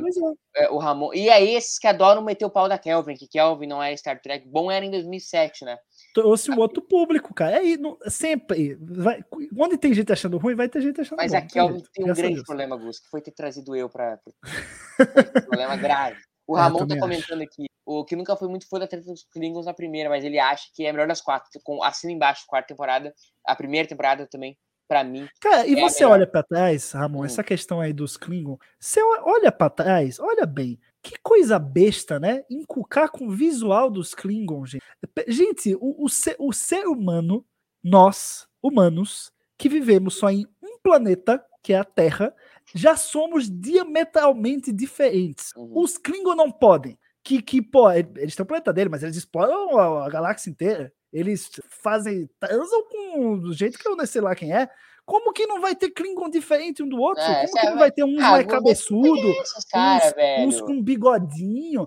Pois 0.00 0.16
é. 0.16 0.64
é, 0.64 0.70
o 0.70 0.78
Ramon. 0.78 1.12
E 1.14 1.30
aí, 1.30 1.54
esses 1.54 1.78
que 1.78 1.86
adoram 1.86 2.22
meter 2.22 2.44
o 2.44 2.50
pau 2.50 2.68
da 2.68 2.76
Kelvin, 2.78 3.14
que 3.14 3.28
Kelvin 3.28 3.66
não 3.66 3.82
é 3.82 3.96
Star 3.96 4.20
Trek. 4.20 4.48
Bom 4.48 4.70
era 4.70 4.84
em 4.84 4.90
2007, 4.90 5.64
né? 5.64 5.78
Trouxe 6.12 6.50
um 6.50 6.58
outro 6.58 6.82
público, 6.82 7.32
cara. 7.32 7.58
Aí, 7.58 7.76
não- 7.76 7.98
sempre. 8.08 8.76
Vai, 8.80 9.20
onde 9.56 9.78
tem 9.78 9.94
gente 9.94 10.12
achando 10.12 10.38
ruim, 10.38 10.54
vai 10.54 10.68
ter 10.68 10.80
gente 10.80 11.00
achando 11.00 11.18
Mas 11.18 11.32
bom. 11.32 11.38
a 11.38 11.40
não 11.40 11.46
tem 11.48 11.54
Kelvin 11.54 11.74
jeito, 11.78 11.90
tem 11.92 12.04
um 12.06 12.10
a 12.10 12.14
grande 12.14 12.42
problema, 12.44 12.76
Gus, 12.76 12.98
que 13.00 13.08
foi 13.08 13.20
ter 13.20 13.30
trazido 13.32 13.74
eu 13.76 13.88
pra. 13.88 14.18
um 15.38 15.42
problema 15.46 15.76
grave. 15.76 16.16
O 16.46 16.58
É, 16.58 16.60
Ramon 16.60 16.86
tá 16.86 16.98
comentando 16.98 17.40
aqui, 17.42 17.64
o 17.86 18.04
que 18.04 18.14
nunca 18.16 18.36
foi 18.36 18.48
muito 18.48 18.68
fã 18.68 18.78
da 18.78 18.86
treta 18.86 19.06
dos 19.06 19.24
Klingons 19.32 19.64
na 19.66 19.72
primeira, 19.72 20.10
mas 20.10 20.22
ele 20.24 20.38
acha 20.38 20.64
que 20.74 20.84
é 20.84 20.90
a 20.90 20.92
melhor 20.92 21.08
das 21.08 21.20
quatro. 21.22 21.48
Com, 21.62 21.82
assina 21.82 22.12
embaixo, 22.12 22.44
quarta 22.46 22.68
temporada, 22.68 23.14
a 23.46 23.56
primeira 23.56 23.88
temporada 23.88 24.26
também, 24.26 24.56
pra 24.88 25.04
mim. 25.04 25.28
Cara, 25.40 25.66
e 25.66 25.74
É 25.74 25.80
você 25.80 26.04
olha 26.04 26.26
pra 26.26 26.42
trás, 26.42 26.92
Ramon, 26.92 27.22
Hum. 27.22 27.24
essa 27.24 27.42
questão 27.44 27.80
aí 27.80 27.92
dos 27.92 28.16
Klingon, 28.16 28.58
você 28.78 29.00
olha 29.22 29.50
pra 29.52 29.70
trás, 29.70 30.18
olha 30.20 30.46
bem, 30.46 30.78
que 31.02 31.14
coisa 31.22 31.58
besta, 31.58 32.18
né? 32.20 32.44
Encucar 32.50 33.10
com 33.10 33.26
o 33.26 33.30
visual 33.30 33.90
dos 33.90 34.14
Klingon, 34.14 34.64
gente. 34.66 34.82
Gente, 35.28 35.74
o, 35.76 36.04
o, 36.04 36.08
ser, 36.08 36.36
o 36.38 36.52
ser 36.52 36.86
humano, 36.86 37.44
nós, 37.82 38.46
humanos, 38.62 39.30
que 39.58 39.68
vivemos 39.68 40.14
só 40.16 40.30
em 40.30 40.46
um 40.62 40.78
planeta, 40.82 41.44
que 41.62 41.72
é 41.72 41.78
a 41.78 41.84
Terra, 41.84 42.34
já 42.74 42.96
somos 42.96 43.48
diametralmente 43.50 44.72
diferentes. 44.72 45.52
Uhum. 45.56 45.72
Os 45.80 45.96
Klingon 45.98 46.34
não 46.34 46.50
podem. 46.50 46.98
Que, 47.22 47.40
que 47.40 47.62
pô, 47.62 47.90
eles 47.90 48.36
têm 48.36 48.42
o 48.42 48.46
planeta 48.46 48.72
dele, 48.72 48.90
mas 48.90 49.02
eles 49.02 49.16
exploram 49.16 49.78
a, 49.78 50.06
a 50.06 50.08
galáxia 50.10 50.50
inteira. 50.50 50.92
Eles 51.14 51.48
fazem. 51.70 52.28
transam 52.40 52.88
com 52.90 53.38
do 53.38 53.54
jeito 53.54 53.78
que 53.78 53.88
eu 53.88 53.96
não 53.96 54.04
sei 54.04 54.20
lá 54.20 54.34
quem 54.34 54.52
é, 54.52 54.68
Como 55.06 55.32
que 55.32 55.46
não 55.46 55.60
vai 55.60 55.74
ter 55.74 55.90
Klingon 55.90 56.30
diferente 56.30 56.82
um 56.82 56.88
do 56.88 56.98
outro? 56.98 57.22
É, 57.22 57.34
Como 57.34 57.46
que 57.46 57.52
sério, 57.52 57.70
não 57.70 57.78
vai 57.78 57.90
ter 57.92 58.04
uns 58.04 58.22
ah, 58.22 58.36
vou 58.38 58.46
cabeçudo, 58.46 59.30
Esses 59.32 59.64
caras, 59.66 60.14
uns, 60.38 60.54
uns 60.54 60.60
com 60.62 60.82
bigodinho? 60.82 61.86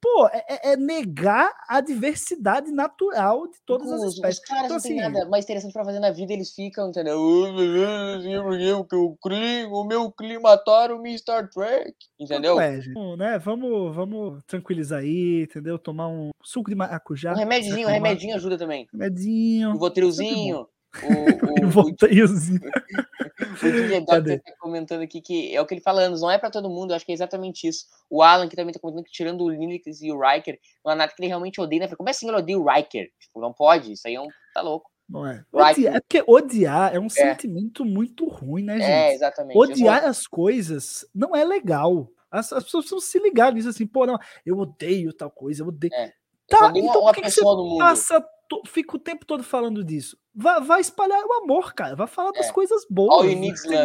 Pô, 0.00 0.26
é, 0.28 0.44
é- 0.48 0.72
é 0.72 0.76
negar 0.76 1.52
a 1.68 1.80
diversidade 1.80 2.72
natural 2.72 3.46
de 3.46 3.58
todas 3.64 3.92
as 3.92 4.02
espécies. 4.14 4.38
Os 4.40 4.44
caras 4.46 4.64
Então, 4.64 4.76
não 4.76 4.82
tem 4.82 5.00
assim, 5.00 5.12
nada 5.12 5.28
mais 5.28 5.44
interessante 5.44 5.72
pra 5.72 5.84
fazer 5.84 6.00
na 6.00 6.10
vida, 6.10 6.32
eles 6.32 6.52
ficam, 6.52 6.88
entendeu? 6.88 7.18
Eu 7.20 8.84
que 8.84 8.96
o 8.96 9.16
clima, 9.22 9.76
o 9.78 9.84
meu 9.84 10.10
climatório 10.10 10.98
me 11.00 11.16
Star 11.18 11.48
Trek, 11.50 11.94
entendeu? 12.18 12.58
É, 12.58 12.80
gente. 12.80 12.94
Vamos, 12.94 13.18
né? 13.18 13.38
Vamos, 13.38 13.94
vamos 13.94 14.42
tranquilizar 14.44 15.00
aí, 15.00 15.42
entendeu? 15.42 15.78
Tomar 15.78 16.08
um 16.08 16.30
suco 16.42 16.70
de 16.70 16.74
maracujá. 16.76 17.32
Um 17.32 17.36
remedinho, 17.36 17.86
um 17.86 17.90
remedinho 17.90 18.34
ajuda 18.34 18.56
também. 18.56 18.88
Remedinho. 18.92 19.70
Um 19.70 19.78
votrilzinho. 19.78 20.66
O, 21.02 21.60
E 21.60 21.64
o, 21.64 21.66
o, 21.66 21.70
volteiozinho. 21.70 22.60
o 22.60 23.70
DJ 23.70 24.04
Cadê? 24.04 24.36
Doctor 24.36 24.52
tá 24.52 24.58
comentando 24.58 25.02
aqui 25.02 25.20
que 25.20 25.54
é 25.54 25.60
o 25.60 25.66
que 25.66 25.74
ele 25.74 25.80
fala 25.80 26.02
anos, 26.02 26.20
não 26.20 26.30
é 26.30 26.38
pra 26.38 26.50
todo 26.50 26.68
mundo, 26.68 26.90
eu 26.90 26.96
acho 26.96 27.06
que 27.06 27.12
é 27.12 27.14
exatamente 27.14 27.68
isso. 27.68 27.86
O 28.08 28.22
Alan 28.22 28.48
que 28.48 28.56
também 28.56 28.74
tá 28.74 28.80
comentando 28.80 29.04
que 29.04 29.12
tirando 29.12 29.42
o 29.42 29.50
Linux 29.50 30.02
e 30.02 30.10
o 30.10 30.20
Riker, 30.20 30.58
não 30.84 30.92
há 30.92 30.96
nada 30.96 31.12
que 31.14 31.22
ele 31.22 31.28
realmente 31.28 31.60
odeia, 31.60 31.86
né? 31.86 31.94
Como 31.94 32.08
assim 32.08 32.26
ele 32.26 32.36
odeia 32.36 32.58
o 32.58 32.68
Riker? 32.68 33.08
Tipo, 33.20 33.40
não 33.40 33.52
pode, 33.52 33.92
isso 33.92 34.08
aí 34.08 34.14
é 34.14 34.20
um. 34.20 34.28
Tá 34.52 34.60
louco. 34.62 34.90
Não 35.08 35.26
é. 35.26 35.44
Odiar, 35.52 35.96
é 35.96 36.00
porque 36.00 36.22
odiar 36.24 36.94
é 36.94 37.00
um 37.00 37.08
sentimento 37.08 37.84
muito 37.84 38.28
ruim, 38.28 38.62
né, 38.62 38.74
gente? 38.74 38.84
É, 38.84 39.14
exatamente. 39.14 39.58
Odiar 39.58 40.04
as 40.04 40.24
coisas 40.24 41.04
não 41.12 41.34
é 41.34 41.44
legal. 41.44 42.08
As, 42.30 42.52
as 42.52 42.62
pessoas 42.62 42.84
precisam 42.84 43.00
se 43.00 43.18
ligar 43.18 43.52
nisso 43.52 43.68
assim, 43.68 43.86
pô, 43.86 44.06
não, 44.06 44.16
eu 44.46 44.56
odeio 44.56 45.12
tal 45.12 45.30
coisa, 45.30 45.62
eu 45.62 45.66
odeio. 45.66 45.92
É. 45.92 46.12
Tá, 46.46 46.68
uma, 46.68 46.78
então 46.78 47.02
uma 47.02 47.12
por 47.12 47.14
que, 47.14 47.22
que 47.22 47.30
você 47.30 47.42
passa, 47.78 48.24
fica 48.66 48.96
o 48.96 49.00
tempo 49.00 49.24
todo 49.26 49.42
falando 49.42 49.84
disso? 49.84 50.16
Vai, 50.34 50.60
espalhar 50.80 51.22
o 51.24 51.32
amor, 51.44 51.74
cara. 51.74 51.94
Vai 51.96 52.06
falar 52.06 52.30
das 52.32 52.48
É. 52.48 52.52
coisas 52.52 52.84
boas. 52.88 53.24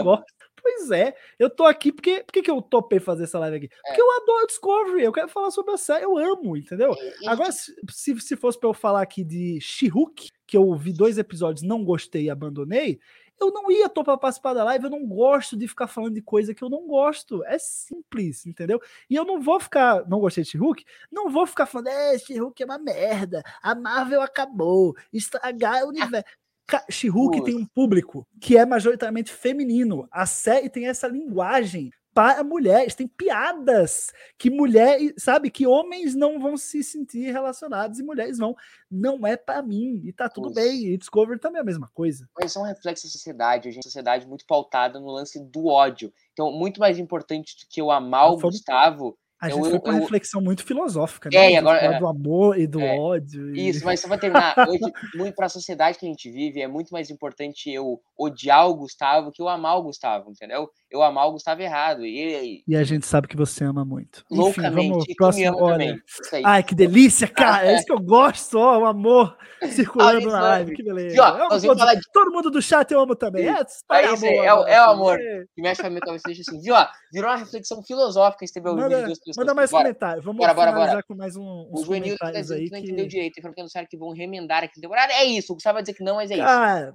gosta. 0.03 0.26
Pois 0.61 0.89
é, 0.89 1.13
eu 1.38 1.47
tô 1.47 1.63
aqui 1.63 1.91
porque. 1.91 2.24
Por 2.24 2.32
que, 2.34 2.41
eu 2.49 2.59
topei 2.59 2.99
fazer 2.99 3.26
essa 3.26 3.38
live 3.38 3.57
aqui? 3.57 3.66
É. 3.72 3.88
Porque 3.88 4.01
eu 4.01 4.11
adoro 4.18 4.47
Discovery, 4.47 5.03
eu 5.03 5.11
quero 5.11 5.28
falar 5.28 5.51
sobre 5.51 5.74
a 5.74 5.78
série, 5.78 6.03
eu 6.05 6.18
amo, 6.18 6.57
entendeu? 6.57 6.91
E- 6.93 7.24
e- 7.26 7.28
Agora, 7.28 7.51
se, 7.51 7.72
se, 7.91 8.20
se 8.20 8.36
fosse 8.36 8.59
pra 8.59 8.70
eu 8.70 8.74
falar 8.74 9.01
aqui 9.03 9.24
de 9.24 9.59
She-Hulk, 9.61 10.28
que 10.47 10.57
eu 10.57 10.74
vi 10.76 10.91
dois 10.91 11.20
episódios, 11.20 11.61
não 11.68 11.84
gostei 11.86 12.24
e 12.24 12.30
abandonei, 12.32 12.97
eu 13.40 13.52
não 13.52 13.70
ia 13.72 13.90
topar 13.90 14.18
participar 14.18 14.54
da 14.54 14.64
live, 14.64 14.86
eu 14.86 14.90
não 14.90 15.06
gosto 15.06 15.58
de 15.58 15.68
ficar 15.68 15.88
falando 15.88 16.14
de 16.14 16.22
coisa 16.22 16.54
que 16.54 16.64
eu 16.64 16.70
não 16.70 16.88
gosto. 16.88 17.44
É 17.46 17.58
simples, 17.58 18.46
entendeu? 18.46 18.82
E 19.10 19.16
eu 19.16 19.26
não 19.26 19.42
vou 19.42 19.60
ficar, 19.60 20.08
não 20.08 20.20
gostei 20.20 20.44
de 20.44 20.52
She-Hulk, 20.52 20.84
não 21.12 21.30
vou 21.30 21.46
ficar 21.46 21.66
falando, 21.66 21.88
é, 21.88 22.18
She-Hulk 22.18 22.62
é 22.62 22.66
uma 22.66 22.78
merda, 22.78 23.44
a 23.62 23.76
Marvel 23.76 24.22
acabou, 24.22 24.96
estragar 25.12 25.84
o 25.84 25.90
universo. 25.90 26.26
She-Hulk 26.90 27.44
tem 27.44 27.56
um 27.56 27.66
público 27.66 28.28
que 28.42 28.58
é 28.58 28.66
majoritariamente 28.66 29.32
feminino. 29.32 30.08
A 30.12 30.26
série 30.26 30.70
tem 30.70 30.88
essa 30.88 31.08
linguagem 31.08 31.92
para 32.16 32.45
mulheres, 32.45 32.95
tem 32.95 33.07
piadas 33.07 34.07
que 34.38 34.49
mulheres, 34.49 35.13
sabe, 35.20 35.51
que 35.51 35.68
homens 35.68 36.16
não 36.16 36.39
vão 36.39 36.55
se 36.55 36.82
sentir 36.82 37.30
relacionados 37.32 37.99
e 37.99 38.03
mulheres 38.03 38.38
vão. 38.38 38.55
Não 38.89 39.28
é 39.28 39.36
para 39.36 39.61
mim 39.61 40.01
e 40.05 40.13
tá 40.13 40.30
tudo 40.30 40.51
bem. 40.53 40.86
E 40.88 40.97
Discovery 40.97 41.39
também 41.39 41.59
é 41.59 41.61
a 41.61 41.66
mesma 41.66 41.89
coisa. 41.93 42.26
Mas 42.39 42.55
é 42.55 42.59
um 42.59 42.63
reflexo 42.63 43.05
da 43.05 43.11
sociedade, 43.11 43.68
a 43.68 43.72
gente 43.72 43.84
é 43.84 43.86
uma 43.86 43.91
sociedade 43.91 44.26
muito 44.28 44.45
pautada 44.45 44.97
no 44.99 45.11
lance 45.11 45.39
do 45.43 45.68
ódio. 45.68 46.11
Então, 46.32 46.51
muito 46.53 46.80
mais 46.80 46.97
importante 46.97 47.53
do 47.57 47.68
que 47.70 47.82
eu 47.82 47.91
amar 47.91 48.32
o 48.32 48.38
Gustavo. 48.38 49.18
A 49.41 49.49
gente 49.49 49.59
eu- 49.66 49.70
foi 49.72 49.80
pra 49.82 49.91
uma 49.91 49.97
eu- 49.97 50.01
reflexão 50.03 50.41
muito 50.41 50.63
filosófica, 50.66 51.28
É, 51.28 51.32
né? 51.38 51.47
e 51.47 51.51
De 51.51 51.57
agora- 51.57 51.78
é. 51.80 51.99
do 51.99 52.07
amor 52.07 52.57
e 52.57 52.66
do 52.66 52.80
É. 52.80 52.97
ódio. 52.97 53.53
e- 53.53 53.68
Isso, 53.68 53.84
mas 53.84 53.99
só 53.99 54.07
pra 54.07 54.18
terminar, 54.18 54.55
hoje, 54.70 54.91
muito 55.13 55.36
pra 55.36 55.49
sociedade 55.49 55.99
que 55.99 56.05
a 56.05 56.09
gente 56.09 56.32
vive, 56.32 56.61
é 56.61 56.68
muito 56.70 56.89
mais 56.91 57.09
importante 57.09 57.70
eu 57.70 57.99
odiar 58.18 58.68
o 58.70 58.76
Gustavo 58.76 59.32
que 59.34 59.41
eu 59.41 59.49
amar 59.49 59.78
o 59.78 59.84
Gustavo, 59.84 60.32
entendeu? 60.32 60.70
Eu 60.96 61.04
amar 61.04 61.28
o 61.28 61.32
Gustavo 61.34 61.62
errado. 61.62 62.06
E, 62.06 62.64
e 62.68 62.76
a 62.76 62.84
gente 62.84 63.06
sabe 63.06 63.28
que 63.28 63.36
você 63.36 63.64
ama 63.64 63.84
muito. 63.84 64.24
Enfim, 64.32 64.41
loucamente, 64.41 64.89
vamos 64.89 65.04
e 65.06 65.08
tu 65.10 65.16
próximo. 65.16 65.58
Olha. 65.62 65.98
Ai, 66.46 66.64
que 66.64 66.74
delícia, 66.74 67.28
cara. 67.28 67.66
É 67.66 67.76
isso 67.76 67.86
que 67.86 67.91
eu 67.91 68.00
gosto, 68.00 68.58
ó, 68.58 68.80
o 68.80 68.86
amor 68.86 69.36
circulando 69.70 70.30
na 70.30 70.41
live. 70.41 70.76
Que 70.76 70.84
beleza. 70.84 71.16
E, 71.16 71.20
ó, 71.20 71.30
Eu 71.38 71.50
vamos 71.50 71.66
falar 71.80 71.96
de- 71.96 72.02
Todo 72.14 72.32
mundo 72.32 72.50
do 72.52 72.62
chat 72.62 72.89
eu 72.91 73.00
amo 73.00 73.16
também. 73.16 73.48
É, 73.48 73.62
espalha 73.62 74.08
É 74.08 74.14
isso 74.14 74.26
aí, 74.26 74.38
é 74.38 74.54
o- 74.54 74.58
amor, 74.58 74.68
é 74.70 74.80
o 74.80 74.84
assim. 74.84 74.93
amor. 74.93 75.20
É. 75.20 75.43
que 75.56 75.62
mexe 75.62 75.82
com 75.82 75.88
a 75.88 75.89
minha 75.89 76.02
cabeça 76.02 76.24
deixa 76.26 76.41
assim, 76.41 76.62
viu? 76.62 76.76
Ó, 76.76 76.88
virou 77.12 77.30
uma 77.30 77.38
reflexão 77.38 77.82
filosófica 77.84 78.46
esse 78.46 78.54
de 78.54 78.62
Manda, 78.84 79.06
duas 79.06 79.20
pessoas. 79.20 79.38
manda 79.38 79.54
mais 79.54 79.72
Bora. 79.72 79.84
comentários. 79.84 80.26
Vamos 80.26 80.39
Bora, 80.39 80.54
bora, 80.54 80.72
bora. 80.72 81.04
com 81.04 81.16
mais 81.16 81.36
um, 81.36 81.41
O 81.43 81.70
uns 81.74 81.82
Juvenil 81.86 82.18
tá 82.18 82.32
dizendo 82.32 82.60
aí 82.60 82.66
que 82.66 82.72
não 82.72 82.80
entendeu 82.80 83.08
direito. 83.08 83.38
Ele 83.38 83.41
falou 83.41 83.56
que 83.56 83.62
que 83.89 83.98
vão 83.98 84.12
remendar 84.12 84.64
aqui 84.64 84.80
temporada. 84.80 85.14
É 85.14 85.24
isso, 85.26 85.52
o 85.54 85.56
Gustavo 85.56 85.74
vai 85.76 85.84
dizer 85.84 85.93
que 85.96 86.04
não, 86.04 86.16
mas 86.16 86.30
é 86.32 86.36
isso. 86.36 86.43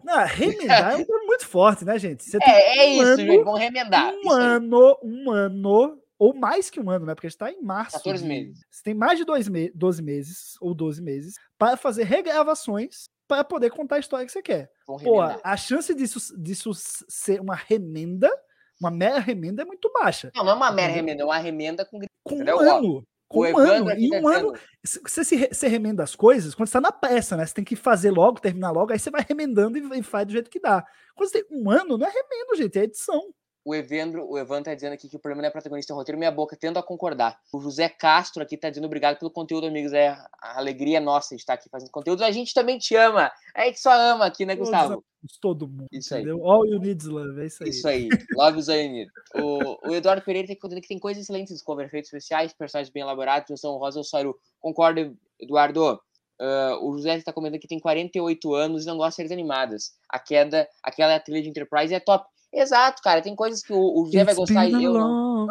Não, 0.04 0.26
remendar 0.26 0.92
é 0.92 0.96
um 0.96 1.06
muito 1.26 1.46
forte, 1.46 1.84
né, 1.84 1.98
gente? 1.98 2.24
É, 2.42 2.78
é 2.78 2.86
isso, 2.86 3.44
vão 3.44 3.54
remendar. 3.54 3.89
Um 4.24 4.30
ano, 4.30 4.96
um 5.02 5.30
ano, 5.30 6.00
ou 6.18 6.34
mais 6.34 6.68
que 6.68 6.78
um 6.80 6.90
ano, 6.90 7.06
né? 7.06 7.14
Porque 7.14 7.26
a 7.26 7.30
gente 7.30 7.38
tá 7.38 7.50
em 7.50 7.62
março. 7.62 7.96
14 7.96 8.22
de- 8.22 8.28
meses. 8.28 8.58
Você 8.70 8.82
tem 8.82 8.94
mais 8.94 9.18
de 9.18 9.24
dois 9.24 9.48
me 9.48 9.70
12 9.74 10.02
meses, 10.02 10.56
ou 10.60 10.74
12 10.74 11.02
meses, 11.02 11.34
para 11.58 11.76
fazer 11.76 12.04
regravações 12.04 13.04
para 13.26 13.44
poder 13.44 13.70
contar 13.70 13.96
a 13.96 14.00
história 14.00 14.26
que 14.26 14.32
você 14.32 14.42
quer. 14.42 14.70
Pô, 14.84 15.20
a 15.22 15.56
chance 15.56 15.94
disso, 15.94 16.18
disso 16.36 16.72
ser 16.74 17.40
uma 17.40 17.54
remenda, 17.54 18.28
uma 18.80 18.90
mera 18.90 19.20
remenda, 19.20 19.62
é 19.62 19.64
muito 19.64 19.90
baixa. 19.92 20.32
Não, 20.34 20.44
não 20.44 20.52
é 20.52 20.54
uma 20.56 20.72
mera 20.72 20.92
remenda, 20.92 21.22
é 21.22 21.24
uma 21.24 21.38
remenda 21.38 21.84
com. 21.84 22.00
Com 22.24 22.34
um 22.36 22.58
ano. 22.58 23.06
Com 23.28 23.40
um 23.42 23.56
ano. 23.56 23.90
E 23.92 24.10
um 24.20 24.26
ano. 24.28 24.52
Você 24.84 25.24
se, 25.24 25.48
você 25.52 25.68
remenda 25.68 26.02
as 26.02 26.16
coisas 26.16 26.54
quando 26.54 26.66
você 26.68 26.72
tá 26.72 26.80
na 26.80 26.90
peça, 26.90 27.36
né? 27.36 27.46
Você 27.46 27.54
tem 27.54 27.64
que 27.64 27.76
fazer 27.76 28.10
logo, 28.10 28.40
terminar 28.40 28.72
logo, 28.72 28.92
aí 28.92 28.98
você 28.98 29.10
vai 29.10 29.24
remendando 29.26 29.78
e, 29.78 29.98
e 30.00 30.02
faz 30.02 30.26
do 30.26 30.32
jeito 30.32 30.50
que 30.50 30.58
dá. 30.58 30.84
Quando 31.14 31.30
você 31.30 31.44
tem 31.44 31.56
um 31.56 31.70
ano, 31.70 31.96
não 31.96 32.06
é 32.06 32.10
remendo, 32.10 32.56
gente, 32.56 32.78
é 32.78 32.82
edição. 32.82 33.32
O 33.64 33.74
Evandro, 33.74 34.26
o 34.26 34.38
Evan 34.38 34.62
tá 34.62 34.74
dizendo 34.74 34.94
aqui 34.94 35.08
que 35.08 35.16
o 35.16 35.18
problema 35.18 35.42
não 35.42 35.48
é 35.48 35.52
protagonista, 35.52 35.92
é 35.92 35.94
o 35.94 35.98
roteiro, 35.98 36.18
minha 36.18 36.30
boca, 36.30 36.56
tendo 36.56 36.78
a 36.78 36.82
concordar. 36.82 37.38
O 37.52 37.60
José 37.60 37.88
Castro 37.88 38.42
aqui 38.42 38.56
tá 38.56 38.70
dizendo 38.70 38.86
obrigado 38.86 39.18
pelo 39.18 39.30
conteúdo, 39.30 39.66
amigos. 39.66 39.92
É 39.92 40.08
a 40.40 40.58
alegria 40.58 41.00
nossa 41.00 41.34
de 41.34 41.42
estar 41.42 41.54
aqui 41.54 41.68
fazendo 41.68 41.90
conteúdo. 41.90 42.24
A 42.24 42.30
gente 42.30 42.54
também 42.54 42.78
te 42.78 42.96
ama. 42.96 43.30
A 43.54 43.64
gente 43.66 43.80
só 43.80 43.92
ama 43.92 44.24
aqui, 44.24 44.46
né, 44.46 44.56
Gustavo? 44.56 45.04
Todo 45.40 45.68
mundo, 45.68 45.86
Isso 45.92 46.14
aí. 46.14 46.22
entendeu? 46.22 46.46
All 46.46 46.66
you 46.66 46.78
need 46.78 47.06
love, 47.06 47.42
é 47.42 47.46
isso 47.46 47.62
aí. 47.62 47.68
Isso 47.68 47.88
aí. 47.88 48.08
Love 48.34 48.62
Zaynir. 48.62 49.08
O, 49.34 49.90
o 49.90 49.94
Eduardo 49.94 50.22
Pereira 50.22 50.48
tá 50.48 50.56
contando 50.58 50.80
que 50.80 50.88
tem 50.88 50.98
coisas 50.98 51.22
excelentes 51.22 51.52
nos 51.52 51.62
cover, 51.62 51.84
efeitos 51.84 52.08
especiais, 52.08 52.54
personagens 52.54 52.90
bem 52.90 53.02
elaborados, 53.02 53.60
João 53.60 53.76
Rosa, 53.76 54.00
o 54.00 54.04
Sório. 54.04 54.34
Concordo, 54.58 55.14
Eduardo. 55.38 56.00
Ah, 56.40 56.78
o 56.80 56.96
José 56.96 57.16
está 57.16 57.32
comentando 57.34 57.60
que 57.60 57.68
tem 57.68 57.78
48 57.78 58.54
anos 58.54 58.84
e 58.84 58.86
não 58.86 58.96
gosta 58.96 59.10
de 59.10 59.16
séries 59.16 59.32
animadas. 59.32 59.92
A 60.08 60.18
queda, 60.18 60.66
aquela 60.82 61.20
trilha 61.20 61.42
de 61.42 61.50
Enterprise 61.50 61.94
é 61.94 62.00
top. 62.00 62.26
Exato, 62.52 63.00
cara. 63.02 63.22
Tem 63.22 63.34
coisas 63.36 63.62
que 63.62 63.72
o, 63.72 63.78
o 64.02 64.04
José 64.06 64.24
vai 64.24 64.34
gostar 64.34 64.66
e 64.66 64.84
eu 64.84 64.92
não. 64.92 65.46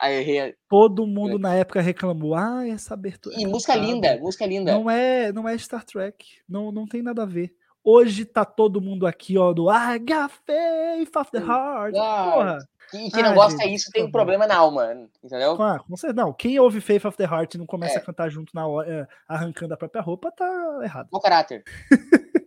Aí 0.00 0.14
eu 0.14 0.20
errei. 0.20 0.54
Todo 0.68 1.06
mundo 1.06 1.38
na 1.38 1.54
época 1.54 1.80
reclamou, 1.80 2.34
ah, 2.34 2.66
essa 2.68 2.94
abertura. 2.94 3.34
é 3.36 3.40
E 3.40 3.46
música 3.46 3.72
cantada. 3.74 3.92
linda, 3.92 4.16
música 4.18 4.46
linda. 4.46 4.72
Não 4.72 4.90
é, 4.90 5.32
não 5.32 5.48
é 5.48 5.56
Star 5.58 5.84
Trek. 5.84 6.24
Não, 6.48 6.70
não 6.72 6.86
tem 6.86 7.02
nada 7.02 7.22
a 7.22 7.26
ver. 7.26 7.54
Hoje 7.84 8.24
tá 8.24 8.44
todo 8.44 8.80
mundo 8.80 9.06
aqui, 9.06 9.38
ó, 9.38 9.52
do 9.52 9.70
I 9.70 9.98
got 9.98 10.30
faith 10.44 11.14
of 11.16 11.30
the 11.30 11.38
heart. 11.38 11.94
Porra. 11.94 12.58
E 12.94 13.10
quem 13.10 13.22
não 13.22 13.30
Ah, 13.30 13.34
gosta 13.34 13.62
gente, 13.62 13.72
disso 13.72 13.86
por 13.86 13.92
tem 13.92 14.04
um 14.04 14.10
problema 14.10 14.46
na 14.46 14.56
alma, 14.56 15.08
entendeu? 15.22 15.60
Ah, 15.60 15.78
com 15.80 15.96
certeza. 15.96 16.22
Não, 16.24 16.32
quem 16.32 16.58
ouve 16.60 16.80
Faith 16.80 17.04
of 17.04 17.16
the 17.16 17.24
Heart 17.24 17.54
e 17.54 17.58
não 17.58 17.66
começa 17.66 17.94
É. 17.94 17.98
a 17.98 18.00
cantar 18.00 18.28
junto 18.30 18.54
na 18.54 18.66
hora, 18.66 18.88
é, 18.88 19.06
arrancando 19.28 19.74
a 19.74 19.76
própria 19.76 20.00
roupa, 20.02 20.30
tá 20.30 20.80
errado. 20.82 21.08
Bom 21.10 21.18
caráter. 21.20 21.64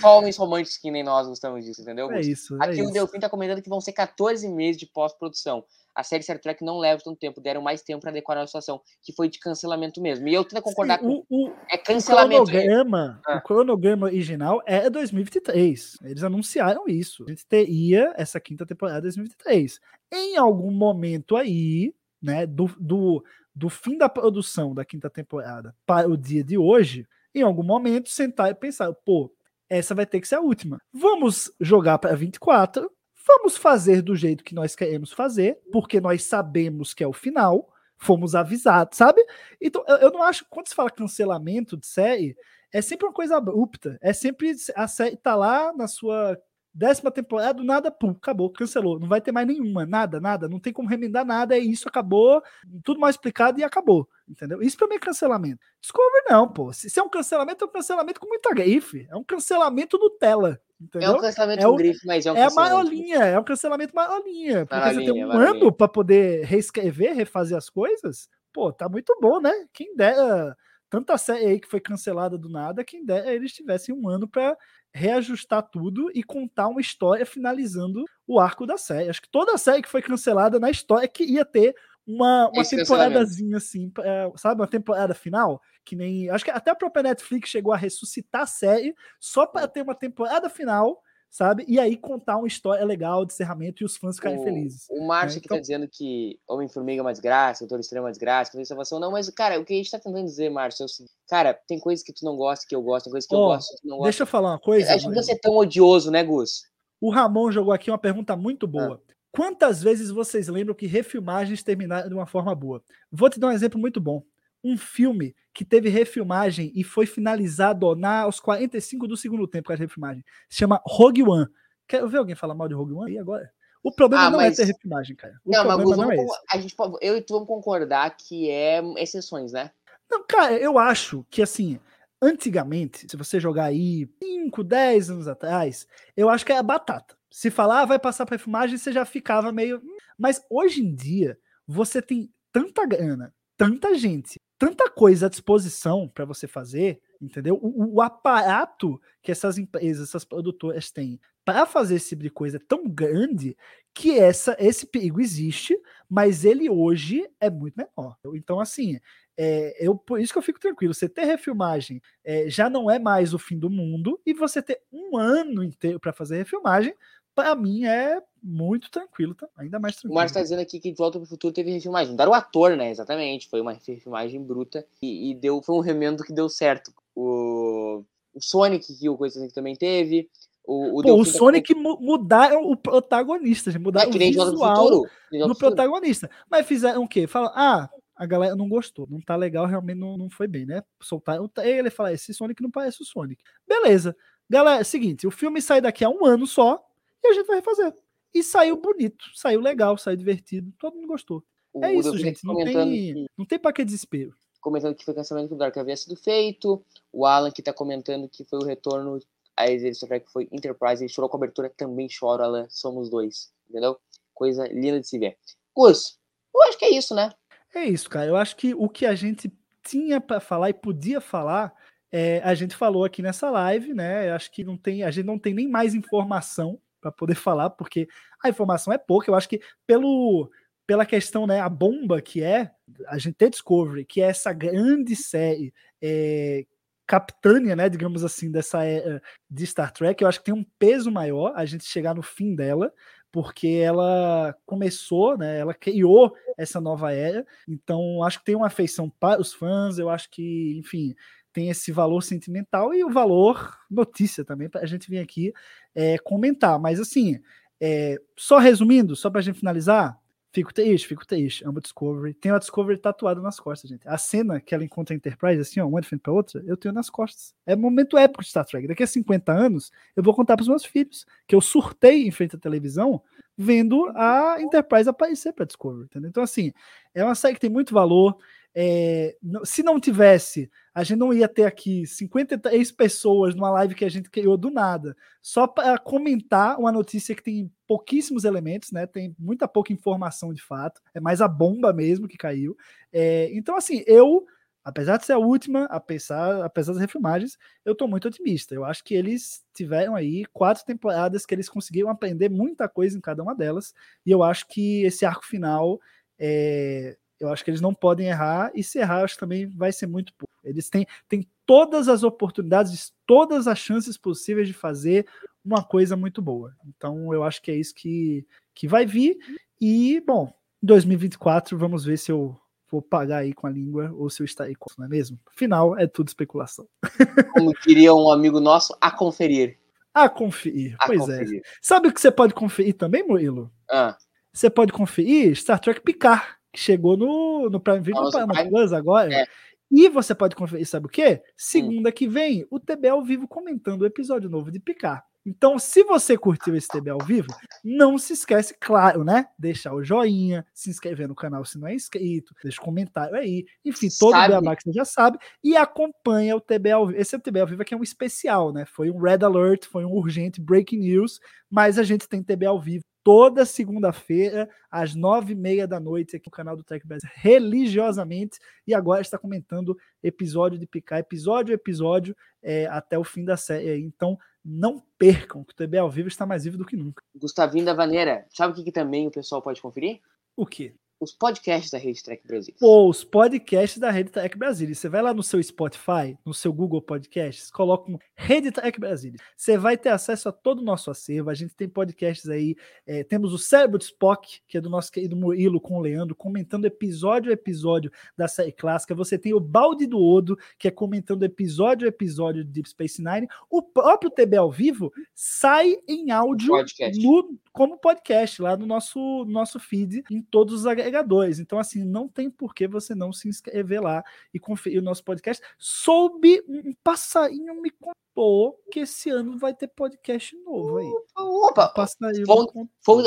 Só 0.00 0.18
homens 0.18 0.36
românticos 0.36 0.78
que 0.78 0.90
nem 0.90 1.02
nós 1.02 1.26
gostamos 1.26 1.64
disso, 1.64 1.82
entendeu? 1.82 2.10
É 2.12 2.20
isso. 2.20 2.54
É 2.62 2.66
Aqui 2.66 2.80
o 2.80 2.84
isso. 2.84 2.92
Delfim 2.92 3.18
tá 3.18 3.28
comentando 3.28 3.60
que 3.62 3.68
vão 3.68 3.80
ser 3.80 3.92
14 3.92 4.48
meses 4.48 4.78
de 4.78 4.86
pós-produção. 4.86 5.64
A 5.94 6.04
série 6.04 6.22
Star 6.22 6.38
Trek 6.38 6.62
não 6.64 6.78
leva 6.78 7.02
tanto 7.02 7.18
tempo, 7.18 7.40
deram 7.40 7.60
mais 7.60 7.82
tempo 7.82 8.00
pra 8.00 8.10
adequar 8.10 8.38
a 8.38 8.46
situação, 8.46 8.80
que 9.02 9.12
foi 9.12 9.28
de 9.28 9.40
cancelamento 9.40 10.00
mesmo. 10.00 10.28
E 10.28 10.34
eu 10.34 10.44
tento 10.44 10.62
concordar 10.62 11.00
Sim, 11.00 11.06
com. 11.06 11.24
o, 11.28 11.48
o, 11.48 11.52
É 11.68 11.74
o 11.74 11.82
cancelamento. 11.82 12.50
é- 12.50 12.62
cronograma, 12.62 13.20
Ah. 13.26 13.36
o 13.38 13.42
cronograma 13.42 14.06
original 14.06 14.62
é 14.64 14.88
2023. 14.88 15.98
Eles 16.04 16.22
anunciaram 16.22 16.84
isso. 16.86 17.24
A 17.24 17.30
gente 17.30 17.44
teria 17.46 18.12
essa 18.16 18.38
quinta 18.38 18.64
temporada 18.64 19.00
2023. 19.02 19.80
Em 20.12 20.36
algum 20.36 20.70
momento 20.70 21.36
aí, 21.36 21.92
né, 22.22 22.46
do, 22.46 22.66
do, 22.78 23.24
do 23.52 23.68
fim 23.68 23.98
da 23.98 24.08
produção 24.08 24.72
da 24.74 24.84
quinta 24.84 25.10
temporada 25.10 25.74
para 25.84 26.08
o 26.08 26.16
dia 26.16 26.44
de 26.44 26.56
hoje, 26.56 27.08
em 27.34 27.42
algum 27.42 27.62
momento 27.64 28.08
sentar 28.08 28.50
e 28.50 28.54
pensar, 28.54 28.92
pô, 29.04 29.32
essa 29.68 29.94
vai 29.94 30.06
ter 30.06 30.20
que 30.20 30.28
ser 30.28 30.36
a 30.36 30.40
última. 30.40 30.80
Vamos 30.92 31.52
jogar 31.60 31.98
para 31.98 32.14
24. 32.14 32.90
Vamos 33.26 33.56
fazer 33.56 34.00
do 34.02 34.16
jeito 34.16 34.42
que 34.42 34.54
nós 34.54 34.74
queremos 34.74 35.12
fazer, 35.12 35.58
porque 35.70 36.00
nós 36.00 36.24
sabemos 36.24 36.94
que 36.94 37.04
é 37.04 37.06
o 37.06 37.12
final, 37.12 37.68
fomos 37.96 38.34
avisados, 38.34 38.96
sabe? 38.96 39.22
Então, 39.60 39.84
eu, 39.86 39.96
eu 39.96 40.10
não 40.10 40.22
acho, 40.22 40.46
quando 40.48 40.68
se 40.68 40.74
fala 40.74 40.90
cancelamento 40.90 41.76
de 41.76 41.86
série, 41.86 42.36
é 42.72 42.80
sempre 42.80 43.06
uma 43.06 43.12
coisa 43.12 43.36
abrupta. 43.36 43.98
É 44.00 44.12
sempre 44.12 44.54
a 44.74 44.88
série 44.88 45.16
tá 45.16 45.34
lá 45.34 45.72
na 45.74 45.86
sua 45.86 46.38
décima 46.78 47.10
temporada, 47.10 47.54
do 47.54 47.64
nada, 47.64 47.90
pum, 47.90 48.10
acabou, 48.10 48.48
cancelou. 48.50 49.00
Não 49.00 49.08
vai 49.08 49.20
ter 49.20 49.32
mais 49.32 49.46
nenhuma, 49.46 49.84
nada, 49.84 50.20
nada. 50.20 50.48
Não 50.48 50.60
tem 50.60 50.72
como 50.72 50.88
remendar 50.88 51.24
nada, 51.26 51.56
é 51.56 51.58
isso, 51.58 51.88
acabou, 51.88 52.40
tudo 52.84 53.00
mal 53.00 53.10
explicado 53.10 53.58
e 53.58 53.64
acabou. 53.64 54.08
Entendeu? 54.28 54.62
Isso 54.62 54.76
pra 54.76 54.86
mim 54.86 54.94
é 54.94 54.98
cancelamento. 54.98 55.58
Discovery 55.80 56.24
não, 56.30 56.46
pô. 56.48 56.72
Se, 56.72 56.88
se 56.88 57.00
é 57.00 57.02
um 57.02 57.08
cancelamento, 57.08 57.64
é 57.64 57.66
um 57.66 57.70
cancelamento 57.70 58.20
com 58.20 58.28
muita 58.28 58.54
grife. 58.54 59.06
É 59.10 59.16
um 59.16 59.24
cancelamento 59.24 59.98
Nutella. 59.98 60.60
Entendeu? 60.80 61.08
É 61.10 61.12
um 61.16 61.20
cancelamento 61.20 61.62
É 61.64 61.66
o- 61.66 61.70
com 61.72 61.76
grife, 61.76 62.06
mas 62.06 62.24
é 62.26 62.32
um 62.32 62.36
É 62.36 62.48
maiolinha, 62.54 63.18
é 63.24 63.38
um 63.40 63.44
cancelamento 63.44 63.94
maiolinha. 63.94 64.64
Porque 64.66 64.80
você 64.94 65.04
tem 65.04 65.24
um 65.24 65.32
ano 65.32 65.72
para 65.72 65.88
poder 65.88 66.44
reescrever, 66.44 67.14
refazer 67.16 67.58
as 67.58 67.68
coisas. 67.68 68.28
Pô, 68.52 68.72
tá 68.72 68.88
muito 68.88 69.16
bom, 69.20 69.40
né? 69.40 69.50
Quem 69.72 69.96
dera 69.96 70.56
tanta 70.90 71.18
série 71.18 71.44
aí 71.46 71.60
que 71.60 71.68
foi 71.68 71.80
cancelada 71.80 72.38
do 72.38 72.48
nada, 72.48 72.82
quem 72.84 73.04
dera 73.04 73.30
eles 73.34 73.52
tivessem 73.52 73.94
um 73.94 74.08
ano 74.08 74.26
para 74.28 74.56
reajustar 74.92 75.62
tudo 75.70 76.10
e 76.14 76.22
contar 76.22 76.68
uma 76.68 76.80
história 76.80 77.24
finalizando 77.26 78.04
o 78.26 78.40
arco 78.40 78.66
da 78.66 78.76
série. 78.76 79.08
Acho 79.08 79.22
que 79.22 79.30
toda 79.30 79.58
série 79.58 79.82
que 79.82 79.88
foi 79.88 80.02
cancelada 80.02 80.58
na 80.58 80.70
história 80.70 81.04
é 81.04 81.08
que 81.08 81.24
ia 81.24 81.44
ter 81.44 81.74
uma, 82.06 82.48
uma 82.48 82.62
Esse 82.62 82.76
temporadazinha 82.76 83.58
assim, 83.58 83.90
pra- 83.90 84.32
sabe? 84.36 84.60
Uma 84.60 84.66
temporada 84.66 85.14
final, 85.14 85.60
que 85.84 85.94
nem. 85.94 86.30
Acho 86.30 86.44
que 86.44 86.50
até 86.50 86.70
a 86.70 86.74
própria 86.74 87.02
Netflix 87.02 87.50
chegou 87.50 87.72
a 87.72 87.76
ressuscitar 87.76 88.42
a 88.42 88.46
série 88.46 88.94
só 89.20 89.46
para 89.46 89.68
ter 89.68 89.82
uma 89.82 89.94
temporada 89.94 90.48
final, 90.48 91.02
sabe? 91.30 91.64
E 91.68 91.78
aí 91.78 91.96
contar 91.96 92.36
uma 92.36 92.46
história 92.48 92.84
legal 92.84 93.24
de 93.24 93.32
encerramento 93.32 93.82
e 93.82 93.86
os 93.86 93.96
fãs 93.96 94.16
ficarem 94.16 94.38
O- 94.38 94.42
felizes. 94.44 94.86
O 94.90 95.06
Márcio 95.06 95.36
né? 95.36 95.40
que 95.40 95.46
Então- 95.46 95.56
tá 95.56 95.60
dizendo 95.60 95.88
que 95.88 96.38
Homem-Formiga 96.48 97.00
é 97.00 97.02
uma 97.02 97.12
desgraça, 97.12 97.64
Doutor 97.64 97.80
Estranho 97.80 98.00
é 98.02 98.04
uma 98.06 98.10
desgraça, 98.10 98.50
que 98.50 98.64
salvação. 98.64 98.98
Não, 98.98 99.10
mas, 99.10 99.28
cara, 99.30 99.58
o 99.60 99.64
que 99.64 99.74
a 99.74 99.76
gente 99.76 99.90
tá 99.90 99.98
tentando 99.98 100.24
dizer, 100.24 100.50
Márcio, 100.50 100.82
é 100.82 100.86
o 100.86 100.88
seguinte. 100.88 101.12
Cara, 101.28 101.54
tem 101.66 101.78
coisas 101.78 102.04
que 102.04 102.12
tu 102.12 102.24
não 102.24 102.36
gosta, 102.36 102.64
que 102.68 102.74
eu 102.74 102.82
gosto, 102.82 103.04
tem 103.04 103.12
coisas 103.12 103.28
que 103.28 103.34
eu 103.34 103.38
Ó, 103.38 103.54
gosto, 103.54 103.74
que 103.76 103.82
tu 103.82 103.88
não 103.88 103.96
gosta. 103.98 104.10
Deixa 104.10 104.22
eu 104.22 104.26
falar 104.26 104.50
uma 104.52 104.58
coisa. 104.58 104.88
A 104.88 104.92
gente 104.92 105.02
não 105.04 105.10
Murilo. 105.10 105.14
precisa 105.26 105.34
ser 105.34 105.40
tão 105.40 105.56
odioso, 105.56 106.10
né, 106.10 106.24
Gus? 106.24 106.62
O 107.00 107.10
Ramon 107.10 107.50
jogou 107.52 107.72
aqui 107.72 107.90
uma 107.90 107.98
pergunta 107.98 108.32
Ah. 108.32 108.36
muito 108.36 108.66
boa. 108.66 109.00
Quantas 109.30 109.82
vezes 109.82 110.10
vocês 110.10 110.48
lembram 110.48 110.74
que 110.74 110.86
refilmagens 110.86 111.62
terminaram 111.62 112.08
de 112.08 112.14
uma 112.14 112.26
forma 112.26 112.54
boa? 112.54 112.82
Vou 113.12 113.28
te 113.28 113.38
dar 113.38 113.48
um 113.48 113.52
exemplo 113.52 113.78
muito 113.78 114.00
bom. 114.00 114.22
Um 114.62 114.76
filme 114.76 115.34
que 115.54 115.64
teve 115.64 115.88
refilmagem 115.88 116.72
e 116.74 116.82
foi 116.84 117.06
finalizado 117.06 117.94
na, 117.94 118.20
aos 118.22 118.40
45 118.40 119.06
do 119.08 119.16
segundo 119.16 119.46
tempo 119.46 119.66
com 119.68 119.72
a 119.72 119.76
refilmagem. 119.76 120.24
Se 120.48 120.58
chama 120.58 120.80
Rogue 120.86 121.22
One. 121.22 121.46
Quero 121.86 122.08
ver 122.08 122.18
alguém 122.18 122.34
falar 122.34 122.54
mal 122.54 122.68
de 122.68 122.74
Rogue 122.74 122.92
One 122.92 123.12
aí 123.12 123.18
agora? 123.18 123.50
O 123.82 123.92
problema 123.92 124.26
Ah, 124.26 124.30
não 124.30 124.38
mas- 124.38 124.58
é 124.58 124.62
ter 124.64 124.72
refilmagem, 124.72 125.14
cara. 125.16 125.40
O 125.44 125.50
não, 125.52 125.64
mas 125.64 125.82
Gus, 125.84 125.96
não 125.96 126.10
é 126.10 126.16
esse. 126.16 126.38
a 126.52 126.58
gente, 126.58 126.74
eu 127.00 127.16
e 127.16 127.22
tu 127.22 127.32
vamos 127.34 127.48
concordar 127.48 128.10
que 128.16 128.50
é 128.50 128.82
exceções, 128.98 129.52
né? 129.52 129.70
Não, 130.10 130.24
cara, 130.26 130.52
eu 130.58 130.78
acho 130.78 131.24
que 131.30 131.40
assim, 131.42 131.78
antigamente, 132.20 133.06
se 133.08 133.16
você 133.16 133.38
jogar 133.40 133.64
aí 133.64 134.08
5, 134.22 134.62
10 134.64 135.10
anos 135.10 135.28
atrás, 135.28 135.86
eu 136.16 136.28
acho 136.28 136.44
que 136.44 136.52
era 136.52 136.62
batata. 136.62 137.16
Se 137.30 137.50
falar, 137.50 137.82
ah, 137.82 137.86
vai 137.86 137.98
passar 137.98 138.26
para 138.26 138.38
filmagem, 138.38 138.76
você 138.78 138.90
já 138.92 139.04
ficava 139.04 139.52
meio. 139.52 139.78
"Hum". 139.84 139.96
Mas 140.18 140.42
hoje 140.50 140.82
em 140.82 140.94
dia, 140.94 141.38
você 141.66 142.02
tem 142.02 142.30
tanta 142.52 142.84
grana, 142.86 143.32
tanta 143.58 143.94
gente, 143.96 144.40
tanta 144.58 144.90
coisa 144.90 145.26
à 145.26 145.30
disposição 145.30 146.08
para 146.08 146.24
você 146.26 146.48
fazer, 146.48 147.00
entendeu? 147.20 147.58
O, 147.62 147.96
o- 147.96 148.02
aparato 148.02 149.00
que 149.22 149.32
essas 149.32 149.58
empresas, 149.58 150.08
essas 150.08 150.24
produtoras 150.24 150.90
têm 150.92 151.20
para 151.44 151.66
fazer 151.66 151.96
esse 151.96 152.10
tipo 152.10 152.22
de 152.24 152.30
coisa 152.30 152.58
é 152.58 152.60
tão 152.68 152.84
grande 152.88 153.56
que 153.94 154.18
essa, 154.18 154.56
esse 154.60 154.86
perigo 154.86 155.20
existe, 155.20 155.76
mas 156.08 156.44
ele 156.44 156.70
hoje 156.70 157.28
é 157.40 157.50
muito 157.50 157.74
menor. 157.76 158.16
Então, 158.34 158.60
assim, 158.60 158.98
é, 159.36 159.74
eu, 159.84 159.96
por 159.96 160.20
isso 160.20 160.32
que 160.32 160.38
eu 160.38 160.42
fico 160.42 160.60
tranquilo. 160.60 160.94
Você 160.94 161.08
ter 161.08 161.24
refilmagem 161.24 162.00
é, 162.24 162.48
já 162.48 162.68
não 162.70 162.90
é 162.90 162.98
mais 162.98 163.34
o 163.34 163.38
fim 163.38 163.58
do 163.58 163.70
mundo, 163.70 164.20
e 164.26 164.34
você 164.34 164.62
ter 164.62 164.80
um 164.92 165.16
ano 165.16 165.62
inteiro 165.64 165.98
para 166.00 166.12
fazer 166.12 166.36
refilmagem, 166.38 166.94
para 167.38 167.54
mim 167.54 167.84
é 167.84 168.20
muito 168.42 168.90
tranquilo, 168.90 169.32
tá? 169.32 169.48
ainda 169.56 169.78
mais 169.78 169.94
O 169.94 170.00
tranquilo. 170.00 170.14
Márcio 170.16 170.34
tá 170.34 170.42
dizendo 170.42 170.60
aqui 170.60 170.80
que 170.80 170.90
De 170.90 170.98
Volta 170.98 171.20
pro 171.20 171.28
Futuro 171.28 171.54
teve 171.54 171.70
refilmagem. 171.70 172.10
Mudaram 172.10 172.32
o 172.32 172.34
ator, 172.34 172.76
né? 172.76 172.90
Exatamente. 172.90 173.48
Foi 173.48 173.60
uma 173.60 173.74
refilmagem 173.74 174.42
bruta 174.42 174.84
e, 175.00 175.30
e 175.30 175.34
deu, 175.36 175.62
foi 175.62 175.76
um 175.76 175.80
remendo 175.80 176.24
que 176.24 176.32
deu 176.32 176.48
certo. 176.48 176.92
O, 177.14 178.02
o 178.34 178.40
Sonic, 178.40 178.92
que 178.92 179.08
o 179.08 179.16
coisa 179.16 179.46
que 179.46 179.54
também 179.54 179.76
teve. 179.76 180.28
O, 180.64 180.98
o 180.98 181.02
Pô, 181.02 181.14
o 181.14 181.24
tá 181.24 181.30
Sonic 181.30 181.72
mu- 181.76 182.00
mudaram 182.00 182.68
o 182.68 182.76
protagonista, 182.76 183.70
É 183.70 183.78
mudaram 183.78 184.10
que 184.10 184.16
o 184.16 184.20
visual 184.20 185.06
no 185.30 185.56
protagonista. 185.56 186.28
Mas 186.50 186.66
fizeram 186.66 187.04
o 187.04 187.08
quê? 187.08 187.28
Falam, 187.28 187.52
ah, 187.54 187.88
a 188.16 188.26
galera 188.26 188.56
não 188.56 188.68
gostou, 188.68 189.06
não 189.08 189.20
tá 189.20 189.36
legal, 189.36 189.64
realmente 189.64 189.98
não, 189.98 190.16
não 190.16 190.28
foi 190.28 190.48
bem, 190.48 190.66
né? 190.66 190.82
Soltaram 191.00 191.44
o 191.44 191.48
trailer, 191.48 191.78
ele 191.78 191.90
fala, 191.90 192.12
esse 192.12 192.34
Sonic 192.34 192.60
não 192.60 192.70
parece 192.70 193.00
o 193.00 193.06
Sonic. 193.06 193.40
Beleza. 193.64 194.16
Galera, 194.50 194.78
é 194.78 194.82
o 194.82 194.84
seguinte, 194.84 195.24
o 195.24 195.30
filme 195.30 195.62
sai 195.62 195.80
daqui 195.80 196.04
a 196.04 196.10
um 196.10 196.26
ano 196.26 196.44
só 196.46 196.84
e 197.22 197.28
a 197.28 197.32
gente 197.32 197.46
vai 197.46 197.56
refazer. 197.56 197.94
E 198.34 198.42
saiu 198.42 198.76
bonito, 198.76 199.24
saiu 199.34 199.60
legal, 199.60 199.96
saiu 199.96 200.16
divertido, 200.16 200.72
todo 200.78 200.94
mundo 200.94 201.08
gostou. 201.08 201.42
O- 201.72 201.84
É 201.84 201.92
isso, 201.94 202.16
gente, 202.18 202.44
não 202.44 202.56
tem, 202.56 202.72
que- 202.74 203.26
não 203.36 203.44
tem 203.46 203.58
pra 203.58 203.72
que 203.72 203.84
desespero. 203.84 204.34
comentando 204.60 204.94
que 204.94 205.04
foi 205.04 205.14
cancelamento 205.14 205.48
que 205.50 205.54
o 205.54 205.58
Dark 205.58 205.76
havia 205.78 205.96
sido 205.96 206.16
feito. 206.16 206.84
O 207.12 207.24
Alan 207.24 207.50
que 207.50 207.62
tá 207.62 207.72
comentando 207.72 208.28
que 208.28 208.44
foi 208.44 208.58
o 208.58 208.64
retorno. 208.64 209.18
Aí 209.56 209.74
ele 209.74 209.94
Star 209.94 210.08
Trek 210.08 210.30
foi 210.30 210.48
Enterprise, 210.52 211.02
ele 211.02 211.08
chorou 211.08 211.28
com 211.30 211.36
a 211.36 211.38
abertura, 211.40 211.70
também 211.76 212.08
choro, 212.08 212.42
Alan. 212.42 212.66
Somos 212.68 213.08
dois, 213.08 213.50
entendeu? 213.70 213.98
Coisa 214.34 214.66
linda 214.68 215.00
de 215.00 215.06
se 215.08 215.18
ver. 215.18 215.36
Gus, 215.74 216.18
eu 216.54 216.62
acho 216.64 216.76
que 216.78 216.84
é 216.84 216.90
isso, 216.90 217.14
né? 217.14 217.30
É 217.74 217.84
isso, 217.84 218.10
cara. 218.10 218.26
Eu 218.26 218.36
acho 218.36 218.56
que 218.56 218.74
o 218.74 218.88
que 218.88 219.06
a 219.06 219.14
gente 219.14 219.50
tinha 219.82 220.20
para 220.20 220.40
falar 220.40 220.70
e 220.70 220.74
podia 220.74 221.20
falar, 221.20 221.72
é, 222.10 222.40
a 222.40 222.54
gente 222.54 222.74
falou 222.76 223.04
aqui 223.04 223.22
nessa 223.22 223.48
live, 223.50 223.94
né? 223.94 224.28
Eu 224.28 224.34
acho 224.34 224.50
que 224.50 224.64
não 224.64 224.76
tem, 224.76 225.02
a 225.02 225.10
gente 225.10 225.24
não 225.26 225.38
tem 225.38 225.54
nem 225.54 225.68
mais 225.68 225.94
informação 225.94 226.78
para 227.00 227.12
poder 227.12 227.34
falar, 227.34 227.70
porque 227.70 228.08
a 228.42 228.48
informação 228.48 228.92
é 228.92 228.98
pouca. 228.98 229.30
Eu 229.30 229.34
acho 229.34 229.48
que 229.48 229.60
pelo 229.86 230.50
pela 230.86 231.04
questão, 231.04 231.46
né, 231.46 231.60
a 231.60 231.68
bomba 231.68 232.22
que 232.22 232.42
é 232.42 232.70
a 233.08 233.18
gente 233.18 233.34
ter 233.34 233.50
Discovery, 233.50 234.06
que 234.06 234.22
é 234.22 234.28
essa 234.28 234.54
grande 234.54 235.14
série 235.14 235.74
é, 236.00 236.64
capitânia, 237.06 237.76
né, 237.76 237.90
digamos 237.90 238.24
assim, 238.24 238.50
dessa 238.50 238.84
era 238.84 239.22
de 239.50 239.66
Star 239.66 239.92
Trek, 239.92 240.22
eu 240.22 240.28
acho 240.28 240.38
que 240.38 240.46
tem 240.46 240.54
um 240.54 240.64
peso 240.78 241.10
maior 241.12 241.52
a 241.54 241.66
gente 241.66 241.84
chegar 241.84 242.14
no 242.14 242.22
fim 242.22 242.54
dela, 242.54 242.90
porque 243.30 243.68
ela 243.68 244.56
começou, 244.64 245.36
né, 245.36 245.58
ela 245.58 245.74
criou 245.74 246.34
essa 246.56 246.80
nova 246.80 247.12
era, 247.12 247.46
então 247.68 248.22
acho 248.22 248.38
que 248.38 248.46
tem 248.46 248.56
uma 248.56 248.68
afeição 248.68 249.10
para 249.10 249.40
os 249.40 249.52
fãs, 249.52 249.98
eu 249.98 250.08
acho 250.08 250.30
que, 250.30 250.78
enfim, 250.78 251.14
tem 251.58 251.70
esse 251.70 251.90
valor 251.90 252.22
sentimental 252.22 252.94
e 252.94 253.02
o 253.02 253.10
valor 253.10 253.76
notícia 253.90 254.44
também, 254.44 254.68
para 254.68 254.82
a 254.82 254.86
gente 254.86 255.10
vir 255.10 255.18
aqui 255.18 255.52
é, 255.92 256.16
comentar, 256.18 256.78
mas 256.78 257.00
assim, 257.00 257.40
é, 257.80 258.16
só 258.36 258.58
resumindo, 258.58 259.16
só 259.16 259.28
para 259.28 259.40
a 259.40 259.42
gente 259.42 259.58
finalizar, 259.58 260.16
Fico 260.50 260.72
triste, 260.72 261.06
fico 261.06 261.26
triste. 261.26 261.62
Amo 261.64 261.78
Discovery. 261.78 262.32
Tenho 262.32 262.54
a 262.54 262.58
Discovery 262.58 262.98
tatuada 262.98 263.40
nas 263.40 263.60
costas, 263.60 263.90
gente. 263.90 264.08
A 264.08 264.16
cena 264.16 264.58
que 264.60 264.74
ela 264.74 264.82
encontra 264.82 265.14
a 265.14 265.16
Enterprise, 265.16 265.60
assim, 265.60 265.78
ó, 265.78 265.86
uma 265.86 266.00
de 266.00 266.08
frente 266.08 266.22
pra 266.22 266.32
outra, 266.32 266.62
eu 266.66 266.74
tenho 266.74 266.94
nas 266.94 267.10
costas. 267.10 267.54
É 267.66 267.74
um 267.76 267.78
momento 267.78 268.16
épico 268.16 268.42
de 268.42 268.48
Star 268.48 268.64
Trek. 268.64 268.88
Daqui 268.88 269.02
a 269.02 269.06
50 269.06 269.52
anos, 269.52 269.92
eu 270.16 270.22
vou 270.22 270.34
contar 270.34 270.56
pros 270.56 270.66
meus 270.66 270.86
filhos 270.86 271.26
que 271.46 271.54
eu 271.54 271.60
surtei 271.60 272.26
em 272.26 272.30
frente 272.30 272.56
à 272.56 272.58
televisão 272.58 273.22
vendo 273.58 274.10
a 274.16 274.56
Enterprise 274.58 275.08
aparecer 275.08 275.52
pra 275.52 275.66
Discovery, 275.66 276.04
entendeu? 276.04 276.30
Então, 276.30 276.42
assim, 276.42 276.72
é 277.14 277.22
uma 277.22 277.34
série 277.34 277.54
que 277.54 277.60
tem 277.60 277.70
muito 277.70 277.92
valor. 277.92 278.38
É, 278.80 279.36
se 279.64 279.82
não 279.82 279.98
tivesse, 279.98 280.70
a 280.94 281.02
gente 281.02 281.18
não 281.18 281.32
ia 281.32 281.48
ter 281.48 281.64
aqui 281.64 282.06
53 282.06 282.92
pessoas 282.92 283.52
numa 283.52 283.72
live 283.72 283.96
que 283.96 284.04
a 284.04 284.08
gente 284.08 284.30
criou 284.30 284.56
do 284.56 284.70
nada, 284.70 285.16
só 285.42 285.66
para 285.66 285.98
comentar 285.98 286.78
uma 286.78 286.92
notícia 286.92 287.34
que 287.34 287.42
tem 287.42 287.72
pouquíssimos 287.88 288.44
elementos, 288.44 288.92
né? 288.92 289.04
Tem 289.04 289.34
muita 289.36 289.66
pouca 289.66 289.92
informação 289.92 290.54
de 290.54 290.62
fato, 290.62 291.00
é 291.12 291.18
mais 291.18 291.40
a 291.40 291.48
bomba 291.48 291.92
mesmo 291.92 292.28
que 292.28 292.36
caiu. 292.36 292.76
É, 293.12 293.50
então, 293.52 293.74
assim, 293.74 294.04
eu, 294.06 294.46
apesar 294.84 295.16
de 295.16 295.26
ser 295.26 295.32
a 295.32 295.38
última, 295.38 295.86
apesar, 295.86 296.64
apesar 296.64 296.92
das 296.92 297.00
refilmagens, 297.00 297.58
eu 297.84 297.96
tô 297.96 298.06
muito 298.06 298.28
otimista. 298.28 298.76
Eu 298.76 298.84
acho 298.84 299.02
que 299.02 299.12
eles 299.12 299.64
tiveram 299.74 300.14
aí 300.14 300.44
quatro 300.52 300.84
temporadas 300.84 301.44
que 301.44 301.52
eles 301.52 301.68
conseguiram 301.68 302.10
aprender 302.10 302.48
muita 302.48 302.88
coisa 302.88 303.18
em 303.18 303.20
cada 303.20 303.42
uma 303.42 303.56
delas, 303.56 303.92
e 304.24 304.30
eu 304.30 304.40
acho 304.44 304.68
que 304.68 305.02
esse 305.02 305.26
arco 305.26 305.44
final 305.44 305.98
é, 306.38 307.16
eu 307.40 307.50
acho 307.50 307.64
que 307.64 307.70
eles 307.70 307.80
não 307.80 307.94
podem 307.94 308.28
errar, 308.28 308.70
e 308.74 308.82
se 308.82 308.98
errar, 308.98 309.22
acho 309.24 309.34
que 309.34 309.40
também 309.40 309.66
vai 309.66 309.92
ser 309.92 310.06
muito 310.06 310.32
pouco. 310.34 310.52
Eles 310.64 310.88
têm, 310.90 311.06
têm 311.28 311.46
todas 311.64 312.08
as 312.08 312.22
oportunidades, 312.22 313.12
todas 313.26 313.66
as 313.66 313.78
chances 313.78 314.16
possíveis 314.16 314.66
de 314.66 314.74
fazer 314.74 315.26
uma 315.64 315.82
coisa 315.82 316.16
muito 316.16 316.42
boa. 316.42 316.74
Então, 316.86 317.32
eu 317.32 317.44
acho 317.44 317.62
que 317.62 317.70
é 317.70 317.74
isso 317.76 317.94
que, 317.94 318.46
que 318.74 318.88
vai 318.88 319.06
vir. 319.06 319.36
E, 319.80 320.20
bom, 320.26 320.52
em 320.82 320.86
2024, 320.86 321.76
vamos 321.78 322.04
ver 322.04 322.16
se 322.18 322.32
eu 322.32 322.56
vou 322.90 323.02
pagar 323.02 323.38
aí 323.38 323.52
com 323.52 323.66
a 323.66 323.70
língua 323.70 324.10
ou 324.16 324.30
se 324.30 324.40
eu 324.42 324.44
estarei 324.44 324.74
com, 324.74 324.88
não 324.98 325.04
é 325.04 325.08
mesmo? 325.08 325.38
Afinal, 325.54 325.96
é 325.98 326.06
tudo 326.06 326.28
especulação. 326.28 326.88
Como 327.52 327.72
diria 327.86 328.14
um 328.14 328.30
amigo 328.32 328.60
nosso, 328.60 328.96
a 329.00 329.10
conferir. 329.10 329.78
A 330.14 330.28
conferir, 330.28 330.96
A 330.98 331.06
pois 331.06 331.20
conferir. 331.20 331.60
é. 331.60 331.62
Sabe 331.82 332.08
o 332.08 332.12
que 332.12 332.20
você 332.20 332.30
pode 332.30 332.54
conferir 332.54 332.94
também, 332.94 333.26
Murilo? 333.26 333.70
Ah, 333.90 334.16
Você 334.52 334.68
pode 334.70 334.92
conferir 334.92 335.54
Star 335.54 335.78
Trek 335.78 336.00
Picard, 336.00 336.42
chegou 336.74 337.16
no, 337.16 337.68
no 337.70 337.80
Prime 337.80 338.00
Video 338.00 338.14
no 338.14 338.28
Amazon 338.28 338.46
Paramount 338.46 338.54
Prime. 338.54 338.70
Plus 338.70 338.92
agora. 338.92 339.34
É. 339.34 339.46
E 339.90 340.08
você 340.08 340.34
pode 340.34 340.54
conferir, 340.54 340.86
sabe 340.86 341.06
o 341.06 341.08
quê? 341.08 341.42
Segunda 341.56 342.12
que 342.12 342.28
vem, 342.28 342.66
o 342.70 342.78
TB 342.78 343.08
ao 343.08 343.24
vivo 343.24 343.48
comentando 343.48 344.02
o 344.02 344.06
episódio 344.06 344.50
novo 344.50 344.70
de 344.70 344.78
Picard. 344.78 345.22
Então, 345.46 345.78
se 345.78 346.04
você 346.04 346.36
curtiu 346.36 346.76
esse 346.76 346.88
TB 346.88 347.08
ao 347.08 347.24
vivo, 347.24 347.48
não 347.82 348.18
se 348.18 348.34
esquece, 348.34 348.76
claro, 348.78 349.24
né? 349.24 349.46
Deixar 349.58 349.94
o 349.94 350.04
joinha, 350.04 350.66
se 350.74 350.90
inscrever 350.90 351.26
no 351.26 351.34
canal 351.34 351.64
se 351.64 351.78
não 351.78 351.88
é 351.88 351.94
inscrito, 351.94 352.54
deixa 352.62 352.82
um 352.82 352.84
comentário 352.84 353.34
aí, 353.34 353.64
enfim, 353.82 354.08
todo 354.20 354.32
Sabe. 354.32 354.44
o 354.44 354.60
beabá 354.60 354.76
que 354.76 354.82
você 354.82 354.92
já 354.92 355.06
sabe, 355.06 355.38
e 355.64 355.74
acompanha 355.74 356.54
o 356.54 356.60
TB 356.60 356.90
ao 356.90 357.06
vivo. 357.06 357.18
Esse 357.18 357.34
é 357.34 357.38
o 357.38 357.40
TB 357.40 357.60
ao 357.60 357.66
vivo 357.66 357.80
aqui 357.80 357.94
é 357.94 357.96
um 357.96 358.02
especial, 358.02 358.74
né? 358.74 358.84
Foi 358.84 359.10
um 359.10 359.18
Red 359.18 359.42
Alert, 359.42 359.86
foi 359.86 360.04
um 360.04 360.12
urgente 360.12 360.60
breaking 360.60 360.98
news, 360.98 361.40
mas 361.70 361.98
a 361.98 362.02
gente 362.02 362.28
tem 362.28 362.42
TB 362.42 362.66
ao 362.66 362.78
vivo 362.78 363.04
toda 363.28 363.66
segunda-feira, 363.66 364.70
às 364.90 365.14
nove 365.14 365.52
e 365.52 365.54
meia 365.54 365.86
da 365.86 366.00
noite, 366.00 366.34
aqui 366.34 366.46
no 366.46 366.50
canal 366.50 366.74
do 366.74 366.82
Tech 366.82 367.06
Brasil, 367.06 367.28
religiosamente, 367.34 368.58
e 368.86 368.94
agora 368.94 369.20
está 369.20 369.36
comentando 369.36 369.94
episódio 370.22 370.78
de 370.78 370.86
picar, 370.86 371.18
episódio 371.18 371.72
a 371.72 371.74
episódio, 371.74 372.34
é, 372.62 372.86
até 372.86 373.18
o 373.18 373.24
fim 373.24 373.44
da 373.44 373.54
série. 373.54 374.00
Então, 374.00 374.38
não 374.64 375.04
percam, 375.18 375.62
que 375.62 375.74
o 375.74 375.76
TB 375.76 375.98
ao 375.98 376.10
vivo 376.10 376.28
está 376.28 376.46
mais 376.46 376.64
vivo 376.64 376.78
do 376.78 376.86
que 376.86 376.96
nunca. 376.96 377.22
Gustavinho 377.36 377.84
da 377.84 377.92
Vaneira, 377.92 378.46
sabe 378.48 378.72
o 378.72 378.76
que, 378.76 378.82
que 378.82 378.92
também 378.92 379.26
o 379.26 379.30
pessoal 379.30 379.60
pode 379.60 379.82
conferir? 379.82 380.22
O 380.56 380.64
quê? 380.64 380.94
Os 381.20 381.32
podcasts 381.32 381.90
da 381.90 381.98
Rede 381.98 382.22
Trek 382.22 382.46
Brasil. 382.46 382.72
Pô, 382.78 383.08
os 383.08 383.24
podcasts 383.24 383.98
da 383.98 384.08
Rede 384.08 384.30
Tech 384.30 384.56
Brasília. 384.56 384.94
Você 384.94 385.08
vai 385.08 385.20
lá 385.20 385.34
no 385.34 385.42
seu 385.42 385.60
Spotify, 385.60 386.38
no 386.46 386.54
seu 386.54 386.72
Google 386.72 387.02
Podcasts, 387.02 387.72
coloca 387.72 388.08
um 388.12 388.16
Rede 388.36 388.70
Tech 388.70 389.00
Brasília. 389.00 389.36
Você 389.56 389.76
vai 389.76 389.96
ter 389.96 390.10
acesso 390.10 390.48
a 390.48 390.52
todo 390.52 390.78
o 390.78 390.84
nosso 390.84 391.10
acervo. 391.10 391.50
A 391.50 391.54
gente 391.54 391.74
tem 391.74 391.88
podcasts 391.88 392.48
aí. 392.48 392.76
é, 393.04 393.24
temos 393.24 393.52
o 393.52 393.58
Cérebro 393.58 393.98
de 393.98 394.04
Spock, 394.04 394.60
que 394.68 394.78
é 394.78 394.80
do 394.80 394.88
nosso 394.88 395.10
querido 395.10 395.34
Murilo 395.34 395.80
com 395.80 395.98
o 395.98 396.00
Leandro, 396.00 396.36
comentando 396.36 396.84
episódio 396.84 397.50
a 397.50 397.54
episódio 397.54 398.12
da 398.36 398.46
série 398.46 398.70
clássica. 398.70 399.12
Você 399.12 399.36
tem 399.36 399.52
o 399.52 399.58
Balde 399.58 400.06
do 400.06 400.22
Odo, 400.22 400.56
que 400.78 400.86
é 400.86 400.90
comentando 400.92 401.42
episódio 401.42 402.06
a 402.06 402.10
episódio 402.10 402.64
de 402.64 402.70
Deep 402.70 402.88
Space 402.90 403.20
Nine. 403.20 403.48
O 403.68 403.82
próprio 403.82 404.30
TB 404.30 404.56
ao 404.56 404.70
vivo 404.70 405.12
sai 405.34 405.96
em 406.06 406.30
áudio 406.30 406.68
Podcast. 406.68 407.20
no- 407.20 407.58
como 407.72 407.96
podcast 407.96 408.60
lá 408.62 408.76
no 408.76 408.86
nosso, 408.86 409.44
nosso 409.46 409.78
feed 409.78 410.24
em 410.30 410.42
todos 410.42 410.74
os 410.74 410.86
agregadores. 411.08 411.58
Então, 411.58 411.78
assim, 411.78 412.04
não 412.04 412.28
tem 412.28 412.50
por 412.50 412.74
que 412.74 412.86
você 412.86 413.14
não 413.14 413.32
se 413.32 413.48
inscrever 413.48 414.00
lá 414.02 414.22
e 414.52 414.58
conferir 414.58 415.00
o 415.00 415.04
nosso 415.04 415.24
podcast. 415.24 415.62
Soube, 415.78 416.62
um 416.68 416.92
passarinho 417.02 417.80
me 417.80 417.90
contou 417.90 418.78
que 418.92 419.00
esse 419.00 419.30
ano 419.30 419.58
vai 419.58 419.74
ter 419.74 419.88
podcast 419.88 420.56
novo 420.64 420.98
aí. 420.98 421.06
Um 421.38 421.66
Opa, 421.66 421.88
passarinho 421.88 422.44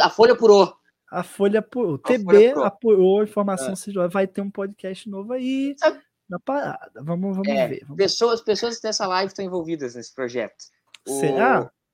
a 0.02 0.10
Folha 0.10 0.34
apurou. 0.34 0.74
A 1.12 1.24
Folha 1.24 1.60
apurou. 1.60 1.95
O 1.95 1.99
Folha 1.99 2.18
TB 2.20 2.48
apurou. 2.48 2.64
apurou 2.66 3.20
a 3.20 3.24
informação, 3.24 3.74
É. 3.74 3.76
seja, 3.76 4.08
vai 4.08 4.26
ter 4.28 4.41
um 4.41 4.49
podcast 4.49 5.10
novo 5.10 5.34
aí 5.34 5.76
Sabe- 5.78 5.99
na 6.30 6.40
parada. 6.40 6.91
Vamos, 7.03 7.36
vamos 7.36 7.48
É, 7.49 7.68
ver. 7.68 7.82
Vamos 7.82 7.98
Pessoas, 7.98 8.41
pessoas 8.41 8.80
dessa 8.80 9.06
live 9.08 9.28
estão 9.28 9.44
envolvidas 9.44 9.95
nesse 9.95 10.14
projeto. 10.16 10.64
O- 11.08 11.20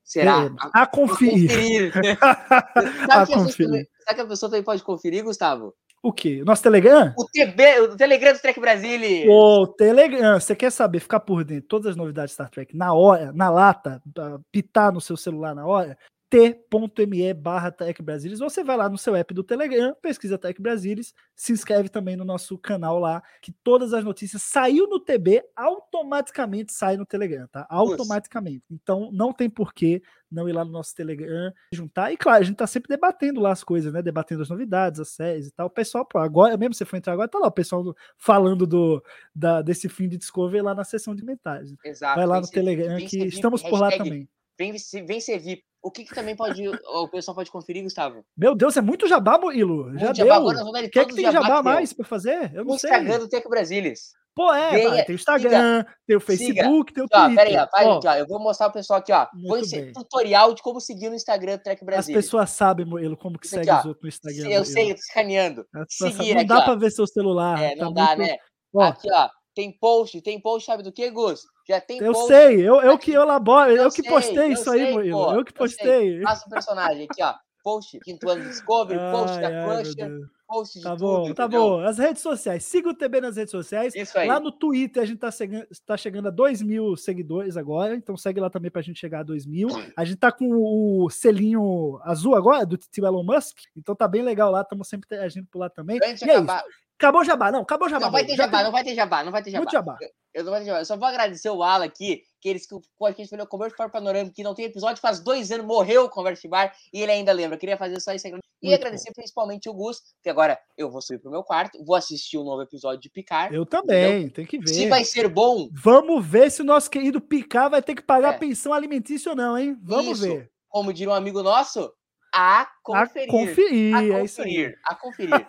Será? 0.08 0.32
Será? 0.32 0.36
Veremos. 0.38 0.62
A 0.72 0.86
conferir. 0.86 1.92
Sabe, 1.92 3.12
a 3.12 3.26
que 3.26 3.32
conferir. 3.34 3.66
também- 3.68 3.86
sabe 4.06 4.14
que 4.14 4.20
a 4.22 4.26
pessoa 4.26 4.50
também 4.50 4.64
pode 4.64 4.82
conferir, 4.82 5.22
Gustavo? 5.22 5.74
O 6.02 6.12
quê? 6.12 6.42
Nosso 6.46 6.62
Telegram? 6.62 7.12
O 7.18 7.26
TB, 7.26 7.80
o 7.80 7.96
Telegram 7.96 8.32
do 8.32 8.38
Trek 8.40 8.58
Brasil. 8.60 9.28
O 9.30 9.66
Telegram, 9.66 10.38
você 10.40 10.54
quer 10.56 10.70
saber, 10.70 11.00
ficar 11.00 11.20
por 11.20 11.44
dentro 11.44 11.62
de 11.62 11.68
todas 11.68 11.86
as 11.88 11.96
novidades 11.96 12.30
de 12.30 12.34
Star 12.34 12.48
Trek 12.48 12.74
na 12.74 12.94
hora, 12.94 13.32
na 13.34 13.50
lata, 13.50 14.00
pra 14.14 14.38
pitar 14.50 14.92
no 14.92 15.00
seu 15.00 15.16
celular 15.16 15.54
na 15.54 15.66
hora? 15.66 15.98
t.me 16.30 17.32
barra 17.34 17.70
Tech 17.70 18.02
Brasilis. 18.02 18.38
Você 18.38 18.62
vai 18.62 18.76
lá 18.76 18.88
no 18.88 18.98
seu 18.98 19.14
app 19.16 19.32
do 19.32 19.42
Telegram, 19.42 19.94
pesquisa 20.00 20.36
Tech 20.38 20.60
Brasilis, 20.60 21.14
se 21.34 21.52
inscreve 21.52 21.88
também 21.88 22.16
no 22.16 22.24
nosso 22.24 22.58
canal 22.58 22.98
lá, 22.98 23.22
que 23.40 23.52
todas 23.52 23.92
as 23.94 24.04
notícias 24.04 24.42
saiu 24.42 24.86
no 24.88 25.00
TB, 25.00 25.42
automaticamente 25.56 26.72
sai 26.72 26.96
no 26.96 27.06
Telegram, 27.06 27.46
tá? 27.48 27.66
Automaticamente. 27.70 28.64
Então 28.70 29.10
não 29.12 29.32
tem 29.32 29.48
porquê 29.48 30.02
não 30.30 30.46
ir 30.46 30.52
lá 30.52 30.62
no 30.62 30.70
nosso 30.70 30.94
Telegram, 30.94 31.50
juntar. 31.72 32.12
E 32.12 32.16
claro, 32.16 32.42
a 32.42 32.44
gente 32.44 32.56
tá 32.56 32.66
sempre 32.66 32.88
debatendo 32.88 33.40
lá 33.40 33.50
as 33.50 33.64
coisas, 33.64 33.90
né? 33.92 34.02
Debatendo 34.02 34.42
as 34.42 34.50
novidades, 34.50 35.00
as 35.00 35.08
séries 35.08 35.46
e 35.46 35.50
tal. 35.50 35.68
O 35.68 35.70
pessoal, 35.70 36.04
pô, 36.04 36.18
agora 36.18 36.54
mesmo 36.58 36.74
você 36.74 36.84
foi 36.84 36.98
entrar 36.98 37.14
agora, 37.14 37.28
tá 37.28 37.38
lá 37.38 37.46
o 37.48 37.52
pessoal 37.52 37.82
do- 37.82 37.96
falando 38.18 38.66
do, 38.66 39.02
da, 39.34 39.62
desse 39.62 39.88
fim 39.88 40.06
de 40.06 40.18
Discovery 40.18 40.62
lá 40.62 40.74
na 40.74 40.84
seção 40.84 41.14
de 41.14 41.24
mensagens. 41.24 41.74
Exato. 41.82 42.16
Vai 42.16 42.26
lá 42.26 42.40
no 42.40 42.46
Telegram 42.50 42.98
que 43.08 43.16
estamos 43.36 43.62
por 43.62 43.80
lá 43.80 43.88
também. 44.04 44.28
Vem, 44.58 44.74
vem 45.06 45.20
ser 45.20 45.38
VIP. 45.38 45.62
O 45.82 45.90
que, 45.92 46.04
que 46.04 46.14
também 46.14 46.34
pode. 46.34 46.62
o 46.84 47.08
pessoal 47.08 47.34
pode 47.34 47.50
conferir, 47.50 47.84
Gustavo? 47.84 48.24
Meu 48.36 48.54
Deus, 48.54 48.76
é 48.76 48.80
muito 48.80 49.06
jabá, 49.06 49.38
Murilo. 49.38 49.96
Já 49.98 50.06
Muito 50.06 50.16
deu. 50.16 50.26
jabá, 50.26 50.82
Quer 50.90 50.90
todos 51.02 51.14
que 51.16 51.22
tem 51.22 51.32
jabá 51.32 51.46
jabá 51.46 51.62
mais 51.62 51.92
pra 51.92 52.04
fazer? 52.04 52.52
Eu 52.54 52.62
O 52.62 52.66
não 52.66 52.78
sei. 52.78 52.90
Instagram 52.90 53.18
do 53.20 53.28
Tech 53.28 53.48
Brasilis. 53.48 54.00
Pô, 54.34 54.52
é, 54.54 54.70
Venha, 54.70 54.88
vai, 54.90 55.04
tem 55.04 55.14
o 55.14 55.18
Instagram, 55.18 55.84
tem 56.06 56.16
o 56.16 56.20
Facebook, 56.20 56.92
tem 56.92 57.02
o 57.02 57.06
Ó, 57.12 57.18
Twitter. 57.26 57.36
pera 57.44 57.50
aí, 57.50 57.56
ó, 57.56 57.68
vai, 57.72 57.86
Ó, 57.86 58.00
ó, 58.04 58.14
eu 58.14 58.26
vou 58.28 58.38
mostrar 58.38 58.66
pro 58.70 58.74
pessoal 58.78 59.00
aqui, 59.00 59.12
ó. 59.12 59.26
Vou 59.48 59.60
tutorial 59.92 60.54
de 60.54 60.62
como 60.62 60.80
seguir 60.80 61.08
no 61.08 61.16
Instagram 61.16 61.56
do 61.56 61.62
Trek 61.64 61.82
as 61.82 61.86
Brasil. 61.86 62.14
pessoas 62.14 62.50
sabem, 62.50 62.86
Murilo, 62.86 63.16
como 63.16 63.36
que 63.36 63.46
Isso 63.46 63.56
segue 63.56 63.68
aqui, 63.68 63.78
ó. 63.78 63.80
os 63.80 63.86
outros 63.86 64.02
no 64.04 64.08
Instagram. 64.08 64.42
Eu 64.44 64.60
Murilo. 64.60 64.64
sei, 64.64 64.90
eu 64.90 64.94
tô 64.94 65.00
escaneando. 65.00 65.66
As 65.74 65.86
seguir. 65.92 66.34
Não 66.34 66.38
aqui, 66.42 66.48
dá 66.48 66.58
ó. 66.58 66.64
pra 66.66 66.74
ver 66.76 66.90
seu 66.92 67.06
celular. 67.08 67.60
É, 67.60 67.74
tá 67.74 67.84
não 67.84 67.92
dá, 67.92 68.14
muito- 68.16 68.30
né? 68.30 68.36
Ó, 68.74 68.82
Aqui, 68.84 69.08
ó. 69.12 69.28
Tem 69.56 69.76
post, 69.76 70.22
tem 70.22 70.40
post, 70.40 70.66
sabe 70.66 70.84
do 70.84 70.92
que, 70.92 71.10
Gus? 71.10 71.40
Já 71.68 71.80
tem 71.80 71.98
eu 71.98 72.12
post. 72.12 72.28
sei, 72.28 72.66
eu, 72.66 72.80
eu 72.80 72.98
que 72.98 73.12
elaboro, 73.12 73.70
eu, 73.70 73.84
Eu 73.84 73.90
que 73.90 74.02
sei, 74.02 74.10
postei 74.10 74.38
eu 74.48 74.52
isso 74.52 74.70
aí, 74.70 74.84
sei, 74.84 74.92
Murilo. 74.92 75.24
pô, 75.24 75.32
eu 75.34 75.44
que 75.44 75.52
postei. 75.52 76.22
Faça 76.22 76.46
o 76.46 76.50
personagem 76.50 77.06
aqui, 77.10 77.22
ó. 77.22 77.34
Post, 77.62 77.98
quinto 78.00 78.30
ano 78.30 78.42
de 78.42 78.48
Discovery, 78.48 78.98
post 79.12 79.36
Ai, 79.36 79.42
da 79.42 79.48
ai, 79.48 79.54
meu 79.66 79.82
Crusher, 79.82 80.10
post 80.46 80.78
de 80.78 80.84
Tá 80.84 80.90
tudo, 80.96 81.00
bom, 81.00 81.34
tá 81.34 81.44
entendeu? 81.44 81.60
bom. 81.60 81.80
As 81.80 81.98
redes 81.98 82.22
sociais. 82.22 82.64
Siga 82.64 82.88
o 82.88 82.94
TB 82.94 83.20
nas 83.20 83.36
redes 83.36 83.50
sociais. 83.50 83.94
Isso 83.94 84.18
aí. 84.18 84.26
Lá 84.26 84.40
no 84.40 84.50
Twitter 84.50 85.02
a 85.02 85.06
gente 85.06 85.18
tá 85.18 85.30
chegando, 85.30 85.66
tá 85.84 85.96
chegando 85.98 86.28
a 86.28 86.30
2 86.30 86.62
mil 86.62 86.96
seguidores 86.96 87.58
agora, 87.58 87.94
então 87.94 88.16
segue 88.16 88.40
lá 88.40 88.48
também 88.48 88.70
pra 88.70 88.80
gente 88.80 88.98
chegar 88.98 89.20
a 89.20 89.24
2 89.24 89.44
mil. 89.44 89.68
A 89.94 90.04
gente 90.06 90.16
tá 90.16 90.32
com 90.32 90.46
o 90.50 91.10
selinho 91.10 92.00
azul 92.02 92.34
agora, 92.34 92.64
do 92.64 92.78
tio 92.78 93.04
Elon 93.04 93.24
Musk, 93.24 93.58
então 93.76 93.94
tá 93.94 94.08
bem 94.08 94.22
legal 94.22 94.50
lá, 94.50 94.62
estamos 94.62 94.88
sempre 94.88 95.04
interagindo 95.06 95.46
por 95.50 95.58
lá 95.58 95.68
também. 95.68 95.98
E 95.98 96.04
é 96.04 96.12
acabar, 96.12 96.60
isso. 96.66 96.78
Acabou 96.98 97.20
o 97.20 97.24
jabá, 97.24 97.52
não, 97.52 97.60
acabou 97.60 97.86
o 97.86 97.90
jabá. 97.90 98.06
não 98.06 98.12
vai 98.12 98.26
ter 98.26 98.34
jabá, 98.34 98.62
não 98.64 98.72
vai 98.72 98.82
ter 98.84 98.94
jabá, 98.94 99.24
não 99.24 99.30
vai 99.32 99.42
ter 99.42 99.50
jabá. 99.52 99.60
Muito 99.62 99.72
jabá. 99.72 99.96
Eu 100.34 100.42
não 100.44 100.50
vou 100.50 100.60
ter 100.60 100.66
jabá. 100.66 100.80
Eu 100.80 100.84
só 100.84 100.96
vou 100.96 101.06
agradecer 101.06 101.48
o 101.48 101.62
Alan 101.62 101.84
aqui, 101.84 102.22
que 102.40 102.48
eles 102.48 102.66
que 102.66 102.74
o 102.74 102.82
podcast 102.98 103.34
foi 103.34 103.44
o 103.44 103.46
Converse 103.46 103.76
Bar 103.76 103.88
Panorama, 103.90 104.30
que 104.34 104.42
não 104.42 104.52
tem 104.52 104.64
episódio, 104.64 105.00
faz 105.00 105.20
dois 105.20 105.52
anos, 105.52 105.64
morreu 105.64 106.04
o 106.06 106.08
Converse 106.10 106.48
Bar, 106.48 106.74
e 106.92 107.00
ele 107.00 107.12
ainda 107.12 107.30
lembra. 107.32 107.54
Eu 107.54 107.60
queria 107.60 107.76
fazer 107.76 108.00
só 108.00 108.12
isso 108.12 108.26
aqui. 108.26 108.36
E 108.60 108.66
Muito 108.66 108.80
agradecer 108.80 109.12
principalmente 109.14 109.68
o 109.68 109.72
Gus, 109.72 110.02
que 110.20 110.28
agora 110.28 110.58
eu 110.76 110.90
vou 110.90 111.00
subir 111.00 111.20
pro 111.20 111.30
meu 111.30 111.44
quarto, 111.44 111.78
vou 111.84 111.94
assistir 111.94 112.36
o 112.36 112.42
novo 112.42 112.60
episódio 112.62 113.00
de 113.00 113.08
Picar. 113.08 113.54
Eu 113.54 113.64
também, 113.64 114.28
tem 114.30 114.44
que 114.44 114.58
ver. 114.58 114.66
Se 114.68 114.88
vai 114.88 115.04
ser 115.04 115.28
bom, 115.28 115.68
Vamos 115.72 116.26
ver 116.26 116.50
se 116.50 116.62
o 116.62 116.64
nosso 116.64 116.90
querido 116.90 117.20
Picard 117.20 117.70
vai 117.70 117.80
ter 117.82 117.94
que 117.94 118.02
pagar 118.02 118.34
É. 118.34 118.38
pensão 118.38 118.72
alimentícia 118.72 119.30
ou 119.30 119.36
não, 119.36 119.56
hein? 119.56 119.76
Vamos 119.80 120.18
Isso. 120.18 120.22
ver. 120.22 120.50
como 120.68 120.92
diria 120.92 121.12
um 121.12 121.14
amigo 121.16 121.40
nosso, 121.42 121.92
a 122.34 122.60
A 122.62 122.68
conferir. 122.82 123.28
conferir, 123.28 123.94
A 123.96 124.04
é 124.04 124.24
isso 124.24 124.42
aí. 124.42 124.48
conferir, 124.74 124.78
a 124.84 124.94
conferir. 124.94 125.48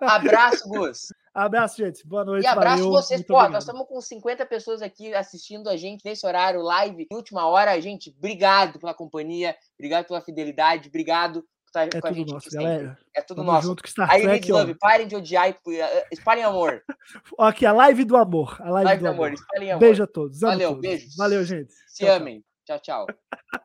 Abraço, 0.00 0.68
Gus. 0.68 1.08
Abraço, 1.34 1.76
gente. 1.78 2.06
Boa 2.06 2.24
noite. 2.24 2.44
E 2.44 2.46
abraço 2.46 2.76
valeu, 2.84 2.90
vocês. 2.92 3.18
muito 3.20 3.26
Pô, 3.26 3.34
obrigado. 3.34 3.52
nós 3.54 3.64
estamos 3.64 3.88
com 3.88 4.00
50 4.00 4.46
pessoas 4.46 4.80
aqui 4.82 5.12
assistindo 5.12 5.68
a 5.68 5.76
gente 5.76 6.04
nesse 6.04 6.24
horário 6.24 6.62
live, 6.62 7.08
em 7.10 7.16
última 7.16 7.44
hora. 7.48 7.80
Gente, 7.80 8.14
obrigado 8.16 8.78
pela 8.78 8.94
companhia, 8.94 9.56
obrigado 9.76 10.06
pela 10.06 10.20
fidelidade, 10.20 10.88
obrigado 10.88 11.42
por 11.42 11.82
estar 11.82 11.88
É 11.96 12.00
com 12.00 12.06
a 12.06 12.10
tudo 12.10 12.14
gente 12.18 12.32
nosso, 12.32 12.50
galera. 12.52 12.98
É 13.16 13.20
tudo 13.20 13.38
Tamo 13.38 13.50
nosso. 13.52 13.66
junto 13.66 13.82
que 13.82 13.90
Star 13.90 14.08
Aí, 14.08 14.22
Trek. 14.22 14.52
Love, 14.52 14.74
parem 14.76 15.08
de 15.08 15.16
odiar 15.16 15.48
e 15.50 15.76
eh, 15.80 16.06
espalhem 16.12 16.44
amor. 16.44 16.84
Aqui, 17.40 17.66
a 17.66 17.72
live 17.72 18.04
do 18.04 18.16
amor. 18.16 18.56
A 18.60 18.70
live, 18.70 18.84
Live 18.90 19.00
do 19.02 19.02
do 19.02 19.08
amor, 19.12 19.26
amor. 19.26 19.34
espalhem 19.34 19.70
amor. 19.72 19.80
Beijo 19.80 20.02
a 20.04 20.06
todos. 20.06 20.38
Valeu, 20.38 20.68
todos. 20.68 20.82
beijos. 20.82 21.16
Valeu, 21.16 21.44
gente. 21.44 21.72
Se 21.88 22.04
Tchau, 22.04 22.06
tchau. 22.06 22.16
amem. 22.16 22.44
Tchau, 22.64 22.78
tchau. 22.78 23.06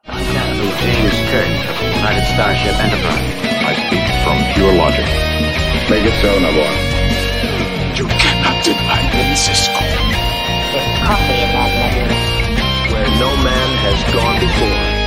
Captain 1.30 1.69
of 1.69 1.77
the 1.77 1.85
United 1.95 2.26
Starship 2.26 2.73
Enterprise. 2.81 3.38
I 3.61 3.73
speak 3.85 4.01
from 4.26 4.38
pure 4.56 4.73
logic. 4.73 5.06
Make 5.88 6.06
it 6.10 6.15
so, 6.22 6.39
Nabor. 6.39 6.73
You 7.93 8.07
cannot 8.18 8.64
deny 8.65 9.03
me, 9.14 9.35
Cisco. 9.35 9.77
There's 10.73 10.97
coffee 11.06 11.41
in 11.45 11.51
that 11.53 11.69
letter. 11.77 12.93
Where 12.93 13.10
no 13.19 13.30
man 13.43 13.69
has 13.85 14.14
gone 14.14 14.39
before. 14.39 14.99